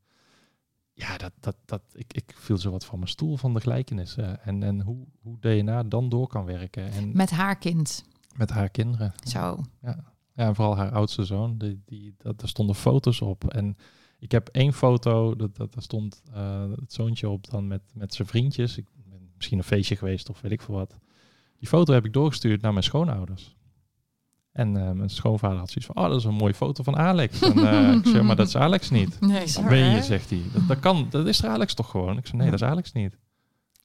ja, 0.94 1.18
dat, 1.18 1.32
dat, 1.40 1.56
dat, 1.66 1.82
ik, 1.94 2.14
ik 2.14 2.34
viel 2.36 2.58
zo 2.58 2.72
wat 2.72 2.86
van 2.86 3.00
mijn 3.00 3.12
stoel 3.12 3.38
van 3.38 3.54
de 3.54 3.60
gelijkenissen. 3.60 4.44
En, 4.44 4.64
en 4.64 4.82
hoe, 4.82 5.08
hoe 5.22 5.40
DNA 5.40 5.84
dan 5.84 6.10
door 6.10 6.28
kan 6.28 6.46
werken. 6.46 6.92
En 6.92 7.16
Met 7.16 7.30
haar 7.30 7.58
kind. 7.58 8.04
met 8.36 8.50
haar 8.50 8.70
kinderen. 8.70 9.14
Zo. 9.28 9.64
Ja, 9.82 10.14
en 10.34 10.56
vooral 10.56 10.78
haar 10.78 10.92
oudste 10.92 11.24
zoon. 11.24 11.58
Die, 11.58 11.82
die, 11.86 12.16
dat, 12.18 12.40
daar 12.40 12.50
stonden 12.50 12.76
foto's 12.76 13.22
op. 13.22 13.50
En 13.50 13.78
ik 14.20 14.32
heb 14.32 14.48
één 14.48 14.74
foto, 14.74 15.36
dat, 15.36 15.56
dat, 15.56 15.74
daar 15.74 15.84
stond 15.84 16.22
eh, 16.34 16.70
het 16.76 16.94
zoontje 16.94 17.30
op 17.30 17.50
dan 17.50 17.68
met, 17.68 17.82
met 17.94 18.14
zijn 18.14 18.28
vriendjes. 18.28 18.78
Ik 18.78 18.88
ben 19.10 19.32
misschien 19.36 19.58
een 19.58 19.64
feestje 19.64 19.96
geweest 19.96 20.30
of 20.30 20.42
weet 20.42 20.52
ik 20.52 20.62
veel 20.62 20.76
wat. 20.76 20.98
Die 21.58 21.68
foto 21.68 21.94
heb 21.94 22.06
ik 22.06 22.14
doorgestuurd 22.14 22.62
naar 22.62 22.72
mijn 22.72 22.84
schoonouders. 22.84 23.56
En 24.54 24.78
eh, 24.78 24.92
mijn 24.92 25.10
schoonvader 25.10 25.58
had 25.58 25.70
zoiets 25.72 25.86
van, 25.86 26.04
oh, 26.04 26.10
dat 26.10 26.20
is 26.20 26.26
een 26.26 26.34
mooie 26.34 26.54
foto 26.54 26.84
van 26.84 26.98
Alex. 26.98 27.42
En 27.42 27.68
eh, 27.68 27.92
ik 27.92 28.06
zeg, 28.08 28.22
maar 28.22 28.36
dat 28.36 28.48
is 28.48 28.58
Alex 28.58 28.90
niet. 28.90 29.20
Nee, 29.34 29.48
zo. 29.48 29.64
Ben 29.64 29.96
je, 29.96 30.02
zegt 30.02 30.30
hij. 30.30 30.42
Dat, 30.54 30.68
dat 30.68 30.80
kan, 30.80 31.08
dat 31.10 31.28
is 31.28 31.44
er 31.44 31.50
Alex 31.50 31.74
toch 31.74 31.90
gewoon? 31.90 32.18
Ik 32.18 32.28
zei, 32.28 32.42
nee, 32.42 32.52
dat 32.52 32.62
is 32.62 32.68
Alex 32.68 32.92
niet. 32.92 33.18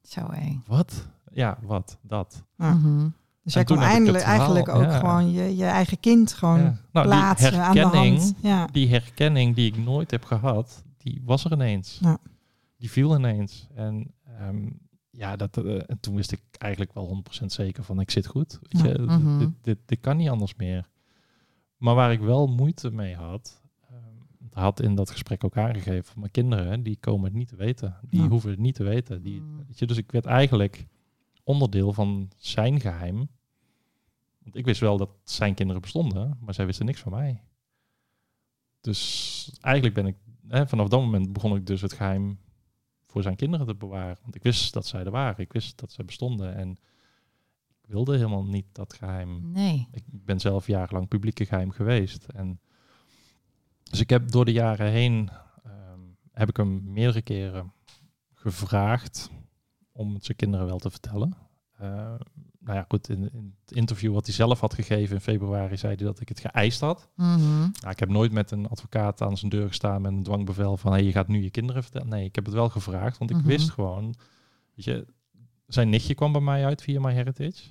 Zo 0.02 0.30
hé. 0.30 0.60
Wat? 0.66 1.08
Ja, 1.32 1.58
wat? 1.62 1.98
Dat. 2.02 2.44
Mhm. 2.56 3.08
Dus 3.42 3.54
jij 3.54 3.64
kon 3.64 3.80
eindelijk, 3.82 4.24
verhaal, 4.24 4.38
eigenlijk 4.38 4.68
ook 4.68 4.82
ja. 4.82 4.98
gewoon 4.98 5.32
je, 5.32 5.56
je 5.56 5.64
eigen 5.64 6.00
kind 6.00 6.32
gewoon 6.32 6.60
Ja. 6.60 6.78
Nou, 6.92 7.06
die 7.06 7.16
plaatsen 7.16 7.62
aan 7.62 7.72
de 7.72 7.80
herkenning, 7.80 8.18
hand. 8.18 8.34
Ja. 8.40 8.66
die 8.72 8.88
herkenning 8.88 9.54
die 9.54 9.66
ik 9.66 9.78
nooit 9.78 10.10
heb 10.10 10.24
gehad, 10.24 10.84
die 10.96 11.22
was 11.24 11.44
er 11.44 11.52
ineens. 11.52 11.98
Ja. 12.02 12.18
Die 12.76 12.90
viel 12.90 13.16
ineens. 13.16 13.66
En 13.74 14.14
ehm, 14.24 14.66
ja, 15.18 15.36
dat, 15.36 15.56
eh, 15.56 15.90
en 15.90 16.00
toen 16.00 16.14
wist 16.14 16.32
ik 16.32 16.40
eigenlijk 16.58 16.92
wel 16.92 17.06
100% 17.06 17.52
zeker 17.52 17.84
van 17.84 18.00
ik 18.00 18.10
zit 18.10 18.26
goed. 18.26 18.58
Weet 18.62 18.82
je, 18.82 18.88
dit- 18.98 19.06
Mhm. 19.06 19.38
dit, 19.38 19.48
dit, 19.62 19.78
dit 19.86 20.00
kan 20.00 20.16
niet 20.16 20.28
anders 20.28 20.54
meer. 20.56 20.88
Maar 21.76 21.94
waar 21.94 22.12
ik 22.12 22.20
wel 22.20 22.46
moeite 22.46 22.90
mee 22.90 23.14
had, 23.14 23.62
ehm, 23.90 24.60
had 24.60 24.80
in 24.80 24.94
dat 24.94 25.10
gesprek 25.10 25.44
ook 25.44 25.56
aangegeven 25.56 26.04
van 26.04 26.20
mijn 26.20 26.30
kinderen, 26.32 26.82
die 26.82 26.96
komen 26.96 27.24
het 27.24 27.34
niet 27.34 27.48
te 27.48 27.56
weten. 27.56 27.96
Die 28.02 28.22
Ja. 28.22 28.28
hoeven 28.28 28.50
het 28.50 28.58
niet 28.58 28.74
te 28.74 28.84
weten. 28.84 29.22
Die, 29.22 29.40
Mm. 29.40 29.56
weet 29.66 29.78
je, 29.78 29.86
dus 29.86 29.96
ik 29.96 30.12
werd 30.12 30.26
eigenlijk 30.26 30.86
onderdeel 31.44 31.92
van 31.92 32.30
zijn 32.36 32.80
geheim. 32.80 33.28
Want 34.38 34.56
ik 34.56 34.64
wist 34.64 34.80
wel 34.80 34.96
dat 34.96 35.10
zijn 35.24 35.54
kinderen 35.54 35.82
bestonden, 35.82 36.38
maar 36.40 36.54
zij 36.54 36.66
wisten 36.66 36.86
niks 36.86 37.00
van 37.00 37.12
mij. 37.12 37.42
Dus 38.80 39.50
eigenlijk 39.60 39.94
ben 39.94 40.06
ik, 40.06 40.16
hè, 40.48 40.66
vanaf 40.66 40.88
dat 40.88 41.00
moment 41.00 41.32
begon 41.32 41.56
ik 41.56 41.66
dus 41.66 41.80
het 41.80 41.92
geheim 41.92 42.38
voor 43.08 43.22
zijn 43.22 43.36
kinderen 43.36 43.66
te 43.66 43.74
bewaren. 43.74 44.18
Want 44.22 44.34
ik 44.34 44.42
wist 44.42 44.72
dat 44.72 44.86
zij 44.86 45.04
er 45.04 45.10
waren, 45.10 45.44
ik 45.44 45.52
wist 45.52 45.78
dat 45.78 45.92
zij 45.92 46.04
bestonden 46.04 46.54
en 46.54 46.70
ik 47.82 47.88
wilde 47.88 48.16
helemaal 48.16 48.44
niet 48.44 48.66
dat 48.72 48.92
geheim. 48.92 49.50
Nee. 49.52 49.88
Ik 49.90 50.04
ben 50.06 50.40
zelf 50.40 50.66
jarenlang 50.66 51.08
publieke 51.08 51.46
geheim 51.46 51.70
geweest. 51.70 52.26
En 52.26 52.60
dus 53.82 54.00
ik 54.00 54.10
heb 54.10 54.30
door 54.30 54.44
de 54.44 54.52
jaren 54.52 54.90
heen, 54.90 55.30
ehm, 55.64 56.00
heb 56.32 56.48
ik 56.48 56.56
hem 56.56 56.92
meerdere 56.92 57.22
keren 57.22 57.72
gevraagd 58.32 59.30
om 59.92 60.14
het 60.14 60.24
zijn 60.24 60.36
kinderen 60.36 60.66
wel 60.66 60.78
te 60.78 60.90
vertellen. 60.90 61.36
Eh, 61.78 61.88
nou 62.60 62.78
ja, 62.78 62.84
goed, 62.88 63.08
in, 63.08 63.32
in 63.32 63.54
het 63.64 63.76
interview 63.76 64.12
wat 64.12 64.26
hij 64.26 64.34
zelf 64.34 64.60
had 64.60 64.74
gegeven 64.74 65.14
in 65.14 65.20
februari 65.20 65.76
zei 65.76 65.94
hij 65.94 66.04
dat 66.04 66.20
ik 66.20 66.28
het 66.28 66.40
geëist 66.40 66.80
had. 66.80 67.08
Mhm. 67.14 67.58
Nou, 67.58 67.90
ik 67.90 67.98
heb 67.98 68.08
nooit 68.08 68.32
met 68.32 68.50
een 68.50 68.68
advocaat 68.68 69.22
aan 69.22 69.36
zijn 69.36 69.50
deur 69.50 69.68
gestaan 69.68 70.02
met 70.02 70.12
een 70.12 70.22
dwangbevel 70.22 70.76
van 70.76 70.92
hey, 70.92 71.02
je 71.02 71.12
gaat 71.12 71.28
nu 71.28 71.42
je 71.42 71.50
kinderen 71.50 71.82
vertellen. 71.82 72.08
Nee, 72.08 72.24
ik 72.24 72.34
heb 72.34 72.44
het 72.44 72.54
wel 72.54 72.68
gevraagd, 72.68 73.18
want 73.18 73.30
ik 73.30 73.36
Mhm. 73.36 73.46
wist 73.46 73.70
gewoon, 73.70 74.14
weet 74.74 74.84
je, 74.84 75.06
zijn 75.66 75.88
nichtje 75.88 76.14
kwam 76.14 76.32
bij 76.32 76.40
mij 76.40 76.64
uit 76.64 76.82
via 76.82 77.00
MyHeritage. 77.00 77.62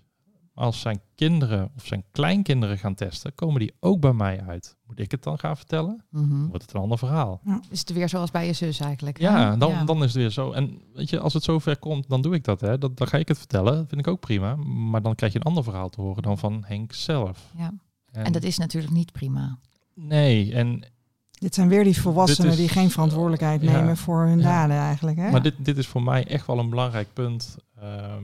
Als 0.57 0.79
zijn 0.79 0.99
kinderen 1.15 1.69
of 1.75 1.85
zijn 1.85 2.03
kleinkinderen 2.11 2.77
gaan 2.77 2.95
testen, 2.95 3.35
komen 3.35 3.59
die 3.59 3.73
ook 3.79 3.99
bij 3.99 4.13
mij 4.13 4.41
uit. 4.47 4.77
Moet 4.87 4.99
ik 4.99 5.11
het 5.11 5.23
dan 5.23 5.39
gaan 5.39 5.57
vertellen? 5.57 6.03
Mhm. 6.09 6.29
Dan 6.29 6.47
wordt 6.47 6.61
het 6.63 6.73
een 6.73 6.81
ander 6.81 6.97
verhaal. 6.97 7.41
Is 7.69 7.79
het 7.79 7.93
weer 7.93 8.09
zoals 8.09 8.31
bij 8.31 8.45
je 8.45 8.53
zus 8.53 8.79
eigenlijk? 8.79 9.19
Ja, 9.19 9.55
dan, 9.55 9.69
Ja. 9.71 9.83
dan 9.83 9.97
is 9.97 10.03
het 10.03 10.13
weer 10.13 10.29
zo. 10.29 10.51
En 10.51 10.81
weet 10.93 11.09
je, 11.09 11.19
als 11.19 11.33
het 11.33 11.43
zover 11.43 11.77
komt, 11.77 12.09
dan 12.09 12.21
doe 12.21 12.33
ik 12.33 12.43
dat. 12.43 12.61
Hè. 12.61 12.77
Dat, 12.77 12.97
dan 12.97 13.07
ga 13.07 13.17
ik 13.17 13.27
het 13.27 13.37
vertellen. 13.37 13.75
Dat 13.75 13.85
vind 13.87 14.01
ik 14.01 14.07
ook 14.07 14.19
prima. 14.19 14.55
Maar 14.55 15.01
dan 15.01 15.15
krijg 15.15 15.33
je 15.33 15.39
een 15.39 15.45
ander 15.45 15.63
verhaal 15.63 15.89
te 15.89 16.01
horen 16.01 16.23
dan 16.23 16.37
van 16.37 16.63
Henk 16.65 16.93
zelf. 16.93 17.51
Ja. 17.57 17.73
En 18.11 18.31
dat 18.31 18.43
is 18.43 18.57
natuurlijk 18.57 18.93
niet 18.93 19.11
prima. 19.11 19.57
Nee, 19.95 20.53
en 20.53 20.85
Dit 21.31 21.53
zijn 21.55 21.67
weer 21.67 21.83
die 21.83 22.01
volwassenen 22.01 22.51
is- 22.51 22.57
die 22.57 22.69
geen 22.69 22.89
verantwoordelijkheid 22.91 23.61
Ja. 23.61 23.71
nemen 23.71 23.97
voor 23.97 24.25
hun 24.25 24.37
Ja. 24.39 24.43
daden 24.43 24.77
eigenlijk. 24.77 25.17
Hè? 25.17 25.31
Maar 25.31 25.41
dit, 25.43 25.53
dit 25.65 25.77
is 25.77 25.87
voor 25.87 26.03
mij 26.03 26.27
echt 26.27 26.47
wel 26.47 26.59
een 26.59 26.69
belangrijk 26.69 27.07
punt. 27.13 27.57
Ehm, 27.79 28.23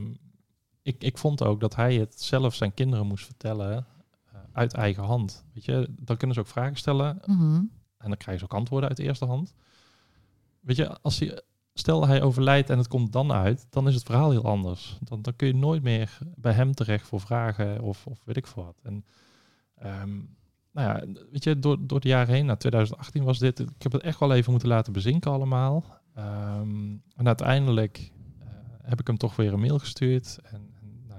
ik, 0.83 1.03
ik 1.03 1.17
vond 1.17 1.43
ook 1.43 1.59
dat 1.59 1.75
hij 1.75 1.95
het 1.95 2.21
zelf 2.21 2.55
zijn 2.55 2.73
kinderen 2.73 3.07
moest 3.07 3.25
vertellen 3.25 3.85
eh, 4.31 4.39
uit 4.51 4.73
eigen 4.73 5.03
hand. 5.03 5.45
Weet 5.53 5.65
je, 5.65 5.87
dan 5.99 6.17
kunnen 6.17 6.35
ze 6.35 6.41
ook 6.41 6.47
vragen 6.47 6.75
stellen 6.77 7.21
Mhm. 7.25 7.53
en 7.97 8.09
dan 8.09 8.17
krijgen 8.17 8.39
ze 8.39 8.51
ook 8.51 8.59
antwoorden 8.59 8.89
uit 8.89 8.97
de 8.97 9.03
eerste 9.03 9.25
hand. 9.25 9.53
Weet 10.59 10.75
je, 10.75 10.97
als 11.01 11.19
hij, 11.19 11.41
stel 11.73 12.07
hij 12.07 12.21
overlijdt 12.21 12.69
en 12.69 12.77
het 12.77 12.87
komt 12.87 13.11
dan 13.11 13.31
uit, 13.31 13.67
dan 13.69 13.87
is 13.87 13.93
het 13.93 14.03
verhaal 14.03 14.31
heel 14.31 14.43
anders. 14.45 14.97
Dan, 15.01 15.21
dan 15.21 15.35
kun 15.35 15.47
je 15.47 15.55
nooit 15.55 15.83
meer 15.83 16.17
bij 16.35 16.53
hem 16.53 16.73
terecht 16.73 17.07
voor 17.07 17.19
vragen 17.21 17.81
of, 17.81 18.07
of 18.07 18.21
weet 18.25 18.37
ik 18.37 18.47
veel 18.47 18.63
wat. 18.63 18.79
En 18.83 19.05
ehm, 19.75 20.15
nou 20.71 20.87
ja, 20.87 21.05
weet 21.31 21.43
je, 21.43 21.59
door, 21.59 21.77
door 21.87 21.99
de 21.99 22.07
jaren 22.07 22.33
heen, 22.33 22.45
na 22.45 22.55
2018 22.55 23.23
was 23.23 23.39
dit, 23.39 23.59
ik 23.59 23.81
heb 23.83 23.91
het 23.91 24.01
echt 24.01 24.19
wel 24.19 24.33
even 24.33 24.51
moeten 24.51 24.69
laten 24.69 24.93
bezinken 24.93 25.31
allemaal. 25.31 25.85
Ehm, 26.15 26.95
en 27.15 27.27
uiteindelijk 27.27 28.11
eh, 28.39 28.47
heb 28.81 28.99
ik 28.99 29.07
hem 29.07 29.17
toch 29.17 29.35
weer 29.35 29.53
een 29.53 29.59
mail 29.59 29.79
gestuurd. 29.79 30.39
En, 30.43 30.72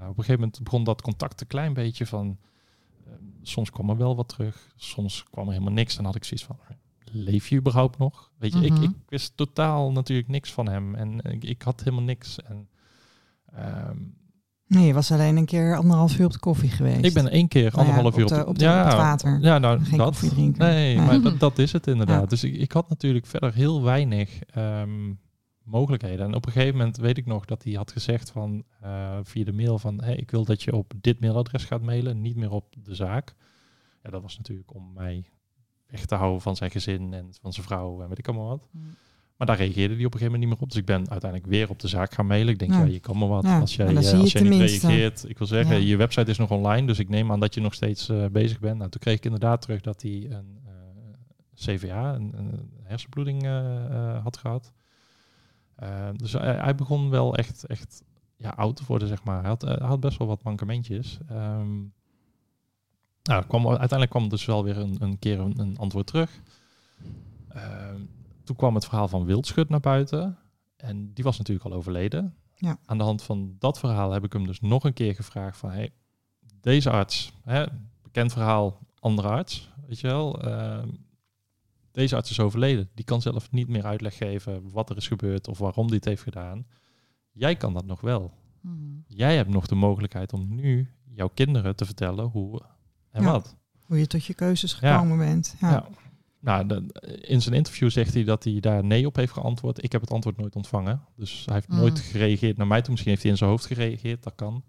op 0.08 0.18
een 0.18 0.24
gegeven 0.24 0.40
moment 0.40 0.62
begon 0.62 0.84
dat 0.84 1.02
contact 1.02 1.40
een 1.40 1.46
klein 1.46 1.72
beetje 1.74 2.06
van, 2.06 2.38
eh, 3.06 3.12
soms 3.42 3.70
kwam 3.70 3.90
er 3.90 3.96
wel 3.96 4.16
wat 4.16 4.28
terug, 4.28 4.72
soms 4.76 5.24
kwam 5.30 5.46
er 5.46 5.52
helemaal 5.52 5.72
niks. 5.74 5.96
Dan 5.96 6.04
had 6.04 6.14
ik 6.14 6.24
zoiets 6.24 6.46
van, 6.46 6.56
leef 7.12 7.48
je 7.48 7.56
überhaupt 7.56 7.98
nog? 7.98 8.30
Weet 8.38 8.52
je, 8.52 8.58
Mhm. 8.58 8.66
ik, 8.82 8.82
ik 8.90 8.96
wist 9.08 9.36
totaal 9.36 9.92
natuurlijk 9.92 10.28
niks 10.28 10.52
van 10.52 10.68
hem 10.68 10.94
en 10.94 11.20
ik, 11.22 11.44
ik 11.44 11.62
had 11.62 11.78
helemaal 11.82 12.04
niks. 12.04 12.42
En, 12.42 12.68
ehm, 13.52 13.96
Nee, 14.66 14.86
je 14.86 14.92
was 14.94 15.12
alleen 15.12 15.36
een 15.36 15.44
keer 15.44 15.76
anderhalf 15.76 16.18
uur 16.18 16.24
op 16.26 16.32
de 16.32 16.38
koffie 16.38 16.70
geweest. 16.70 17.04
ik 17.04 17.14
ben 17.14 17.28
één 17.30 17.48
keer 17.48 17.62
Nou 17.62 17.74
ja, 17.74 17.78
anderhalf 17.80 18.16
uur 18.18 18.24
op 18.24 18.30
op, 18.30 18.36
de- 18.36 18.46
op 18.46 18.58
de- 18.58 18.64
op 18.80 18.84
het 18.84 18.92
water. 18.94 19.38
Ja, 19.40 19.58
nou, 19.58 19.84
Geen 19.84 19.98
dat. 19.98 20.06
koffie 20.06 20.28
drinken. 20.30 20.58
Nee, 20.66 20.94
Ja. 20.94 21.04
maar 21.04 21.20
dat, 21.20 21.40
dat 21.40 21.58
is 21.58 21.72
het 21.72 21.86
inderdaad. 21.86 22.20
Ja. 22.20 22.26
Dus 22.26 22.44
ik, 22.44 22.54
ik 22.54 22.72
had 22.72 22.88
natuurlijk 22.88 23.26
verder 23.26 23.54
heel 23.54 23.82
weinig 23.82 24.40
ehm, 24.42 25.12
mogelijkheden. 25.64 26.26
En 26.26 26.34
op 26.34 26.46
een 26.46 26.52
gegeven 26.52 26.76
moment 26.76 26.96
weet 26.96 27.18
ik 27.18 27.26
nog 27.26 27.44
dat 27.44 27.62
hij 27.64 27.72
had 27.72 27.92
gezegd 27.92 28.30
van 28.30 28.64
eh, 28.80 29.18
via 29.22 29.44
de 29.44 29.52
mail 29.52 29.78
van 29.78 30.02
hey, 30.02 30.16
ik 30.16 30.30
wil 30.30 30.44
dat 30.44 30.62
je 30.62 30.74
op 30.74 30.92
dit 31.00 31.20
mailadres 31.20 31.64
gaat 31.64 31.82
mailen, 31.82 32.20
niet 32.20 32.36
meer 32.36 32.50
op 32.50 32.74
de 32.82 32.94
zaak. 32.94 33.34
Ja, 34.02 34.10
dat 34.10 34.22
was 34.22 34.36
natuurlijk 34.36 34.74
om 34.74 34.92
mij 34.92 35.24
weg 35.86 36.06
te 36.06 36.14
houden 36.14 36.40
van 36.40 36.56
zijn 36.56 36.70
gezin 36.70 37.12
en 37.14 37.28
van 37.40 37.52
zijn 37.52 37.66
vrouw 37.66 38.02
en 38.02 38.08
weet 38.08 38.18
ik 38.18 38.28
allemaal 38.28 38.48
wat. 38.48 38.68
Mm. 38.70 38.94
Maar 39.36 39.46
daar 39.46 39.56
reageerde 39.56 39.94
hij 39.94 40.04
op 40.04 40.12
een 40.12 40.18
gegeven 40.18 40.32
moment 40.32 40.40
niet 40.40 40.52
meer 40.52 40.62
op. 40.62 40.68
Dus 40.68 40.78
ik 40.78 40.84
ben 40.86 41.10
uiteindelijk 41.10 41.50
weer 41.50 41.70
op 41.70 41.78
de 41.80 41.88
zaak 41.88 42.14
gaan 42.14 42.26
mailen. 42.26 42.52
Ik 42.52 42.58
denk, 42.58 42.72
Ja. 42.72 42.78
ja, 42.78 42.84
je 42.84 43.00
kan 43.00 43.18
me 43.18 43.26
wat. 43.26 43.42
Ja, 43.42 43.60
Als 43.60 43.76
jij, 43.76 43.92
maar 43.92 44.04
eh, 44.04 44.20
als 44.20 44.32
jij 44.32 44.42
niet 44.42 44.60
reageert. 44.60 45.28
Ik 45.28 45.38
wil 45.38 45.46
zeggen, 45.46 45.76
Ja. 45.76 45.86
je 45.86 45.96
website 45.96 46.30
is 46.30 46.38
nog 46.38 46.50
online. 46.50 46.86
Dus 46.86 46.98
ik 46.98 47.08
neem 47.08 47.32
aan 47.32 47.40
dat 47.40 47.54
je 47.54 47.60
nog 47.60 47.74
steeds 47.74 48.08
eh, 48.08 48.26
bezig 48.26 48.60
bent. 48.60 48.78
Nou, 48.78 48.90
toen 48.90 49.00
kreeg 49.00 49.16
ik 49.16 49.24
inderdaad 49.24 49.60
terug 49.60 49.80
dat 49.80 50.02
hij 50.02 50.26
een 50.30 50.58
CVA, 51.54 52.14
een, 52.14 52.32
een 52.38 52.70
hersenbloeding 52.82 53.42
had 54.22 54.36
gehad. 54.36 54.72
Eh, 55.76 56.08
dus 56.16 56.32
hij, 56.32 56.54
hij 56.54 56.74
begon 56.74 57.10
wel 57.10 57.36
echt, 57.36 57.66
echt 57.66 58.02
ja, 58.36 58.50
oud 58.50 58.76
te 58.76 58.84
worden, 58.86 59.08
zeg 59.08 59.24
maar. 59.24 59.40
Hij 59.40 59.48
had, 59.48 59.62
eh, 59.62 59.76
hij 59.78 59.86
had 59.86 60.00
best 60.00 60.18
wel 60.18 60.28
wat 60.28 60.42
mankementjes. 60.42 61.18
Ehm, 61.28 61.78
nou, 63.22 63.44
kwam, 63.48 63.66
uiteindelijk 63.66 64.10
kwam 64.10 64.22
er 64.22 64.28
dus 64.28 64.44
wel 64.44 64.64
weer 64.64 64.78
een, 64.78 64.96
een 65.00 65.18
keer 65.18 65.40
een, 65.40 65.58
een 65.58 65.78
antwoord 65.78 66.06
terug. 66.06 66.40
Ehm, 67.48 68.00
toen 68.44 68.56
kwam 68.56 68.74
het 68.74 68.84
verhaal 68.84 69.08
van 69.08 69.24
Wildschut 69.24 69.68
naar 69.68 69.80
buiten. 69.80 70.38
En 70.76 71.12
die 71.12 71.24
was 71.24 71.38
natuurlijk 71.38 71.66
al 71.66 71.72
overleden. 71.72 72.34
Ja. 72.56 72.78
Aan 72.84 72.98
de 72.98 73.04
hand 73.04 73.22
van 73.22 73.56
dat 73.58 73.78
verhaal 73.78 74.12
heb 74.12 74.24
ik 74.24 74.32
hem 74.32 74.46
dus 74.46 74.60
nog 74.60 74.84
een 74.84 74.92
keer 74.92 75.14
gevraagd 75.14 75.56
van... 75.58 75.70
Hey, 75.70 75.92
deze 76.60 76.90
arts, 76.90 77.32
hè, 77.42 77.64
bekend 78.02 78.32
verhaal, 78.32 78.78
andere 78.98 79.28
arts, 79.28 79.70
weet 79.86 80.00
je 80.00 80.06
wel. 80.06 80.42
ehm, 80.42 80.88
deze 81.94 82.16
arts 82.16 82.30
is 82.30 82.40
overleden. 82.40 82.88
Die 82.94 83.04
kan 83.04 83.22
zelf 83.22 83.50
niet 83.50 83.68
meer 83.68 83.84
uitleg 83.84 84.16
geven 84.16 84.70
wat 84.70 84.90
er 84.90 84.96
is 84.96 85.08
gebeurd 85.08 85.48
of 85.48 85.58
waarom 85.58 85.86
die 85.86 85.96
het 85.96 86.04
heeft 86.04 86.22
gedaan. 86.22 86.66
Jij 87.32 87.56
kan 87.56 87.74
dat 87.74 87.84
nog 87.86 88.00
wel. 88.00 88.32
Mhm. 88.60 88.74
Jij 89.06 89.36
hebt 89.36 89.50
nog 89.50 89.66
de 89.66 89.74
mogelijkheid 89.74 90.32
om 90.32 90.54
nu 90.54 90.90
jouw 91.04 91.28
kinderen 91.28 91.76
te 91.76 91.84
vertellen 91.84 92.24
hoe 92.24 92.62
en 93.10 93.22
Ja. 93.22 93.30
wat. 93.32 93.56
Hoe 93.80 93.98
je 93.98 94.06
tot 94.06 94.24
je 94.24 94.34
keuzes 94.34 94.78
Ja. 94.80 94.94
gekomen 94.96 95.18
bent. 95.18 95.56
Ja. 95.60 95.70
Ja. 95.70 95.86
Nou, 96.40 96.66
de- 96.66 97.18
in 97.20 97.42
zijn 97.42 97.54
interview 97.54 97.90
zegt 97.90 98.14
hij 98.14 98.24
dat 98.24 98.44
hij 98.44 98.60
daar 98.60 98.84
nee 98.84 99.06
op 99.06 99.16
heeft 99.16 99.32
geantwoord. 99.32 99.82
Ik 99.84 99.92
heb 99.92 100.00
het 100.00 100.10
antwoord 100.10 100.36
nooit 100.36 100.56
ontvangen. 100.56 101.04
Dus 101.16 101.42
hij 101.44 101.54
heeft 101.54 101.68
Mm. 101.68 101.76
nooit 101.76 102.00
gereageerd 102.00 102.56
naar 102.56 102.66
mij 102.66 102.80
toe. 102.80 102.90
Misschien 102.90 103.10
heeft 103.10 103.22
hij 103.22 103.30
in 103.32 103.38
zijn 103.38 103.50
hoofd 103.50 103.66
gereageerd, 103.66 104.22
dat 104.22 104.34
kan. 104.34 104.64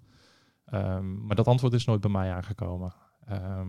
Ehm, 0.65 1.25
maar 1.25 1.35
dat 1.35 1.47
antwoord 1.47 1.73
is 1.73 1.85
nooit 1.85 2.01
bij 2.01 2.11
mij 2.11 2.33
aangekomen. 2.33 2.93
Ehm, 3.25 3.67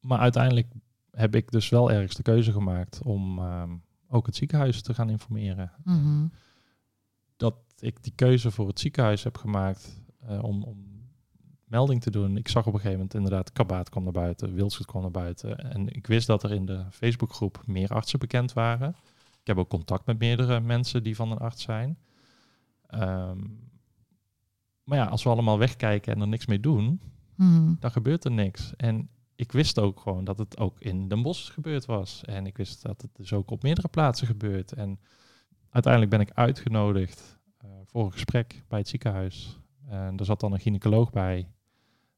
maar 0.00 0.18
uiteindelijk 0.18 0.66
heb 1.14 1.34
ik 1.34 1.50
dus 1.50 1.68
wel 1.68 1.90
ergens 1.92 2.14
de 2.14 2.22
keuze 2.22 2.52
gemaakt 2.52 3.02
om 3.02 3.38
ehm, 3.38 3.70
ook 4.08 4.26
het 4.26 4.36
ziekenhuis 4.36 4.82
te 4.82 4.94
gaan 4.94 5.10
informeren. 5.10 5.72
Mhm. 5.84 6.26
Dat 7.36 7.54
ik 7.78 8.02
die 8.02 8.12
keuze 8.14 8.50
voor 8.50 8.66
het 8.66 8.80
ziekenhuis 8.80 9.24
heb 9.24 9.36
gemaakt 9.36 10.02
eh, 10.20 10.44
om, 10.44 10.62
om 10.62 10.94
melding 11.64 12.02
te 12.02 12.10
doen. 12.10 12.36
Ik 12.36 12.48
zag 12.48 12.66
op 12.66 12.72
een 12.72 12.80
gegeven 12.80 12.96
moment 12.96 13.14
inderdaad, 13.14 13.52
Kabaat 13.52 13.88
kwam 13.88 14.02
naar 14.02 14.12
buiten, 14.12 14.54
Wildschut 14.54 14.86
kwam 14.86 15.02
naar 15.02 15.10
buiten. 15.10 15.72
En 15.72 15.88
ik 15.88 16.06
wist 16.06 16.26
dat 16.26 16.42
er 16.42 16.52
in 16.52 16.66
de 16.66 16.84
Facebookgroep 16.90 17.62
meer 17.66 17.88
artsen 17.88 18.18
bekend 18.18 18.52
waren. 18.52 18.96
Ik 19.40 19.46
heb 19.46 19.56
ook 19.58 19.68
contact 19.68 20.06
met 20.06 20.18
meerdere 20.18 20.60
mensen 20.60 21.02
die 21.02 21.16
van 21.16 21.30
een 21.30 21.38
arts 21.38 21.62
zijn. 21.62 21.98
Ehm, 22.86 23.38
maar 24.84 24.98
ja, 24.98 25.06
als 25.06 25.22
we 25.22 25.30
allemaal 25.30 25.58
wegkijken 25.58 26.14
en 26.14 26.20
er 26.20 26.28
niks 26.28 26.46
mee 26.46 26.60
doen, 26.60 27.00
Mhm. 27.36 27.74
dan 27.80 27.90
gebeurt 27.90 28.24
er 28.24 28.30
niks. 28.30 28.76
En 28.76 29.08
ik 29.36 29.52
wist 29.52 29.78
ook 29.78 30.00
gewoon 30.00 30.24
dat 30.24 30.38
het 30.38 30.58
ook 30.58 30.80
in 30.80 31.08
Den 31.08 31.22
Bosch 31.22 31.52
gebeurd 31.52 31.84
was. 31.84 32.24
En 32.24 32.46
ik 32.46 32.56
wist 32.56 32.82
dat 32.82 33.02
het 33.02 33.10
dus 33.16 33.32
ook 33.32 33.50
op 33.50 33.62
meerdere 33.62 33.88
plaatsen 33.88 34.26
gebeurt. 34.26 34.72
En 34.72 35.00
uiteindelijk 35.70 36.12
ben 36.12 36.20
ik 36.20 36.30
uitgenodigd 36.30 37.38
eh, 37.56 37.70
voor 37.84 38.04
een 38.04 38.12
gesprek 38.12 38.62
bij 38.68 38.78
het 38.78 38.88
ziekenhuis. 38.88 39.58
En 39.88 40.16
er 40.16 40.24
zat 40.24 40.40
dan 40.40 40.52
een 40.52 40.60
gynaecoloog 40.60 41.10
bij. 41.10 41.48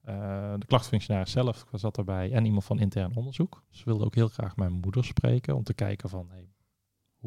Eh, 0.02 0.54
de 0.58 0.66
klachtfunctionaris 0.66 1.30
zelf 1.30 1.66
zat 1.72 1.98
erbij. 1.98 2.32
En 2.32 2.44
iemand 2.44 2.64
van 2.64 2.78
intern 2.78 3.16
onderzoek. 3.16 3.62
Ze 3.70 3.84
wilden 3.84 4.06
ook 4.06 4.14
heel 4.14 4.28
graag 4.28 4.56
mijn 4.56 4.72
moeder 4.72 5.04
spreken. 5.04 5.56
Om 5.56 5.62
te 5.62 5.74
kijken 5.74 6.08
van, 6.08 6.28
hey, 6.30 6.48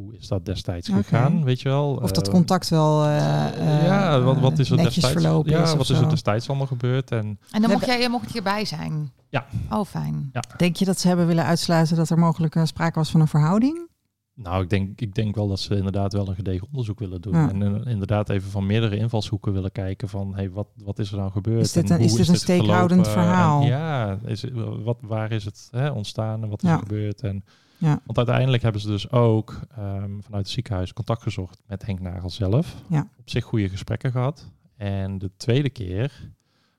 hoe 0.04 0.16
is 0.18 0.28
dat 0.28 0.46
destijds 0.46 0.90
gegaan? 0.90 1.44
Weet 1.44 1.62
je 1.62 1.70
wel? 1.70 2.00
Of 2.02 2.12
dat 2.12 2.28
Eh, 2.28 2.34
contact 2.34 2.70
wel 2.70 3.04
eh, 3.04 3.46
eh, 3.48 3.86
ja, 3.86 4.22
wat, 4.22 4.40
wat 4.40 4.60
is 4.60 4.70
er 4.70 4.76
netjes 4.76 4.94
destijds, 4.96 5.22
verlopen 5.22 5.52
ja, 5.52 5.64
is 5.64 5.76
wat 5.76 5.90
is 5.90 6.00
er 6.00 6.10
destijds 6.10 6.48
allemaal 6.50 6.68
gebeurd? 6.68 7.12
En 7.12 7.40
En 7.52 7.62
dan 7.62 7.72
mocht 7.72 7.86
jij, 7.86 8.02
je 8.02 8.10
mocht 8.10 8.32
hierbij 8.32 8.66
zijn? 8.66 9.12
Ja. 9.30 9.46
Oh, 9.70 9.86
fijn. 9.86 10.32
Denk 10.58 10.76
je 10.76 10.86
dat 10.86 11.00
ze 11.00 11.08
hebben 11.08 11.28
willen 11.28 11.46
uitsluiten 11.46 11.96
dat 11.96 12.10
er 12.10 12.18
mogelijk 12.20 12.56
eh, 12.56 12.64
sprake 12.66 13.00
was 13.00 13.12
van 13.12 13.22
een 13.22 13.28
verhouding? 13.28 13.88
Nou, 14.34 14.64
ik 14.64 14.70
denk, 14.70 15.00
ik 15.02 15.16
denk 15.16 15.36
wel 15.36 15.48
dat 15.48 15.60
ze 15.60 15.76
inderdaad 15.76 16.14
wel 16.14 16.28
een 16.30 16.36
gedegen 16.36 16.68
onderzoek 16.68 17.00
willen 17.00 17.22
doen. 17.22 17.34
Ja. 17.34 17.50
En 17.50 17.84
inderdaad 17.86 18.30
even 18.30 18.50
van 18.52 18.66
meerdere 18.66 18.98
invalshoeken 18.98 19.54
willen 19.54 19.72
kijken 19.72 20.10
van 20.10 20.36
hey, 20.36 20.50
wat, 20.50 20.68
wat 20.84 21.00
is 21.00 21.12
er 21.12 21.18
nou 21.18 21.32
gebeurd? 21.32 21.62
Is 21.62 21.72
dit 21.72 21.84
en 21.90 21.92
een- 21.96 22.02
hoe 22.02 22.10
is 22.10 22.16
dit 22.16 22.28
een 22.28 22.36
steekhoudend 22.36 23.06
En 23.06 23.12
verhaal? 23.12 23.64
ja, 23.64 24.18
is, 24.26 24.42
het- 24.42 24.52
wat, 24.84 24.98
waar 25.02 25.32
is 25.32 25.46
het 25.46 25.68
hè, 25.72 25.90
ontstaan 25.90 26.44
en 26.44 26.50
wat 26.50 26.64
is 26.64 26.70
Ja. 26.70 26.76
er 26.76 26.80
gebeurd? 26.82 27.22
En, 27.22 27.44
Ja. 27.80 28.02
Want 28.06 28.18
uiteindelijk 28.18 28.64
hebben 28.64 28.82
ze 28.82 28.88
dus 28.88 29.12
ook 29.12 29.60
ehm, 29.76 30.20
vanuit 30.20 30.44
het 30.44 30.50
ziekenhuis 30.50 30.94
contact 30.94 31.22
gezocht 31.22 31.62
met 31.68 31.86
Henk 31.86 32.00
Nagel 32.00 32.30
zelf. 32.30 32.76
Ja. 32.90 33.08
Op 33.18 33.30
zich 33.30 33.44
goede 33.44 33.70
gesprekken 33.70 34.12
gehad. 34.12 34.52
En 34.78 35.18
de 35.18 35.32
tweede 35.38 35.70
keer, 35.70 36.32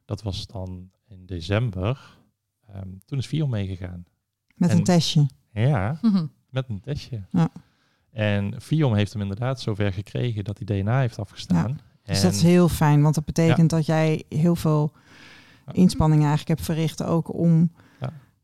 dat 0.04 0.22
was 0.22 0.46
dan 0.46 0.90
in 1.08 1.26
december, 1.26 2.18
ehm, 2.66 2.88
toen 3.04 3.18
is 3.18 3.26
Vion 3.26 3.50
meegegaan. 3.50 4.04
Met 4.54 4.70
En- 4.70 4.76
een 4.76 4.84
testje. 4.84 5.26
Ja, 5.52 5.98
Mhm. 6.02 6.26
met 6.50 6.68
een 6.68 6.80
testje. 6.80 7.22
Ja. 7.30 7.48
En 8.10 8.54
Viom 8.60 8.94
heeft 8.94 9.12
hem 9.12 9.22
inderdaad 9.22 9.60
zover 9.60 9.92
gekregen 9.92 10.44
dat 10.44 10.58
hij 10.58 10.66
DNA 10.82 11.00
heeft 11.00 11.18
afgestaan. 11.18 11.80
Dus 12.02 12.16
en 12.18 12.22
dat 12.24 12.32
is 12.34 12.42
heel 12.42 12.68
fijn, 12.68 13.02
want 13.02 13.14
dat 13.14 13.24
betekent 13.24 13.70
dat 13.70 13.86
jij 13.86 14.24
heel 14.28 14.56
veel 14.56 14.92
inspanningen 15.72 16.26
eigenlijk 16.28 16.48
hebt 16.58 16.70
verricht 16.70 17.02
ook 17.02 17.34
om. 17.34 17.72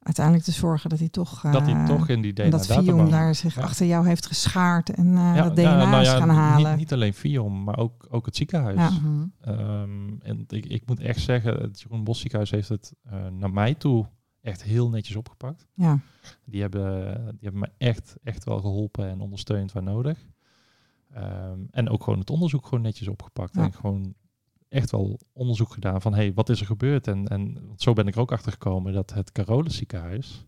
Uiteindelijk 0.07 0.45
te 0.45 0.53
zorgen 0.53 0.91
dat 0.91 0.99
hij 0.99 1.09
toch... 1.09 1.41
dat 1.41 1.63
hij 1.63 1.75
eh, 1.75 1.85
toch 1.85 2.09
in 2.09 2.21
die 2.21 2.35
en 2.35 2.51
dat 2.51 2.67
daar 3.11 3.35
zich 3.35 3.55
Ja. 3.55 3.63
achter 3.63 3.87
jou 3.87 4.07
heeft 4.07 4.27
geschaard 4.27 4.91
en 4.91 5.07
eh 5.07 5.35
Ja, 5.35 5.43
dat 5.43 5.57
DNA 5.57 5.81
ja, 5.81 5.91
nou 5.91 6.03
is 6.03 6.09
ja, 6.09 6.19
gaan 6.19 6.29
halen. 6.29 6.71
Niet, 6.71 6.79
niet 6.79 6.93
alleen 6.93 7.15
Viom, 7.15 7.65
maar 7.65 7.79
ook, 7.79 8.07
ook 8.11 8.27
het 8.27 8.37
ziekenhuis. 8.37 8.77
Ja. 8.77 8.91
Mhm. 8.91 9.27
Ehm, 9.41 10.15
en 10.23 10.45
ik, 10.49 10.67
ik 10.67 10.83
moet 10.87 11.01
echt 11.01 11.21
zeggen, 11.21 11.61
het 11.61 11.81
Jeroen 11.81 12.05
Bos 12.05 12.21
ziekenhuis 12.21 12.51
heeft 12.51 12.69
het 12.69 12.93
eh, 13.03 13.27
naar 13.27 13.51
mij 13.51 13.75
toe 13.75 14.07
echt 14.41 14.63
heel 14.63 14.89
netjes 14.89 15.17
opgepakt. 15.17 15.67
Ja. 15.75 15.99
Die 16.45 16.61
hebben, 16.61 17.15
die 17.15 17.39
hebben 17.41 17.61
me 17.61 17.71
echt, 17.79 18.17
echt 18.23 18.45
wel 18.45 18.61
geholpen 18.61 19.09
en 19.09 19.21
ondersteund 19.21 19.73
waar 19.73 19.83
nodig. 19.83 20.27
Ehm, 21.15 21.61
en 21.71 21.89
ook 21.89 22.03
gewoon 22.05 22.19
het 22.19 22.31
onderzoek 22.31 22.67
gewoon 22.67 22.85
netjes 22.85 23.09
opgepakt. 23.09 23.55
Ja. 23.55 23.63
En 23.63 23.73
gewoon 23.73 24.15
echt 24.69 24.91
wel 24.91 25.21
onderzoek 25.33 25.73
gedaan 25.73 26.03
van 26.03 26.15
hey, 26.15 26.35
wat 26.35 26.49
is 26.49 26.61
er 26.61 26.67
gebeurd? 26.67 27.07
En, 27.07 27.27
en 27.29 27.73
zo 27.77 27.93
ben 27.93 28.07
ik 28.07 28.15
er 28.15 28.21
ook 28.21 28.33
achter 28.33 28.53
gekomen 28.53 28.93
dat 28.93 29.13
het 29.13 29.33
Carolus 29.33 29.77
ziekenhuis, 29.77 30.47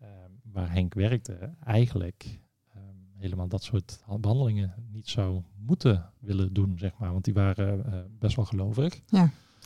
ehm, 0.00 0.30
waar 0.42 0.72
Henk 0.72 0.94
werkte, 0.94 1.54
eigenlijk 1.64 2.40
ehm, 2.74 2.82
helemaal 3.16 3.48
dat 3.48 3.62
soort 3.62 4.04
behandelingen 4.20 4.74
niet 4.90 5.08
zou 5.08 5.42
moeten 5.56 6.10
willen 6.18 6.52
doen, 6.52 6.78
zeg 6.78 6.98
maar. 6.98 7.12
Want 7.12 7.24
die 7.24 7.34
waren 7.34 7.86
eh, 7.86 7.98
best 8.18 8.36
wel 8.36 8.44
gelovig. 8.44 9.00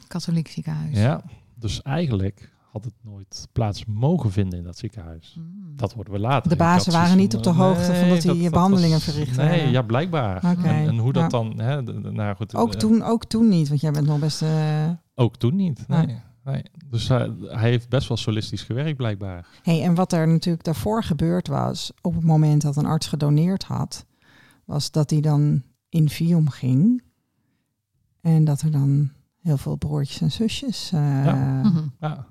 Katholiek 0.09 0.49
ziekenhuis. 0.49 0.99
Ja, 0.99 1.25
dus 1.55 1.83
eigenlijk 1.83 2.57
had 2.83 2.93
het 2.93 3.13
nooit 3.13 3.49
plaats 3.53 3.85
mogen 3.85 4.33
vinden 4.33 4.59
in 4.59 4.65
dat 4.65 4.79
ziekenhuis. 4.79 5.35
Mhm. 5.39 5.77
Dat 5.77 5.95
worden 5.95 6.13
we 6.13 6.19
later. 6.19 6.51
De 6.51 6.57
bazen 6.57 6.93
waren 6.93 7.17
niet 7.17 7.37
op 7.37 7.43
de 7.43 7.51
hoogte 7.51 7.95
van 7.95 8.09
dat 8.09 8.21
die 8.23 8.51
behandelingen 8.51 8.91
was- 8.93 9.05
verricht 9.05 9.37
Nee, 9.37 9.71
ja, 9.71 9.83
blijkbaar. 9.83 10.37
Oké, 10.37 10.69
En, 10.69 10.89
en 10.89 10.99
hoe 10.99 11.13
dat 11.13 11.31
dan... 11.31 11.61
Hè, 11.61 11.83
nou 11.83 12.37
goed, 12.37 12.55
Ook, 12.55 12.73
eh, 12.73 12.79
toen, 12.79 13.03
ook 13.03 13.25
toen 13.25 13.49
niet, 13.49 13.69
want 13.69 13.81
jij 13.81 13.91
bent 13.91 14.07
nog 14.07 14.19
best... 14.19 14.43
eh, 14.43 14.91
Ook 15.15 15.37
toen 15.37 15.57
niet, 15.57 15.89
nee. 15.89 16.19
nee. 16.45 16.63
Dus 16.87 17.09
hij, 17.09 17.33
hij 17.41 17.71
heeft 17.71 17.89
best 17.89 18.09
wel 18.09 18.17
solistisch 18.17 18.63
gewerkt, 18.63 18.97
blijkbaar. 18.97 19.47
Hey, 19.63 19.83
en 19.83 19.95
wat 19.95 20.13
er 20.13 20.29
natuurlijk 20.29 20.65
daarvoor 20.65 21.03
gebeurd 21.05 21.49
was, 21.49 21.93
op 22.01 22.15
het 22.15 22.25
moment 22.25 22.63
dat 22.63 22.77
een 22.77 22.87
arts 22.87 23.07
gedoneerd 23.07 23.65
had, 23.65 24.07
was 24.65 24.91
dat 24.91 25.11
hij 25.11 25.21
dan 25.21 25.63
in 25.89 26.09
Vium 26.09 26.49
ging. 26.49 27.03
En 28.21 28.45
dat 28.45 28.61
er 28.61 28.71
dan 28.71 29.11
heel 29.41 29.57
veel 29.57 29.77
broertjes 29.77 30.21
en 30.21 30.31
zusjes. 30.33 30.93
eh, 30.93 31.25
Ja. 31.25 31.61
Mhm. 31.63 31.87
Ja. 32.01 32.27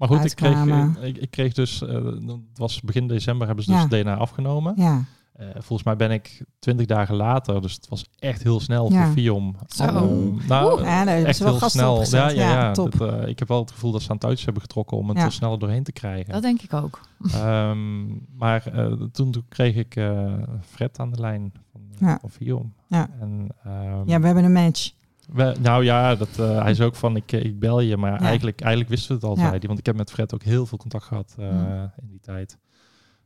Maar 0.00 0.08
goed, 0.08 0.24
ik 0.24 0.34
kreeg, 0.36 0.66
eh, 0.66 0.86
ik, 1.00 1.16
ik 1.18 1.30
kreeg 1.30 1.52
dus... 1.52 1.82
eh, 1.82 2.04
het 2.04 2.24
was 2.54 2.80
begin 2.80 3.06
december 3.06 3.46
hebben 3.46 3.64
ze 3.64 3.70
dus 3.70 3.80
Ja. 3.80 3.86
DNA 4.02 4.16
afgenomen. 4.16 4.72
ja. 4.76 5.04
Eh, 5.32 5.46
volgens 5.52 5.82
mij 5.82 5.96
ben 5.96 6.10
ik 6.10 6.44
twintig 6.58 6.86
dagen 6.86 7.14
later, 7.16 7.60
dus 7.62 7.74
het 7.74 7.88
was 7.88 8.04
echt 8.18 8.42
heel 8.42 8.60
snel 8.60 8.92
Ja. 8.92 9.04
voor 9.04 9.12
Viom. 9.12 9.56
Zo. 9.66 9.84
Oeh. 9.84 10.46
nou, 10.48 10.82
Ja, 10.84 11.06
echt 11.06 11.38
wel 11.38 11.58
heel 11.58 11.68
snel. 11.68 11.92
opgezet. 11.94 12.20
Ja, 12.20 12.28
ja, 12.28 12.50
Ja, 12.50 12.60
ja. 12.60 12.72
top. 12.72 12.98
Dat, 12.98 13.12
eh, 13.22 13.28
ik 13.28 13.38
heb 13.38 13.48
wel 13.48 13.60
het 13.60 13.70
gevoel 13.70 13.92
dat 13.92 14.02
ze 14.02 14.10
aan 14.10 14.18
touwtjes 14.18 14.44
hebben 14.44 14.62
getrokken 14.62 14.96
om 14.96 15.08
het 15.08 15.18
Ja. 15.18 15.24
er 15.24 15.32
sneller 15.32 15.58
doorheen 15.58 15.82
te 15.82 15.92
krijgen. 15.92 16.32
Dat 16.32 16.42
denk 16.42 16.62
ik 16.62 16.72
ook. 16.72 17.00
Ehm, 17.32 18.06
maar 18.36 18.66
eh, 18.66 18.92
toen, 19.12 19.30
toen 19.30 19.44
kreeg 19.48 19.74
ik 19.76 19.96
eh, 19.96 20.32
Fred 20.60 20.98
aan 20.98 21.10
de 21.10 21.20
lijn 21.20 21.52
van, 21.72 21.80
eh, 21.92 21.98
Ja. 22.08 22.18
van 22.20 22.30
Viom. 22.30 22.72
Ja. 22.88 23.08
En, 23.20 23.46
ehm, 23.64 24.02
ja, 24.08 24.20
we 24.20 24.26
hebben 24.26 24.44
een 24.44 24.52
match. 24.52 24.90
We- 25.32 25.56
nou 25.60 25.84
ja, 25.84 26.14
dat, 26.14 26.38
eh, 26.38 26.62
hij 26.62 26.70
is 26.70 26.80
ook 26.80 26.94
van 26.96 27.16
ik, 27.16 27.32
ik 27.32 27.58
bel 27.58 27.80
je, 27.80 27.96
maar 27.96 28.12
Ja. 28.12 28.18
eigenlijk, 28.26 28.60
eigenlijk 28.60 28.90
wisten 28.90 29.08
we 29.08 29.14
het 29.14 29.24
al, 29.24 29.34
Ja. 29.36 29.40
zei 29.48 29.58
hij. 29.58 29.66
Want 29.66 29.78
ik 29.78 29.86
heb 29.86 29.96
met 29.96 30.10
Fred 30.10 30.34
ook 30.34 30.42
heel 30.42 30.66
veel 30.66 30.78
contact 30.78 31.04
gehad 31.04 31.34
eh, 31.38 31.50
Mm. 31.50 31.90
in 32.00 32.08
die 32.08 32.20
tijd. 32.20 32.58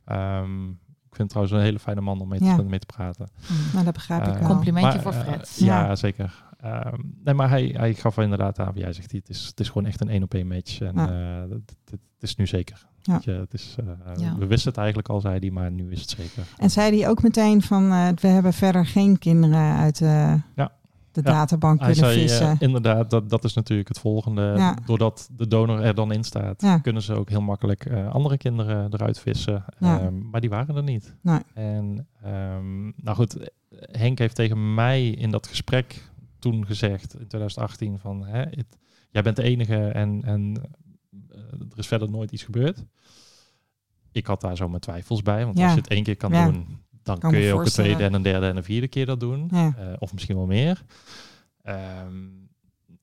Ehm, 0.05 0.69
ik 0.69 1.15
vind 1.15 1.17
het 1.17 1.29
trouwens 1.29 1.55
een 1.57 1.61
hele 1.63 1.79
fijne 1.79 2.01
man 2.01 2.21
om 2.21 2.27
mee 2.27 2.39
te, 2.39 2.45
Ja. 2.45 2.61
mee 2.61 2.79
te 2.79 2.85
praten. 2.85 3.27
Mhm. 3.41 3.53
Nou, 3.73 3.85
dat 3.85 3.93
begrijp 3.93 4.21
ik 4.27 4.33
Eh, 4.33 4.39
wel. 4.39 4.47
Complimentje 4.49 4.91
maar, 4.93 5.01
voor 5.01 5.13
eh, 5.13 5.19
Fred. 5.27 5.55
ja, 5.59 5.85
Ja. 5.85 5.95
zeker. 5.95 6.43
ehm, 6.59 6.99
nee, 7.23 7.33
maar 7.33 7.49
hij, 7.49 7.73
hij 7.77 7.93
gaf 7.93 8.17
inderdaad 8.17 8.59
aan, 8.59 8.71
jij 8.75 8.93
zegt, 8.93 9.11
het 9.11 9.29
is, 9.29 9.45
het 9.45 9.59
is 9.59 9.67
gewoon 9.69 9.85
echt 9.87 10.01
een 10.01 10.09
één 10.09 10.23
op 10.23 10.33
één 10.33 10.47
match. 10.47 10.81
En 10.81 10.93
Ja. 10.95 11.07
eh, 11.43 11.49
het, 11.89 12.03
is 12.19 12.35
nu 12.35 12.47
zeker. 12.47 12.85
Ja. 13.01 13.19
Je, 13.23 13.31
het 13.31 13.53
is, 13.53 13.75
eh, 13.79 13.85
Ja. 14.25 14.35
We 14.37 14.45
wisten 14.47 14.69
het 14.69 14.77
eigenlijk 14.77 15.09
al, 15.09 15.21
zei 15.21 15.39
hij, 15.39 15.49
maar 15.49 15.71
nu 15.71 15.91
is 15.91 16.01
het 16.01 16.09
zeker. 16.09 16.43
En 16.57 16.69
zei 16.69 16.99
hij 16.99 17.09
ook 17.09 17.23
meteen 17.23 17.61
van, 17.61 17.91
eh, 17.91 18.07
we 18.21 18.27
hebben 18.27 18.53
verder 18.53 18.85
geen 18.85 19.19
kinderen 19.19 19.75
uit 19.77 20.01
eh, 20.01 20.33
Ja. 20.55 20.71
De 21.15 21.21
Ja. 21.23 21.31
databank 21.31 21.77
kunnen 21.79 21.95
zei 21.95 22.19
vissen. 22.19 22.47
eh, 22.47 22.55
inderdaad, 22.59 23.09
dat, 23.09 23.29
dat 23.29 23.43
is 23.43 23.53
natuurlijk 23.53 23.87
het 23.87 23.99
volgende. 23.99 24.53
Ja. 24.57 24.77
Doordat 24.85 25.29
de 25.31 25.47
donor 25.47 25.79
er 25.81 25.95
dan 25.95 26.11
in 26.11 26.23
staat, 26.23 26.61
Ja. 26.61 26.77
kunnen 26.77 27.01
ze 27.01 27.13
ook 27.13 27.29
heel 27.29 27.41
makkelijk 27.41 27.85
eh, 27.85 28.09
andere 28.13 28.37
kinderen 28.37 28.93
eruit 28.93 29.19
vissen. 29.19 29.65
Ehm, 29.79 30.29
maar 30.29 30.41
die 30.41 30.49
waren 30.49 30.75
er 30.75 30.83
niet. 30.83 31.15
Nee. 31.21 31.39
En 31.53 32.07
ehm, 32.23 32.83
nou 32.83 33.15
goed, 33.15 33.37
eh, 33.37 33.47
Henk 33.91 34.17
heeft 34.19 34.35
tegen 34.35 34.73
mij 34.73 35.07
in 35.09 35.31
dat 35.31 35.47
gesprek 35.47 36.11
toen 36.39 36.65
gezegd, 36.65 37.13
in 37.13 37.27
2018, 37.27 37.99
van 37.99 38.25
hè, 38.25 38.39
het- 38.41 38.77
jij 39.09 39.21
bent 39.21 39.35
de 39.35 39.43
enige 39.43 39.87
en, 39.87 40.21
en 40.23 40.61
eh, 41.29 41.37
er 41.71 41.77
is 41.77 41.87
verder 41.87 42.09
nooit 42.09 42.31
iets 42.31 42.43
gebeurd. 42.43 42.85
Ik 44.11 44.25
had 44.25 44.41
daar 44.41 44.55
zo 44.57 44.67
mijn 44.69 44.81
twijfels 44.81 45.21
bij, 45.21 45.45
want 45.45 45.59
als 45.59 45.71
je 45.71 45.77
het 45.77 45.87
één 45.87 46.03
keer 46.03 46.15
kan 46.17 46.31
doen, 46.31 46.79
dan 47.05 47.17
Kan 47.19 47.31
kun 47.31 47.39
je 47.39 47.53
ook 47.53 47.65
een 47.65 47.71
tweede 47.71 48.03
en 48.03 48.13
een 48.13 48.21
derde 48.21 48.47
en 48.47 48.57
een 48.57 48.63
vierde 48.63 48.87
keer 48.87 49.05
dat 49.05 49.19
doen. 49.19 49.49
Ja. 49.51 49.73
Eh, 49.77 49.93
of 49.99 50.13
misschien 50.13 50.35
wel 50.35 50.45
meer. 50.45 50.83
Ehm, 51.61 52.27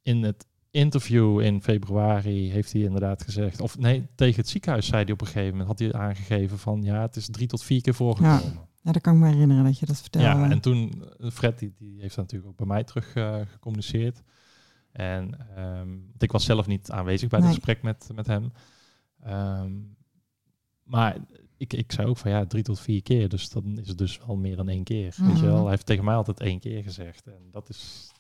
in 0.03 0.23
het 0.23 0.47
interview 0.71 1.41
in 1.41 1.63
februari 1.63 2.51
heeft 2.51 2.73
hij 2.73 2.83
inderdaad 2.83 3.23
gezegd, 3.23 3.61
of 3.61 3.79
nee, 3.79 4.07
tegen 4.15 4.41
het 4.41 4.49
ziekenhuis 4.49 4.87
zei 4.87 5.05
hij 5.05 5.13
op 5.13 5.21
een 5.21 5.27
gegeven 5.27 5.51
moment, 5.51 5.69
had 5.69 5.79
hij 5.79 5.93
aangegeven 5.93 6.59
van 6.59 6.83
ja, 6.83 7.01
het 7.01 7.17
is 7.17 7.29
drie 7.31 7.47
tot 7.47 7.63
vier 7.63 7.81
keer 7.83 7.95
voorgekomen. 7.95 8.69
Ja, 8.83 8.93
dat 8.93 9.03
kan 9.03 9.15
ik 9.15 9.21
me 9.21 9.29
herinneren 9.29 9.65
dat 9.65 9.79
je 9.79 9.87
dat 9.87 10.01
vertelde. 10.01 10.27
Ja, 10.27 10.51
en 10.51 10.61
toen, 10.61 11.05
eh, 11.21 11.31
Fred 11.31 11.59
die, 11.59 11.75
die 11.79 12.01
heeft 12.01 12.15
dat 12.15 12.25
natuurlijk 12.25 12.51
ook 12.51 12.57
bij 12.57 12.67
mij 12.67 12.85
terug 12.85 13.15
eh, 13.15 13.41
gecommuniceerd. 13.53 14.23
En 14.93 15.39
ehm, 15.57 15.89
want 15.89 16.23
ik 16.23 16.33
was 16.33 16.45
zelf 16.45 16.67
niet 16.67 16.91
aanwezig 16.91 17.29
bij 17.29 17.39
Nee. 17.39 17.49
het 17.49 17.57
gesprek 17.57 17.83
met, 17.83 18.09
met 18.15 18.27
hem. 18.27 18.53
Ehm, 19.23 19.73
maar 20.83 21.17
ik, 21.63 21.73
ik 21.73 21.93
zei 21.93 22.09
ook 22.09 22.17
van 22.19 22.31
ja, 22.31 22.47
drie 22.47 22.63
tot 22.63 22.81
vier 22.81 23.03
keer. 23.03 23.29
Dus 23.29 23.49
dan 23.51 23.79
is 23.79 23.89
het 23.89 23.99
dus 23.99 24.21
wel 24.27 24.37
meer 24.37 24.57
dan 24.57 24.69
één 24.69 24.85
keer. 24.85 25.15
Weet 25.17 25.17
je 25.17 25.23
Mhm. 25.23 25.45
wel? 25.45 25.61
Hij 25.63 25.71
heeft 25.71 25.87
tegen 25.87 26.05
mij 26.05 26.15
altijd 26.15 26.41
één 26.41 26.61
keer 26.61 26.83
gezegd. 26.83 27.27
En 27.27 27.41
dat 27.51 27.69
is, 27.69 28.13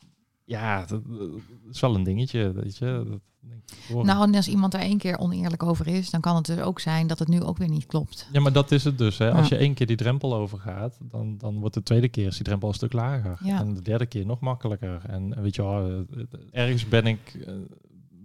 ja, 0.45 0.84
dat, 0.86 1.05
dat 1.07 1.30
is 1.72 1.80
wel 1.80 1.95
een 1.95 2.03
dingetje. 2.03 2.53
Weet 2.53 2.76
je? 2.76 3.05
Dat, 3.09 3.20
denk. 3.40 4.05
Nou, 4.07 4.22
en 4.28 4.34
als 4.34 4.49
iemand 4.49 4.72
daar 4.72 4.80
één 4.80 4.99
keer 4.99 5.18
oneerlijk 5.18 5.62
over 5.62 5.86
is, 5.86 6.11
dan 6.11 6.20
kan 6.20 6.36
het 6.36 6.45
dus 6.47 6.59
ook 6.59 6.80
zijn 6.80 7.07
dat 7.07 7.18
het 7.18 7.28
nu 7.28 7.43
ook 7.43 7.57
weer 7.59 7.68
niet 7.68 7.86
klopt. 7.86 8.28
Ja, 8.32 8.40
maar 8.40 8.53
dat 8.53 8.70
is 8.70 8.84
het 8.84 8.99
dus. 8.99 9.18
Hè. 9.18 9.32
Als 9.32 9.49
je 9.49 9.57
één 9.57 9.74
keer 9.74 9.86
die 9.86 9.97
drempel 9.97 10.34
overgaat, 10.34 10.99
dan, 11.03 11.38
dan 11.38 11.59
wordt 11.61 11.74
de 11.74 11.82
tweede 11.82 12.09
keer 12.09 12.26
is 12.26 12.34
die 12.36 12.45
drempel 12.45 12.68
een 12.68 12.74
stuk 12.74 12.93
lager. 12.93 13.38
Ja. 13.45 13.59
En 13.61 13.74
de 13.74 13.82
derde 13.82 14.07
keer 14.07 14.26
nog 14.26 14.40
makkelijker. 14.40 15.03
En 15.07 15.43
weet 15.43 15.55
je 15.55 15.62
wel, 15.62 15.88
eh, 15.88 16.22
ergens 16.51 16.88
ben 16.88 17.07
ik 17.07 17.34
eh, 17.47 17.55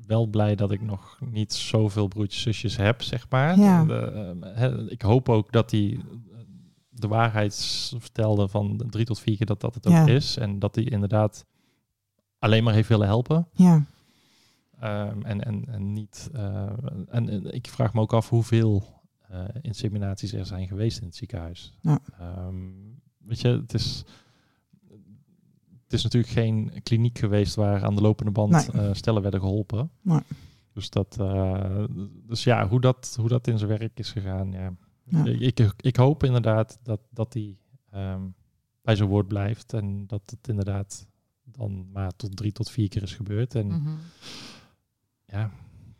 wel 0.07 0.27
blij 0.27 0.55
dat 0.55 0.71
ik 0.71 0.81
nog 0.81 1.17
niet 1.31 1.53
zoveel 1.53 2.07
broertjes, 2.07 2.41
zusjes 2.41 2.77
heb, 2.77 3.01
zeg 3.01 3.29
maar. 3.29 3.59
Ja. 3.59 3.85
De, 3.85 4.35
eh, 4.55 4.73
ik 4.91 5.01
hoop 5.01 5.29
ook 5.29 5.51
dat 5.51 5.69
die 5.69 5.95
eh, 5.97 6.37
de 6.89 7.07
waarheid 7.07 7.55
vertelde 7.99 8.47
van 8.47 8.83
drie 8.89 9.05
tot 9.05 9.19
vier 9.19 9.37
keer 9.37 9.45
dat 9.45 9.61
dat 9.61 9.75
het 9.75 9.87
ook 9.87 9.93
Ja. 9.93 10.05
is. 10.07 10.37
En 10.37 10.59
dat 10.59 10.73
die 10.73 10.89
inderdaad 10.89 11.45
alleen 12.39 12.63
maar 12.63 12.73
heeft 12.73 12.89
willen 12.89 13.07
helpen. 13.07 13.47
Ja, 13.51 13.85
Ehm, 14.79 15.21
en, 15.21 15.43
en, 15.43 15.65
en 15.67 15.93
niet. 15.93 16.29
eh, 16.33 16.63
en, 17.09 17.29
en 17.29 17.53
ik 17.53 17.67
vraag 17.67 17.93
me 17.93 18.01
ook 18.01 18.13
af 18.13 18.29
hoeveel 18.29 19.01
eh, 19.29 19.43
inseminaties 19.61 20.33
er 20.33 20.45
zijn 20.45 20.67
geweest 20.67 20.99
in 20.99 21.05
het 21.05 21.15
ziekenhuis. 21.15 21.73
Ja. 21.81 21.99
Ehm, 22.19 22.55
weet 23.17 23.39
je, 23.41 23.47
het 23.47 23.73
is. 23.73 24.03
Het 25.87 25.93
is 25.95 26.03
natuurlijk 26.03 26.33
geen 26.33 26.71
kliniek 26.83 27.17
geweest 27.17 27.55
waar 27.55 27.83
aan 27.83 27.95
de 27.95 28.01
lopende 28.01 28.31
band 28.31 28.51
Nee. 28.73 28.85
eh, 28.87 28.93
stellen 28.93 29.21
werden 29.21 29.39
geholpen. 29.39 29.89
Nee. 30.01 30.19
Dus, 30.73 30.89
dat, 30.89 31.17
eh, 31.19 31.83
dus 32.27 32.43
ja, 32.43 32.67
hoe 32.67 32.81
dat, 32.81 33.15
hoe 33.19 33.29
dat 33.29 33.47
in 33.47 33.57
zijn 33.57 33.69
werk 33.77 33.99
is 33.99 34.11
gegaan. 34.11 34.51
Ja. 34.51 34.73
Ja. 35.03 35.25
Ik, 35.25 35.59
ik, 35.59 35.73
ik 35.77 35.95
hoop 35.95 36.23
inderdaad 36.23 36.79
dat, 36.83 36.99
dat 37.09 37.33
hij 37.33 37.57
ehm, 37.91 38.21
bij 38.81 38.95
zijn 38.95 39.09
woord 39.09 39.27
blijft. 39.27 39.73
En 39.73 40.07
dat 40.07 40.21
het 40.25 40.47
inderdaad 40.47 41.07
dan 41.43 41.87
maar 41.91 42.15
tot 42.15 42.35
drie 42.35 42.51
tot 42.51 42.69
vier 42.69 42.89
keer 42.89 43.03
is 43.03 43.15
gebeurd. 43.15 43.55
En 43.55 43.67
Mhm. 43.67 43.89
ja, 45.25 45.51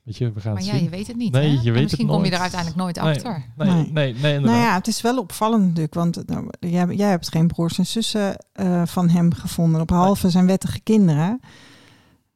weet 0.08 0.18
je, 0.18 0.32
we 0.32 0.39
gaan 0.41 0.53
Maar 0.53 0.62
het 0.62 0.70
ja, 0.72 0.76
zien. 0.76 0.84
je 0.84 0.89
weet 0.89 1.08
het 1.08 1.16
niet. 1.16 1.32
Nee, 1.32 1.41
hè? 1.41 1.51
je 1.51 1.58
En 1.58 1.64
weet 1.64 1.74
het 1.74 1.82
misschien 1.84 2.08
kom 2.08 2.26
je 2.26 2.32
er 2.32 2.39
uiteindelijk 2.39 2.80
nooit 2.80 2.95
Nee. 3.01 3.05
achter. 3.16 3.45
Nee, 3.58 3.68
Nee. 3.72 3.76
nee, 3.91 3.91
nee, 3.93 4.14
inderdaad. 4.14 4.41
nou 4.41 4.58
ja, 4.58 4.74
het 4.74 4.88
is 4.88 5.01
wel 5.01 5.18
opvallend 5.18 5.64
natuurlijk, 5.64 5.93
want 5.93 6.28
nou, 6.28 6.49
jij, 6.60 6.86
jij 6.88 7.10
hebt 7.10 7.30
geen 7.30 7.47
broers 7.47 7.78
en 7.78 7.86
zussen 7.86 8.36
eh, 8.53 8.86
van 8.86 9.10
hem 9.10 9.34
gevonden, 9.34 9.86
behalve 9.86 10.30
zijn 10.30 10.45
wettige 10.47 10.80
kinderen. 10.80 11.39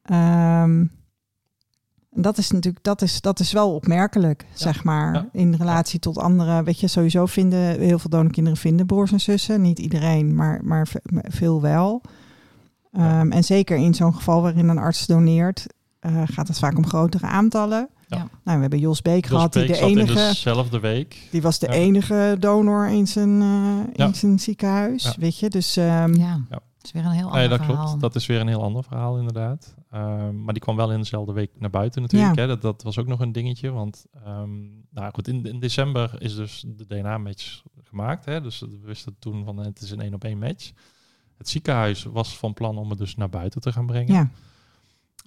Ehm, 0.02 0.84
dat 2.10 2.38
is 2.38 2.50
natuurlijk, 2.50 2.84
dat 2.84 3.02
is, 3.02 3.20
dat 3.20 3.40
is 3.40 3.52
wel 3.52 3.74
opmerkelijk, 3.74 4.46
zeg 4.54 4.84
maar, 4.84 5.14
ja. 5.14 5.28
in 5.32 5.54
relatie 5.54 5.98
tot 5.98 6.18
andere. 6.18 6.62
Weet 6.62 6.80
je, 6.80 6.86
sowieso 6.88 7.26
vinden 7.26 7.80
heel 7.80 7.98
veel 7.98 8.10
donorkinderen 8.10 8.58
vinden 8.58 8.86
broers 8.86 9.12
en 9.12 9.20
zussen, 9.20 9.60
niet 9.60 9.78
iedereen, 9.78 10.34
maar, 10.34 10.60
maar 10.64 10.86
ve- 10.88 11.02
veel 11.28 11.60
wel. 11.60 12.02
Ja. 12.92 13.20
Ehm, 13.20 13.30
en 13.32 13.44
zeker 13.44 13.76
in 13.76 13.94
zo'n 13.94 14.14
geval 14.14 14.42
waarin 14.42 14.68
een 14.68 14.78
arts 14.78 15.06
doneert, 15.06 15.66
eh, 16.02 16.22
gaat 16.24 16.48
het 16.48 16.58
vaak 16.58 16.76
om 16.76 16.86
grotere 16.86 17.26
aantallen. 17.26 17.88
Ja. 18.06 18.16
Nou, 18.18 18.56
we 18.56 18.60
hebben 18.60 18.78
Jos 18.78 19.02
Beek 19.02 19.24
Jos 19.24 19.30
gehad, 19.34 19.52
die 19.52 19.66
de 19.66 19.74
zat 19.74 19.88
in 19.90 19.98
enige. 19.98 20.14
dezelfde 20.14 20.80
week. 20.80 21.28
Die 21.30 21.42
was 21.42 21.58
de 21.58 21.66
Ja. 21.66 21.72
enige 21.72 22.36
donor 22.40 22.88
in 22.88 23.06
zijn, 23.06 23.40
eh, 23.42 23.94
Ja. 23.94 24.06
in 24.06 24.14
zijn 24.14 24.38
ziekenhuis, 24.38 25.02
Ja. 25.02 25.12
weet 25.18 25.38
je. 25.38 25.48
Dus 25.50 25.76
ehm, 25.76 26.14
Ja, 26.14 26.40
Ja. 26.50 26.60
dat 26.76 26.82
is 26.82 26.92
weer 26.92 27.04
een 27.04 27.10
heel 27.10 27.24
ander 27.24 27.38
Nee, 27.40 27.48
dat 27.48 27.58
verhaal. 27.64 27.84
klopt. 27.84 28.00
Dat 28.00 28.14
is 28.14 28.26
weer 28.26 28.40
een 28.40 28.48
heel 28.48 28.62
ander 28.62 28.84
verhaal 28.84 29.18
inderdaad. 29.18 29.74
Ehm, 29.90 30.42
maar 30.44 30.52
die 30.54 30.62
kwam 30.62 30.76
wel 30.76 30.92
in 30.92 30.98
dezelfde 30.98 31.32
week 31.32 31.50
naar 31.58 31.70
buiten 31.70 32.02
natuurlijk. 32.02 32.34
Ja. 32.34 32.40
Hè. 32.40 32.46
Dat, 32.48 32.62
dat 32.62 32.82
was 32.82 32.98
ook 32.98 33.06
nog 33.06 33.20
een 33.20 33.32
dingetje. 33.32 33.70
Want 33.70 34.04
ehm, 34.24 34.50
nou 34.90 35.12
goed, 35.12 35.28
in, 35.28 35.44
in 35.46 35.60
december 35.60 36.14
is 36.18 36.34
dus 36.36 36.64
de 36.76 36.86
DNA-match 36.86 37.62
gemaakt. 37.84 38.24
Hè. 38.24 38.40
Dus 38.40 38.60
we 38.60 38.78
wisten 38.84 39.16
toen 39.18 39.44
van 39.44 39.56
het 39.56 39.80
is 39.80 39.90
een 39.90 40.00
één 40.00 40.14
op 40.14 40.24
één 40.24 40.38
match. 40.38 40.70
Het 41.38 41.48
ziekenhuis 41.48 42.04
was 42.04 42.36
van 42.36 42.54
plan 42.54 42.78
om 42.78 42.90
het 42.90 42.98
dus 42.98 43.16
naar 43.16 43.28
buiten 43.30 43.60
te 43.60 43.72
gaan 43.72 43.86
brengen. 43.86 44.14
ja, 44.14 44.30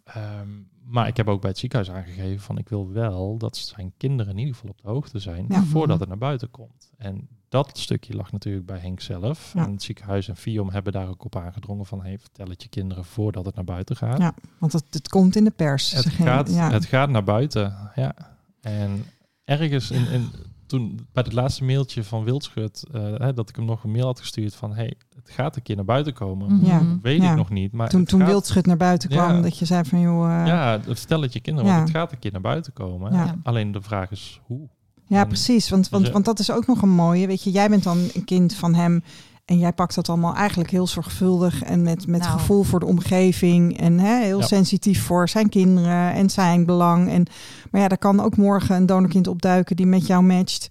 Ehm, 0.05 0.49
maar 0.83 1.07
ik 1.07 1.17
heb 1.17 1.27
ook 1.27 1.41
bij 1.41 1.49
het 1.49 1.59
ziekenhuis 1.59 1.91
aangegeven 1.91 2.39
van 2.41 2.57
ik 2.57 2.69
wil 2.69 2.91
wel 2.91 3.37
dat 3.37 3.57
zijn 3.57 3.93
kinderen 3.97 4.31
in 4.33 4.39
ieder 4.39 4.53
geval 4.53 4.69
op 4.69 4.81
de 4.81 4.87
hoogte 4.87 5.19
zijn 5.19 5.45
Ja. 5.49 5.63
voordat 5.63 5.99
het 5.99 6.07
naar 6.07 6.17
buiten 6.17 6.51
komt. 6.51 6.91
En 6.97 7.27
dat 7.49 7.77
stukje 7.77 8.15
lag 8.15 8.31
natuurlijk 8.31 8.65
bij 8.65 8.79
Henk 8.79 8.99
zelf. 9.01 9.51
Ja. 9.53 9.65
En 9.65 9.71
het 9.71 9.83
ziekenhuis 9.83 10.27
en 10.27 10.35
FIOM 10.35 10.69
hebben 10.69 10.93
daar 10.93 11.07
ook 11.07 11.23
op 11.23 11.35
aangedrongen 11.35 11.85
van 11.85 12.01
hey, 12.01 12.19
vertel 12.19 12.47
het 12.47 12.63
je 12.63 12.69
kinderen 12.69 13.05
voordat 13.05 13.45
het 13.45 13.55
naar 13.55 13.63
buiten 13.63 13.95
gaat. 13.95 14.17
Ja, 14.17 14.33
want 14.57 14.73
het, 14.73 14.85
het 14.89 15.07
komt 15.09 15.35
in 15.35 15.43
de 15.43 15.51
pers. 15.51 15.91
Het, 15.91 16.05
gaat, 16.05 16.49
ja. 16.49 16.71
het 16.71 16.85
gaat 16.85 17.09
naar 17.09 17.23
buiten, 17.23 17.91
ja. 17.95 18.15
En 18.61 19.05
ergens 19.43 19.91
in, 19.91 20.11
in, 20.11 20.29
toen 20.65 21.07
bij 21.13 21.23
het 21.23 21.33
laatste 21.33 21.63
mailtje 21.63 22.03
van 22.03 22.23
Wildschut, 22.23 22.83
eh, 22.91 23.27
dat 23.35 23.49
ik 23.49 23.55
hem 23.55 23.65
nog 23.65 23.83
een 23.83 23.91
mail 23.91 24.05
had 24.05 24.19
gestuurd 24.19 24.55
van 24.55 24.73
hey, 24.75 24.93
het 25.15 25.29
gaat 25.29 25.55
een 25.55 25.61
keer 25.61 25.75
naar 25.75 25.85
buiten 25.85 26.13
komen. 26.13 26.55
Mhm. 26.55 26.65
Ja. 26.65 26.81
Weet 27.01 27.21
Ja. 27.21 27.29
ik 27.31 27.37
nog 27.37 27.49
niet. 27.49 27.71
Maar 27.71 27.89
toen 27.89 28.05
toen 28.05 28.19
gaat- 28.19 28.29
Wildschut 28.29 28.65
naar 28.65 28.77
buiten 28.77 29.09
kwam, 29.09 29.35
Ja. 29.35 29.41
dat 29.41 29.57
je 29.59 29.65
zei 29.65 29.83
van 29.85 29.99
joh, 29.99 30.23
eh, 30.25 30.47
ja. 30.47 30.73
Ja, 30.73 30.81
vertel 30.95 31.21
het 31.21 31.33
je 31.33 31.39
kinderen, 31.39 31.69
Ja. 31.69 31.75
want 31.75 31.87
het 31.87 31.97
gaat 31.97 32.11
een 32.11 32.19
keer 32.19 32.31
naar 32.31 32.41
buiten 32.41 32.73
komen. 32.73 33.13
Ja. 33.13 33.35
Alleen 33.43 33.71
de 33.71 33.81
vraag 33.81 34.11
is 34.11 34.39
hoe. 34.45 34.67
En- 35.09 35.27
precies. 35.27 35.69
Want, 35.69 35.89
want, 35.89 36.03
Dus, 36.03 36.13
want 36.13 36.25
dat 36.25 36.39
is 36.39 36.51
ook 36.51 36.67
nog 36.67 36.81
een 36.81 36.89
mooie. 36.89 37.27
Weet 37.27 37.43
je, 37.43 37.51
jij 37.51 37.69
bent 37.69 37.83
dan 37.83 37.97
een 38.13 38.23
kind 38.25 38.53
van 38.53 38.73
hem 38.73 39.03
en 39.45 39.57
jij 39.59 39.73
pakt 39.73 39.95
dat 39.95 40.09
allemaal 40.09 40.35
eigenlijk 40.35 40.69
heel 40.69 40.87
zorgvuldig 40.87 41.63
en 41.63 41.81
met, 41.81 42.07
met 42.07 42.19
Nou. 42.21 42.31
gevoel 42.39 42.63
voor 42.63 42.79
de 42.79 42.85
omgeving 42.85 43.79
en 43.79 43.99
hè, 43.99 44.23
heel 44.23 44.39
Ja. 44.39 44.45
sensitief 44.45 45.01
voor 45.03 45.29
zijn 45.29 45.49
kinderen 45.49 46.13
en 46.13 46.29
zijn 46.29 46.65
belang. 46.65 47.09
En, 47.09 47.25
maar 47.71 47.81
ja, 47.81 47.89
er 47.89 47.97
kan 47.97 48.19
ook 48.19 48.37
morgen 48.37 48.75
een 48.75 48.85
donorkind 48.85 49.27
opduiken 49.27 49.75
die 49.75 49.85
met 49.85 50.07
jou 50.07 50.23
matcht. 50.23 50.67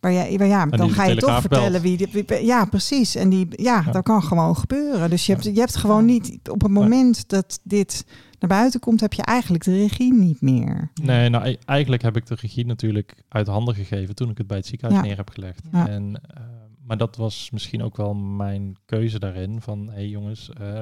Maar 0.00 0.12
ja, 0.12 0.38
maar 0.38 0.46
ja 0.46 0.66
dan 0.66 0.90
ga 0.90 1.04
je 1.04 1.16
toch 1.16 1.40
vertellen 1.40 1.80
wie, 1.80 1.96
die- 1.96 2.08
wie. 2.26 2.44
Ja, 2.44 2.64
precies. 2.64 3.14
En 3.14 3.28
die, 3.28 3.46
ja, 3.50 3.82
Ja. 3.86 3.92
dat 3.92 4.02
kan 4.02 4.22
gewoon 4.22 4.56
gebeuren. 4.56 5.10
Dus 5.10 5.26
je 5.26 5.32
hebt, 5.32 5.44
je 5.44 5.52
hebt 5.60 5.76
gewoon 5.76 6.04
niet 6.04 6.38
op 6.50 6.60
het 6.62 6.70
moment 6.70 7.28
dat 7.28 7.60
dit 7.62 8.04
naar 8.38 8.50
buiten 8.50 8.80
komt, 8.80 9.00
heb 9.00 9.12
je 9.12 9.22
eigenlijk 9.22 9.64
de 9.64 9.72
regie 9.76 10.14
niet 10.14 10.40
meer. 10.40 10.90
Nee, 11.02 11.28
nou 11.28 11.46
e- 11.48 11.56
eigenlijk 11.64 12.02
heb 12.02 12.16
ik 12.16 12.26
de 12.26 12.34
regie 12.40 12.66
natuurlijk 12.66 13.14
uit 13.28 13.46
handen 13.46 13.74
gegeven 13.74 14.14
toen 14.14 14.30
ik 14.30 14.38
het 14.38 14.46
bij 14.46 14.56
het 14.56 14.66
ziekenhuis 14.66 15.00
Ja. 15.02 15.06
neer 15.08 15.16
heb 15.16 15.30
gelegd. 15.30 15.62
Ja. 15.72 15.88
En, 15.88 16.20
eh, 16.34 16.42
maar 16.90 16.98
dat 16.98 17.16
was 17.16 17.50
misschien 17.50 17.82
ook 17.82 17.96
wel 17.96 18.14
mijn 18.14 18.76
keuze 18.84 19.18
daarin 19.18 19.60
van 19.60 19.86
hé 19.86 19.92
hey 19.94 20.08
jongens, 20.08 20.50
eh 20.50 20.80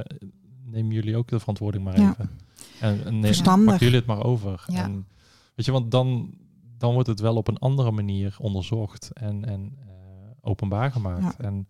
neem 0.65 0.93
jullie 0.93 1.17
ook 1.17 1.29
de 1.29 1.39
verantwoording 1.39 1.85
maar 1.85 2.01
Ja. 2.01 2.11
even. 2.11 2.31
En, 2.81 3.05
en 3.05 3.19
neem, 3.19 3.43
pakken 3.43 3.79
jullie 3.79 3.95
het 3.99 4.07
maar 4.07 4.25
over. 4.25 4.65
Ja. 4.67 4.83
En, 4.85 5.07
weet 5.55 5.67
je, 5.67 5.73
want 5.73 5.91
dan, 5.91 6.35
dan 6.79 6.93
wordt 6.93 7.09
het 7.09 7.21
wel 7.21 7.37
op 7.37 7.49
een 7.49 7.59
andere 7.59 7.91
manier 7.91 8.37
onderzocht 8.41 9.11
en, 9.13 9.45
en 9.45 9.77
eh, 9.81 9.89
openbaar 10.41 10.93
gemaakt. 10.93 11.37
En, 11.41 11.69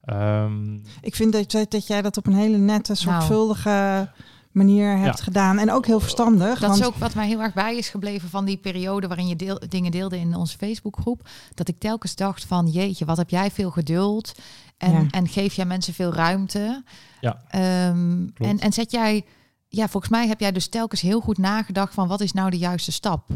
ehm, 0.00 0.74
Ik 1.00 1.14
vind 1.14 1.32
dat, 1.32 1.52
jij- 1.52 1.66
dat 1.68 1.86
jij 1.86 2.02
dat 2.02 2.16
op 2.16 2.26
een 2.26 2.34
hele 2.34 2.58
nette, 2.58 2.94
Nou. 3.04 4.06
Manier 4.54 4.96
hebt 4.98 5.18
Ja. 5.18 5.24
gedaan. 5.24 5.58
En 5.58 5.70
ook 5.72 5.86
heel 5.86 6.00
verstandig. 6.00 6.58
Dat 6.60 6.68
want, 6.68 6.80
is 6.80 6.86
ook 6.86 6.94
wat 6.94 7.14
mij 7.14 7.26
heel 7.26 7.42
erg 7.42 7.54
bij 7.54 7.76
is 7.76 7.88
gebleven 7.88 8.28
van 8.28 8.44
die 8.44 8.56
periode 8.56 9.06
waarin 9.06 9.28
je 9.28 9.36
deel, 9.36 9.60
dingen 9.68 9.90
deelde 9.90 10.18
in 10.18 10.34
onze 10.36 10.56
Facebookgroep. 10.58 11.28
Dat 11.54 11.68
ik 11.68 11.78
telkens 11.78 12.14
dacht 12.14 12.44
van 12.44 12.66
jeetje, 12.66 13.04
wat 13.04 13.16
heb 13.16 13.30
jij 13.30 13.50
veel 13.50 13.70
geduld 13.70 14.34
en, 14.78 14.92
Ja. 14.92 15.06
en 15.10 15.28
geef 15.28 15.54
jij 15.54 15.64
mensen 15.66 15.94
veel 15.94 16.12
ruimte. 16.12 16.82
Ja, 17.20 17.42
Ehm, 17.48 18.28
en, 18.34 18.58
en 18.58 18.72
zet 18.72 18.90
jij, 18.90 19.24
ja, 19.68 19.88
volgens 19.88 20.12
mij 20.12 20.26
heb 20.28 20.40
jij 20.40 20.52
dus 20.52 20.68
telkens 20.68 21.00
heel 21.00 21.20
goed 21.20 21.38
nagedacht 21.38 21.94
van 21.94 22.08
wat 22.08 22.20
is 22.20 22.32
nou 22.32 22.50
de 22.50 22.58
juiste 22.58 22.92
stap. 22.92 23.28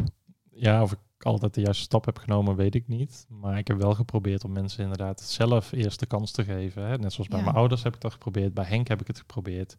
Ja, 0.51 0.83
of 0.83 0.93
ik 0.93 0.99
altijd 1.19 1.55
de 1.55 1.61
juiste 1.61 1.83
stap 1.83 2.05
heb 2.05 2.19
genomen, 2.19 2.57
weet 2.57 2.75
ik 2.75 2.89
niet. 2.89 3.27
Maar 3.29 3.59
ik 3.59 3.69
heb 3.69 3.81
wel 3.81 3.95
geprobeerd 3.95 4.45
om 4.45 4.53
mensen 4.53 4.83
inderdaad 4.83 5.21
zelf 5.21 5.73
eerst 5.73 6.01
de 6.01 6.07
kans 6.07 6.31
te 6.31 6.45
geven. 6.45 6.87
Hè. 6.87 6.99
Net 6.99 7.13
zoals 7.13 7.29
bij 7.29 7.39
Ja. 7.39 7.45
mijn 7.45 7.57
ouders 7.57 7.83
heb 7.83 7.95
ik 7.95 8.01
dat 8.01 8.13
geprobeerd. 8.13 8.55
Bij 8.55 8.65
Henk 8.65 8.89
heb 8.89 9.01
ik 9.01 9.07
het 9.07 9.19
geprobeerd. 9.19 9.77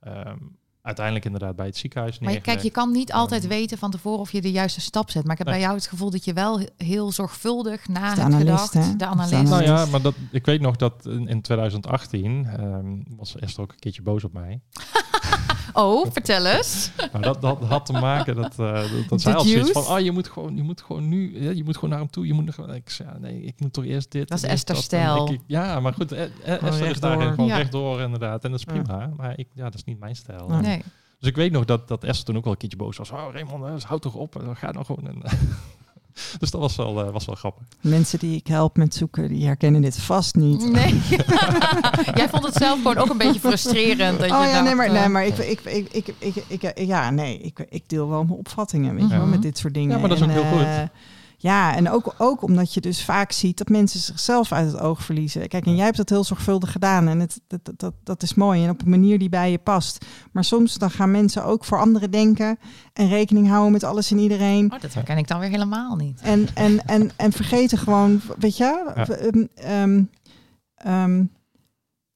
Ehm, 0.00 0.38
uiteindelijk 0.82 1.24
inderdaad 1.24 1.56
bij 1.56 1.66
het 1.66 1.76
ziekenhuis 1.76 2.18
Maar 2.18 2.32
je- 2.32 2.40
kijk, 2.40 2.60
je 2.60 2.70
kan 2.70 2.90
niet 2.92 3.12
altijd 3.12 3.40
Ehm. 3.42 3.50
weten 3.50 3.78
van 3.78 3.90
tevoren 3.90 4.20
of 4.20 4.32
je 4.32 4.40
de 4.40 4.50
juiste 4.50 4.80
stap 4.80 5.10
zet. 5.10 5.22
Maar 5.22 5.32
ik 5.32 5.38
heb 5.38 5.46
Nee. 5.46 5.56
bij 5.56 5.64
jou 5.64 5.76
het 5.78 5.86
gevoel 5.88 6.10
dat 6.10 6.24
je 6.24 6.32
wel 6.32 6.58
he- 6.60 6.66
heel 6.76 7.12
zorgvuldig 7.12 7.88
na 7.88 8.00
de 8.14 8.20
hebt 8.20 8.34
analist, 8.34 8.68
gedacht. 8.70 8.72
hè? 8.88 8.96
De 8.96 9.06
analist. 9.06 9.50
Nou 9.50 9.62
ja, 9.62 9.84
maar 9.86 10.02
dat, 10.02 10.14
ik 10.30 10.46
weet 10.46 10.60
nog 10.60 10.76
dat 10.76 11.06
in, 11.06 11.28
in 11.28 11.42
2018 11.42 12.46
ehm, 12.46 13.16
was 13.16 13.36
Esther 13.36 13.62
ook 13.62 13.72
een 13.72 13.78
keertje 13.78 14.02
boos 14.02 14.24
op 14.24 14.32
mij. 14.32 14.60
Oh, 15.72 16.06
vertel 16.12 16.46
eens. 16.46 16.90
Maar 17.12 17.22
dat, 17.22 17.40
dat 17.40 17.62
had 17.64 17.86
te 17.86 17.92
maken 17.92 18.36
dat, 18.36 18.58
eh 18.58 18.72
dat, 18.72 19.08
dat 19.08 19.20
zij 19.20 19.34
al 19.34 19.44
zoiets 19.44 19.70
van, 19.70 19.82
oh, 19.82 20.00
je 20.00 20.12
moet 20.12 20.28
gewoon, 20.28 20.56
je 20.56 20.62
moet 20.62 20.80
gewoon 20.82 21.08
nu, 21.08 21.42
ja, 21.42 21.50
je 21.50 21.64
moet 21.64 21.74
gewoon 21.74 21.90
naar 21.90 21.98
hem 21.98 22.10
toe. 22.10 22.26
Je 22.26 22.32
moet 22.32 22.44
nog, 22.56 22.68
ik 22.68 22.90
zei, 22.90 23.08
ja, 23.12 23.18
nee, 23.18 23.42
ik 23.42 23.60
moet 23.60 23.72
toch 23.72 23.84
eerst 23.84 24.10
dit. 24.10 24.28
Dat 24.28 24.38
is 24.38 24.44
Esther 24.44 24.76
stijl. 24.76 25.36
Ja, 25.46 25.80
maar 25.80 25.92
goed, 25.94 26.12
eh, 26.12 26.24
eh, 26.24 26.62
Esther 26.62 26.90
is 26.90 27.00
daarin 27.00 27.30
gewoon 27.30 27.46
Ja. 27.46 27.56
rechtdoor 27.56 28.00
inderdaad. 28.00 28.44
En 28.44 28.50
dat 28.50 28.58
is 28.58 28.64
prima. 28.64 29.10
Maar 29.16 29.38
ik, 29.38 29.48
ja, 29.54 29.64
dat 29.64 29.74
is 29.74 29.84
niet 29.84 30.00
mijn 30.00 30.16
stijl. 30.16 30.48
Nee. 30.48 30.82
Dus 31.18 31.28
ik 31.28 31.36
weet 31.36 31.52
nog 31.52 31.64
dat, 31.64 31.88
dat 31.88 32.04
Esther 32.04 32.24
toen 32.24 32.36
ook 32.36 32.44
wel 32.44 32.52
een 32.52 32.58
keertje 32.58 32.78
boos 32.78 32.96
was. 32.96 33.10
Oh, 33.10 33.26
Raymond, 33.32 33.82
houd 33.82 34.02
toch 34.02 34.14
op. 34.14 34.42
Ga 34.54 34.70
nou 34.70 34.84
gewoon. 34.84 35.06
En, 35.08 35.22
dus 36.40 36.50
dat 36.50 36.60
was 36.60 36.76
wel, 36.76 37.04
eh, 37.04 37.12
was 37.12 37.24
wel 37.24 37.34
grappig. 37.34 37.62
Mensen 37.80 38.18
die 38.18 38.36
ik 38.36 38.46
help 38.46 38.76
met 38.76 38.94
zoeken, 38.94 39.28
die 39.28 39.46
herkennen 39.46 39.82
dit 39.82 39.98
vast 39.98 40.34
niet. 40.34 40.70
Nee. 40.70 41.00
Jij 42.18 42.28
vond 42.28 42.44
het 42.44 42.54
zelf 42.54 42.76
gewoon 42.76 42.96
ook 42.96 43.10
een 43.10 43.18
beetje 43.18 43.40
frustrerend. 43.40 44.18
Dat 44.18 44.28
je 44.28 44.34
Oh 44.34 44.44
ja, 44.44 44.52
dacht, 44.52 44.64
nee, 44.64 44.74
maar, 44.74 44.86
eh, 44.86 44.92
nee, 44.92 45.08
maar 45.08 45.26
ik, 45.26 45.38
ik, 45.38 45.60
ik, 45.60 46.14
ik, 46.18 46.34
ik, 46.48 46.78
ja, 46.78 47.10
nee, 47.10 47.38
ik, 47.38 47.66
ik 47.68 47.88
deel 47.88 48.08
wel 48.08 48.24
mijn 48.24 48.38
opvattingen, 48.38 48.94
weet 48.94 49.08
je 49.08 49.16
wel, 49.16 49.26
met 49.26 49.42
dit 49.42 49.58
soort 49.58 49.74
dingen. 49.74 49.90
Ja, 49.90 49.98
maar 49.98 50.08
dat 50.08 50.18
is 50.18 50.24
En, 50.24 50.30
ook 50.30 50.42
heel 50.42 50.58
goed. 50.58 50.90
Ja, 51.42 51.76
en 51.76 51.90
ook, 51.90 52.14
ook 52.18 52.42
omdat 52.42 52.74
je 52.74 52.80
dus 52.80 53.04
vaak 53.04 53.32
ziet 53.32 53.58
dat 53.58 53.68
mensen 53.68 54.00
zichzelf 54.00 54.52
uit 54.52 54.72
het 54.72 54.80
oog 54.80 55.02
verliezen. 55.02 55.48
Kijk, 55.48 55.66
en 55.66 55.74
jij 55.76 55.84
hebt 55.84 55.96
dat 55.96 56.08
heel 56.08 56.24
zorgvuldig 56.24 56.72
gedaan 56.72 57.08
en 57.08 57.20
het, 57.20 57.40
dat, 57.46 57.64
dat, 57.64 57.74
dat, 57.80 57.94
dat 58.04 58.22
is 58.22 58.34
mooi 58.34 58.64
en 58.64 58.70
op 58.70 58.82
een 58.82 58.90
manier 58.90 59.18
die 59.18 59.28
bij 59.28 59.50
je 59.50 59.58
past. 59.58 60.04
Maar 60.32 60.44
soms 60.44 60.74
dan 60.74 60.90
gaan 60.90 61.10
mensen 61.10 61.44
ook 61.44 61.64
voor 61.64 61.80
anderen 61.80 62.10
denken 62.10 62.58
en 62.92 63.08
rekening 63.08 63.48
houden 63.48 63.72
met 63.72 63.84
alles 63.84 64.10
en 64.10 64.18
iedereen. 64.18 64.72
Oh, 64.72 64.80
dat 64.80 64.94
herken 64.94 65.18
ik 65.18 65.28
dan 65.28 65.40
weer 65.40 65.48
helemaal 65.50 65.96
niet. 65.96 66.20
En, 66.20 66.48
en, 66.54 66.86
en, 66.86 67.10
en 67.16 67.32
vergeten 67.32 67.78
gewoon, 67.78 68.20
weet 68.38 68.56
je, 68.56 68.92
Ja. 68.94 69.06
ehm, 69.08 69.44
ehm, 69.54 70.02
ehm, 70.74 71.24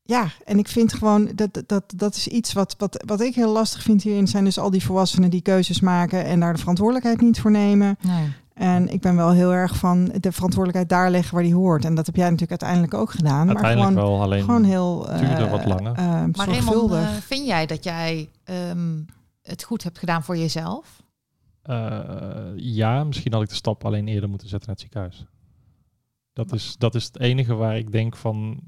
ja, 0.02 0.26
en 0.44 0.58
ik 0.58 0.68
vind 0.68 0.92
gewoon 0.92 1.30
dat 1.34 1.62
dat, 1.66 1.84
dat 1.96 2.14
is 2.14 2.28
iets 2.28 2.52
wat, 2.52 2.74
wat, 2.78 3.02
wat 3.06 3.20
ik 3.20 3.34
heel 3.34 3.52
lastig 3.52 3.82
vind 3.82 4.02
hierin, 4.02 4.28
zijn 4.28 4.44
dus 4.44 4.58
al 4.58 4.70
die 4.70 4.84
volwassenen 4.84 5.30
die 5.30 5.42
keuzes 5.42 5.80
maken 5.80 6.24
en 6.24 6.40
daar 6.40 6.52
de 6.52 6.58
verantwoordelijkheid 6.58 7.20
niet 7.20 7.40
voor 7.40 7.50
nemen. 7.50 7.96
Nee. 8.00 8.32
En 8.54 8.88
ik 8.88 9.00
ben 9.00 9.16
wel 9.16 9.30
heel 9.30 9.52
erg 9.52 9.76
van 9.76 10.04
de 10.04 10.32
verantwoordelijkheid 10.32 10.88
daar 10.88 11.10
leggen 11.10 11.34
waar 11.34 11.42
die 11.42 11.54
hoort. 11.54 11.84
En 11.84 11.94
dat 11.94 12.06
heb 12.06 12.16
jij 12.16 12.30
natuurlijk 12.30 12.62
uiteindelijk 12.62 12.94
ook 12.94 13.10
gedaan. 13.10 13.46
maar 13.46 13.54
Uiteindelijk 13.54 13.92
gewoon, 13.92 14.10
wel, 14.10 14.22
alleen 14.22 14.44
gewoon 14.44 14.64
heel 14.64 15.08
eh, 15.10 15.18
duurde 15.18 15.48
wat 15.48 15.64
langer. 15.64 15.92
eh, 15.94 16.04
Maar 16.36 16.48
Raymond, 16.48 16.92
eh, 16.92 17.08
vind 17.08 17.46
jij 17.46 17.66
dat 17.66 17.84
jij 17.84 18.30
ehm, 18.44 19.02
het 19.42 19.62
goed 19.62 19.82
hebt 19.82 19.98
gedaan 19.98 20.22
voor 20.24 20.36
jezelf? 20.36 21.02
Eh, 21.62 22.52
ja, 22.56 23.04
misschien 23.04 23.32
had 23.32 23.42
ik 23.42 23.48
de 23.48 23.54
stap 23.54 23.84
alleen 23.84 24.08
eerder 24.08 24.28
moeten 24.28 24.48
zetten 24.48 24.68
naar 24.68 24.76
het 24.78 24.84
ziekenhuis. 24.84 25.26
Dat 26.32 26.52
is, 26.52 26.74
dat 26.78 26.94
is 26.94 27.04
het 27.04 27.18
enige 27.20 27.54
waar 27.54 27.76
ik 27.76 27.92
denk 27.92 28.16
van, 28.16 28.60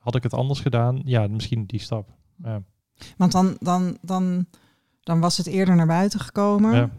had 0.00 0.14
ik 0.14 0.22
het 0.22 0.34
anders 0.34 0.60
gedaan? 0.60 1.00
Ja, 1.04 1.26
misschien 1.26 1.66
die 1.66 1.80
stap. 1.80 2.08
Ja. 2.42 2.62
Want 3.16 3.32
dan, 3.32 3.56
dan, 3.58 3.98
dan, 4.02 4.46
dan 5.00 5.20
was 5.20 5.36
het 5.36 5.46
eerder 5.46 5.76
naar 5.76 5.86
buiten 5.86 6.20
gekomen. 6.20 6.74
Ja. 6.74 6.90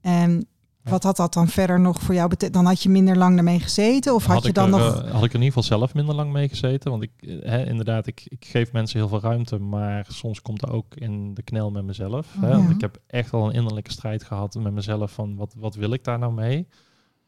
En 0.00 0.46
wat 0.82 1.02
had 1.02 1.16
dat 1.16 1.32
dan 1.34 1.48
verder 1.48 1.80
nog 1.80 2.00
voor 2.00 2.14
jou 2.14 2.28
betekend? 2.28 2.54
Dan 2.56 2.66
had 2.66 2.82
je 2.82 2.88
minder 2.88 3.16
lang 3.16 3.36
ermee 3.38 3.60
gezeten? 3.60 4.14
Of 4.14 4.26
had, 4.26 4.42
je 4.42 4.48
ik 4.48 4.54
dan 4.54 4.64
er, 4.74 4.78
nog... 4.78 5.02
eh, 5.02 5.10
had 5.12 5.24
ik 5.24 5.28
er 5.30 5.34
in 5.38 5.42
ieder 5.42 5.46
geval 5.62 5.62
zelf 5.78 5.94
minder 5.94 6.14
lang 6.14 6.32
mee 6.32 6.48
gezeten. 6.48 6.90
Want 6.90 7.02
ik, 7.02 7.10
eh, 7.18 7.36
hè, 7.50 7.66
inderdaad, 7.66 8.06
ik, 8.06 8.22
ik 8.28 8.44
geef 8.44 8.72
mensen 8.72 8.98
heel 8.98 9.08
veel 9.08 9.20
ruimte. 9.20 9.58
Maar 9.58 10.06
soms 10.08 10.42
komt 10.42 10.62
er 10.62 10.72
ook 10.72 10.94
in 10.94 11.34
de 11.34 11.42
knel 11.42 11.70
met 11.70 11.84
mezelf. 11.84 12.34
Hè, 12.40 12.48
Ja. 12.48 12.56
want 12.56 12.70
ik 12.70 12.80
heb 12.80 12.98
echt 13.06 13.32
al 13.32 13.46
een 13.48 13.54
innerlijke 13.54 13.90
strijd 13.92 14.24
gehad 14.24 14.54
met 14.54 14.72
mezelf. 14.72 15.12
Van 15.12 15.36
wat, 15.36 15.54
wat 15.58 15.74
wil 15.74 15.92
ik 15.92 16.04
daar 16.04 16.18
nou 16.18 16.32
mee? 16.32 16.66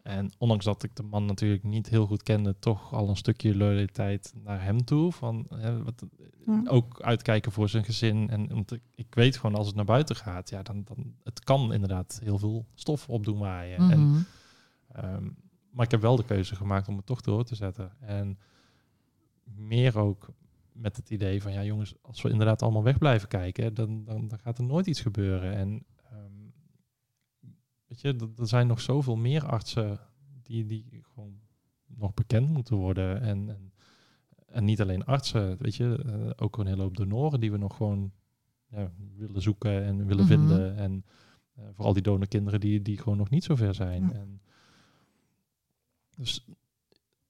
En 0.04 0.32
ondanks 0.38 0.64
dat 0.64 0.82
ik 0.82 0.96
de 0.96 1.02
man 1.02 1.24
natuurlijk 1.24 1.62
niet 1.62 1.88
heel 1.88 2.06
goed 2.06 2.22
kende, 2.22 2.58
toch 2.58 2.92
al 2.92 3.08
een 3.08 3.16
stukje 3.16 3.56
loyaliteit 3.56 4.34
naar 4.42 4.62
hem 4.62 4.84
toe. 4.84 5.12
Van, 5.12 5.46
hè, 5.54 5.82
wat, 5.82 6.04
Ja. 6.46 6.62
Ook 6.66 7.00
uitkijken 7.02 7.52
voor 7.52 7.68
zijn 7.68 7.84
gezin. 7.84 8.30
En 8.30 8.48
want 8.48 8.72
ik, 8.72 8.80
ik 8.94 9.14
weet 9.14 9.36
gewoon 9.36 9.56
als 9.56 9.66
het 9.66 9.76
naar 9.76 9.84
buiten 9.84 10.16
gaat, 10.16 10.50
ja, 10.50 10.62
dan, 10.62 10.82
dan 10.84 11.14
het 11.22 11.44
kan 11.44 11.72
inderdaad 11.72 12.20
heel 12.22 12.38
veel 12.38 12.66
stof 12.74 13.08
op 13.08 13.24
doen 13.24 13.38
waaien. 13.38 13.90
En, 13.90 14.00
Mhm. 14.10 14.20
Ehm, 14.92 15.28
maar 15.70 15.84
ik 15.84 15.90
heb 15.90 16.00
wel 16.00 16.16
de 16.16 16.24
keuze 16.24 16.56
gemaakt 16.56 16.88
om 16.88 16.96
het 16.96 17.06
toch 17.06 17.20
door 17.20 17.44
te 17.44 17.54
zetten. 17.54 17.92
En 18.00 18.38
meer 19.44 19.98
ook 19.98 20.28
met 20.72 20.96
het 20.96 21.10
idee 21.10 21.42
van, 21.42 21.52
ja 21.52 21.64
jongens, 21.64 21.94
als 22.02 22.22
we 22.22 22.30
inderdaad 22.30 22.62
allemaal 22.62 22.82
weg 22.82 22.98
blijven 22.98 23.28
kijken, 23.28 23.74
dan, 23.74 24.04
dan, 24.04 24.28
dan 24.28 24.38
gaat 24.38 24.58
er 24.58 24.64
nooit 24.64 24.86
iets 24.86 25.00
gebeuren. 25.00 25.54
En 25.54 25.84
weet 28.02 28.20
je, 28.20 28.28
er- 28.38 28.46
zijn 28.48 28.66
nog 28.66 28.80
zoveel 28.80 29.16
meer 29.16 29.46
artsen 29.46 30.00
die, 30.42 30.66
die 30.66 31.00
gewoon 31.02 31.38
nog 31.86 32.14
bekend 32.14 32.48
moeten 32.48 32.76
worden. 32.76 33.20
En, 33.20 33.48
en, 33.48 33.72
en 34.46 34.64
niet 34.64 34.80
alleen 34.80 35.04
artsen, 35.04 35.56
weet 35.58 35.74
je, 35.74 36.02
eh, 36.06 36.30
ook 36.44 36.58
een 36.58 36.66
hele 36.66 36.82
hoop 36.82 36.96
donoren 36.96 37.40
die 37.40 37.50
we 37.52 37.58
nog 37.58 37.76
gewoon 37.76 38.12
ja, 38.66 38.92
willen 39.16 39.42
zoeken 39.42 39.84
en 39.84 40.06
willen 40.06 40.24
Mhm. 40.24 40.32
vinden. 40.38 40.76
En 40.76 41.04
eh, 41.54 41.64
vooral 41.72 41.92
die 41.92 42.02
donorkinderen 42.02 42.60
die, 42.60 42.82
die 42.82 42.98
gewoon 42.98 43.18
nog 43.18 43.30
niet 43.30 43.44
zo 43.44 43.54
ver 43.54 43.74
zijn. 43.74 44.12
En 44.12 44.40
dus 46.16 46.46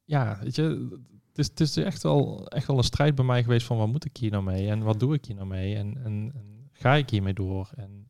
ja, 0.04 0.38
weet 0.42 0.54
je, 0.56 0.88
het 1.28 1.38
is, 1.38 1.46
het 1.48 1.60
is 1.60 1.76
echt, 1.76 2.02
wel, 2.02 2.48
echt 2.48 2.66
wel 2.66 2.76
een 2.78 2.84
strijd 2.84 3.14
bij 3.14 3.24
mij 3.24 3.42
geweest 3.42 3.66
van 3.66 3.76
wat 3.76 3.88
moet 3.88 4.04
ik 4.04 4.16
hier 4.16 4.30
nou 4.30 4.44
mee 4.44 4.68
en 4.68 4.82
wat 4.82 5.00
doe 5.00 5.14
ik 5.14 5.24
hier 5.24 5.36
nou 5.36 5.48
mee 5.48 5.76
en, 5.76 5.96
en, 6.04 6.32
en 6.34 6.68
ga 6.72 6.94
ik 6.94 7.10
hiermee 7.10 7.34
door? 7.34 7.70
En, 7.76 8.03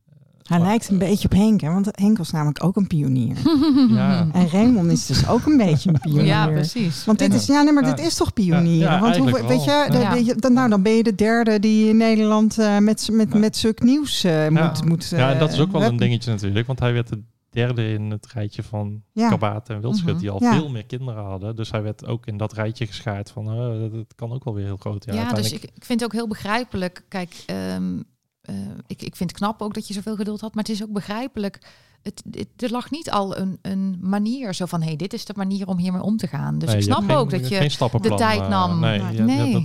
Hij 0.44 0.58
maar, 0.58 0.66
lijkt 0.68 0.88
een 0.88 1.00
eh, 1.00 1.08
beetje 1.08 1.24
op 1.28 1.34
Henk, 1.36 1.60
hè? 1.60 1.72
want 1.72 1.88
Henk 1.90 2.18
was 2.18 2.30
namelijk 2.30 2.64
ook 2.64 2.76
een 2.76 2.86
pionier. 2.86 3.36
Ja. 3.94 4.28
En 4.32 4.48
Raymond 4.48 4.90
is 4.90 5.06
dus 5.06 5.28
ook 5.28 5.46
een 5.46 5.56
beetje 5.56 5.88
een 5.90 6.00
pionier. 6.00 6.24
Ja, 6.24 6.46
precies. 6.46 7.04
Want 7.04 7.18
dit 7.18 7.30
Ja. 7.32 7.38
is, 7.38 7.46
ja, 7.46 7.62
nee, 7.62 7.72
maar 7.72 7.84
Ja. 7.86 7.94
dit 7.94 8.04
is 8.06 8.14
toch 8.14 8.32
ja, 8.34 9.00
Want 9.00 9.16
hoe, 9.16 9.30
weet 9.46 10.26
je, 10.26 10.34
de- 10.36 10.50
nou, 10.50 10.68
dan 10.68 10.82
ben 10.82 10.92
je 10.92 11.02
de 11.02 11.14
derde 11.14 11.60
die 11.60 11.88
in 11.88 11.96
Nederland 11.96 12.58
eh, 12.58 12.78
met, 12.78 13.08
met, 13.12 13.32
Ja. 13.32 13.38
met 13.38 13.56
zulk 13.56 13.82
nieuws 13.82 14.24
eh, 14.24 14.48
moet. 14.48 14.84
moet 14.84 15.08
ja, 15.08 15.34
dat 15.34 15.52
is 15.52 15.60
ook 15.60 15.72
wel 15.72 15.80
eh, 15.80 15.86
een 15.86 15.96
dingetje 15.96 16.30
natuurlijk, 16.30 16.66
want 16.66 16.78
hij 16.78 16.92
werd 16.92 17.08
de 17.08 17.22
derde 17.50 17.92
in 17.92 18.10
het 18.10 18.26
rijtje 18.32 18.62
van 18.62 19.02
Ja. 19.12 19.28
Kabaat 19.28 19.68
en 19.68 19.80
Wildschut, 19.80 20.10
Mhm. 20.12 20.18
die 20.18 20.30
al 20.30 20.42
Ja. 20.42 20.52
veel 20.54 20.68
meer 20.68 20.86
kinderen 20.86 21.24
hadden. 21.24 21.56
Dus 21.56 21.70
hij 21.70 21.82
werd 21.82 22.06
ook 22.06 22.26
in 22.26 22.36
dat 22.36 22.52
rijtje 22.52 22.86
geschaard 22.86 23.30
van, 23.30 23.46
eh, 23.48 23.90
dat, 23.92 24.14
kan 24.14 24.32
ook 24.32 24.44
wel 24.44 24.54
weer 24.54 24.64
heel 24.64 24.76
groot. 24.76 25.04
Ja, 25.04 25.14
Ja, 25.14 25.32
dus 25.32 25.52
ik, 25.52 25.62
ik 25.62 25.84
vind 25.84 26.00
het 26.00 26.04
ook 26.04 26.12
heel 26.16 26.28
begrijpelijk. 26.28 27.04
Kijk, 27.08 27.42
ehm, 27.46 28.00
eh, 28.44 28.54
ik, 28.86 29.02
ik 29.02 29.16
vind 29.16 29.30
het 29.30 29.38
knap 29.38 29.62
ook 29.62 29.74
dat 29.74 29.88
je 29.88 29.94
zoveel 29.94 30.16
geduld 30.16 30.40
had, 30.40 30.54
maar 30.54 30.64
het 30.64 30.72
is 30.72 30.82
ook 30.82 30.92
begrijpelijk. 30.92 31.58
Het, 32.02 32.22
het- 32.30 32.62
er 32.62 32.70
lag 32.70 32.90
niet 32.90 33.10
al 33.10 33.36
een, 33.38 33.58
een 33.62 33.98
manier 34.00 34.54
zo 34.54 34.66
van, 34.66 34.82
hey, 34.82 34.96
dit 34.96 35.12
is 35.12 35.24
de 35.24 35.32
manier 35.36 35.66
om 35.68 35.78
hiermee 35.78 36.02
om 36.02 36.16
te 36.16 36.26
gaan. 36.26 36.58
Dus 36.58 36.68
Nee, 36.68 36.76
ik 36.78 36.82
snap 36.82 37.04
geen- 37.04 37.16
ook 37.16 37.30
dat 37.30 37.48
je 37.48 37.68
stappenplan, 37.68 38.16
tijd 38.16 38.40
eh, 38.40 38.48
nam. 38.48 38.80
nee, 38.80 38.98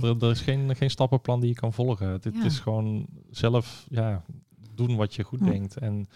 er, 0.02 0.24
er 0.24 0.30
is 0.30 0.40
geen, 0.40 0.76
geen 0.76 0.90
stappenplan 0.90 1.40
die 1.40 1.48
je 1.48 1.54
kan 1.54 1.72
volgen. 1.72 2.08
Het, 2.08 2.26
is 2.44 2.58
gewoon 2.58 3.06
zelf 3.30 3.86
ja, 3.90 4.22
doen 4.74 4.96
wat 4.96 5.14
je 5.14 5.22
goed 5.22 5.44
denkt. 5.44 5.76
En, 5.76 6.08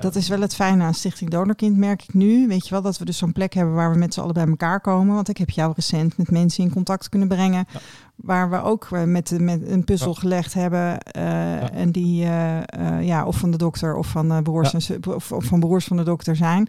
Dat 0.00 0.14
is 0.16 0.28
wel 0.28 0.40
het 0.40 0.54
fijne 0.54 0.84
aan 0.84 0.94
Stichting 0.94 1.30
Donorkind, 1.30 1.76
merk 1.76 2.02
ik 2.02 2.14
nu. 2.14 2.48
Weet 2.48 2.64
je 2.64 2.70
wel, 2.70 2.82
dat 2.82 2.98
we 2.98 3.04
dus 3.04 3.18
zo'n 3.18 3.32
plek 3.32 3.54
hebben 3.54 3.74
waar 3.74 3.92
we 3.92 3.98
met 3.98 4.14
z'n 4.14 4.20
allen 4.20 4.34
bij 4.34 4.46
elkaar 4.46 4.80
komen. 4.80 5.14
Want 5.14 5.28
ik 5.28 5.36
heb 5.38 5.50
jou 5.50 5.72
recent 5.76 6.16
met 6.16 6.30
mensen 6.30 6.64
in 6.64 6.70
contact 6.72 7.08
kunnen 7.08 7.28
brengen. 7.28 7.66
Ja. 7.72 7.80
Waar 8.16 8.50
we 8.50 8.62
ook 8.62 8.88
eh, 8.92 9.02
met, 9.02 9.38
met 9.40 9.68
een 9.68 9.84
puzzel 9.84 10.12
Ja. 10.14 10.20
gelegd 10.20 10.54
hebben. 10.54 11.00
eh, 11.00 11.22
Ja. 11.60 11.70
En 11.70 11.90
die 11.92 12.24
eh, 12.24 12.58
eh, 12.58 13.06
ja, 13.06 13.24
of 13.24 13.36
van 13.36 13.50
de 13.50 13.56
dokter 13.56 13.94
of 13.96 14.06
van, 14.06 14.30
eh, 14.32 14.42
broers 14.42 14.74
en 14.88 15.00
of, 15.14 15.32
of 15.32 15.44
van 15.44 15.60
broers 15.60 15.84
van 15.84 15.96
de 15.96 16.02
dokter 16.02 16.36
zijn. 16.36 16.68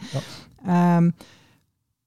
Ja. 0.64 1.01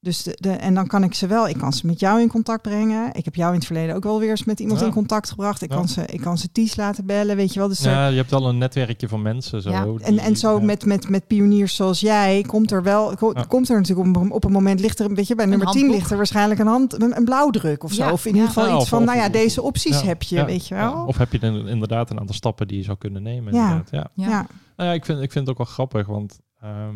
Dus 0.03 0.23
de, 0.23 0.37
de, 0.39 0.49
en 0.49 0.73
dan 0.73 0.87
kan 0.87 1.03
ik 1.03 1.13
ze 1.13 1.27
wel, 1.27 1.47
ik 1.47 1.57
kan 1.57 1.73
ze 1.73 1.85
met 1.85 1.99
jou 1.99 2.21
in 2.21 2.27
contact 2.27 2.61
brengen. 2.61 3.13
Ik 3.13 3.25
heb 3.25 3.35
jou 3.35 3.49
in 3.51 3.57
het 3.57 3.65
verleden 3.65 3.95
ook 3.95 4.03
wel 4.03 4.19
weer 4.19 4.29
eens 4.29 4.43
met 4.43 4.59
iemand 4.59 4.79
Ja. 4.79 4.85
in 4.85 4.91
contact 4.91 5.29
gebracht. 5.29 5.61
Ik, 5.61 5.69
Ja. 5.69 5.75
kan 5.75 5.87
ze, 5.87 6.05
ik 6.05 6.21
kan 6.21 6.37
ze 6.37 6.51
Ties 6.51 6.75
laten 6.75 7.05
bellen, 7.05 7.35
weet 7.35 7.53
je 7.53 7.59
wel. 7.59 7.67
Dus 7.67 7.85
er- 7.85 7.91
Ja, 7.91 8.07
je 8.07 8.15
hebt 8.15 8.33
al 8.33 8.49
een 8.49 8.57
netwerkje 8.57 9.07
van 9.07 9.21
mensen. 9.21 9.61
Zo, 9.61 9.69
Ja. 9.69 9.83
die- 9.85 9.99
en, 9.99 10.17
en 10.17 10.35
zo 10.35 10.57
ja. 10.59 10.65
met, 10.65 10.85
met, 10.85 11.09
met 11.09 11.27
pioniers 11.27 11.75
zoals 11.75 11.99
jij 11.99 12.41
komt 12.47 12.71
er 12.71 12.83
wel, 12.83 13.15
ko- 13.15 13.31
Ja. 13.33 13.43
komt 13.43 13.69
er 13.69 13.77
natuurlijk 13.81 14.17
op, 14.17 14.31
op 14.31 14.43
een 14.43 14.51
moment 14.51 14.79
ligt 14.79 14.99
er, 14.99 15.13
weet 15.13 15.27
je, 15.27 15.35
bij 15.35 15.45
nummer 15.45 15.67
10 15.67 15.75
handboek. 15.75 15.99
ligt 15.99 16.11
er 16.11 16.17
waarschijnlijk 16.17 16.59
een 16.59 16.67
hand, 16.67 17.01
een, 17.01 17.17
een 17.17 17.25
blauwdruk 17.25 17.83
of 17.83 17.91
zo. 17.93 18.03
Ja, 18.03 18.11
Of 18.11 18.25
in 18.25 18.33
ieder 18.33 18.47
geval 18.47 18.67
Ja, 18.67 18.73
iets 18.73 18.83
of- 18.83 18.89
van, 18.89 18.99
of- 18.99 19.05
nou 19.05 19.17
ja, 19.17 19.29
deze 19.29 19.61
opties 19.61 19.99
Ja, 20.01 20.05
heb 20.07 20.23
je, 20.23 20.35
ja, 20.35 20.45
weet 20.45 20.67
je 20.67 20.75
ja. 20.75 20.91
wel. 20.93 21.05
Of 21.05 21.17
heb 21.17 21.31
je 21.31 21.39
dan 21.39 21.67
inderdaad 21.67 22.09
een 22.09 22.19
aantal 22.19 22.35
stappen 22.35 22.67
die 22.67 22.77
je 22.77 22.83
zou 22.83 22.97
kunnen 22.97 23.23
nemen. 23.23 23.53
Ja. 23.53 23.61
Inderdaad. 23.61 23.89
Ja. 23.91 24.07
Ja. 24.13 24.29
ja. 24.29 24.45
Nou 24.77 24.89
ja, 24.89 24.95
ik 24.95 25.05
vind, 25.05 25.21
ik 25.21 25.31
vind 25.31 25.47
het 25.47 25.49
ook 25.49 25.65
wel 25.65 25.73
grappig, 25.73 26.07
want 26.07 26.39
ehm, 26.61 26.95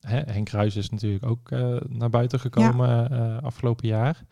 hè, 0.00 0.18
Henk 0.20 0.48
Ruijs 0.48 0.76
is 0.76 0.90
natuurlijk 0.90 1.26
ook 1.26 1.50
eh, 1.50 1.76
naar 1.88 2.10
buiten 2.10 2.40
gekomen 2.40 3.10
eh, 3.10 3.42
afgelopen 3.42 3.88
jaar. 3.88 4.24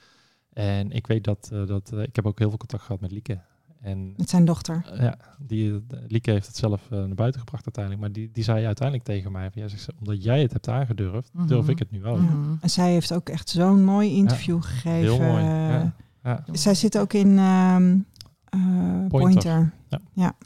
En 0.52 0.90
ik 0.90 1.06
weet 1.06 1.24
dat, 1.24 1.50
eh, 1.52 1.66
dat 1.66 1.92
ik 1.92 2.16
heb 2.16 2.26
ook 2.26 2.38
heel 2.38 2.48
veel 2.48 2.58
contact 2.58 2.82
gehad 2.82 3.00
met 3.00 3.12
Lieke. 3.12 3.40
En 3.80 4.14
met 4.16 4.30
zijn 4.30 4.44
dochter. 4.44 4.84
ja, 5.02 5.16
die, 5.38 5.84
Lieke 6.08 6.30
heeft 6.30 6.46
het 6.46 6.56
zelf 6.56 6.90
eh, 6.90 6.98
naar 6.98 7.14
buiten 7.14 7.40
gebracht 7.40 7.64
uiteindelijk. 7.64 8.04
Maar 8.04 8.12
die, 8.12 8.30
die 8.32 8.44
zei 8.44 8.66
uiteindelijk 8.66 9.08
tegen 9.08 9.32
mij, 9.32 9.50
van, 9.50 9.62
ja, 9.62 9.68
zegt 9.68 9.82
ze, 9.82 9.92
omdat 9.98 10.22
jij 10.22 10.42
het 10.42 10.52
hebt 10.52 10.68
aangedurfd, 10.68 11.30
durf 11.46 11.60
Mhm. 11.62 11.70
ik 11.70 11.78
het 11.78 11.90
nu 11.90 12.04
ook. 12.04 12.16
Ja. 12.18 12.22
Mhm. 12.24 12.54
En 12.60 12.70
zij 12.70 12.92
heeft 12.92 13.12
ook 13.14 13.28
echt 13.28 13.48
zo'n 13.48 13.84
mooi 13.84 14.10
interview 14.16 14.62
gegeven. 14.62 14.90
Heel 15.14 15.18
mooi. 15.20 15.44
Ja. 15.44 15.92
Ja. 16.22 16.44
Zij 16.52 16.74
zit 16.74 16.98
ook 16.98 17.12
in 17.12 17.38
ehm, 17.38 17.98
eh, 18.44 19.06
Pointer. 19.08 19.72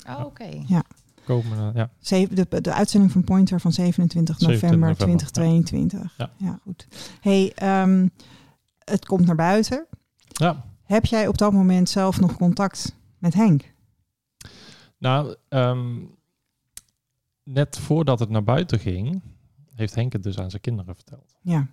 Oh, 0.08 0.24
Oké. 0.24 0.48
Komen, 1.24 1.74
eh, 1.74 1.74
ja. 1.74 2.26
De, 2.26 2.60
de 2.60 2.72
uitzending 2.72 3.12
van 3.12 3.24
Pointer 3.24 3.60
van 3.60 3.72
27 3.72 4.38
27 4.38 4.70
november, 4.70 4.88
november, 4.88 5.26
2022. 5.32 6.14
Ja. 6.16 6.30
Ja, 6.36 6.58
goed. 6.62 6.88
Hey, 7.20 7.52
ehm, 7.54 8.08
het 8.84 9.06
komt 9.06 9.26
naar 9.26 9.36
buiten. 9.36 9.86
ja. 10.26 10.64
Heb 10.82 11.04
jij 11.04 11.28
op 11.28 11.38
dat 11.38 11.52
moment 11.52 11.88
zelf 11.88 12.20
nog 12.20 12.36
contact 12.36 12.96
met 13.18 13.34
Henk? 13.34 13.72
Nou, 14.98 15.36
ehm, 15.48 15.98
net 17.42 17.78
voordat 17.78 18.18
het 18.18 18.28
naar 18.28 18.44
buiten 18.44 18.78
ging, 18.78 19.22
heeft 19.74 19.94
Henk 19.94 20.12
het 20.12 20.22
dus 20.22 20.38
aan 20.38 20.50
zijn 20.50 20.62
kinderen 20.62 20.94
verteld. 20.94 21.34
Ja. 21.40 21.66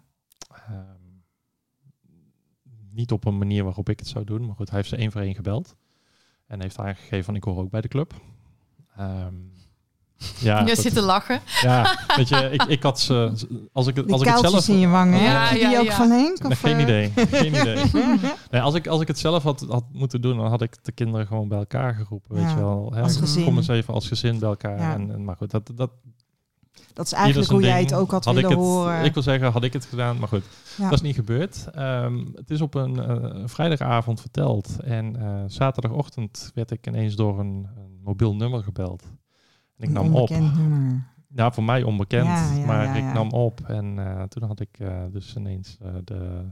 Ehm, 0.50 0.86
niet 2.92 3.12
op 3.12 3.26
een 3.26 3.38
manier 3.38 3.64
waarop 3.64 3.90
ik 3.90 4.00
het 4.00 4.08
zou 4.08 4.26
doen, 4.26 4.46
maar 4.46 4.56
goed, 4.56 4.70
hij 4.70 4.78
heeft 4.78 4.90
ze 4.90 4.96
één 4.96 5.12
voor 5.12 5.22
één 5.22 5.36
gebeld. 5.36 5.76
En 6.48 6.62
heeft 6.62 6.80
aangegeven 6.80 7.24
van 7.24 7.36
ik 7.36 7.44
hoor 7.44 7.58
ook 7.58 7.70
bij 7.70 7.82
de 7.82 7.88
club. 7.88 8.14
Ehm, 9.00 9.34
ja, 10.40 10.60
Je 10.66 10.76
zit 10.76 10.94
te 10.94 11.02
lachen. 11.02 11.40
ja, 11.62 11.98
weet 12.18 12.30
je, 12.30 12.50
ik, 12.52 12.64
ik 12.64 12.84
had 12.84 13.00
ze, 13.00 13.32
als 13.74 13.88
ik, 13.88 13.96
het- 13.96 14.12
als 14.12 14.22
ik 14.22 14.28
het 14.28 14.40
kuiltjes 14.40 14.66
zelf... 14.66 14.68
in 14.68 14.80
je 14.80 14.88
wangen, 14.88 15.22
Ja, 15.22 15.52
die 15.52 15.78
ook 15.80 15.86
ja. 15.86 15.96
van 15.96 16.10
Henk? 16.12 16.42
Nee, 16.44 16.56
geen 16.56 16.76
eh? 16.76 16.82
idee. 16.82 17.12
Geen 17.16 17.56
idee. 17.56 17.84
Nee, 18.52 18.62
als, 18.62 18.74
ik, 18.74 18.88
als 18.88 19.02
ik 19.02 19.08
het 19.08 19.20
zelf 19.20 19.44
had, 19.44 19.66
had 19.70 19.84
moeten 19.92 20.22
doen, 20.22 20.38
dan 20.38 20.48
had 20.48 20.62
ik 20.62 20.76
de 20.84 20.92
kinderen 20.92 21.28
gewoon 21.28 21.48
bij 21.48 21.58
elkaar 21.58 21.94
geroepen. 21.94 22.36
Weet 22.36 22.44
Ja, 22.44 22.50
je 22.50 22.56
wel. 22.56 22.92
Hè? 22.96 23.02
als 23.02 23.18
gezin. 23.18 23.44
Kom 23.44 23.58
eens 23.58 23.68
even 23.68 23.94
als 23.94 24.08
gezin 24.08 24.40
bij 24.40 24.50
elkaar. 24.50 24.78
Ja. 24.80 24.94
En, 24.94 25.12
en, 25.12 25.24
maar 25.24 25.36
goed, 25.36 25.52
dat, 25.52 25.72
dat, 25.76 25.92
Dat 26.94 27.06
is 27.06 27.12
eigenlijk 27.12 27.52
hoe 27.52 27.62
jij 27.62 27.80
het 27.82 27.94
ook 27.94 28.12
had, 28.12 28.26
ik 28.28 28.34
willen 28.34 28.50
het, 28.50 28.60
horen. 28.60 29.04
Ik 29.04 29.14
wil 29.14 29.24
zeggen, 29.24 29.52
had 29.52 29.64
ik 29.64 29.74
het 29.74 29.86
gedaan, 29.86 30.18
maar 30.20 30.28
goed. 30.28 30.44
Ja. 30.78 30.84
Dat 30.84 30.94
is 30.94 31.02
niet 31.02 31.16
gebeurd. 31.16 31.68
Ehm, 31.74 32.18
het 32.36 32.50
is 32.52 32.62
op 32.62 32.74
een 32.76 33.00
eh, 33.00 33.42
vrijdagavond 33.46 34.22
verteld. 34.22 34.78
En 34.84 35.16
eh, 35.22 35.44
zaterdagochtend 35.48 36.52
werd 36.54 36.72
ik 36.72 36.88
ineens 36.88 37.16
door 37.16 37.40
een, 37.40 37.68
een 37.78 37.99
mobiel 38.10 38.36
nummer 38.36 38.64
gebeld. 38.64 39.04
En 39.04 39.84
ik 39.84 39.88
Een 39.88 39.94
nam 39.94 40.16
op. 40.16 40.30
onbekend 40.30 40.58
nummer. 40.58 41.08
Ja, 41.36 41.52
voor 41.52 41.64
mij 41.64 41.84
onbekend. 41.84 42.26
Ja, 42.26 42.54
ja, 42.54 42.66
maar 42.66 42.86
ja, 42.86 43.08
ik 43.08 43.14
nam 43.14 43.32
op. 43.32 43.62
En 43.68 44.00
eh, 44.00 44.24
toen 44.24 44.44
had 44.44 44.60
ik 44.60 44.80
eh, 44.80 45.04
dus 45.12 45.36
ineens 45.36 45.78
eh, 45.82 45.92
de, 46.04 46.46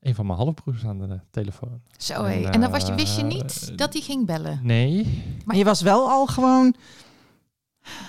een 0.00 0.14
van 0.14 0.26
mijn 0.26 0.38
halfbroers 0.38 0.84
aan 0.84 0.98
de 0.98 1.20
telefoon. 1.30 1.80
Zo 1.96 2.24
En, 2.24 2.42
hé. 2.42 2.48
En 2.48 2.60
dan 2.60 2.70
was 2.70 2.86
je, 2.86 2.94
wist 2.94 3.16
je 3.16 3.22
niet 3.22 3.78
dat 3.78 3.92
hij 3.92 4.02
ging 4.02 4.26
bellen? 4.26 4.60
Nee. 4.62 5.22
Maar 5.44 5.56
je 5.56 5.64
was 5.64 5.82
wel 5.82 6.08
al 6.08 6.26
gewoon 6.26 6.74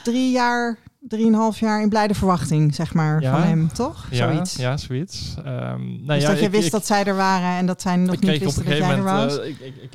drie 0.03 0.31
jaar, 0.31 0.77
drieënhalf 1.07 1.59
jaar 1.59 1.81
in 1.81 1.89
blijde 1.89 2.13
verwachting, 2.13 2.75
zeg 2.75 2.93
maar, 2.93 3.21
Ja. 3.21 3.31
van 3.31 3.41
hem, 3.47 3.73
toch? 3.73 4.07
Ja, 4.11 4.31
Zoiets. 4.31 4.55
ja 4.55 4.77
zoiets. 4.77 5.35
Ehm 5.37 5.81
nou 5.81 6.05
dus 6.05 6.21
ja, 6.21 6.29
dat 6.29 6.39
je 6.39 6.45
ik- 6.45 6.51
wist 6.51 6.65
ik- 6.65 6.71
dat 6.71 6.85
zij 6.85 7.03
er 7.03 7.15
waren 7.15 7.57
en 7.57 7.65
dat 7.65 7.81
zij 7.81 7.95
nog 7.95 8.19
niet 8.19 8.39
wisten 8.39 8.65
dat 8.65 8.77
jij 8.77 8.89
er 8.91 9.03
was. 9.03 9.39
eh, 9.39 9.47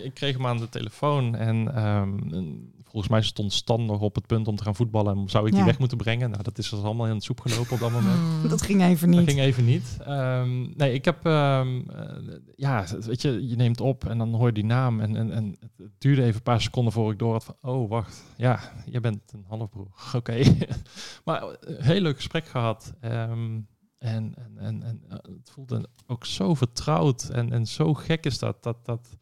ik, 0.04 0.14
kreeg 0.14 0.36
hem 0.36 0.46
aan 0.46 0.58
de 0.58 0.68
telefoon 0.68 1.34
en, 1.34 1.74
ehm, 1.74 2.34
en 2.34 2.70
volgens 2.97 3.14
mij 3.14 3.23
stond 3.23 3.52
Stan 3.52 3.85
nog 3.86 4.01
op 4.01 4.14
het 4.14 4.27
punt 4.27 4.48
om 4.48 4.56
te 4.56 4.62
gaan 4.62 4.74
voetballen 4.74 5.16
en 5.16 5.28
zou 5.28 5.44
ik 5.47 5.51
die 5.51 5.60
Ja. 5.60 5.66
weg 5.66 5.78
moeten 5.78 5.97
brengen. 5.97 6.31
Nou, 6.31 6.43
dat 6.43 6.59
is 6.59 6.68
dus 6.70 6.82
allemaal 6.82 7.06
in 7.06 7.14
het 7.14 7.24
soep 7.24 7.40
gelopen 7.40 7.73
op 7.73 7.78
dat 7.78 7.90
moment. 8.01 8.18
Hmm. 8.18 8.48
dat 8.48 8.62
ging 8.62 8.82
even 8.82 9.09
niet. 9.09 9.18
Dat 9.18 9.28
ging 9.28 9.40
even 9.40 9.64
niet. 9.64 9.97
Ehm, 10.05 10.60
nee, 10.77 10.93
ik 10.93 11.05
heb, 11.05 11.27
ehm, 11.27 11.81
eh, 11.90 12.35
ja, 12.56 12.85
weet 13.01 13.23
je, 13.23 13.48
je 13.48 13.56
neemt 13.56 13.81
op 13.81 14.05
en 14.05 14.18
dan 14.18 14.35
hoor 14.35 14.47
je 14.47 14.52
die 14.52 14.64
naam 14.64 15.01
en, 15.01 15.16
en, 15.16 15.32
en 15.32 15.56
het 15.77 15.90
duurde 15.98 16.23
even 16.23 16.35
een 16.35 16.43
paar 16.43 16.60
seconden 16.60 16.93
voor 16.93 17.12
ik 17.12 17.18
door 17.18 17.32
had 17.32 17.44
van, 17.44 17.56
oh 17.60 17.89
wacht, 17.90 18.24
ja, 18.36 18.60
je 18.86 19.01
bent 19.01 19.20
een 19.32 19.44
halfbroer. 19.48 19.89
Oké. 20.14 20.43
maar 21.24 21.43
een 21.60 21.82
heel 21.82 22.01
leuk 22.01 22.16
gesprek 22.16 22.47
gehad. 22.47 22.94
Ehm, 23.01 23.60
en, 23.98 24.35
en, 24.35 24.59
en, 24.59 24.82
en 24.82 25.02
eh, 25.09 25.16
het 25.16 25.51
voelde 25.51 25.89
ook 26.06 26.24
zo 26.24 26.55
vertrouwd 26.55 27.28
en, 27.28 27.52
en 27.52 27.66
zo 27.66 27.94
gek 27.94 28.24
is 28.27 28.39
dat, 28.39 28.62
dat, 28.62 28.85
dat 28.85 29.16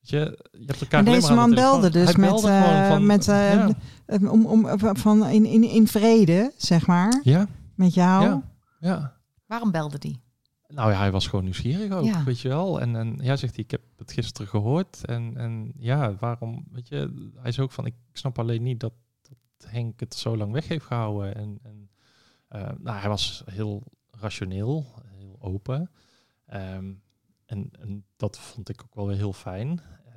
je, 0.00 0.38
je 0.50 0.64
hebt 0.66 0.80
elkaar 0.80 1.04
deze 1.04 1.34
man 1.34 1.54
belde 1.54 1.90
dus 1.90 2.04
Hij 2.04 2.14
met, 2.20 2.30
belde 2.30 2.48
eh, 2.48 2.88
van, 2.88 3.06
met 3.06 3.28
eh, 3.28 3.54
ja, 3.54 3.70
eh, 4.06 4.32
om, 4.32 4.46
om, 4.46 4.78
van 4.78 5.26
in, 5.26 5.44
in, 5.44 5.62
in 5.62 5.88
vrede, 5.88 6.52
zeg 6.56 6.86
maar, 6.86 7.20
ja, 7.22 7.46
met 7.74 7.94
jou. 7.94 8.24
ja, 8.24 8.42
ja. 8.80 9.18
Waarom 9.46 9.70
belde 9.70 9.98
die? 9.98 10.20
Nou 10.68 10.90
ja, 10.90 10.98
hij 10.98 11.10
was 11.10 11.26
gewoon 11.26 11.44
nieuwsgierig 11.44 11.92
ook, 11.92 12.04
Ja. 12.04 12.24
weet 12.24 12.40
je 12.40 12.48
wel. 12.48 12.80
En, 12.80 12.96
en 12.96 13.18
ja, 13.22 13.36
zegt 13.36 13.54
hij, 13.54 13.64
ik 13.64 13.70
heb 13.70 13.82
het 13.96 14.12
gisteren 14.12 14.48
gehoord. 14.50 15.04
En, 15.04 15.36
en 15.36 15.72
ja, 15.76 16.14
waarom, 16.18 16.64
weet 16.70 16.88
je, 16.88 17.30
hij 17.36 17.48
is 17.48 17.58
ook 17.58 17.70
van, 17.72 17.86
ik 17.86 17.94
snap 18.12 18.38
alleen 18.38 18.62
niet 18.62 18.80
dat, 18.80 18.92
dat 19.22 19.70
Henk 19.70 20.00
het 20.00 20.14
zo 20.14 20.36
lang 20.36 20.52
weg 20.52 20.68
heeft 20.68 20.84
gehouden. 20.84 21.34
En, 21.34 21.58
en 21.62 21.90
eh, 22.48 22.68
nou, 22.78 22.98
hij 22.98 23.08
was 23.08 23.42
heel 23.50 23.82
rationeel, 24.10 24.86
heel 25.06 25.36
open. 25.40 25.90
Ehm, 26.46 26.92
en, 27.50 27.70
en 27.80 28.04
dat 28.16 28.38
vond 28.38 28.68
ik 28.68 28.82
ook 28.82 28.94
wel 28.94 29.06
weer 29.06 29.16
heel 29.16 29.32
fijn. 29.32 29.68
Ehm, 30.06 30.16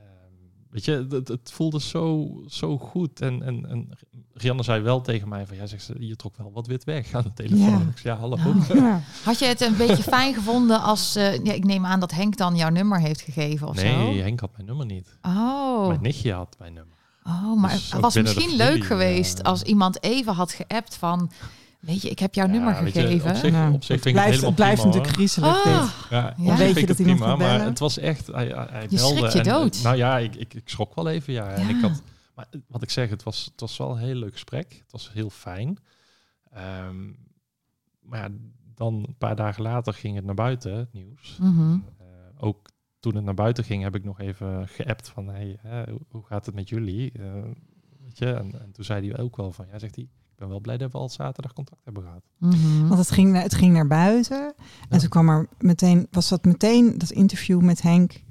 weet 0.69 0.85
je, 0.85 1.07
het, 1.10 1.27
het 1.27 1.51
voelde 1.51 1.81
zo, 1.81 2.30
zo 2.47 2.77
goed. 2.77 3.22
En, 3.22 3.43
en, 3.43 3.65
en 3.69 3.89
Rianne 4.34 4.64
zei 4.64 4.81
wel 4.81 5.01
tegen 5.01 5.30
mij 5.30 5.45
van, 5.45 5.55
ja, 5.57 5.65
zegt 5.65 5.84
ze, 5.84 5.95
je 5.99 6.15
trok 6.15 6.38
wel 6.38 6.51
wat 6.51 6.68
wit 6.68 6.84
weg 6.84 7.14
aan 7.14 7.23
de 7.23 7.34
telefoon. 7.34 7.69
Ja. 7.80 7.89
Ik 7.89 7.97
zei, 7.97 8.14
ja, 8.14 8.19
hallo. 8.19 8.35
Oh. 8.35 8.68
Ja. 8.73 9.01
Had 9.23 9.39
je 9.39 9.45
het 9.45 9.61
een 9.61 9.77
beetje 9.77 10.03
fijn 10.03 10.34
gevonden 10.34 10.81
als... 10.81 11.15
eh, 11.15 11.43
ja, 11.43 11.53
ik 11.53 11.64
neem 11.64 11.85
aan 11.85 11.99
dat 11.99 12.11
Henk 12.11 12.38
dan 12.38 12.55
jouw 12.55 12.69
nummer 12.69 12.99
heeft 12.99 13.22
gegeven 13.22 13.68
of 13.68 13.76
Nee, 13.76 14.15
zo? 14.15 14.22
Henk 14.22 14.39
had 14.39 14.51
mijn 14.55 14.65
nummer 14.65 14.85
niet. 14.85 15.18
Oh. 15.22 15.88
Mijn 15.88 16.01
nichtje 16.01 16.34
had 16.34 16.55
mijn 16.60 16.73
nummer. 16.73 16.95
Oh, 17.23 17.60
maar 17.60 17.72
Dus 17.72 17.91
het 17.91 18.01
was 18.01 18.15
misschien 18.15 18.55
leuk 18.55 18.84
geweest 18.85 19.39
eh. 19.39 19.45
als 19.45 19.64
iemand 19.64 20.03
even 20.03 20.34
had 20.34 20.51
geappt 20.51 20.95
van... 20.95 21.31
Weet 21.85 22.01
je, 22.01 22.10
ik 22.10 22.19
heb 22.19 22.34
jouw 22.34 22.45
Ja, 22.45 22.51
nummer 22.51 22.84
weet 22.84 22.93
je, 22.93 23.01
gegeven. 23.01 23.30
op 23.30 23.35
zich, 23.35 23.51
Ja. 23.51 23.72
op 23.72 23.84
zich 23.84 23.95
het 23.95 24.03
vind 24.03 24.15
ik 24.15 24.22
het 24.22 24.23
blijft, 24.23 24.41
het 24.45 24.55
blijft 24.55 24.81
prima, 24.81 24.88
natuurlijk 24.95 25.14
griezelig 25.15 25.49
Ah. 25.49 25.81
dit. 25.81 26.10
Ja, 26.10 26.18
Ja. 26.18 26.30
op 26.30 26.35
Dan 26.38 26.45
zich 26.45 26.57
weet 26.57 26.65
vind 26.73 26.80
je 26.80 26.85
dat 26.85 26.99
iemand 26.99 27.18
prima, 27.19 27.35
maar 27.35 27.47
bellen. 27.47 27.65
het 27.65 27.80
was 27.80 27.97
echt... 27.97 28.27
Hij, 28.27 28.47
hij 28.47 28.81
Je 28.89 28.95
belde 28.95 29.15
schrikt 29.18 29.34
je 29.34 29.39
en, 29.39 29.45
dood. 29.45 29.80
Nou 29.84 29.95
ja, 29.95 30.18
ik, 30.18 30.35
ik, 30.35 30.53
ik 30.53 30.69
schrok 30.69 30.95
wel 30.95 31.10
even, 31.10 31.34
ja. 31.34 31.47
En 31.49 31.69
ik 31.69 31.81
had, 31.81 32.01
maar 32.35 32.47
wat 32.68 32.81
ik 32.84 32.89
zeg, 32.89 33.10
het 33.10 33.23
was, 33.23 33.45
het 33.51 33.60
was 33.61 33.77
wel 33.77 33.91
een 33.91 33.97
heel 33.97 34.15
leuk 34.15 34.31
gesprek. 34.34 34.73
Het 34.81 34.91
was 34.91 35.11
heel 35.14 35.30
fijn. 35.30 35.77
Ehm, 36.51 37.05
maar 38.01 38.19
ja, 38.19 38.27
dan 38.76 38.93
een 39.07 39.15
paar 39.18 39.35
dagen 39.35 39.64
later 39.64 39.93
ging 39.93 40.15
het 40.15 40.26
naar 40.26 40.35
buiten, 40.35 40.73
het 40.77 40.93
nieuws. 40.93 41.38
Mhm. 41.39 41.77
Eh, 41.99 42.05
ook 42.38 42.69
toen 42.99 43.15
het 43.15 43.23
naar 43.23 43.34
buiten 43.34 43.64
ging, 43.64 43.84
heb 43.84 43.95
ik 43.95 44.03
nog 44.03 44.19
even 44.19 44.68
geappt 44.68 45.10
van... 45.10 45.27
Hey, 45.27 45.57
hè, 45.61 45.89
hoe- 45.91 46.05
hoe 46.10 46.26
gaat 46.26 46.45
het 46.45 46.55
met 46.55 46.69
jullie? 46.69 47.11
Eh, 47.11 47.34
weet 48.03 48.18
je? 48.18 48.26
En, 48.34 48.61
en 48.61 48.72
toen 48.72 48.85
zei 48.85 49.10
hij 49.11 49.19
ook 49.19 49.35
wel 49.38 49.51
van... 49.51 49.65
Ja, 49.72 49.80
zegt 49.80 49.95
hij, 49.95 50.07
ik 50.34 50.39
ben 50.39 50.49
wel 50.49 50.60
blij 50.60 50.77
dat 50.77 50.91
we 50.91 50.97
al 50.97 51.10
zaterdag 51.10 51.53
contact 51.53 51.81
hebben 51.84 52.03
gehad. 52.03 52.23
Mhm. 52.38 52.88
Want 52.88 52.99
het 52.99 53.11
ging, 53.11 53.41
het 53.41 53.55
ging 53.55 53.73
naar 53.73 53.88
buiten. 53.88 54.43
En 54.45 54.53
Ja. 54.89 54.97
toen 54.97 55.10
kwam 55.10 55.30
er 55.30 55.47
meteen, 55.60 56.07
was 56.11 56.30
dat 56.30 56.45
meteen 56.45 56.97
dat 56.97 57.10
interview 57.11 57.61
met 57.61 57.81
Henk. 57.81 58.23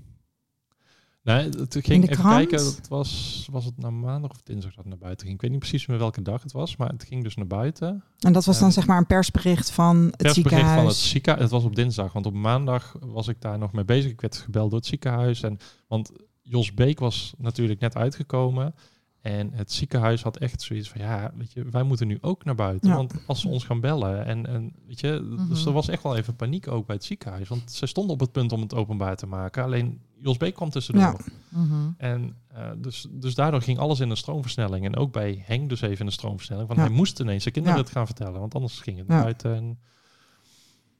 Nee, 1.22 1.48
het 1.48 1.76
ging 1.80 2.04
even 2.04 2.16
krant? 2.16 2.34
kijken. 2.36 2.66
Het 2.66 2.88
was, 2.88 3.46
was 3.50 3.64
het 3.64 3.78
nou 3.78 3.92
maandag 3.92 4.30
of 4.30 4.42
dinsdag 4.42 4.70
dat 4.74 4.78
het 4.84 4.88
naar 4.88 4.98
buiten 5.02 5.22
ging. 5.26 5.34
Ik 5.36 5.42
weet 5.42 5.50
niet 5.50 5.60
precies 5.60 5.86
meer 5.86 5.98
welke 5.98 6.22
dag 6.22 6.42
het 6.42 6.52
was, 6.52 6.76
maar 6.76 6.88
het 6.88 7.04
ging 7.04 7.22
dus 7.22 7.36
naar 7.36 7.46
buiten. 7.46 8.04
En 8.18 8.32
dat 8.32 8.44
was 8.44 8.58
dan 8.58 8.72
zeg 8.72 8.86
maar 8.86 8.98
een 8.98 9.06
persbericht 9.06 9.70
van 9.70 9.96
het 9.96 10.16
Persbericht 10.16 10.34
ziekenhuis. 10.34 10.76
van 10.78 10.86
het 10.86 10.96
ziekenhuis. 10.96 11.42
Het 11.42 11.52
was 11.52 11.64
op 11.64 11.74
dinsdag, 11.76 12.12
want 12.12 12.26
op 12.26 12.34
maandag 12.34 12.96
was 13.00 13.28
ik 13.28 13.40
daar 13.40 13.58
nog 13.58 13.72
mee 13.72 13.84
bezig. 13.84 14.10
Ik 14.10 14.20
werd 14.20 14.36
gebeld 14.36 14.70
door 14.70 14.78
het 14.78 14.88
ziekenhuis. 14.88 15.42
En, 15.42 15.58
want 15.88 16.12
Jos 16.42 16.74
Beek 16.74 16.98
was 16.98 17.34
natuurlijk 17.38 17.80
net 17.80 17.96
uitgekomen. 17.96 18.74
En 19.22 19.52
het 19.52 19.72
ziekenhuis 19.72 20.22
had 20.22 20.36
echt 20.36 20.62
zoiets 20.62 20.88
van, 20.90 21.00
ja, 21.00 21.32
weet 21.36 21.52
je, 21.52 21.64
wij 21.70 21.82
moeten 21.82 22.06
nu 22.06 22.18
ook 22.20 22.44
naar 22.44 22.54
buiten. 22.54 22.88
Ja. 22.88 22.96
Want 22.96 23.14
als 23.26 23.40
ze 23.40 23.48
ons 23.48 23.64
gaan 23.64 23.80
bellen 23.80 24.24
en, 24.24 24.46
en 24.46 24.72
weet 24.86 25.00
je, 25.00 25.36
dus 25.48 25.58
Mhm. 25.58 25.68
er 25.68 25.74
was 25.74 25.88
echt 25.88 26.02
wel 26.02 26.16
even 26.16 26.36
paniek 26.36 26.68
ook 26.68 26.86
bij 26.86 26.96
het 26.96 27.04
ziekenhuis. 27.04 27.48
Want 27.48 27.70
ze 27.72 27.86
stonden 27.86 28.12
op 28.14 28.20
het 28.20 28.32
punt 28.32 28.52
om 28.52 28.60
het 28.60 28.74
openbaar 28.74 29.16
te 29.16 29.26
maken. 29.26 29.62
Alleen 29.64 30.00
Jos 30.20 30.36
Beek 30.36 30.54
kwam 30.54 30.70
tussendoor. 30.70 31.02
Ja. 31.04 31.58
Mhm. 31.58 31.90
En 31.96 32.36
eh, 32.48 32.70
dus, 32.76 33.06
dus 33.10 33.34
daardoor 33.34 33.62
ging 33.62 33.78
alles 33.78 34.00
in 34.00 34.10
een 34.10 34.16
stroomversnelling. 34.16 34.84
En 34.84 34.96
ook 34.96 35.12
bij 35.12 35.42
Henk 35.46 35.68
dus 35.68 35.80
even 35.80 35.98
in 36.00 36.06
een 36.06 36.12
stroomversnelling. 36.12 36.68
Want 36.68 36.80
Ja. 36.80 36.86
hij 36.86 36.94
moest 36.96 37.20
ineens 37.20 37.42
zijn 37.42 37.54
kinderen 37.54 37.78
het 37.78 37.90
gaan 37.90 38.06
vertellen. 38.06 38.40
Want 38.40 38.54
anders 38.54 38.78
ging 38.80 38.98
het 38.98 39.06
naar 39.08 39.22
buiten. 39.22 39.54
En 39.54 39.78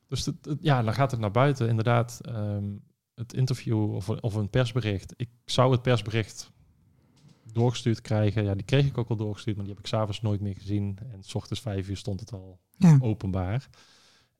Dus 0.08 0.24
het- 0.26 0.44
het- 0.44 0.58
ja, 0.60 0.82
dan 0.82 0.94
gaat 0.94 1.10
het 1.10 1.20
naar 1.20 1.30
buiten. 1.30 1.68
Inderdaad, 1.68 2.18
ehm, 2.22 2.64
het 3.14 3.32
interview 3.32 3.94
of, 3.94 4.08
of 4.08 4.34
een 4.34 4.50
persbericht. 4.50 5.14
Ik 5.16 5.28
zou 5.44 5.72
het 5.72 5.82
persbericht 5.82 6.50
doorgestuurd 7.52 8.00
krijgen. 8.00 8.44
Ja, 8.44 8.54
die 8.54 8.64
kreeg 8.64 8.86
ik 8.86 8.98
ook 8.98 9.08
al 9.08 9.16
doorgestuurd, 9.16 9.56
maar 9.56 9.64
die 9.64 9.74
heb 9.74 9.82
ik 9.84 9.88
s'avonds 9.90 10.20
nooit 10.20 10.40
meer 10.40 10.54
gezien. 10.54 10.98
En 11.12 11.22
s 11.22 11.34
ochtends 11.34 11.60
vijf 11.62 11.88
uur 11.88 11.96
stond 11.96 12.20
het 12.20 12.32
al 12.32 12.60
Ja. 12.76 12.98
openbaar. 13.00 13.68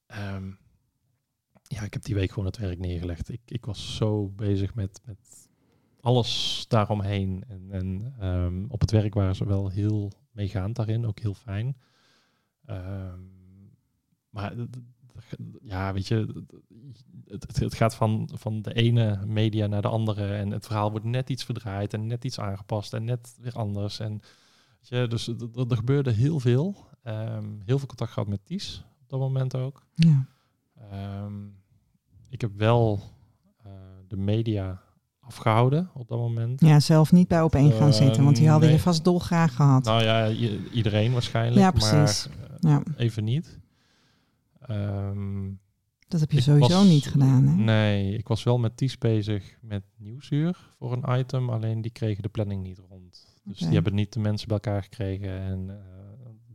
Ehm, 0.06 0.51
ja, 1.62 1.82
ik 1.82 1.93
heb 1.93 2.02
die 2.05 2.14
week 2.14 2.28
gewoon 2.30 2.44
het 2.47 2.56
werk 2.59 2.78
neergelegd. 2.78 3.28
Ik, 3.28 3.40
ik 3.47 3.64
was 3.64 3.97
zo 3.97 4.28
bezig 4.28 4.74
met, 4.74 5.01
met 5.05 5.48
alles 6.01 6.64
daaromheen. 6.68 7.44
En, 7.48 7.66
en 7.70 8.14
ehm, 8.18 8.64
op 8.68 8.80
het 8.80 8.90
werk 8.90 9.14
waren 9.14 9.36
ze 9.36 9.47
wel 9.47 9.68
heel 9.68 10.12
meegaand 10.30 10.76
daarin, 10.76 11.06
ook 11.06 11.18
heel 11.20 11.34
fijn. 11.34 11.76
Ehm, 12.64 13.20
maar 14.30 14.55
ja, 15.62 15.92
weet 15.92 16.09
je, 16.09 16.44
het, 17.26 17.59
het, 17.59 17.74
gaat 17.74 17.94
van, 17.94 18.28
van 18.34 18.62
de 18.62 18.74
ene 18.74 19.26
media 19.26 19.66
naar 19.66 19.82
de 19.82 19.88
andere. 19.88 20.34
En 20.34 20.50
het 20.50 20.66
verhaal 20.66 20.90
wordt 20.90 21.06
net 21.06 21.30
iets 21.30 21.44
verdraaid 21.44 21.94
en 21.94 22.06
net 22.06 22.24
iets 22.24 22.40
aangepast 22.40 22.92
en 22.92 23.04
net 23.04 23.36
weer 23.40 23.52
anders. 23.54 24.00
En 24.00 24.10
weet 24.10 24.88
je, 24.88 25.09
dus 25.09 25.28
er 25.68 25.76
gebeurde 25.76 26.10
heel 26.10 26.40
veel. 26.40 26.76
Ehm, 27.02 27.44
heel 27.64 27.78
veel 27.78 27.86
contact 27.86 28.12
gehad 28.12 28.28
met 28.28 28.46
Ties 28.46 28.84
op 29.02 29.09
dat 29.09 29.18
moment 29.20 29.56
ook. 29.56 29.86
Ja. 29.94 30.26
Ehm, 30.90 31.34
ik 32.28 32.40
heb 32.40 32.50
wel 32.56 33.00
eh, 33.62 33.72
de 34.09 34.16
media 34.16 34.82
afgehouden 35.20 35.90
op 35.94 36.09
dat 36.09 36.18
moment. 36.18 36.60
ja, 36.60 36.80
zelf 36.80 37.12
niet 37.12 37.28
bij 37.28 37.42
op 37.42 37.54
één 37.54 37.72
gaan 37.72 37.88
Eh, 37.88 37.94
zitten, 37.94 38.24
want 38.24 38.36
die 38.36 38.48
hadden 38.48 38.70
je 38.70 38.78
vast 38.78 39.04
dolgraag 39.04 39.54
gehad. 39.54 39.84
Nou 39.84 40.02
ja, 40.02 40.28
iedereen 40.72 41.12
waarschijnlijk. 41.12 41.60
Ja, 41.60 41.70
precies. 41.70 42.28
Maar 42.28 42.50
eh, 42.50 42.56
ja, 42.60 42.82
even 42.96 43.24
niet. 43.24 43.59
Ehm, 44.66 45.51
dat 46.09 46.20
heb 46.20 46.30
je 46.30 46.40
sowieso 46.40 46.78
was- 46.78 46.89
niet 46.89 47.06
gedaan. 47.06 47.47
Hè? 47.47 47.55
Nee, 47.55 48.16
ik 48.16 48.28
was 48.28 48.43
wel 48.43 48.59
met 48.59 48.76
Ties 48.76 48.98
bezig 48.98 49.56
met 49.60 49.82
Nieuwsuur 49.97 50.74
voor 50.78 50.93
een 50.93 51.18
item. 51.18 51.51
Alleen 51.51 51.80
die 51.80 51.90
kregen 51.90 52.22
de 52.22 52.28
planning 52.28 52.62
niet 52.62 52.78
rond. 52.89 53.36
Dus 53.44 53.59
die 53.59 53.68
hebben 53.72 53.94
niet 53.94 54.12
de 54.12 54.20
mensen 54.20 54.48
bij 54.48 54.56
elkaar 54.56 54.82
gekregen. 54.82 55.28
En 55.40 55.70
eh, 55.70 55.76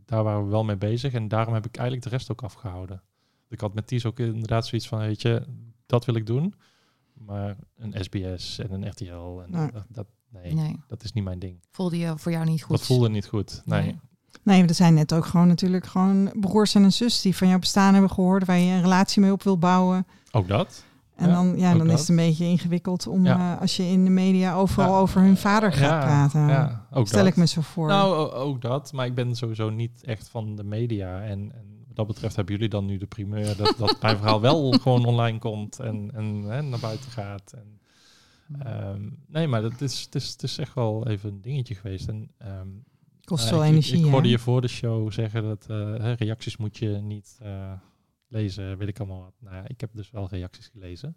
daar 0.04 0.24
waren 0.24 0.44
we 0.44 0.50
wel 0.50 0.64
mee 0.64 0.76
bezig. 0.76 1.12
En 1.12 1.28
daarom 1.28 1.54
heb 1.54 1.66
ik 1.66 1.76
eigenlijk 1.76 2.10
de 2.10 2.16
rest 2.16 2.30
ook 2.30 2.42
afgehouden. 2.42 3.02
Ik 3.48 3.60
had 3.60 3.74
met 3.74 3.86
Ties 3.86 4.04
ook 4.06 4.18
inderdaad 4.18 4.66
zoiets 4.66 4.88
van, 4.88 4.98
weet 4.98 5.22
je, 5.22 5.46
dat 5.86 6.04
wil 6.04 6.14
ik 6.14 6.26
doen. 6.26 6.54
Maar 7.14 7.56
een 7.76 8.04
SBS 8.04 8.58
en 8.58 8.72
een 8.72 8.88
RTL, 8.88 9.40
en 9.44 9.50
dat, 9.50 9.84
dat, 9.88 10.06
nee, 10.28 10.54
Nee, 10.54 10.76
dat 10.86 11.04
is 11.04 11.12
niet 11.12 11.24
mijn 11.24 11.38
ding. 11.38 11.58
voelde 11.70 11.98
je 11.98 12.18
voor 12.18 12.32
jou 12.32 12.44
niet 12.44 12.62
goed. 12.62 12.76
Dat 12.76 12.86
voelde 12.86 13.08
niet 13.08 13.26
goed. 13.26 13.62
Nee. 13.64 13.82
Nee. 13.82 13.98
Nee, 14.42 14.62
er 14.66 14.74
zijn 14.74 14.94
net 14.94 15.12
ook 15.12 15.24
gewoon 15.26 15.48
natuurlijk 15.48 15.86
gewoon 15.86 16.30
broers 16.40 16.74
en 16.74 16.82
een 16.82 16.92
zus 16.92 17.20
die 17.20 17.36
van 17.36 17.48
jouw 17.48 17.58
bestaan 17.58 17.92
hebben 17.92 18.10
gehoord, 18.10 18.44
waar 18.44 18.58
je 18.58 18.72
een 18.72 18.82
relatie 18.82 19.22
mee 19.22 19.32
op 19.32 19.42
wil 19.42 19.58
bouwen. 19.58 20.06
Ook 20.30 20.48
dat. 20.48 20.84
En 21.16 21.28
Ja, 21.28 21.34
dan, 21.34 21.58
ja, 21.58 21.74
dan 21.74 21.90
is 21.90 22.00
het 22.00 22.08
een 22.08 22.16
beetje 22.16 22.44
ingewikkeld 22.44 23.06
om 23.06 23.24
Ja. 23.24 23.54
eh, 23.54 23.60
als 23.60 23.76
je 23.76 23.82
in 23.82 24.04
de 24.04 24.10
media 24.10 24.54
overal 24.54 24.92
Ja. 24.92 24.98
over 24.98 25.20
hun 25.20 25.36
vader 25.36 25.72
gaat 25.72 26.00
praten. 26.04 26.48
Ja, 26.48 26.86
ook 26.90 27.06
Stel 27.06 27.18
dat. 27.18 27.28
ik 27.28 27.36
me 27.36 27.46
zo 27.46 27.60
voor. 27.60 27.88
Nou, 27.88 28.30
ook 28.32 28.60
dat. 28.62 28.92
Maar 28.92 29.06
ik 29.06 29.14
ben 29.14 29.36
sowieso 29.36 29.70
niet 29.70 30.04
echt 30.04 30.28
van 30.28 30.56
de 30.56 30.64
media. 30.64 31.20
En, 31.22 31.30
en 31.52 31.84
wat 31.86 31.96
dat 31.96 32.06
betreft 32.06 32.36
hebben 32.36 32.54
jullie 32.54 32.68
dan 32.70 32.86
nu 32.86 32.96
de 32.98 33.06
primeur 33.06 33.56
dat, 33.56 33.74
dat 33.78 33.96
mijn 34.02 34.16
verhaal 34.16 34.40
wel 34.40 34.70
gewoon 34.82 35.04
online 35.04 35.38
komt 35.38 35.78
en, 35.80 36.10
en 36.14 36.68
naar 36.68 36.78
buiten 36.80 37.10
gaat. 37.10 37.52
En, 37.52 37.78
ehm, 38.66 39.00
nee, 39.26 39.46
maar 39.48 39.62
dat 39.62 39.80
is, 39.80 40.00
het, 40.00 40.14
is, 40.14 40.28
het 40.28 40.42
is 40.42 40.58
echt 40.58 40.74
wel 40.74 41.06
even 41.08 41.30
een 41.30 41.40
dingetje 41.40 41.74
geweest. 41.74 42.08
En, 42.08 42.30
ehm, 42.38 42.68
Kost 43.28 43.44
eh, 43.44 43.50
wel 43.50 43.64
ik- 43.64 43.70
energie. 43.70 43.98
Ik, 43.98 44.04
ik 44.04 44.10
hoorde 44.10 44.28
je 44.28 44.38
voor 44.38 44.60
de 44.60 44.68
show 44.68 45.12
zeggen 45.12 45.42
dat 45.42 45.66
eh, 45.68 45.76
hè, 45.76 46.12
reacties 46.12 46.56
moet 46.56 46.78
je 46.78 46.88
niet 46.88 47.38
eh, 47.42 47.72
lezen, 48.28 48.78
weet 48.78 48.88
ik 48.88 48.98
allemaal 48.98 49.20
wat. 49.22 49.34
Nou 49.38 49.56
ja, 49.56 49.68
ik 49.68 49.80
heb 49.80 49.90
dus 49.92 50.10
wel 50.10 50.28
reacties 50.28 50.66
gelezen. 50.66 51.16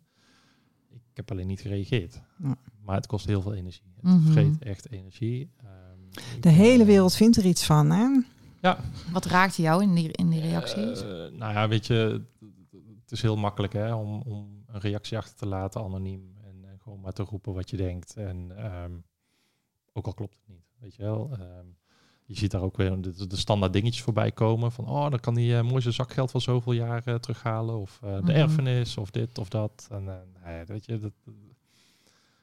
Ik 0.89 1.17
heb 1.17 1.31
alleen 1.31 1.47
niet 1.47 1.61
gereageerd. 1.61 2.21
Ja. 2.43 2.57
Maar 2.81 2.95
het 2.95 3.07
kost 3.07 3.25
heel 3.25 3.41
veel 3.41 3.53
energie. 3.53 3.93
Het 3.95 4.03
Mhm. 4.03 4.31
vreet 4.31 4.59
echt 4.63 4.91
energie. 4.91 5.49
Ehm, 5.57 6.39
De 6.41 6.49
hele 6.49 6.85
wereld 6.85 7.15
vindt 7.15 7.38
er 7.38 7.45
iets 7.45 7.65
van, 7.65 7.91
hè? 7.91 8.21
Wat 9.11 9.25
raakte 9.25 9.61
jou 9.61 9.83
in 9.83 9.95
die, 9.95 10.11
in 10.11 10.29
die 10.29 10.41
reacties? 10.41 11.01
Eh, 11.01 11.07
nou 11.09 11.53
ja, 11.53 11.67
weet 11.67 11.88
je, 11.88 12.21
het 13.01 13.11
is 13.11 13.21
heel 13.21 13.35
makkelijk 13.38 13.73
hè, 13.73 13.93
om, 13.95 14.21
om 14.21 14.63
een 14.67 14.79
reactie 14.79 15.17
achter 15.17 15.35
te 15.35 15.45
laten, 15.45 15.83
anoniem. 15.83 16.35
En, 16.43 16.65
en 16.69 16.79
gewoon 16.79 16.99
maar 16.99 17.11
te 17.13 17.23
roepen 17.23 17.53
wat 17.53 17.69
je 17.69 17.77
denkt. 17.77 18.15
En 18.17 18.51
ehm, 18.57 18.91
ook 19.93 20.05
al 20.05 20.13
klopt 20.13 20.35
het 20.35 20.47
niet, 20.47 20.65
weet 20.79 20.95
je 20.95 21.03
wel. 21.03 21.29
Ehm, 21.31 21.65
je 22.31 22.37
ziet 22.37 22.51
daar 22.51 22.61
ook 22.61 22.77
weer 22.77 23.01
de, 23.01 23.27
de 23.27 23.35
standaard 23.35 23.73
dingetjes 23.73 24.03
voorbij 24.03 24.31
komen. 24.31 24.71
Van, 24.71 24.87
oh, 24.87 25.09
dan 25.09 25.19
kan 25.19 25.35
hij 25.37 25.57
eh 25.57 25.63
mooi 25.63 25.81
zijn 25.81 25.93
zakgeld 25.93 26.31
van 26.31 26.41
zoveel 26.41 26.71
jaar 26.73 27.01
eh, 27.05 27.15
terughalen. 27.15 27.79
Of 27.79 27.99
eh, 28.03 28.15
de 28.15 28.21
Mhm. 28.21 28.29
erfenis, 28.31 28.97
of 28.97 29.11
dit 29.11 29.37
of 29.37 29.49
dat. 29.49 29.87
En 29.91 30.03
ja, 30.45 30.63
weet 30.65 30.85
je, 30.85 30.99
dat, 30.99 31.11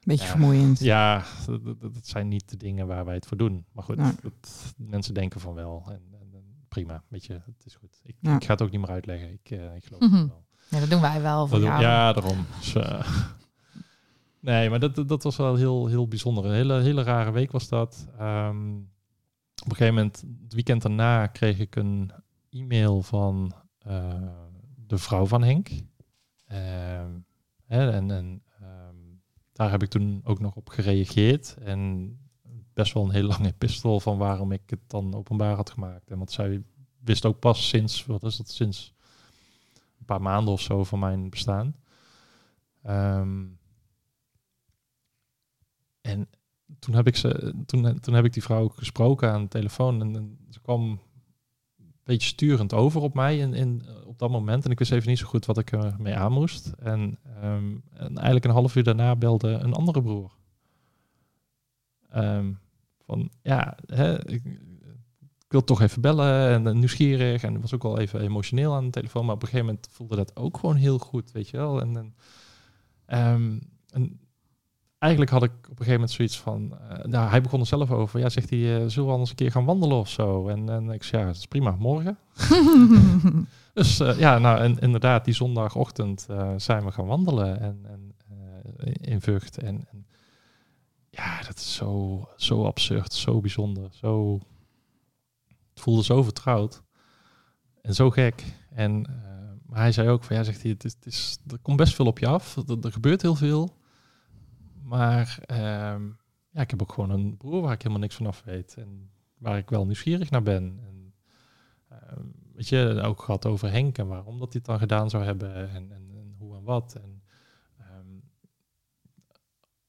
Beetje 0.04 0.26
vermoeiend. 0.26 0.78
ja, 0.78 1.24
dat, 1.46 1.64
dat- 1.64 1.80
dat 1.80 2.06
zijn 2.06 2.28
niet 2.28 2.48
de 2.50 2.56
dingen 2.56 2.86
waar 2.86 3.04
wij 3.04 3.14
het 3.14 3.26
voor 3.26 3.36
doen. 3.36 3.64
Maar 3.72 3.84
goed, 3.84 3.96
Ja. 3.96 4.14
dat, 4.22 4.74
mensen 4.76 5.14
denken 5.14 5.40
van 5.40 5.54
wel. 5.54 5.82
En, 5.86 6.00
en, 6.12 6.28
en 6.32 6.44
prima, 6.68 7.02
weet 7.08 7.24
je, 7.26 7.32
het 7.32 7.64
is 7.64 7.74
goed. 7.74 8.00
Ik, 8.04 8.14
Ja. 8.20 8.34
ik 8.36 8.44
ga 8.44 8.52
het 8.52 8.62
ook 8.62 8.70
niet 8.70 8.80
meer 8.80 8.90
uitleggen. 8.90 9.28
Ik, 9.32 9.50
ik 9.50 9.84
geloof 9.84 10.00
Mhm. 10.00 10.14
het 10.16 10.28
wel. 10.28 10.44
Ja, 10.68 10.80
dat 10.80 10.90
doen 10.90 11.00
wij 11.00 11.20
wel 11.22 11.46
voor 11.46 11.60
jou. 11.60 11.80
ja, 11.82 12.12
daarom. 12.12 12.46
Dus, 12.60 12.72
nee, 14.40 14.70
maar 14.70 14.78
dat, 14.80 15.08
dat- 15.08 15.22
was 15.22 15.36
wel 15.36 15.54
heel, 15.54 15.86
heel 15.86 16.08
bijzonder. 16.08 16.44
Een 16.44 16.52
hele, 16.52 16.80
hele 16.80 17.02
rare 17.02 17.30
week 17.30 17.50
was 17.52 17.68
dat. 17.68 18.06
Ehm, 18.18 18.56
op 19.62 19.70
een 19.70 19.76
gegeven 19.76 19.94
moment, 19.94 20.24
het 20.42 20.54
weekend 20.54 20.82
daarna, 20.82 21.26
kreeg 21.26 21.58
ik 21.58 21.76
een 21.76 22.12
e-mail 22.50 23.02
van 23.02 23.52
eh, 23.78 24.28
de 24.86 24.98
vrouw 24.98 25.26
van 25.26 25.42
Henk. 25.42 25.68
Ehm, 26.46 27.10
en 27.66 28.10
en 28.10 28.42
ehm, 28.60 28.96
daar 29.52 29.70
heb 29.70 29.82
ik 29.82 29.88
toen 29.88 30.20
ook 30.24 30.40
nog 30.40 30.56
op 30.56 30.68
gereageerd. 30.68 31.56
En 31.56 32.12
best 32.72 32.92
wel 32.92 33.04
een 33.04 33.10
heel 33.10 33.26
lange 33.26 33.48
epistel 33.48 34.00
van 34.00 34.18
waarom 34.18 34.52
ik 34.52 34.70
het 34.70 34.80
dan 34.86 35.14
openbaar 35.14 35.54
had 35.54 35.70
gemaakt. 35.70 36.10
En 36.10 36.18
want 36.18 36.30
zij 36.30 36.62
wist 36.98 37.24
ook 37.24 37.38
pas 37.38 37.68
sinds, 37.68 38.06
wat 38.06 38.22
is 38.22 38.36
dat, 38.36 38.50
sinds 38.50 38.94
een 39.98 40.04
paar 40.04 40.22
maanden 40.22 40.52
of 40.52 40.60
zo 40.60 40.84
van 40.84 40.98
mijn 40.98 41.30
bestaan. 41.30 41.76
Ehm, 42.82 43.46
en 46.00 46.28
toen 46.78 46.94
heb 46.94 47.06
ik 47.06 47.16
ze, 47.16 47.54
toen, 47.66 48.00
toen 48.00 48.14
heb 48.14 48.24
ik 48.24 48.32
die 48.32 48.42
vrouw 48.42 48.68
gesproken 48.68 49.32
aan 49.32 49.42
de 49.42 49.48
telefoon 49.48 50.00
en, 50.00 50.38
ze 50.50 50.60
kwam 50.60 50.90
een 50.90 51.92
beetje 52.04 52.28
sturend 52.28 52.72
over 52.72 53.00
op 53.00 53.14
mij 53.14 53.38
in, 53.38 53.54
in, 53.54 53.82
op 54.04 54.18
dat 54.18 54.30
moment. 54.30 54.64
En 54.64 54.70
ik 54.70 54.78
wist 54.78 54.92
even 54.92 55.08
niet 55.08 55.18
zo 55.18 55.26
goed 55.26 55.46
wat 55.46 55.58
ik 55.58 55.72
ermee 55.72 56.14
aan 56.14 56.32
moest. 56.32 56.72
En, 56.78 57.18
ehm, 57.24 57.76
en 57.92 58.16
eigenlijk 58.16 58.44
een 58.44 58.50
half 58.50 58.76
uur 58.76 58.82
daarna 58.82 59.16
belde 59.16 59.48
een 59.48 59.72
andere 59.72 60.02
broer. 60.02 60.32
Ehm, 62.10 62.52
van 63.04 63.30
ja, 63.42 63.76
hè, 63.86 64.30
ik, 64.30 64.42
wil 65.48 65.64
toch 65.64 65.80
even 65.80 66.02
bellen 66.02 66.48
en 66.48 66.66
eh, 66.66 66.74
nieuwsgierig. 66.74 67.42
En 67.42 67.60
was 67.60 67.74
ook 67.74 67.82
wel 67.82 67.98
even 67.98 68.20
emotioneel 68.20 68.74
aan 68.74 68.84
de 68.84 68.90
telefoon. 68.90 69.24
Maar 69.24 69.34
op 69.34 69.42
een 69.42 69.48
gegeven 69.48 69.66
moment 69.66 69.88
voelde 69.90 70.16
dat 70.16 70.36
ook 70.36 70.58
gewoon 70.58 70.76
heel 70.76 70.98
goed, 70.98 71.32
weet 71.32 71.48
je 71.48 71.56
wel. 71.56 71.80
En, 71.80 71.96
en, 71.96 72.14
ehm, 73.06 73.58
en 73.90 74.20
eigenlijk 74.98 75.32
had 75.32 75.42
ik 75.42 75.50
op 75.50 75.64
een 75.64 75.68
gegeven 75.68 75.92
moment 75.92 76.10
zoiets 76.10 76.38
van... 76.38 76.78
eh, 76.78 77.04
nou, 77.04 77.28
hij 77.30 77.40
begon 77.40 77.60
er 77.60 77.66
zelf 77.66 77.90
over. 77.90 78.20
Ja, 78.20 78.28
zegt 78.28 78.50
hij, 78.50 78.58
eh, 78.58 78.88
zullen 78.88 79.06
we 79.06 79.12
anders 79.12 79.30
een 79.30 79.36
keer 79.36 79.50
gaan 79.50 79.64
wandelen 79.64 79.96
of 79.96 80.08
zo? 80.08 80.48
En, 80.48 80.68
en 80.68 80.90
ik 80.90 81.02
zei, 81.02 81.22
ja, 81.22 81.28
dat 81.28 81.36
is 81.36 81.46
prima, 81.46 81.76
morgen. 81.78 82.18
Dus 83.72 84.00
eh, 84.00 84.18
ja, 84.18 84.38
nou, 84.38 84.58
en, 84.58 84.78
inderdaad, 84.78 85.24
die 85.24 85.34
zondagochtend 85.34 86.26
zijn 86.56 86.84
we 86.84 86.90
gaan 86.90 87.06
wandelen 87.06 87.60
en, 87.60 87.86
en, 87.86 88.14
in 88.92 89.20
Vught. 89.20 89.58
En, 89.58 89.86
en 89.90 90.06
ja, 91.10 91.42
dat 91.42 91.56
is 91.56 91.74
zo, 91.74 92.24
zo 92.36 92.64
absurd, 92.64 93.12
zo 93.12 93.40
bijzonder, 93.40 93.88
zo... 93.92 94.40
Het 95.70 95.80
voelde 95.80 96.04
zo 96.04 96.22
vertrouwd 96.22 96.82
en 97.82 97.94
zo 97.94 98.10
gek. 98.10 98.44
En 98.70 99.06
maar 99.66 99.80
hij 99.80 99.92
zei 99.92 100.08
ook 100.08 100.24
van, 100.24 100.36
ja, 100.36 100.42
zegt 100.42 100.62
hij, 100.62 100.70
het 100.70 100.84
is, 100.84 100.92
het 100.92 101.06
is, 101.06 101.38
er 101.46 101.58
komt 101.58 101.76
best 101.76 101.94
veel 101.94 102.06
op 102.06 102.18
je 102.18 102.26
af. 102.26 102.56
Er, 102.56 102.78
er 102.82 102.92
gebeurt 102.92 103.22
heel 103.22 103.34
veel. 103.34 103.76
Maar 104.88 105.38
ehm, 105.46 106.06
ja, 106.50 106.60
ik 106.60 106.70
heb 106.70 106.82
ook 106.82 106.92
gewoon 106.92 107.10
een 107.10 107.36
broer 107.36 107.60
waar 107.60 107.72
ik 107.72 107.82
helemaal 107.82 108.02
niks 108.02 108.14
van 108.14 108.26
af 108.26 108.42
weet. 108.44 108.74
En 108.78 109.10
waar 109.38 109.58
ik 109.58 109.70
wel 109.70 109.84
nieuwsgierig 109.84 110.30
naar 110.30 110.42
ben. 110.42 110.78
En, 110.82 111.14
ehm, 111.88 112.24
weet 112.54 112.68
je, 112.68 113.00
ook 113.04 113.22
gehad 113.22 113.46
over 113.46 113.70
Henk 113.70 113.98
en 113.98 114.06
waarom 114.06 114.38
dat 114.38 114.52
hij 114.52 114.56
het 114.56 114.64
dan 114.64 114.78
gedaan 114.78 115.10
zou 115.10 115.24
hebben. 115.24 115.54
En, 115.54 115.92
en, 115.92 116.10
en 116.10 116.34
hoe 116.38 116.56
en 116.56 116.62
wat. 116.62 116.94
En, 116.94 117.22
ehm, 117.78 118.06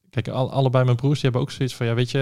kijk, 0.09 0.27
al, 0.27 0.51
allebei 0.51 0.83
mijn 0.83 0.95
broers 0.97 1.13
die 1.21 1.23
hebben 1.23 1.41
ook 1.41 1.51
zoiets 1.51 1.75
van, 1.75 1.85
ja, 1.85 1.93
weet 1.93 2.11
je, 2.11 2.19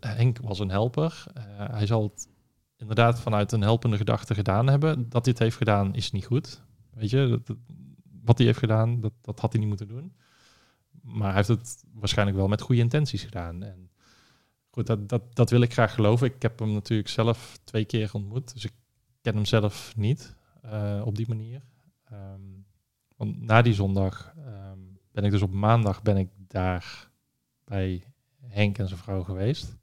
Henk 0.00 0.38
was 0.38 0.58
een 0.58 0.70
helper. 0.70 1.24
Eh, 1.34 1.44
hij 1.56 1.86
zal 1.86 2.02
het 2.02 2.28
inderdaad 2.76 3.20
vanuit 3.20 3.52
een 3.52 3.62
helpende 3.62 3.96
gedachte 3.96 4.34
gedaan 4.34 4.66
hebben. 4.66 5.08
Dat 5.08 5.24
hij 5.24 5.32
het 5.32 5.42
heeft 5.42 5.56
gedaan 5.56 5.94
is 5.94 6.10
niet 6.10 6.26
goed. 6.26 6.62
Weet 6.90 7.10
je, 7.10 7.42
wat 8.22 8.38
hij 8.38 8.46
heeft 8.46 8.58
gedaan, 8.58 9.00
dat, 9.00 9.12
dat 9.20 9.40
had 9.40 9.52
hij 9.52 9.60
niet 9.60 9.68
moeten 9.68 9.88
doen. 9.88 10.12
Maar 11.12 11.26
hij 11.26 11.36
heeft 11.36 11.48
het 11.48 11.84
waarschijnlijk 11.92 12.38
wel 12.38 12.48
met 12.48 12.60
goede 12.60 12.80
intenties 12.80 13.22
gedaan. 13.22 13.62
En 13.62 13.90
goed, 14.70 14.86
dat, 14.86 15.08
dat, 15.08 15.36
dat 15.36 15.50
wil 15.50 15.60
ik 15.60 15.72
graag 15.72 15.94
geloven. 15.94 16.26
Ik 16.26 16.42
heb 16.42 16.58
hem 16.58 16.72
natuurlijk 16.72 17.08
zelf 17.08 17.58
twee 17.64 17.84
keer 17.84 18.10
ontmoet. 18.12 18.52
Dus 18.52 18.64
ik 18.64 18.72
ken 19.20 19.34
hem 19.34 19.44
zelf 19.44 19.96
niet 19.96 20.36
eh, 20.62 21.02
op 21.04 21.16
die 21.16 21.28
manier. 21.28 21.62
Ehm, 22.04 22.40
want 23.16 23.40
na 23.40 23.62
die 23.62 23.74
zondag 23.74 24.34
ehm, 24.36 24.78
ben 25.12 25.24
ik 25.24 25.30
dus 25.30 25.42
op 25.42 25.52
maandag 25.52 26.02
ben 26.02 26.16
ik 26.16 26.28
daar 26.36 27.10
bij 27.64 28.04
Henk 28.40 28.78
en 28.78 28.88
zijn 28.88 29.00
vrouw 29.00 29.22
geweest. 29.22 29.76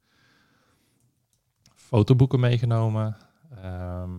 Fotoboeken 1.74 2.40
meegenomen. 2.40 3.18
Ehm, 3.50 4.12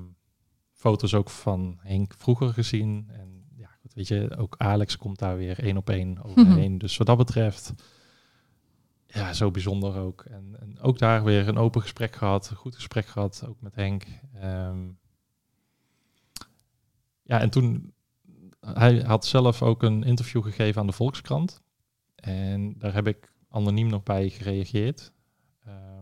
foto's 0.72 1.14
ook 1.14 1.30
van 1.30 1.78
Henk 1.80 2.14
vroeger 2.16 2.52
gezien. 2.52 3.08
En 3.12 3.37
weet 3.98 4.08
je, 4.08 4.36
ook 4.36 4.54
Alex 4.58 4.96
komt 4.96 5.18
daar 5.18 5.36
weer 5.36 5.58
één 5.58 5.76
op 5.76 5.90
één 5.90 6.22
overheen. 6.22 6.78
Dus 6.78 6.96
wat 6.96 7.06
dat 7.06 7.16
betreft, 7.16 7.74
ja, 9.06 9.32
zo 9.32 9.50
bijzonder 9.50 9.96
ook. 9.96 10.24
En, 10.24 10.56
en 10.60 10.80
ook 10.80 10.98
daar 10.98 11.24
weer 11.24 11.48
een 11.48 11.58
open 11.58 11.80
gesprek 11.80 12.16
gehad, 12.16 12.50
een 12.50 12.56
goed 12.56 12.74
gesprek 12.74 13.06
gehad, 13.06 13.44
ook 13.48 13.60
met 13.60 13.74
Henk. 13.74 14.04
Ehm, 14.34 14.88
ja, 17.22 17.40
en 17.40 17.50
toen, 17.50 17.92
hij 18.60 18.98
had 18.98 19.26
zelf 19.26 19.62
ook 19.62 19.82
een 19.82 20.02
interview 20.02 20.42
gegeven 20.42 20.80
aan 20.80 20.86
de 20.86 20.92
Volkskrant. 20.92 21.62
En 22.14 22.78
daar 22.78 22.94
heb 22.94 23.06
ik 23.06 23.32
anoniem 23.48 23.88
nog 23.88 24.02
bij 24.02 24.28
gereageerd. 24.28 25.12
Ehm, 25.64 25.97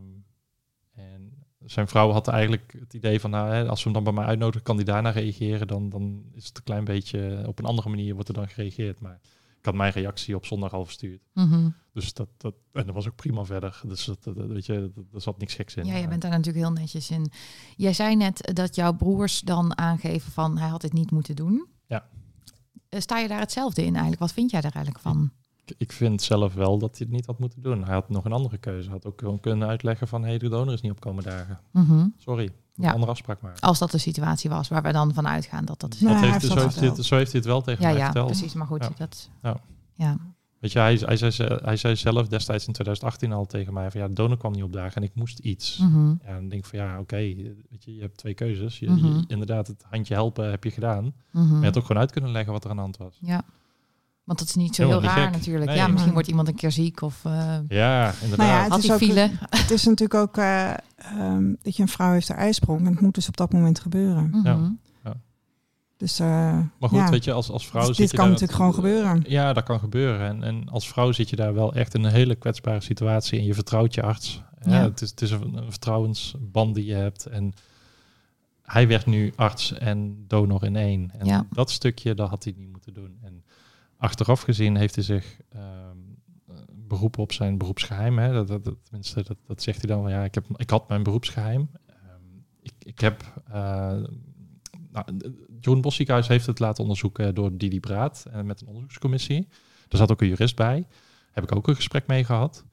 zijn 1.67 1.89
vrouw 1.89 2.11
had 2.11 2.29
eigenlijk 2.29 2.75
het 2.79 2.95
idee 2.95 3.21
van, 3.21 3.31
nou, 3.31 3.51
hè, 3.53 3.69
als 3.69 3.79
we 3.85 3.91
hem 3.91 3.93
dan 3.93 4.05
bij 4.05 4.13
mij 4.23 4.31
uitnodigen, 4.31 4.63
kan 4.63 4.77
hij 4.77 4.85
daarna 4.85 5.11
reageren. 5.11 5.67
Dan, 5.67 5.89
dan 5.89 6.23
is 6.33 6.47
het 6.47 6.57
een 6.57 6.63
klein 6.65 6.85
beetje, 6.85 7.43
op 7.47 7.59
een 7.59 7.65
andere 7.65 7.89
manier 7.89 8.15
wordt 8.15 8.29
er 8.29 8.35
dan 8.35 8.49
gereageerd. 8.49 9.01
Maar 9.01 9.21
ik 9.59 9.65
had 9.65 9.75
mijn 9.75 9.93
reactie 9.93 10.37
op 10.37 10.47
zondag 10.47 10.73
al 10.73 10.85
verstuurd. 10.85 11.21
Mhm. 11.33 11.69
Dus 11.93 12.13
dat, 12.15 12.29
dat, 12.37 12.55
en 12.73 12.87
dat 12.87 12.95
was 12.95 13.09
ook 13.09 13.17
prima 13.17 13.45
verder. 13.45 13.81
Dus 13.87 14.05
dat, 14.05 14.19
weet 14.35 14.67
je, 14.67 14.91
er 15.15 15.21
zat 15.21 15.39
niks 15.39 15.55
geks 15.55 15.75
in. 15.75 15.85
Ja, 15.85 15.95
je 15.95 16.01
Maar- 16.01 16.09
bent 16.09 16.23
daar 16.23 16.31
natuurlijk 16.31 16.65
heel 16.65 16.73
netjes 16.75 17.11
in. 17.11 17.31
Jij 17.77 17.93
zei 17.93 18.17
net 18.17 18.51
dat 18.55 18.75
jouw 18.75 18.93
broers 18.93 19.41
dan 19.41 19.79
aangeven 19.79 20.33
van 20.33 20.59
hij 20.59 20.69
had 20.69 20.81
dit 20.81 20.93
niet 20.93 21.11
moeten 21.11 21.37
doen. 21.37 21.67
Ja. 21.87 22.09
Eh, 22.89 23.01
Sta 23.01 23.19
je 23.19 23.29
daar 23.29 23.41
hetzelfde 23.41 23.81
in 23.83 23.91
eigenlijk? 23.93 24.21
Wat 24.21 24.33
vind 24.33 24.51
jij 24.51 24.61
daar 24.61 24.75
eigenlijk 24.75 25.05
van? 25.05 25.31
Ik, 25.79 25.93
vind 25.93 26.23
zelf 26.23 26.55
wel 26.55 26.79
dat 26.79 26.91
hij 26.99 27.07
het 27.07 27.17
niet 27.17 27.27
had 27.27 27.39
moeten 27.39 27.63
doen. 27.63 27.85
Hij 27.85 27.95
had 27.95 28.09
nog 28.09 28.25
een 28.25 28.33
andere 28.33 28.59
keuze. 28.59 28.85
Hij 28.89 28.93
had 29.03 29.07
ook 29.07 29.21
gewoon 29.21 29.41
kunnen 29.41 29.69
uitleggen 29.69 30.09
van, 30.09 30.23
hé, 30.23 30.29
hey, 30.29 30.39
de 30.39 30.49
donor 30.49 30.73
is 30.73 30.81
niet 30.81 30.93
opkomen 30.93 31.25
dagen. 31.25 31.61
Mhm. 31.71 32.07
Sorry, 32.19 32.45
een 32.45 32.53
Ja. 32.85 32.93
andere 32.93 33.11
afspraak 33.11 33.41
maken. 33.41 33.61
Als 33.61 33.79
dat 33.79 33.91
de 33.91 33.99
situatie 33.99 34.51
was 34.51 34.69
waar 34.69 34.83
we 34.83 34.93
dan 34.93 35.15
van 35.15 35.29
uitgaan 35.29 35.65
dat 35.65 35.81
dat 35.81 35.95
is. 35.95 36.01
Dat 36.01 36.21
heeft, 36.21 36.45
zo, 36.47 36.59
heeft 36.59 36.81
hij 36.81 37.03
zo 37.03 37.17
heeft 37.17 37.33
hij 37.33 37.41
het 37.41 37.45
wel 37.51 37.61
tegen 37.63 37.83
Ja, 37.83 37.89
mij 37.89 37.99
ja, 37.99 38.05
verteld. 38.05 38.27
precies. 38.27 38.55
Maar 38.55 38.67
goed, 38.67 38.83
Ja. 38.85 38.91
dat. 38.97 39.31
Ja. 39.43 39.61
ja. 39.95 40.17
Weet 40.59 40.73
je, 40.73 40.79
hij, 40.79 40.95
hij, 41.05 41.17
zei, 41.17 41.31
ze- 41.31 41.61
hij 41.65 41.77
zei 41.77 41.97
zelf 41.97 42.29
destijds 42.29 42.67
in 42.67 42.73
2018 42.73 43.33
al 43.33 43.47
tegen 43.47 43.73
mij 43.73 43.91
van, 43.91 44.01
ja, 44.01 44.07
de 44.09 44.13
donor 44.15 44.37
kwam 44.37 44.53
niet 44.53 44.63
op 44.63 44.73
dagen 44.73 44.97
en 44.97 45.03
ik 45.03 45.15
moest 45.15 45.39
iets. 45.39 45.79
Mhm. 45.79 46.09
Ja, 46.09 46.35
dan 46.35 46.49
denk 46.49 46.63
ik 46.65 46.65
van, 46.65 46.79
ja, 46.79 46.99
oké, 46.99 47.17
weet 47.17 47.85
je, 47.85 47.95
je 47.95 48.01
hebt 48.01 48.17
twee 48.17 48.35
keuzes. 48.35 48.79
Je, 48.79 48.91
Mhm. 48.91 49.07
je- 49.07 49.25
inderdaad, 49.27 49.67
het 49.67 49.85
handje 49.91 50.15
helpen 50.15 50.51
heb 50.51 50.65
je 50.65 50.71
gedaan. 50.71 51.13
Maar 51.31 51.59
je 51.59 51.65
had 51.65 51.77
ook 51.79 51.87
gewoon 51.87 52.03
uit 52.03 52.13
kunnen 52.13 52.31
leggen 52.31 52.53
wat 52.53 52.65
er 52.65 52.71
aan 52.71 52.77
de 52.77 52.83
hand 52.83 52.97
was. 52.97 53.19
Ja. 53.21 53.43
Want 54.27 54.39
dat 54.39 54.49
is 54.49 54.55
niet 54.55 54.75
zo 54.75 54.83
Helemaal 54.83 55.01
heel 55.03 55.11
niet 55.11 55.19
raar 55.19 55.27
gek. 55.29 55.37
natuurlijk. 55.39 55.67
Nee. 55.67 55.77
ja, 55.77 55.83
misschien 55.83 56.03
Nee. 56.05 56.13
wordt 56.15 56.29
iemand 56.29 56.49
een 56.49 56.55
keer 56.55 56.73
ziek 56.73 57.01
of 57.01 57.25
eh 57.25 57.59
Ja, 57.69 58.13
inderdaad. 58.23 58.37
Nou 58.47 58.51
ja, 58.51 58.63
het 58.63 58.71
had 58.73 58.85
is 58.85 58.91
ook- 58.93 58.99
file. 58.99 59.31
Het 59.51 59.71
is 59.71 59.85
natuurlijk 59.85 60.15
ook 60.21 60.37
eh, 60.37 60.71
ehm, 60.97 61.53
dat 61.63 61.77
je 61.77 61.83
een 61.83 61.89
vrouw 61.89 62.13
heeft 62.13 62.29
haar 62.29 62.39
ijsprong 62.39 62.81
en 62.81 62.87
het 62.93 63.01
moet 63.01 63.15
dus 63.15 63.29
op 63.29 63.37
dat 63.37 63.53
moment 63.53 63.81
gebeuren. 63.81 64.31
Mhm. 64.31 64.71
Dus, 65.97 66.19
eh, 66.19 66.27
Maar 66.79 66.89
goed, 66.89 66.99
ja. 66.99 67.11
weet 67.11 67.25
je, 67.25 67.33
als, 67.33 67.51
als 67.51 67.67
vrouw 67.67 67.87
Dus 67.87 67.97
zit 67.97 67.99
dit 67.99 68.11
je 68.11 68.17
kan 68.17 68.25
daar- 68.25 68.33
natuurlijk 68.35 68.59
gewoon 68.59 68.75
gebeuren. 68.75 69.25
Ja, 69.29 69.53
dat 69.53 69.65
kan 69.65 69.79
gebeuren. 69.79 70.27
En, 70.29 70.43
en 70.43 70.69
als 70.69 70.89
vrouw 70.89 71.13
zit 71.13 71.31
je 71.31 71.37
daar 71.37 71.55
wel 71.55 71.75
echt 71.75 71.95
in 71.95 72.05
een 72.05 72.11
hele 72.13 72.35
kwetsbare 72.35 72.81
situatie 72.81 73.39
en 73.39 73.45
je 73.45 73.55
vertrouwt 73.55 73.95
je 73.95 74.03
arts. 74.03 74.43
Ja. 74.63 74.73
Ja. 74.73 74.83
het 74.83 75.01
is, 75.01 75.11
het 75.11 75.23
is 75.23 75.31
een, 75.31 75.57
een 75.57 75.71
vertrouwensband 75.71 76.75
die 76.75 76.85
je 76.85 76.95
hebt. 76.95 77.27
En 77.27 77.53
hij 78.63 78.89
werd 78.89 79.07
nu 79.07 79.33
arts 79.37 79.73
en 79.73 80.25
donor 80.29 80.65
in 80.65 80.77
één. 80.77 81.11
En 81.19 81.27
Ja. 81.27 81.47
dat 81.51 81.71
stukje, 81.71 82.15
dat 82.15 82.29
had 82.29 82.45
hij 82.45 82.55
niet 82.57 82.71
moeten 82.73 82.95
doen. 82.95 83.17
En 83.23 83.43
achteraf 83.97 84.41
gezien 84.41 84.77
heeft 84.77 84.95
hij 84.95 85.05
zich 85.05 85.41
ehm, 85.49 85.65
eh, 86.49 86.55
beroepen 86.75 87.23
op 87.23 87.33
zijn 87.33 87.59
beroepsgeheim. 87.59 88.19
Hè. 88.19 88.33
Dat, 88.33 88.65
dat, 88.65 88.77
tenminste, 88.83 89.23
dat, 89.23 89.37
dat 89.47 89.63
zegt 89.63 89.79
hij 89.79 89.91
dan 89.91 90.03
van 90.03 90.11
ja, 90.11 90.25
ik, 90.25 90.35
heb, 90.35 90.45
ik 90.57 90.71
had 90.71 90.89
mijn 90.89 91.03
beroepsgeheim. 91.03 91.71
Ehm, 91.87 91.97
ik, 92.63 92.75
ik 92.79 93.01
heb. 93.01 93.43
eh 93.49 94.03
nou, 94.91 95.35
John 95.61 95.85
heeft 96.29 96.47
het 96.47 96.59
laten 96.59 96.83
onderzoeken 96.83 97.35
door 97.35 97.57
Didi 97.57 97.81
Braat 97.81 98.27
en 98.31 98.47
met 98.47 98.61
een 98.61 98.67
onderzoekscommissie. 98.67 99.49
Er 99.89 99.97
zat 99.99 100.11
ook 100.11 100.21
een 100.21 100.29
jurist 100.29 100.57
bij. 100.57 100.87
Heb 101.33 101.45
ik 101.45 101.57
ook 101.57 101.69
een 101.69 101.75
gesprek 101.75 102.07
mee 102.07 102.25
gehad. 102.25 102.65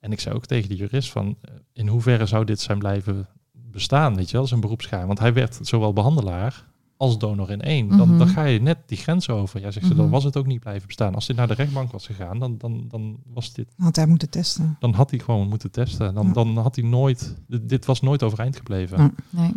En 0.00 0.12
ik 0.12 0.20
zei 0.20 0.34
ook 0.34 0.46
tegen 0.46 0.68
die 0.68 0.78
jurist 0.78 1.10
van 1.10 1.36
eh, 1.40 1.54
in 1.72 1.88
hoeverre 1.88 2.26
zou 2.26 2.44
dit 2.44 2.60
zijn 2.60 2.78
blijven 2.78 3.28
bestaan, 3.52 4.16
weet 4.16 4.30
je 4.30 4.36
wel, 4.36 4.46
zijn 4.46 4.60
beroepsgeheim. 4.60 5.06
Want 5.06 5.18
hij 5.18 5.32
werd 5.32 5.58
zowel 5.62 5.92
behandelaar 5.92 6.71
als 7.02 7.18
donor 7.18 7.50
in 7.50 7.60
één. 7.60 7.88
Dan, 7.88 8.08
Mhm. 8.08 8.18
dan 8.18 8.28
ga 8.28 8.44
je 8.44 8.60
net 8.60 8.78
die 8.86 8.98
grens 8.98 9.28
over. 9.28 9.60
Ja, 9.60 9.70
zegt 9.70 9.86
ze, 9.86 9.94
dan 9.94 10.04
Mhm. 10.04 10.14
was 10.14 10.24
het 10.24 10.36
ook 10.36 10.46
niet 10.46 10.60
blijven 10.60 10.86
bestaan. 10.86 11.14
Als 11.14 11.26
dit 11.26 11.36
naar 11.36 11.46
de 11.48 11.54
rechtbank 11.54 11.92
was 11.92 12.06
gegaan, 12.06 12.38
dan, 12.38 12.58
dan, 12.58 12.84
dan 12.88 13.16
was 13.32 13.52
dit 13.52 13.68
had 13.78 13.96
hij 13.96 14.06
moeten 14.06 14.30
testen. 14.30 14.76
dan 14.80 14.94
had 14.94 15.10
hij 15.10 15.18
gewoon 15.18 15.48
moeten 15.48 15.70
testen. 15.70 16.14
Dan, 16.14 16.26
Ja. 16.26 16.32
dan 16.32 16.56
had 16.58 16.76
hij 16.76 16.84
nooit, 16.84 17.36
dit, 17.48 17.68
dit 17.68 17.84
was 17.84 18.00
nooit 18.00 18.22
overeind 18.22 18.56
gebleven. 18.56 18.98
Ja. 18.98 19.12
Nee. 19.30 19.52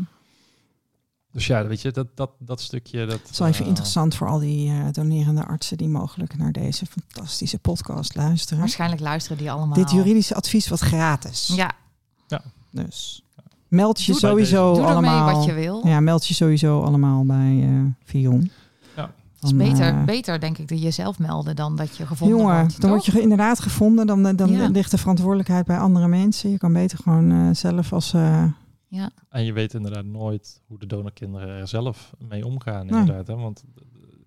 Dus 1.32 1.48
ja, 1.48 1.68
weet 1.68 1.82
je, 1.82 1.92
dat, 1.92 2.08
dat, 2.16 2.32
dat 2.40 2.62
stukje. 2.62 3.06
Dat, 3.06 3.20
Het 3.20 3.30
is 3.30 3.38
wel 3.40 3.48
even 3.48 3.62
eh, 3.64 3.68
interessant 3.68 4.16
voor 4.16 4.28
al 4.28 4.40
die 4.40 4.70
eh, 4.70 4.86
donerende 4.92 5.46
artsen 5.46 5.78
die 5.78 5.88
mogelijk 5.90 6.38
naar 6.38 6.52
deze 6.52 6.86
fantastische 6.86 7.60
podcast 7.60 8.16
luisteren. 8.16 8.60
Waarschijnlijk 8.60 9.02
luisteren 9.02 9.38
die 9.38 9.52
allemaal. 9.52 9.76
Dit 9.76 9.92
juridische 9.92 10.36
advies 10.36 10.68
wat 10.68 10.80
gratis. 10.80 11.48
Ja, 11.56 11.72
Dus 12.72 13.24
meld 13.76 14.02
je 14.04 14.12
Doe 14.12 14.20
sowieso 14.22 14.74
doe 14.74 14.84
ermee 14.86 14.92
allemaal. 15.10 15.36
wat 15.36 15.46
je 15.46 15.54
wil. 15.54 15.88
Ja, 15.88 16.00
meld 16.00 16.28
je 16.28 16.34
sowieso 16.34 16.82
allemaal 16.82 17.26
bij 17.26 17.60
eh 17.64 17.70
Vion. 18.04 18.52
Ja. 18.96 19.04
Het 19.36 19.44
is 19.44 19.50
Dan, 19.50 19.58
beter, 19.58 19.88
eh, 19.94 20.04
beter, 20.04 20.40
denk 20.40 20.58
ik, 20.58 20.68
dat 20.68 20.82
je 20.82 20.92
zelf 20.92 21.20
melden 21.20 21.56
dan 21.56 21.76
dat 21.76 21.98
je 21.98 22.06
gevonden 22.06 22.38
Jongen, 22.38 22.56
wordt. 22.60 22.82
dan 22.82 22.90
word 22.90 23.06
je 23.06 23.12
ge- 23.12 23.22
inderdaad 23.22 23.60
gevonden. 23.60 24.08
Dan, 24.08 24.36
dan 24.36 24.52
Ja. 24.52 24.68
ligt 24.68 24.92
de 24.92 24.98
verantwoordelijkheid 24.98 25.66
bij 25.66 25.78
andere 25.78 26.08
mensen. 26.08 26.50
Je 26.50 26.58
kan 26.58 26.74
beter 26.74 26.98
gewoon 26.98 27.32
eh, 27.32 27.50
zelf 27.52 27.94
als... 27.94 28.14
eh, 28.14 28.44
Ja, 28.88 29.10
En 29.30 29.46
je 29.46 29.54
weet 29.54 29.74
inderdaad 29.74 30.06
nooit 30.06 30.62
hoe 30.68 30.80
de 30.80 30.86
donorkinderen 30.86 31.48
er 31.60 31.68
zelf 31.68 32.14
mee 32.30 32.46
omgaan. 32.46 32.86
Nee. 32.86 33.00
Inderdaad, 33.00 33.28
hè? 33.28 33.36
Want 33.36 33.64
eh, 33.76 33.84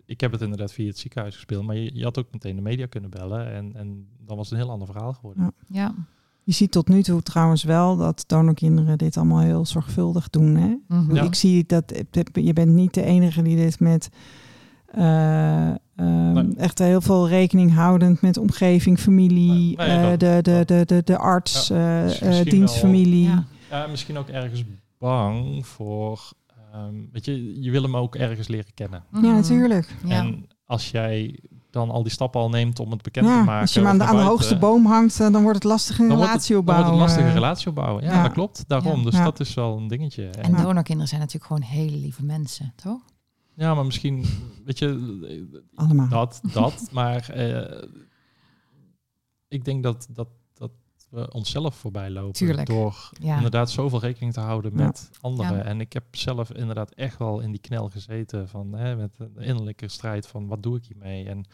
ik 0.07 0.21
heb 0.21 0.33
het 0.33 0.41
inderdaad 0.41 0.73
via 0.73 0.87
het 0.87 0.99
ziekenhuis 0.99 1.35
gespeeld. 1.35 1.65
Maar 1.65 1.77
je, 1.77 1.91
je 1.95 2.05
had 2.05 2.19
ook 2.19 2.27
meteen 2.33 2.57
de 2.57 2.63
media 2.63 2.87
kunnen 2.87 3.11
bellen. 3.11 3.53
En, 3.53 3.77
en 3.77 4.07
dan 4.27 4.37
was 4.37 4.51
het 4.51 4.59
een 4.59 4.65
heel 4.65 4.73
ander 4.73 4.87
verhaal 4.89 5.13
geworden. 5.13 5.43
Ja. 5.67 5.81
ja. 5.83 5.95
Je 6.49 6.55
ziet 6.55 6.71
tot 6.73 6.89
nu 6.89 7.03
toe 7.03 7.23
trouwens 7.23 7.63
wel 7.63 7.97
dat 7.97 8.25
donorkinderen 8.27 8.99
dit 8.99 9.17
allemaal 9.17 9.41
heel 9.41 9.67
zorgvuldig 9.67 10.31
doen. 10.31 10.55
Hè? 10.57 10.75
Mhm. 10.89 11.15
Ja. 11.15 11.23
Ik 11.23 11.35
zie 11.35 11.65
dat 11.67 12.03
je 12.33 12.53
bent 12.53 12.73
niet 12.73 12.95
de 12.95 13.03
enige 13.03 13.43
die 13.43 13.57
dit 13.57 13.81
met 13.81 14.09
eh, 14.87 15.69
ehm, 15.97 16.33
Nee. 16.33 16.55
echt 16.57 16.79
heel 16.79 17.01
veel 17.01 17.29
rekening 17.29 17.75
houdend 17.75 18.21
met 18.21 18.37
omgeving, 18.37 18.99
familie, 18.99 19.77
Nee, 19.77 19.89
nee, 19.89 20.13
eh, 20.13 20.19
de, 20.19 20.39
de, 20.43 20.63
de, 20.67 20.83
de, 20.87 21.03
de 21.05 21.19
arts, 21.19 21.69
Ja. 21.69 21.99
eh, 22.01 22.09
Dus 22.09 22.21
misschien 22.21 22.51
dienstfamilie. 22.51 23.25
Ja. 23.25 23.45
Ja, 23.71 23.87
misschien 23.87 24.17
ook 24.19 24.29
ergens 24.29 24.65
bang 24.99 25.67
voor... 25.67 26.33
ehm, 26.73 26.95
weet 27.13 27.25
je, 27.25 27.63
je 27.63 27.71
wil 27.71 27.83
hem 27.83 27.97
ook 27.97 28.15
ergens 28.15 28.49
leren 28.49 28.75
kennen. 28.75 29.05
Mhm. 29.11 29.25
Ja, 29.25 29.33
natuurlijk. 29.33 29.95
Ja. 30.05 30.17
En 30.19 30.47
als 30.65 30.91
jij 30.91 31.39
dan 31.79 31.91
al 31.91 32.03
die 32.03 32.13
stappen 32.13 32.41
al 32.41 32.49
neemt 32.49 32.81
om 32.81 32.91
het 32.91 33.03
bekend 33.03 33.27
te 33.27 33.33
maken... 33.33 33.61
als 33.61 33.75
je 33.75 33.81
hem 33.81 33.89
aan 33.89 33.99
de, 33.99 34.05
aan 34.05 34.21
hoogste 34.21 34.59
boom 34.59 34.87
hangt, 34.87 35.21
eh, 35.21 35.33
dan 35.33 35.43
wordt 35.43 35.55
het 35.63 35.65
lastig 35.73 35.99
een 35.99 36.09
dan 36.09 36.17
wordt 36.17 36.31
relatie 36.31 36.57
het, 36.57 36.67
dan 36.67 36.75
wordt 36.75 36.89
opbouwen. 36.89 37.01
het 37.01 37.09
lastige 37.09 37.29
eh. 37.29 37.35
relatie 37.35 37.69
opbouwen. 37.69 38.05
Ja, 38.05 38.13
Ja. 38.13 38.23
dat 38.23 38.33
klopt. 38.33 38.65
Daarom. 38.69 38.99
Ja. 38.99 39.05
Dus 39.05 39.15
Ja. 39.15 39.25
dat 39.25 39.41
is 39.41 39.55
wel 39.55 39.77
een 39.77 39.89
dingetje. 39.89 40.27
En 40.29 40.51
Ja. 40.51 40.63
donorkinderen 40.63 41.09
zijn 41.09 41.21
natuurlijk 41.21 41.47
gewoon 41.53 41.63
hele 41.69 41.97
lieve 41.97 42.25
mensen, 42.25 42.73
toch? 42.77 43.01
Ja, 43.55 43.75
maar 43.75 43.85
misschien, 43.85 44.25
weet 44.65 44.79
je, 44.79 45.59
Allemaal. 45.75 46.09
dat, 46.09 46.41
dat. 46.53 46.89
maar 46.93 47.29
eh, 47.29 47.83
ik 49.49 49.65
denk 49.65 49.83
dat, 49.83 50.07
dat, 50.11 50.29
dat 50.55 50.71
we 51.11 51.33
onszelf 51.33 51.75
voorbij 51.75 52.11
lopen. 52.11 52.33
Tuurlijk. 52.33 52.67
Door 52.67 53.11
Ja. 53.21 53.35
inderdaad 53.37 53.71
zoveel 53.71 54.01
rekening 54.01 54.33
te 54.33 54.41
houden 54.41 54.73
Ja. 54.77 54.85
met 54.85 55.11
anderen. 55.21 55.57
Ja. 55.57 55.63
En 55.63 55.81
ik 55.81 55.93
heb 55.93 56.05
zelf 56.11 56.53
inderdaad 56.53 56.91
echt 56.95 57.19
wel 57.19 57.41
in 57.41 57.51
die 57.51 57.61
knel 57.61 57.89
gezeten 57.89 58.49
van 58.49 58.73
hè, 58.73 58.97
met 58.97 59.17
de 59.17 59.31
innerlijke 59.45 59.89
strijd 59.89 60.27
van 60.27 60.47
wat 60.47 60.63
doe 60.63 60.77
ik 60.77 60.85
hiermee? 60.85 61.29
En 61.29 61.45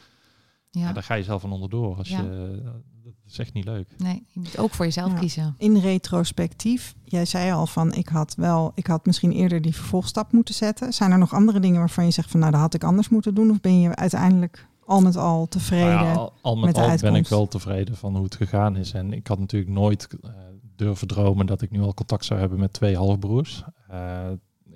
ja. 0.80 0.92
Daar 0.92 1.02
ga 1.02 1.14
je 1.14 1.22
zelf 1.22 1.40
van 1.40 1.52
onderdoor. 1.52 1.96
Als 1.96 2.09
Ja. 2.09 2.20
je, 2.22 2.62
dat 3.05 3.12
is 3.26 3.38
echt 3.38 3.52
niet 3.52 3.64
leuk. 3.64 3.88
Nee, 3.98 4.26
je 4.28 4.40
moet 4.40 4.59
ook 4.59 4.70
voor 4.74 4.84
jezelf 4.84 5.12
Ja. 5.12 5.18
kiezen. 5.18 5.55
In 5.59 5.76
retrospectief, 5.78 6.94
jij 7.05 7.24
zei 7.24 7.52
al 7.52 7.66
van 7.66 7.92
ik 7.92 8.09
had 8.09 8.34
wel, 8.34 8.72
ik 8.74 8.86
had 8.86 9.06
misschien 9.06 9.32
eerder 9.32 9.62
die 9.62 9.74
vervolgstap 9.74 10.32
moeten 10.32 10.55
zetten. 10.55 10.92
Zijn 10.92 11.10
er 11.10 11.18
nog 11.18 11.34
andere 11.34 11.60
dingen 11.60 11.78
waarvan 11.78 12.05
je 12.05 12.10
zegt 12.10 12.30
van 12.30 12.40
nou 12.40 12.52
dat 12.52 12.60
had 12.60 12.74
ik 12.74 12.84
anders 12.84 13.09
moeten 13.09 13.34
doen? 13.34 13.51
Of 13.51 13.60
ben 13.60 13.80
je 13.80 13.94
uiteindelijk 13.94 14.66
al 14.84 15.01
met 15.01 15.16
al 15.16 15.46
tevreden? 15.48 15.86
Nou 15.94 16.06
ja, 16.06 16.12
al, 16.14 16.32
al 16.42 16.55
met, 16.56 16.64
met 16.64 16.74
de 16.74 16.80
al 16.80 16.96
ben 17.01 17.14
ik 17.14 17.28
wel 17.28 17.46
tevreden 17.48 17.96
van 17.96 18.14
hoe 18.14 18.24
het 18.24 18.34
gegaan 18.34 18.76
is. 18.76 18.92
En 18.92 19.12
ik 19.12 19.26
had 19.26 19.38
natuurlijk 19.38 19.72
nooit 19.72 20.09
eh, 20.22 20.30
durven 20.76 21.09
dromen 21.09 21.46
dat 21.46 21.62
ik 21.62 21.70
nu 21.70 21.80
al 21.80 21.94
contact 21.94 22.24
zou 22.24 22.40
hebben 22.40 22.59
met 22.59 22.72
twee 22.72 22.96
halfbroers. 22.96 23.64
Eh, 23.88 24.28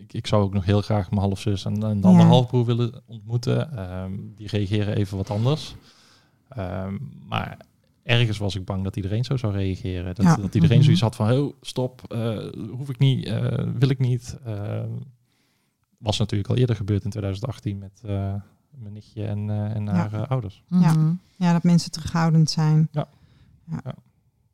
ik, 0.09 0.13
ik 0.15 0.27
zou 0.27 0.43
ook 0.43 0.53
nog 0.53 0.65
heel 0.65 0.81
graag 0.83 1.11
mijn 1.11 1.23
halfzus 1.23 1.65
en, 1.65 1.73
en 1.83 2.01
de 2.01 2.07
andere 2.07 2.25
Ja. 2.25 2.31
halfbroer 2.31 2.65
willen 2.65 3.03
ontmoeten. 3.07 3.77
Ehm, 3.77 4.13
die 4.35 4.49
reageren 4.49 4.97
even 4.97 5.17
wat 5.17 5.31
anders. 5.31 5.75
Ehm, 6.49 6.97
maar 7.29 7.57
ergens 8.03 8.39
was 8.39 8.55
ik 8.57 8.65
bang 8.65 8.85
dat 8.85 8.97
iedereen 8.97 9.25
zo 9.25 9.37
zou 9.37 9.53
reageren. 9.53 10.15
Dat, 10.15 10.25
Ja. 10.25 10.37
dat 10.37 10.55
iedereen 10.55 10.77
Mhm. 10.77 10.85
zoiets 10.85 11.03
had 11.03 11.17
van, 11.17 11.33
oh, 11.33 11.53
stop, 11.61 12.13
eh, 12.13 12.39
hoef 12.71 12.89
ik 12.89 12.99
niet, 12.99 13.27
eh, 13.27 13.67
wil 13.79 13.89
ik 13.89 13.99
niet. 13.99 14.39
Ehm, 14.45 14.89
was 15.99 16.19
natuurlijk 16.19 16.51
al 16.51 16.57
eerder 16.57 16.77
gebeurd 16.77 17.05
in 17.05 17.11
2018 17.11 17.79
met, 17.79 18.01
eh, 18.05 18.35
mijn 18.71 18.93
nichtje 18.93 19.27
en, 19.27 19.51
eh, 19.51 19.75
en 19.77 19.87
haar 19.87 20.27
ouders. 20.27 20.63
Ja. 20.69 20.93
Mhm. 20.93 21.13
Ja, 21.37 21.53
dat 21.53 21.63
mensen 21.63 21.91
terughoudend 21.91 22.51
zijn. 22.51 22.89
Ja. 22.93 23.09
ja. 23.71 23.81
Ja. 23.85 23.91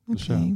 Oké. 0.06 0.14
Dus 0.16 0.26
ja. 0.26 0.48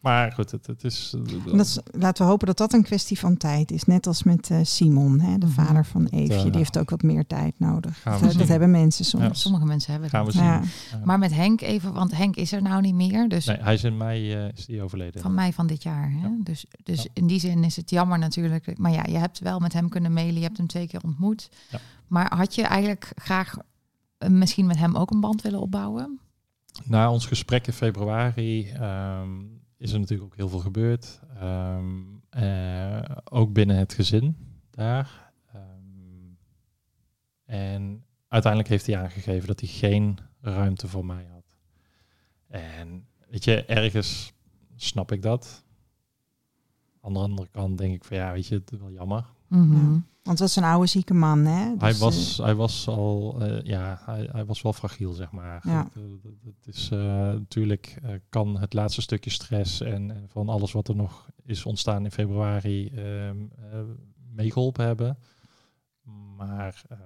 Maar 0.00 0.32
goed, 0.32 0.50
het, 0.50 0.66
het 0.66 0.84
is... 0.84 1.14
En 1.16 1.56
Dat 1.56 1.66
is, 1.66 1.78
laten 1.84 2.24
we 2.24 2.30
hopen 2.30 2.46
dat 2.46 2.56
dat 2.56 2.72
een 2.72 2.82
kwestie 2.82 3.18
van 3.18 3.36
tijd 3.36 3.70
is. 3.70 3.84
Net 3.84 4.06
als 4.06 4.22
met 4.22 4.50
eh, 4.50 4.58
Simon, 4.62 5.20
hè, 5.20 5.38
de 5.38 5.46
Mhm. 5.46 5.54
vader 5.54 5.84
van 5.86 6.06
Eefje. 6.06 6.34
eh, 6.34 6.42
die 6.42 6.56
heeft 6.56 6.78
ook 6.78 6.90
wat 6.90 7.02
meer 7.02 7.26
tijd 7.26 7.54
nodig. 7.58 8.00
gaan 8.02 8.20
we 8.20 8.26
Dat, 8.26 8.38
dat 8.38 8.48
hebben 8.48 8.70
mensen 8.70 9.04
soms. 9.04 9.40
Sommige 9.40 9.64
mensen 9.64 9.92
hebben 9.92 10.10
Gaan 10.10 10.20
we 10.24 10.26
het. 10.26 10.36
zien. 10.36 10.44
Ja. 10.98 11.04
Maar 11.04 11.18
met 11.18 11.34
Henk 11.34 11.60
even, 11.60 11.92
want 11.92 12.16
Henk 12.16 12.36
is 12.36 12.52
er 12.52 12.62
nou 12.62 12.80
niet 12.80 12.94
meer. 12.94 13.28
Dus 13.28 13.44
Nee, 13.46 13.56
hij 13.60 13.74
is 13.74 13.84
in 13.84 13.96
mei 13.96 14.32
eh, 14.34 14.48
is 14.54 14.66
die 14.66 14.82
overleden. 14.82 15.22
van 15.22 15.34
mei 15.34 15.52
van 15.52 15.66
dit 15.66 15.82
jaar. 15.82 16.10
Hè? 16.10 16.18
Ja. 16.26 16.36
Dus, 16.42 16.66
dus 16.82 17.02
Ja. 17.02 17.10
in 17.14 17.26
die 17.26 17.40
zin 17.40 17.64
is 17.64 17.76
het 17.76 17.90
jammer 17.90 18.18
natuurlijk. 18.18 18.78
Maar 18.78 18.92
ja, 18.92 19.04
je 19.08 19.18
hebt 19.18 19.38
wel 19.38 19.58
met 19.58 19.72
hem 19.72 19.88
kunnen 19.88 20.12
mailen. 20.12 20.34
Je 20.38 20.42
hebt 20.44 20.56
hem 20.56 20.66
twee 20.66 20.86
keer 20.86 21.00
ontmoet. 21.04 21.48
Ja. 21.70 21.78
Maar 22.06 22.34
had 22.36 22.54
je 22.54 22.62
eigenlijk 22.62 23.12
graag 23.14 23.56
eh, 24.18 24.28
misschien 24.28 24.66
met 24.66 24.76
hem 24.78 24.96
ook 24.96 25.10
een 25.10 25.20
band 25.20 25.42
willen 25.42 25.60
opbouwen? 25.60 26.18
Na 26.84 27.10
ons 27.10 27.26
gesprek 27.26 27.66
in 27.66 27.72
februari 27.72 28.68
ehm, 28.70 29.28
is 29.80 29.92
er 29.92 29.98
natuurlijk 29.98 30.30
ook 30.30 30.36
heel 30.36 30.48
veel 30.48 30.58
gebeurd. 30.58 31.20
Ehm, 31.34 32.02
eh, 32.30 33.16
ook 33.24 33.52
binnen 33.52 33.76
het 33.76 33.94
gezin 33.94 34.36
daar. 34.70 35.32
Ehm, 35.52 36.34
en 37.44 38.04
uiteindelijk 38.28 38.72
heeft 38.72 38.86
hij 38.86 38.98
aangegeven 38.98 39.46
dat 39.46 39.60
hij 39.60 39.68
geen 39.68 40.18
ruimte 40.40 40.88
voor 40.88 41.04
mij 41.04 41.26
had. 41.32 41.56
En 42.46 43.06
weet 43.28 43.44
je, 43.44 43.64
ergens 43.64 44.32
snap 44.76 45.12
ik 45.12 45.22
dat. 45.22 45.64
Aan 47.00 47.12
de 47.12 47.18
andere 47.18 47.48
kant 47.48 47.78
denk 47.78 47.94
ik 47.94 48.04
van 48.04 48.16
ja, 48.16 48.32
weet 48.32 48.46
je, 48.46 48.54
het 48.54 48.72
is 48.72 48.78
wel 48.78 48.90
jammer. 48.92 49.26
Mhm. 49.46 49.98
Want 50.22 50.38
het 50.38 50.48
was 50.48 50.56
een 50.56 50.70
oude 50.70 50.86
zieke 50.86 51.14
man, 51.14 51.38
hè? 51.38 51.74
hij, 51.78 51.88
Dus, 51.88 51.98
was, 51.98 52.38
eh, 52.38 52.44
hij 52.44 52.54
was 52.54 52.88
al, 52.88 53.36
eh, 53.40 53.62
ja, 53.64 54.00
hij, 54.04 54.28
hij 54.32 54.44
was 54.44 54.62
wel 54.62 54.72
fragiel, 54.72 55.12
zeg 55.12 55.30
maar. 55.30 55.60
Ja. 55.68 55.82
Het, 55.82 55.94
eh, 55.94 56.50
het 56.64 56.76
is 56.76 56.88
natuurlijk 56.90 58.00
kan 58.28 58.58
het 58.60 58.72
laatste 58.72 59.00
stukje 59.00 59.30
stress 59.30 59.80
en, 59.80 60.10
en 60.10 60.28
van 60.28 60.48
alles 60.48 60.72
wat 60.72 60.88
er 60.88 60.96
nog 60.96 61.28
is 61.44 61.64
ontstaan 61.64 62.04
in 62.04 62.10
februari 62.10 62.88
eh, 62.88 63.30
meegeholpen 64.34 64.84
hebben. 64.84 65.18
Maar 66.36 66.82
ehm, 66.88 67.00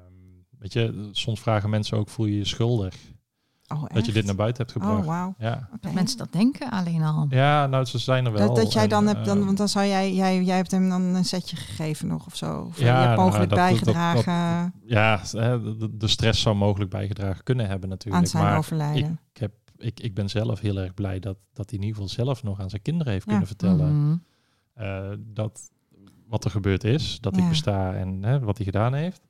weet 0.58 0.72
je, 0.72 1.08
soms 1.12 1.40
vragen 1.40 1.70
mensen 1.70 1.98
ook: 1.98 2.08
voel 2.08 2.26
je 2.26 2.36
je 2.36 2.44
schuldig 2.44 2.96
oh, 3.68 3.84
dat 3.92 4.06
je 4.06 4.12
dit 4.12 4.24
naar 4.24 4.34
buiten 4.34 4.62
hebt 4.62 4.76
gebracht? 4.76 5.00
Oh, 5.00 5.06
wauw. 5.06 5.34
Ja. 5.38 5.68
Dat 5.80 5.92
mensen 5.92 6.18
dat 6.18 6.32
denken 6.32 6.70
alleen 6.70 7.02
al. 7.02 7.26
ja, 7.28 7.66
nou, 7.66 7.84
ze 7.84 7.98
zijn 7.98 8.26
er 8.26 8.32
wel. 8.32 8.46
Dat, 8.46 8.56
dat 8.56 8.72
jij 8.72 8.82
En, 8.82 8.88
dan 8.88 9.06
hebt, 9.06 9.24
dan, 9.24 9.38
eh, 9.38 9.44
want 9.44 9.56
dan 9.56 9.68
zou 9.68 9.86
jij, 9.86 10.14
jij, 10.14 10.42
jij 10.42 10.56
hebt 10.56 10.70
hem 10.70 10.88
dan 10.88 11.02
een 11.02 11.24
setje 11.24 11.56
gegeven 11.56 12.06
nog 12.08 12.26
of 12.26 12.36
zo. 12.36 12.60
Of 12.60 12.78
Ja, 12.78 12.84
je 12.84 12.92
hebt 12.92 13.16
nou, 13.16 13.20
mogelijk 13.20 13.50
dat- 13.50 13.58
dat- 13.58 13.68
dat- 13.68 13.94
bijgedragen 13.94 14.74
ja, 14.84 15.20
hè, 15.30 15.76
de, 15.96 16.08
stress 16.08 16.40
zou 16.42 16.56
mogelijk 16.56 16.90
bijgedragen 16.90 17.44
kunnen 17.44 17.68
hebben 17.68 17.88
natuurlijk. 17.88 18.24
aan 18.24 18.30
zijn 18.30 18.42
maar 18.44 18.58
overlijden. 18.58 19.18
ik, 19.32 19.40
heb, 19.40 19.52
ik, 19.76 20.00
ik 20.00 20.14
ben 20.14 20.28
zelf 20.30 20.60
heel 20.60 20.78
erg 20.78 20.94
blij 20.94 21.18
dat, 21.18 21.36
dat 21.52 21.70
hij 21.70 21.78
in 21.78 21.84
ieder 21.84 22.02
geval 22.02 22.24
zelf 22.24 22.42
nog 22.42 22.60
aan 22.60 22.70
zijn 22.70 22.82
kinderen 22.82 23.12
heeft 23.12 23.24
Ja. 23.24 23.30
kunnen 23.30 23.48
vertellen. 23.48 24.06
Mhm. 24.06 24.16
eh, 24.74 25.10
dat 25.18 25.60
wat 26.28 26.44
er 26.44 26.50
gebeurd 26.50 26.84
is, 26.84 27.18
dat 27.20 27.36
Ja. 27.36 27.42
ik 27.42 27.48
besta 27.48 27.94
en 27.94 28.22
hè, 28.22 28.38
wat 28.40 28.56
hij 28.56 28.64
gedaan 28.66 28.94
heeft. 28.94 29.26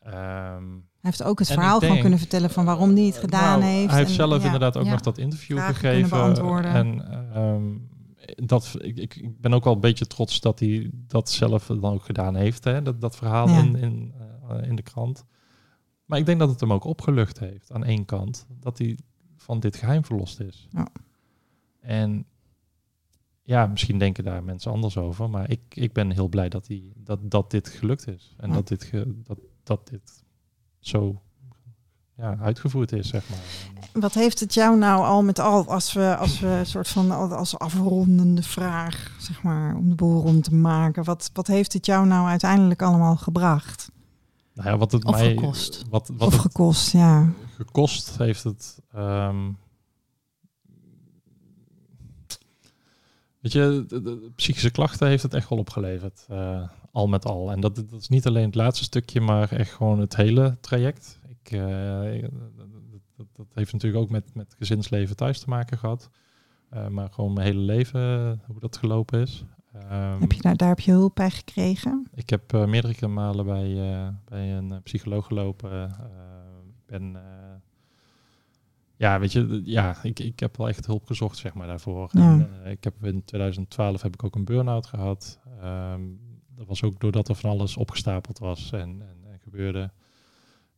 Ehm, 0.00 0.12
Hij 0.12 0.91
heeft 1.02 1.22
ook 1.22 1.38
het 1.38 1.48
En 1.48 1.54
verhaal 1.54 1.78
denk, 1.78 2.00
kunnen 2.00 2.18
vertellen 2.18 2.50
van 2.50 2.64
waarom 2.64 2.94
hij 2.94 3.04
het 3.04 3.16
gedaan 3.16 3.58
nou, 3.58 3.72
heeft. 3.72 3.88
Hij 3.88 3.98
heeft 3.98 4.10
en- 4.10 4.16
zelf 4.16 4.38
ja. 4.38 4.44
inderdaad 4.44 4.76
ook 4.76 4.84
Ja. 4.84 4.90
nog 4.90 5.00
dat 5.00 5.18
interview 5.18 5.58
gegeven. 5.58 6.64
En 6.64 7.08
ehm, 7.34 7.76
dat, 8.46 8.74
ik, 8.78 8.98
ik, 8.98 9.40
ben 9.40 9.54
ook 9.54 9.64
wel 9.64 9.74
een 9.74 9.80
beetje 9.80 10.06
trots 10.06 10.40
dat 10.40 10.58
hij 10.58 10.90
dat 10.92 11.30
zelf 11.30 11.66
dan 11.66 11.84
ook 11.84 12.04
gedaan 12.04 12.34
heeft, 12.34 12.64
hè, 12.64 12.82
dat, 12.82 13.00
dat 13.00 13.16
verhaal 13.16 13.48
Ja. 13.48 13.58
in, 13.58 13.76
in, 13.76 14.12
eh, 14.48 14.68
in 14.68 14.76
de 14.76 14.82
krant. 14.82 15.24
Maar 16.04 16.18
ik 16.18 16.26
denk 16.26 16.38
dat 16.38 16.48
het 16.50 16.60
hem 16.60 16.72
ook 16.72 16.84
opgelucht 16.84 17.38
heeft 17.38 17.72
aan 17.72 17.84
één 17.84 18.04
kant, 18.04 18.46
dat 18.60 18.78
hij 18.78 18.98
van 19.36 19.60
dit 19.60 19.76
geheim 19.76 20.04
verlost 20.04 20.40
is. 20.40 20.66
Ja. 20.70 20.86
En 21.80 22.26
ja, 23.42 23.66
misschien 23.66 23.98
denken 23.98 24.24
daar 24.24 24.44
mensen 24.44 24.72
anders 24.72 24.96
over, 24.96 25.30
maar 25.30 25.50
ik, 25.50 25.60
ik 25.68 25.92
ben 25.92 26.10
heel 26.10 26.28
blij 26.28 26.48
dat, 26.48 26.66
hij, 26.66 26.92
dat, 26.96 27.30
dat 27.30 27.50
dit 27.50 27.68
gelukt 27.68 28.08
is. 28.08 28.34
En 28.36 28.48
Ja. 28.48 28.54
dat, 28.54 28.68
dit 28.68 28.84
ge- 28.84 29.20
dat, 29.22 29.38
dat 29.62 29.88
dit 29.88 30.21
zo 30.82 31.20
ja, 32.16 32.36
uitgevoerd 32.40 32.92
is, 32.92 33.08
zeg 33.08 33.28
maar. 33.28 33.38
Wat 33.92 34.14
heeft 34.14 34.40
het 34.40 34.54
jou 34.54 34.78
nou 34.78 35.04
al 35.04 35.22
met 35.22 35.38
al, 35.38 35.66
als 35.66 35.92
we, 35.92 36.16
als 36.16 36.40
we 36.40 36.46
een 36.46 36.66
soort 36.74 36.88
van 36.88 37.10
al- 37.10 37.34
als 37.34 37.58
afrondende 37.58 38.42
vraag, 38.42 39.16
zeg 39.18 39.42
maar, 39.42 39.76
om 39.76 39.88
de 39.88 39.94
boel 39.94 40.22
rond 40.22 40.44
te 40.44 40.54
maken, 40.54 41.04
wat, 41.04 41.30
wat 41.32 41.46
heeft 41.46 41.72
het 41.72 41.86
jou 41.86 42.06
nou 42.06 42.28
uiteindelijk 42.28 42.82
allemaal 42.82 43.16
gebracht? 43.16 43.90
Nou 44.54 44.68
ja, 44.68 44.76
wat 44.76 44.92
het 44.92 45.04
Of 45.04 45.10
mij 45.14 45.28
gekost. 45.34 45.84
Wat, 45.90 46.08
wat 46.16 46.26
of 46.26 46.32
het 46.32 46.40
gekost, 46.42 46.92
ja. 46.92 47.32
gekost 47.56 48.16
heeft 48.18 48.44
het. 48.44 48.78
ehm, 48.92 49.50
weet 53.40 53.52
je, 53.52 53.84
de, 53.88 54.02
de 54.02 54.30
psychische 54.36 54.70
klachten 54.70 55.08
heeft 55.08 55.22
het 55.22 55.34
echt 55.34 55.48
wel 55.48 55.58
opgeleverd. 55.58 56.24
eh, 56.28 56.68
al 56.92 57.06
met 57.06 57.24
al. 57.24 57.50
En 57.52 57.60
dat, 57.60 57.76
dat 57.76 58.00
is 58.00 58.08
niet 58.08 58.26
alleen 58.26 58.46
het 58.46 58.54
laatste 58.54 58.84
stukje, 58.84 59.20
maar 59.20 59.52
echt 59.52 59.72
gewoon 59.72 60.00
het 60.00 60.16
hele 60.16 60.56
traject. 60.60 61.20
Ik, 61.28 61.50
eh, 61.50 62.28
dat, 62.56 63.02
dat, 63.16 63.26
dat 63.32 63.46
heeft 63.54 63.72
natuurlijk 63.72 64.02
ook 64.02 64.10
met, 64.10 64.34
met 64.34 64.54
gezinsleven 64.58 65.16
thuis 65.16 65.40
te 65.40 65.48
maken 65.48 65.78
gehad. 65.78 66.10
Eh, 66.72 66.88
maar 66.88 67.08
gewoon 67.10 67.32
mijn 67.32 67.46
hele 67.46 67.60
leven, 67.60 68.40
hoe 68.46 68.60
dat 68.60 68.76
gelopen 68.76 69.20
is. 69.20 69.44
Ehm, 69.72 70.20
Heb 70.20 70.32
je 70.32 70.42
daar, 70.42 70.56
daar 70.56 70.68
heb 70.68 70.80
je 70.80 70.90
hulp 70.90 71.14
bij 71.14 71.30
gekregen? 71.30 72.06
ik 72.14 72.30
heb 72.30 72.52
eh, 72.52 72.66
meerdere 72.66 73.08
malen 73.08 73.44
bij, 73.44 73.74
bij 74.24 74.52
een 74.56 74.82
psycholoog 74.82 75.26
gelopen. 75.26 75.70
Eh, 75.70 76.08
ik 76.68 76.86
ben, 76.86 77.16
ja, 78.96 79.18
weet 79.18 79.32
je, 79.32 79.62
ja, 79.64 79.96
ik, 80.02 80.18
ik 80.18 80.40
heb 80.40 80.56
wel 80.56 80.68
echt 80.68 80.86
hulp 80.86 81.06
gezocht, 81.06 81.36
zeg 81.38 81.54
maar, 81.54 81.66
daarvoor. 81.66 82.10
Ja. 82.12 82.32
En, 82.32 82.70
ik 82.70 82.84
heb 82.84 83.04
in 83.04 83.24
2012 83.24 84.02
heb 84.02 84.14
ik 84.14 84.24
ook 84.24 84.34
een 84.34 84.44
burn-out 84.44 84.86
gehad. 84.86 85.38
Ehm, 85.60 86.00
dat 86.62 86.80
was 86.80 86.90
ook 86.90 87.00
doordat 87.00 87.28
er 87.28 87.34
van 87.34 87.50
alles 87.50 87.76
opgestapeld 87.76 88.38
was 88.38 88.72
en, 88.72 88.80
en, 88.80 89.30
en 89.30 89.38
gebeurde. 89.42 89.90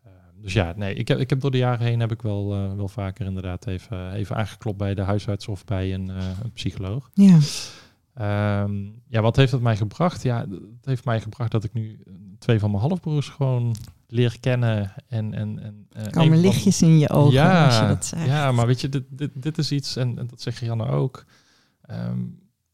Ehm, 0.05 0.13
dus 0.43 0.53
ja, 0.53 0.73
nee, 0.77 0.95
ik 0.95 1.09
heb, 1.09 1.19
ik 1.19 1.31
heb 1.31 1.41
door 1.41 1.51
de 1.51 1.59
jaren 1.59 1.87
heen 1.87 2.01
heb 2.01 2.13
ik 2.13 2.23
wel, 2.23 2.55
eh, 2.55 2.75
wel 2.75 2.89
vaker 2.89 3.27
inderdaad 3.27 3.67
even, 3.67 4.13
even 4.13 4.37
aangeklopt 4.37 4.79
bij 4.79 4.95
de 4.95 5.03
huisarts 5.03 5.49
of 5.49 5.65
bij 5.65 5.95
een, 5.95 6.11
eh, 6.11 6.29
een 6.43 6.53
psycholoog. 6.53 7.11
Ja. 7.15 7.39
Ehm, 8.15 8.75
ja, 9.09 9.21
wat 9.21 9.37
heeft 9.37 9.53
het 9.53 9.61
mij 9.61 9.77
gebracht? 9.77 10.23
Ja, 10.23 10.41
het 10.51 10.85
heeft 10.85 11.05
mij 11.05 11.21
gebracht 11.21 11.51
dat 11.51 11.65
ik 11.65 11.73
nu 11.73 12.01
eh, 12.07 12.13
twee 12.39 12.59
van 12.59 12.71
mijn 12.71 12.83
halfbroers 12.83 13.29
gewoon 13.29 13.77
leer 14.07 14.41
kennen. 14.41 14.93
En, 15.09 15.35
en, 15.35 15.59
en, 15.63 16.11
komen 16.11 16.29
van- 16.29 16.41
lichtjes 16.41 16.83
in 16.83 16.99
je 16.99 17.11
ogen 17.11 17.33
ja, 17.33 17.65
als 17.67 17.79
je 17.79 17.87
dat 17.87 18.05
zegt. 18.05 18.27
Ja, 18.27 18.53
maar 18.53 18.67
weet 18.67 18.81
je, 18.81 18.89
dit, 18.89 19.05
dit, 19.09 19.31
dit 19.35 19.59
is 19.59 19.73
iets, 19.73 19.97
en, 19.97 20.19
en 20.19 20.27
dat 20.27 20.41
zegt 20.41 20.59
Janne 20.59 20.87
ook. 20.87 21.25
Ehm, 21.83 22.19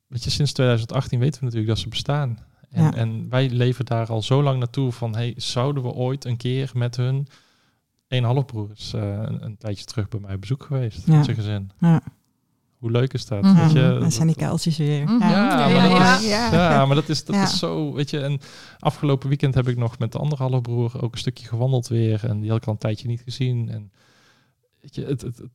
weet 0.06 0.24
je, 0.24 0.30
sinds 0.30 0.52
2018 0.52 1.18
weten 1.18 1.38
we 1.38 1.44
natuurlijk 1.44 1.72
dat 1.72 1.82
ze 1.82 1.88
bestaan. 1.88 2.38
En, 2.70 2.82
Ja. 2.82 2.94
en 2.94 3.26
wij 3.28 3.51
leven 3.51 3.84
daar 3.84 4.06
al 4.06 4.22
zo 4.22 4.42
lang 4.42 4.59
naartoe 4.59 4.92
van, 4.92 5.14
hey, 5.14 5.34
zouden 5.36 5.82
we 5.82 5.88
ooit 5.88 6.24
een 6.24 6.36
keer 6.36 6.70
met 6.74 6.97
hun 6.97 7.26
een 8.09 8.24
halfbroers 8.24 8.94
uh, 8.94 9.02
een, 9.02 9.44
een, 9.44 9.56
tijdje 9.56 9.84
terug 9.84 10.09
bij 10.09 10.20
mij 10.20 10.34
op 10.34 10.40
bezoek 10.40 10.62
geweest, 10.62 11.06
Ja. 11.06 11.14
met 11.16 11.24
zijn 11.24 11.36
gezin. 11.36 11.70
Ja. 11.78 12.02
Hoe 12.78 12.90
leuk 12.90 13.12
is 13.12 13.26
dat? 13.26 13.42
Mhm. 13.42 13.56
Weet 13.62 13.72
je, 13.72 13.97
Dan 14.01 14.12
zijn 14.12 14.26
die 14.26 14.36
kuiltjes 14.36 14.76
weer. 14.76 15.05
Mhm. 15.05 15.18
Ja, 15.20 15.28
Ja, 15.30 15.68
Ja, 15.68 15.74
maar 15.80 15.88
dat 15.88 15.98
ja, 15.98 16.16
is, 16.47 16.52
ja. 16.52 16.86
maar 16.86 16.94
dat 16.94 17.09
is, 17.09 17.24
dat 17.24 17.34
Ja. 17.34 17.42
is 17.42 17.59
zo, 17.59 17.92
weet 17.92 18.10
je. 18.10 18.20
En 18.20 18.40
afgelopen 18.78 19.28
weekend 19.28 19.55
heb 19.55 19.68
ik 19.68 19.76
nog 19.76 19.98
met 19.98 20.12
de 20.12 20.18
andere 20.18 20.42
halfbroer 20.42 21.02
ook 21.02 21.12
een 21.12 21.18
stukje 21.18 21.47
gewandeld 21.47 21.88
weer. 21.88 22.24
En 22.24 22.40
die 22.40 22.51
had 22.51 22.59
ik 22.59 22.66
al 22.66 22.72
een 22.72 22.78
tijdje 22.78 23.09
niet 23.09 23.20
gezien. 23.24 23.68
En 23.68 23.92
weet 24.80 24.94
je, 24.94 25.05
het, 25.05 25.20
het, 25.20 25.36
het, 25.36 25.48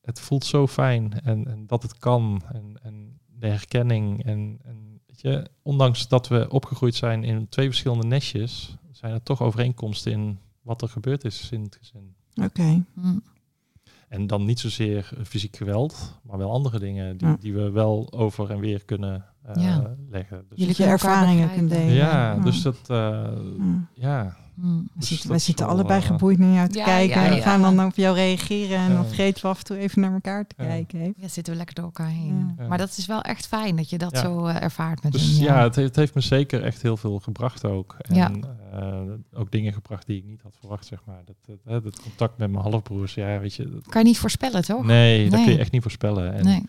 het 0.00 0.20
voelt 0.20 0.44
zo 0.44 0.66
fijn. 0.66 1.20
En, 1.20 1.46
en 1.46 1.66
dat 1.66 1.82
het 1.82 1.98
kan. 1.98 2.42
En, 2.52 2.76
en 2.82 3.18
de 3.38 3.46
herkenning. 3.46 4.24
En, 4.24 4.58
en 4.64 4.91
je, 5.22 5.46
ondanks 5.62 6.08
dat 6.08 6.28
we 6.28 6.46
opgegroeid 6.50 6.94
zijn 6.94 7.24
in 7.24 7.48
twee 7.48 7.66
verschillende 7.66 8.06
nestjes, 8.06 8.76
zijn 8.92 9.12
er 9.12 9.22
toch 9.22 9.42
overeenkomsten 9.42 10.12
in 10.12 10.38
wat 10.62 10.82
er 10.82 10.88
gebeurd 10.88 11.24
is 11.24 11.48
in 11.50 11.62
het 11.62 11.76
gezin. 11.80 12.14
Oké. 12.44 12.84
Mhm. 12.94 13.18
En 14.08 14.26
dan 14.26 14.44
niet 14.44 14.60
zozeer 14.60 15.10
fysiek 15.24 15.56
geweld, 15.56 16.18
maar 16.22 16.38
wel 16.38 16.50
andere 16.50 16.78
dingen 16.78 17.16
die, 17.16 17.28
Ja. 17.28 17.36
die 17.40 17.54
we 17.54 17.70
wel 17.70 18.12
over 18.12 18.50
en 18.50 18.58
weer 18.60 18.84
kunnen 18.84 19.24
eh, 19.42 19.62
Ja. 19.62 19.94
leggen. 20.10 20.44
Dus, 20.48 20.58
Jullie 20.58 20.74
je 20.76 20.84
ervaringen 20.84 21.52
kunt 21.52 21.70
delen. 21.70 21.94
ja, 21.94 22.36
dus 22.36 22.62
dat, 22.62 22.76
eh, 22.86 23.28
Ja. 23.94 24.36
Ja. 24.56 24.62
Mhm. 24.62 24.76
We 24.76 24.88
Dus 25.28 25.44
zitten, 25.44 25.66
wel, 25.66 25.74
allebei 25.74 26.00
eh, 26.00 26.06
geboeid 26.06 26.38
naar 26.38 26.52
jou 26.54 26.68
te 26.68 26.78
Ja, 26.78 26.84
kijken. 26.84 27.20
ja, 27.20 27.24
en 27.24 27.30
we 27.30 27.36
ja. 27.36 27.42
gaan 27.42 27.62
dan 27.62 27.84
op 27.86 27.94
jou 27.96 28.14
reageren. 28.16 28.76
En 28.78 28.88
Ja. 28.88 28.94
dan 28.94 29.06
vergeten 29.06 29.42
we 29.42 29.48
af 29.48 29.58
en 29.58 29.64
toe 29.64 29.76
even 29.76 30.00
naar 30.00 30.12
elkaar 30.12 30.46
te 30.46 30.54
Ja. 30.58 30.64
kijken. 30.64 31.00
hè. 31.00 31.12
Ja, 31.16 31.28
zitten 31.28 31.52
we 31.52 31.58
lekker 31.58 31.74
door 31.74 31.84
elkaar 31.84 32.08
heen. 32.08 32.54
Ja. 32.58 32.66
Maar 32.68 32.78
dat 32.78 32.96
is 32.96 33.06
wel 33.06 33.22
echt 33.22 33.46
fijn 33.46 33.76
dat 33.76 33.90
je 33.90 33.98
dat 33.98 34.10
Ja. 34.12 34.20
zo 34.20 34.46
eh, 34.46 34.62
ervaart 34.62 35.02
met 35.02 35.12
Dus 35.12 35.30
hun. 35.36 35.40
ja, 35.44 35.62
het, 35.62 35.74
heeft, 35.76 35.88
het 35.88 35.96
heeft 35.96 36.14
me 36.14 36.20
zeker 36.20 36.62
echt 36.62 36.82
heel 36.82 36.96
veel 36.96 37.18
gebracht 37.20 37.64
ook. 37.64 37.96
En 37.98 38.14
Ja. 38.14 38.30
eh, 38.72 39.00
ook 39.34 39.50
dingen 39.50 39.72
gebracht 39.72 40.06
die 40.06 40.16
ik 40.18 40.24
niet 40.24 40.42
had 40.42 40.56
verwacht, 40.60 40.86
zeg 40.86 41.00
maar. 41.04 41.22
Dat, 41.24 41.36
dat, 41.46 41.58
hè, 41.64 41.80
dat 41.82 42.00
contact 42.02 42.38
met 42.38 42.50
mijn 42.50 42.62
halfbroers, 42.64 43.14
ja, 43.14 43.38
weet 43.38 43.54
je. 43.54 43.68
dat- 43.70 43.88
kan 43.88 44.02
je 44.02 44.08
niet 44.08 44.18
voorspellen, 44.18 44.64
toch? 44.64 44.84
nee, 44.84 45.30
dat 45.30 45.42
kun 45.44 45.52
je 45.52 45.58
echt 45.58 45.72
niet 45.72 45.82
voorspellen. 45.82 46.34
En, 46.34 46.44
nee. 46.44 46.62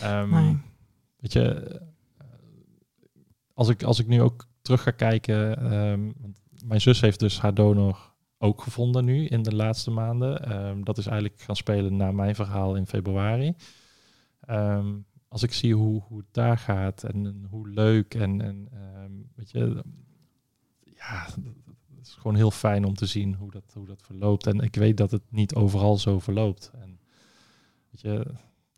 Ehm, 0.00 0.30
Nee. 0.30 0.56
Weet 1.20 1.32
je, 1.32 1.80
als 3.54 3.68
ik, 3.68 3.82
als 3.82 3.98
ik 3.98 4.06
nu 4.06 4.22
ook 4.22 4.46
terug 4.62 4.82
ga 4.82 4.90
kijken, 4.90 5.58
ehm, 5.72 6.00
want 6.20 6.40
mijn 6.68 6.80
zus 6.80 7.00
heeft 7.00 7.20
dus 7.20 7.40
haar 7.40 7.54
donor 7.54 8.12
ook 8.38 8.62
gevonden 8.62 9.04
nu 9.04 9.26
in 9.26 9.42
de 9.42 9.54
laatste 9.54 9.90
maanden. 9.90 10.44
Ehm, 10.44 10.82
dat 10.82 10.98
is 10.98 11.06
eigenlijk 11.06 11.40
gaan 11.40 11.56
spelen 11.56 11.96
na 11.96 12.12
mijn 12.12 12.34
verhaal 12.34 12.74
in 12.74 12.86
februari. 12.86 13.54
Ehm, 14.40 14.94
als 15.28 15.42
ik 15.42 15.52
zie 15.52 15.74
hoe, 15.74 16.02
hoe 16.02 16.18
het 16.18 16.26
daar 16.32 16.58
gaat 16.58 17.02
en, 17.04 17.46
hoe 17.50 17.68
leuk 17.68 18.14
en, 18.14 18.40
en 18.40 18.68
ehm, 18.72 19.12
weet 19.34 19.50
je, 19.50 19.84
ja, 20.94 21.26
het 21.96 22.06
is 22.06 22.12
gewoon 22.12 22.36
heel 22.36 22.50
fijn 22.50 22.84
om 22.84 22.94
te 22.94 23.06
zien 23.06 23.34
hoe 23.34 23.50
dat, 23.50 23.72
hoe 23.74 23.86
dat 23.86 24.02
verloopt. 24.02 24.46
En 24.46 24.60
ik 24.60 24.74
weet 24.74 24.96
dat 24.96 25.10
het 25.10 25.22
niet 25.30 25.54
overal 25.54 25.98
zo 25.98 26.18
verloopt. 26.18 26.70
En, 26.74 26.98
weet 27.90 28.00
je, 28.00 28.26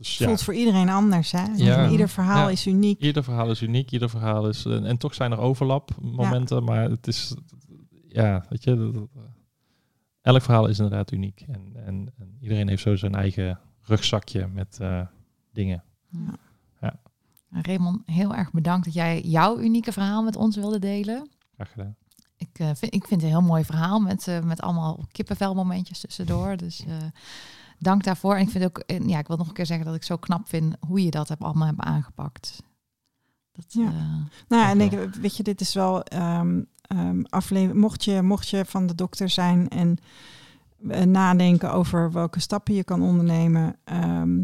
dus, 0.01 0.19
ja, 0.19 0.27
Voelt 0.27 0.43
voor 0.43 0.55
iedereen 0.55 0.89
anders, 0.89 1.33
hè? 1.33 1.45
Ja. 1.57 1.89
Ieder 1.89 2.09
verhaal 2.09 2.47
Ja. 2.47 2.51
is 2.51 2.67
uniek. 2.67 3.01
ieder 3.01 3.25
verhaal 3.25 3.51
is 3.51 3.63
uniek, 3.63 3.91
ieder 3.91 4.11
verhaal 4.11 4.49
is... 4.49 4.65
En, 4.65 4.85
en 4.85 4.97
toch 4.97 5.15
zijn 5.15 5.33
er 5.33 5.39
overlapmomenten, 5.39 6.65
maar 6.65 6.91
het 6.91 7.07
is... 7.07 7.35
Ja, 8.13 8.45
weet 8.49 8.65
je... 8.65 8.77
dat- 8.77 8.95
dat- 8.95 9.09
elk 10.21 10.43
verhaal 10.43 10.67
is 10.67 10.79
inderdaad 10.79 11.11
uniek. 11.13 11.45
En, 11.49 11.73
en, 11.87 12.13
en 12.19 12.37
iedereen 12.41 12.69
heeft 12.69 12.83
zo 12.83 12.97
zijn 12.97 13.15
eigen 13.15 13.59
rugzakje 13.83 14.47
met 14.47 14.79
eh, 14.81 15.07
dingen. 15.53 15.83
Ja. 16.81 17.01
Raymond, 17.51 18.03
heel 18.05 18.35
erg 18.35 18.51
bedankt 18.53 18.85
dat 18.85 18.95
jij 18.95 19.21
jouw 19.21 19.59
unieke 19.59 19.93
verhaal 19.93 20.23
met 20.23 20.37
ons 20.37 20.57
wilde 20.57 20.79
delen. 20.79 21.29
Graag 21.55 21.71
gedaan. 21.71 21.97
Ik, 22.37 22.59
eh, 22.59 22.67
vind, 22.75 22.95
ik 22.95 23.07
vind 23.07 23.11
het 23.11 23.23
een 23.23 23.37
heel 23.39 23.49
mooi 23.49 23.65
verhaal 23.65 24.01
met, 24.01 24.29
eh, 24.29 24.41
met 24.43 24.61
allemaal 24.61 25.05
kippenvelmomentjes 25.13 26.01
tussendoor. 26.01 26.57
Dus 26.57 26.85
eh, 26.87 26.97
dank 27.79 28.05
daarvoor. 28.05 28.35
En 28.35 28.43
ik 28.43 28.51
vind 28.51 28.65
ook, 28.65 28.83
ja, 29.07 29.19
ik 29.19 29.27
wil 29.27 29.37
nog 29.37 29.49
een 29.49 29.55
keer 29.55 29.67
zeggen 29.67 29.87
dat 29.87 29.95
ik 29.95 30.03
zo 30.03 30.17
knap 30.17 30.49
vind 30.49 30.75
hoe 30.87 31.05
je 31.05 31.11
dat 31.11 31.29
hebt, 31.29 31.43
allemaal 31.43 31.67
hebt 31.67 31.81
aangepakt. 31.81 32.63
Dat, 33.61 33.73
Ja. 33.73 33.87
eh, 33.87 33.95
Nou, 34.49 34.69
en 34.69 34.81
ik, 34.81 35.15
weet 35.15 35.37
je, 35.37 35.43
dit 35.43 35.61
is 35.61 35.75
wel 35.75 36.03
ehm 36.03 36.61
ehm, 36.83 37.23
aflevering. 37.29 37.81
Mocht 37.81 38.05
je, 38.05 38.23
mocht 38.23 38.49
je 38.49 38.65
van 38.65 38.87
de 38.87 38.95
dokter 38.95 39.29
zijn 39.29 39.69
en 39.69 39.99
eh, 40.89 41.03
nadenken 41.03 41.73
over 41.73 42.13
welke 42.13 42.41
stappen 42.41 42.75
je 42.75 42.85
kan 42.85 43.03
ondernemen. 43.03 43.77
ehm, 43.85 44.43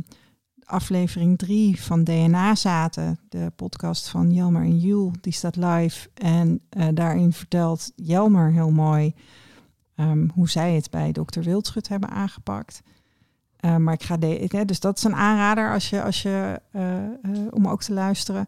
aflevering 0.64 1.38
3 1.38 1.82
van 1.82 2.04
DNA 2.04 2.54
zaten, 2.54 3.18
de 3.28 3.52
podcast 3.56 4.08
van 4.08 4.32
Jelmer 4.32 4.62
en 4.62 4.78
Jules, 4.78 5.12
die 5.20 5.32
staat 5.32 5.56
live. 5.56 6.08
En 6.14 6.60
eh, 6.68 6.86
daarin 6.94 7.32
vertelt 7.32 7.92
Jelmer 7.96 8.52
heel 8.52 8.70
mooi 8.70 9.14
hoe 10.34 10.48
zij 10.48 10.74
het 10.74 10.90
bij 10.90 11.12
dokter 11.12 11.42
Wildschut 11.42 11.88
hebben 11.88 12.10
aangepakt. 12.10 12.82
Maar 13.78 13.94
ik 13.94 14.02
ga 14.02 14.16
de, 14.16 14.62
dus 14.66 14.80
dat 14.80 14.96
is 14.96 15.04
een 15.04 15.14
aanrader 15.14 15.72
als 15.72 15.90
je, 15.90 16.02
als 16.02 16.22
je, 16.22 16.60
om 17.50 17.68
ook 17.68 17.82
te 17.82 17.92
luisteren. 17.92 18.46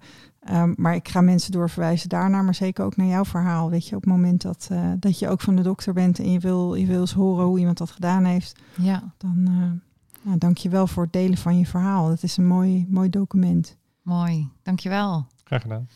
Ehm, 0.48 0.72
maar 0.76 0.94
ik 0.94 1.08
ga 1.08 1.20
mensen 1.20 1.52
doorverwijzen 1.52 2.08
daarnaar, 2.08 2.44
maar 2.44 2.54
zeker 2.54 2.84
ook 2.84 2.96
naar 2.96 3.06
jouw 3.06 3.24
verhaal. 3.24 3.70
Weet 3.70 3.88
je, 3.88 3.96
op 3.96 4.02
het 4.02 4.10
moment 4.10 4.42
dat, 4.42 4.68
eh, 4.70 4.92
dat 4.98 5.18
je 5.18 5.28
ook 5.28 5.40
van 5.40 5.56
de 5.56 5.62
dokter 5.62 5.92
bent 5.92 6.18
en 6.18 6.32
je 6.32 6.38
wil, 6.38 6.74
je 6.74 6.86
wil 6.86 7.00
eens 7.00 7.12
horen 7.12 7.44
hoe 7.46 7.58
iemand 7.58 7.78
dat 7.78 7.90
gedaan 7.90 8.24
heeft, 8.24 8.58
ja, 8.76 9.14
dan 9.16 9.42
eh 9.46 9.86
nou, 10.22 10.38
dank 10.38 10.56
je 10.58 10.68
wel 10.68 10.86
voor 10.86 11.02
het 11.02 11.12
delen 11.12 11.38
van 11.38 11.58
je 11.58 11.66
verhaal. 11.66 12.08
Dat 12.08 12.22
is 12.22 12.36
een 12.36 12.46
mooi, 12.46 12.86
mooi 12.88 13.10
document. 13.10 13.76
mooi. 14.02 14.48
Dankjewel. 14.62 15.26
Graag 15.44 15.62
gedaan. 15.62 15.88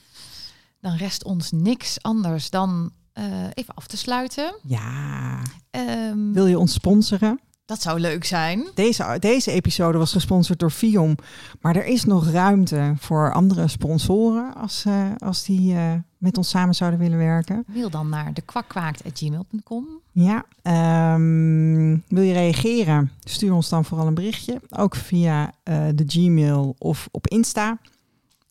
Dan 0.80 0.96
rest 0.96 1.24
ons 1.24 1.50
niks 1.52 2.02
anders 2.02 2.50
dan 2.50 2.90
eh, 3.12 3.24
even 3.54 3.74
af 3.74 3.86
te 3.86 3.96
sluiten. 3.96 4.54
Ja, 4.62 5.38
Ehm, 5.70 6.32
wil 6.32 6.46
je 6.46 6.58
ons 6.58 6.72
sponsoren? 6.72 7.40
Dat 7.72 7.82
zou 7.82 8.00
leuk 8.00 8.24
zijn. 8.24 8.68
Deze, 8.74 9.16
deze 9.18 9.50
episode 9.50 9.98
was 9.98 10.12
gesponsord 10.12 10.58
door 10.58 10.70
Viom. 10.70 11.14
Maar 11.60 11.76
er 11.76 11.84
is 11.84 12.04
nog 12.04 12.30
ruimte 12.30 12.94
voor 12.98 13.32
andere 13.32 13.68
sponsoren 13.68 14.54
als, 14.54 14.84
eh, 14.84 15.10
als 15.18 15.44
die 15.44 15.74
eh, 15.74 15.92
met 16.18 16.36
ons 16.36 16.48
samen 16.48 16.74
zouden 16.74 17.00
willen 17.00 17.18
werken. 17.18 17.64
Mail 17.66 17.90
dan 17.90 18.08
naar 18.08 18.34
dekwakkwaakt.gmail.com. 18.34 19.86
Ja, 20.12 20.44
ehm, 20.62 21.98
wil 22.08 22.22
je 22.22 22.32
reageren? 22.32 23.10
Stuur 23.24 23.52
ons 23.52 23.68
dan 23.68 23.84
vooral 23.84 24.06
een 24.06 24.14
berichtje. 24.14 24.60
Ook 24.70 24.96
via 24.96 25.52
eh, 25.62 25.84
de 25.94 26.04
Gmail 26.06 26.74
of 26.78 27.08
op 27.10 27.26
Insta. 27.26 27.78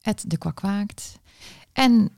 Het 0.02 0.24
de 0.28 0.38
kwakwaakt. 0.38 1.20
En 1.74 2.12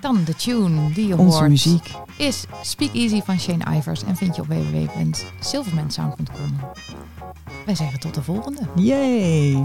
dan 0.00 0.24
de 0.24 0.34
tune 0.34 0.92
die 0.92 1.06
je 1.06 1.16
Onze 1.16 1.36
hoort 1.36 1.50
muziek. 1.50 1.90
is 2.16 2.44
Speak 2.62 2.94
Easy 2.94 3.22
van 3.22 3.40
Shane 3.40 3.76
Ivers 3.76 4.04
en 4.04 4.16
vind 4.16 4.36
je 4.36 4.42
op 4.42 4.48
www.silvermansound.com. 4.48 6.58
Wij 7.64 7.74
zeggen 7.74 8.00
tot 8.00 8.14
de 8.14 8.22
volgende. 8.22 8.60
Yay! 8.74 9.64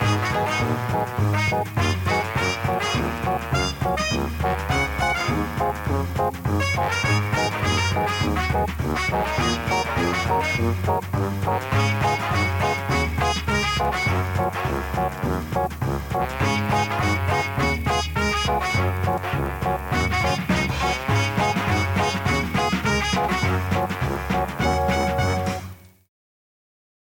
Thank 1.51 1.80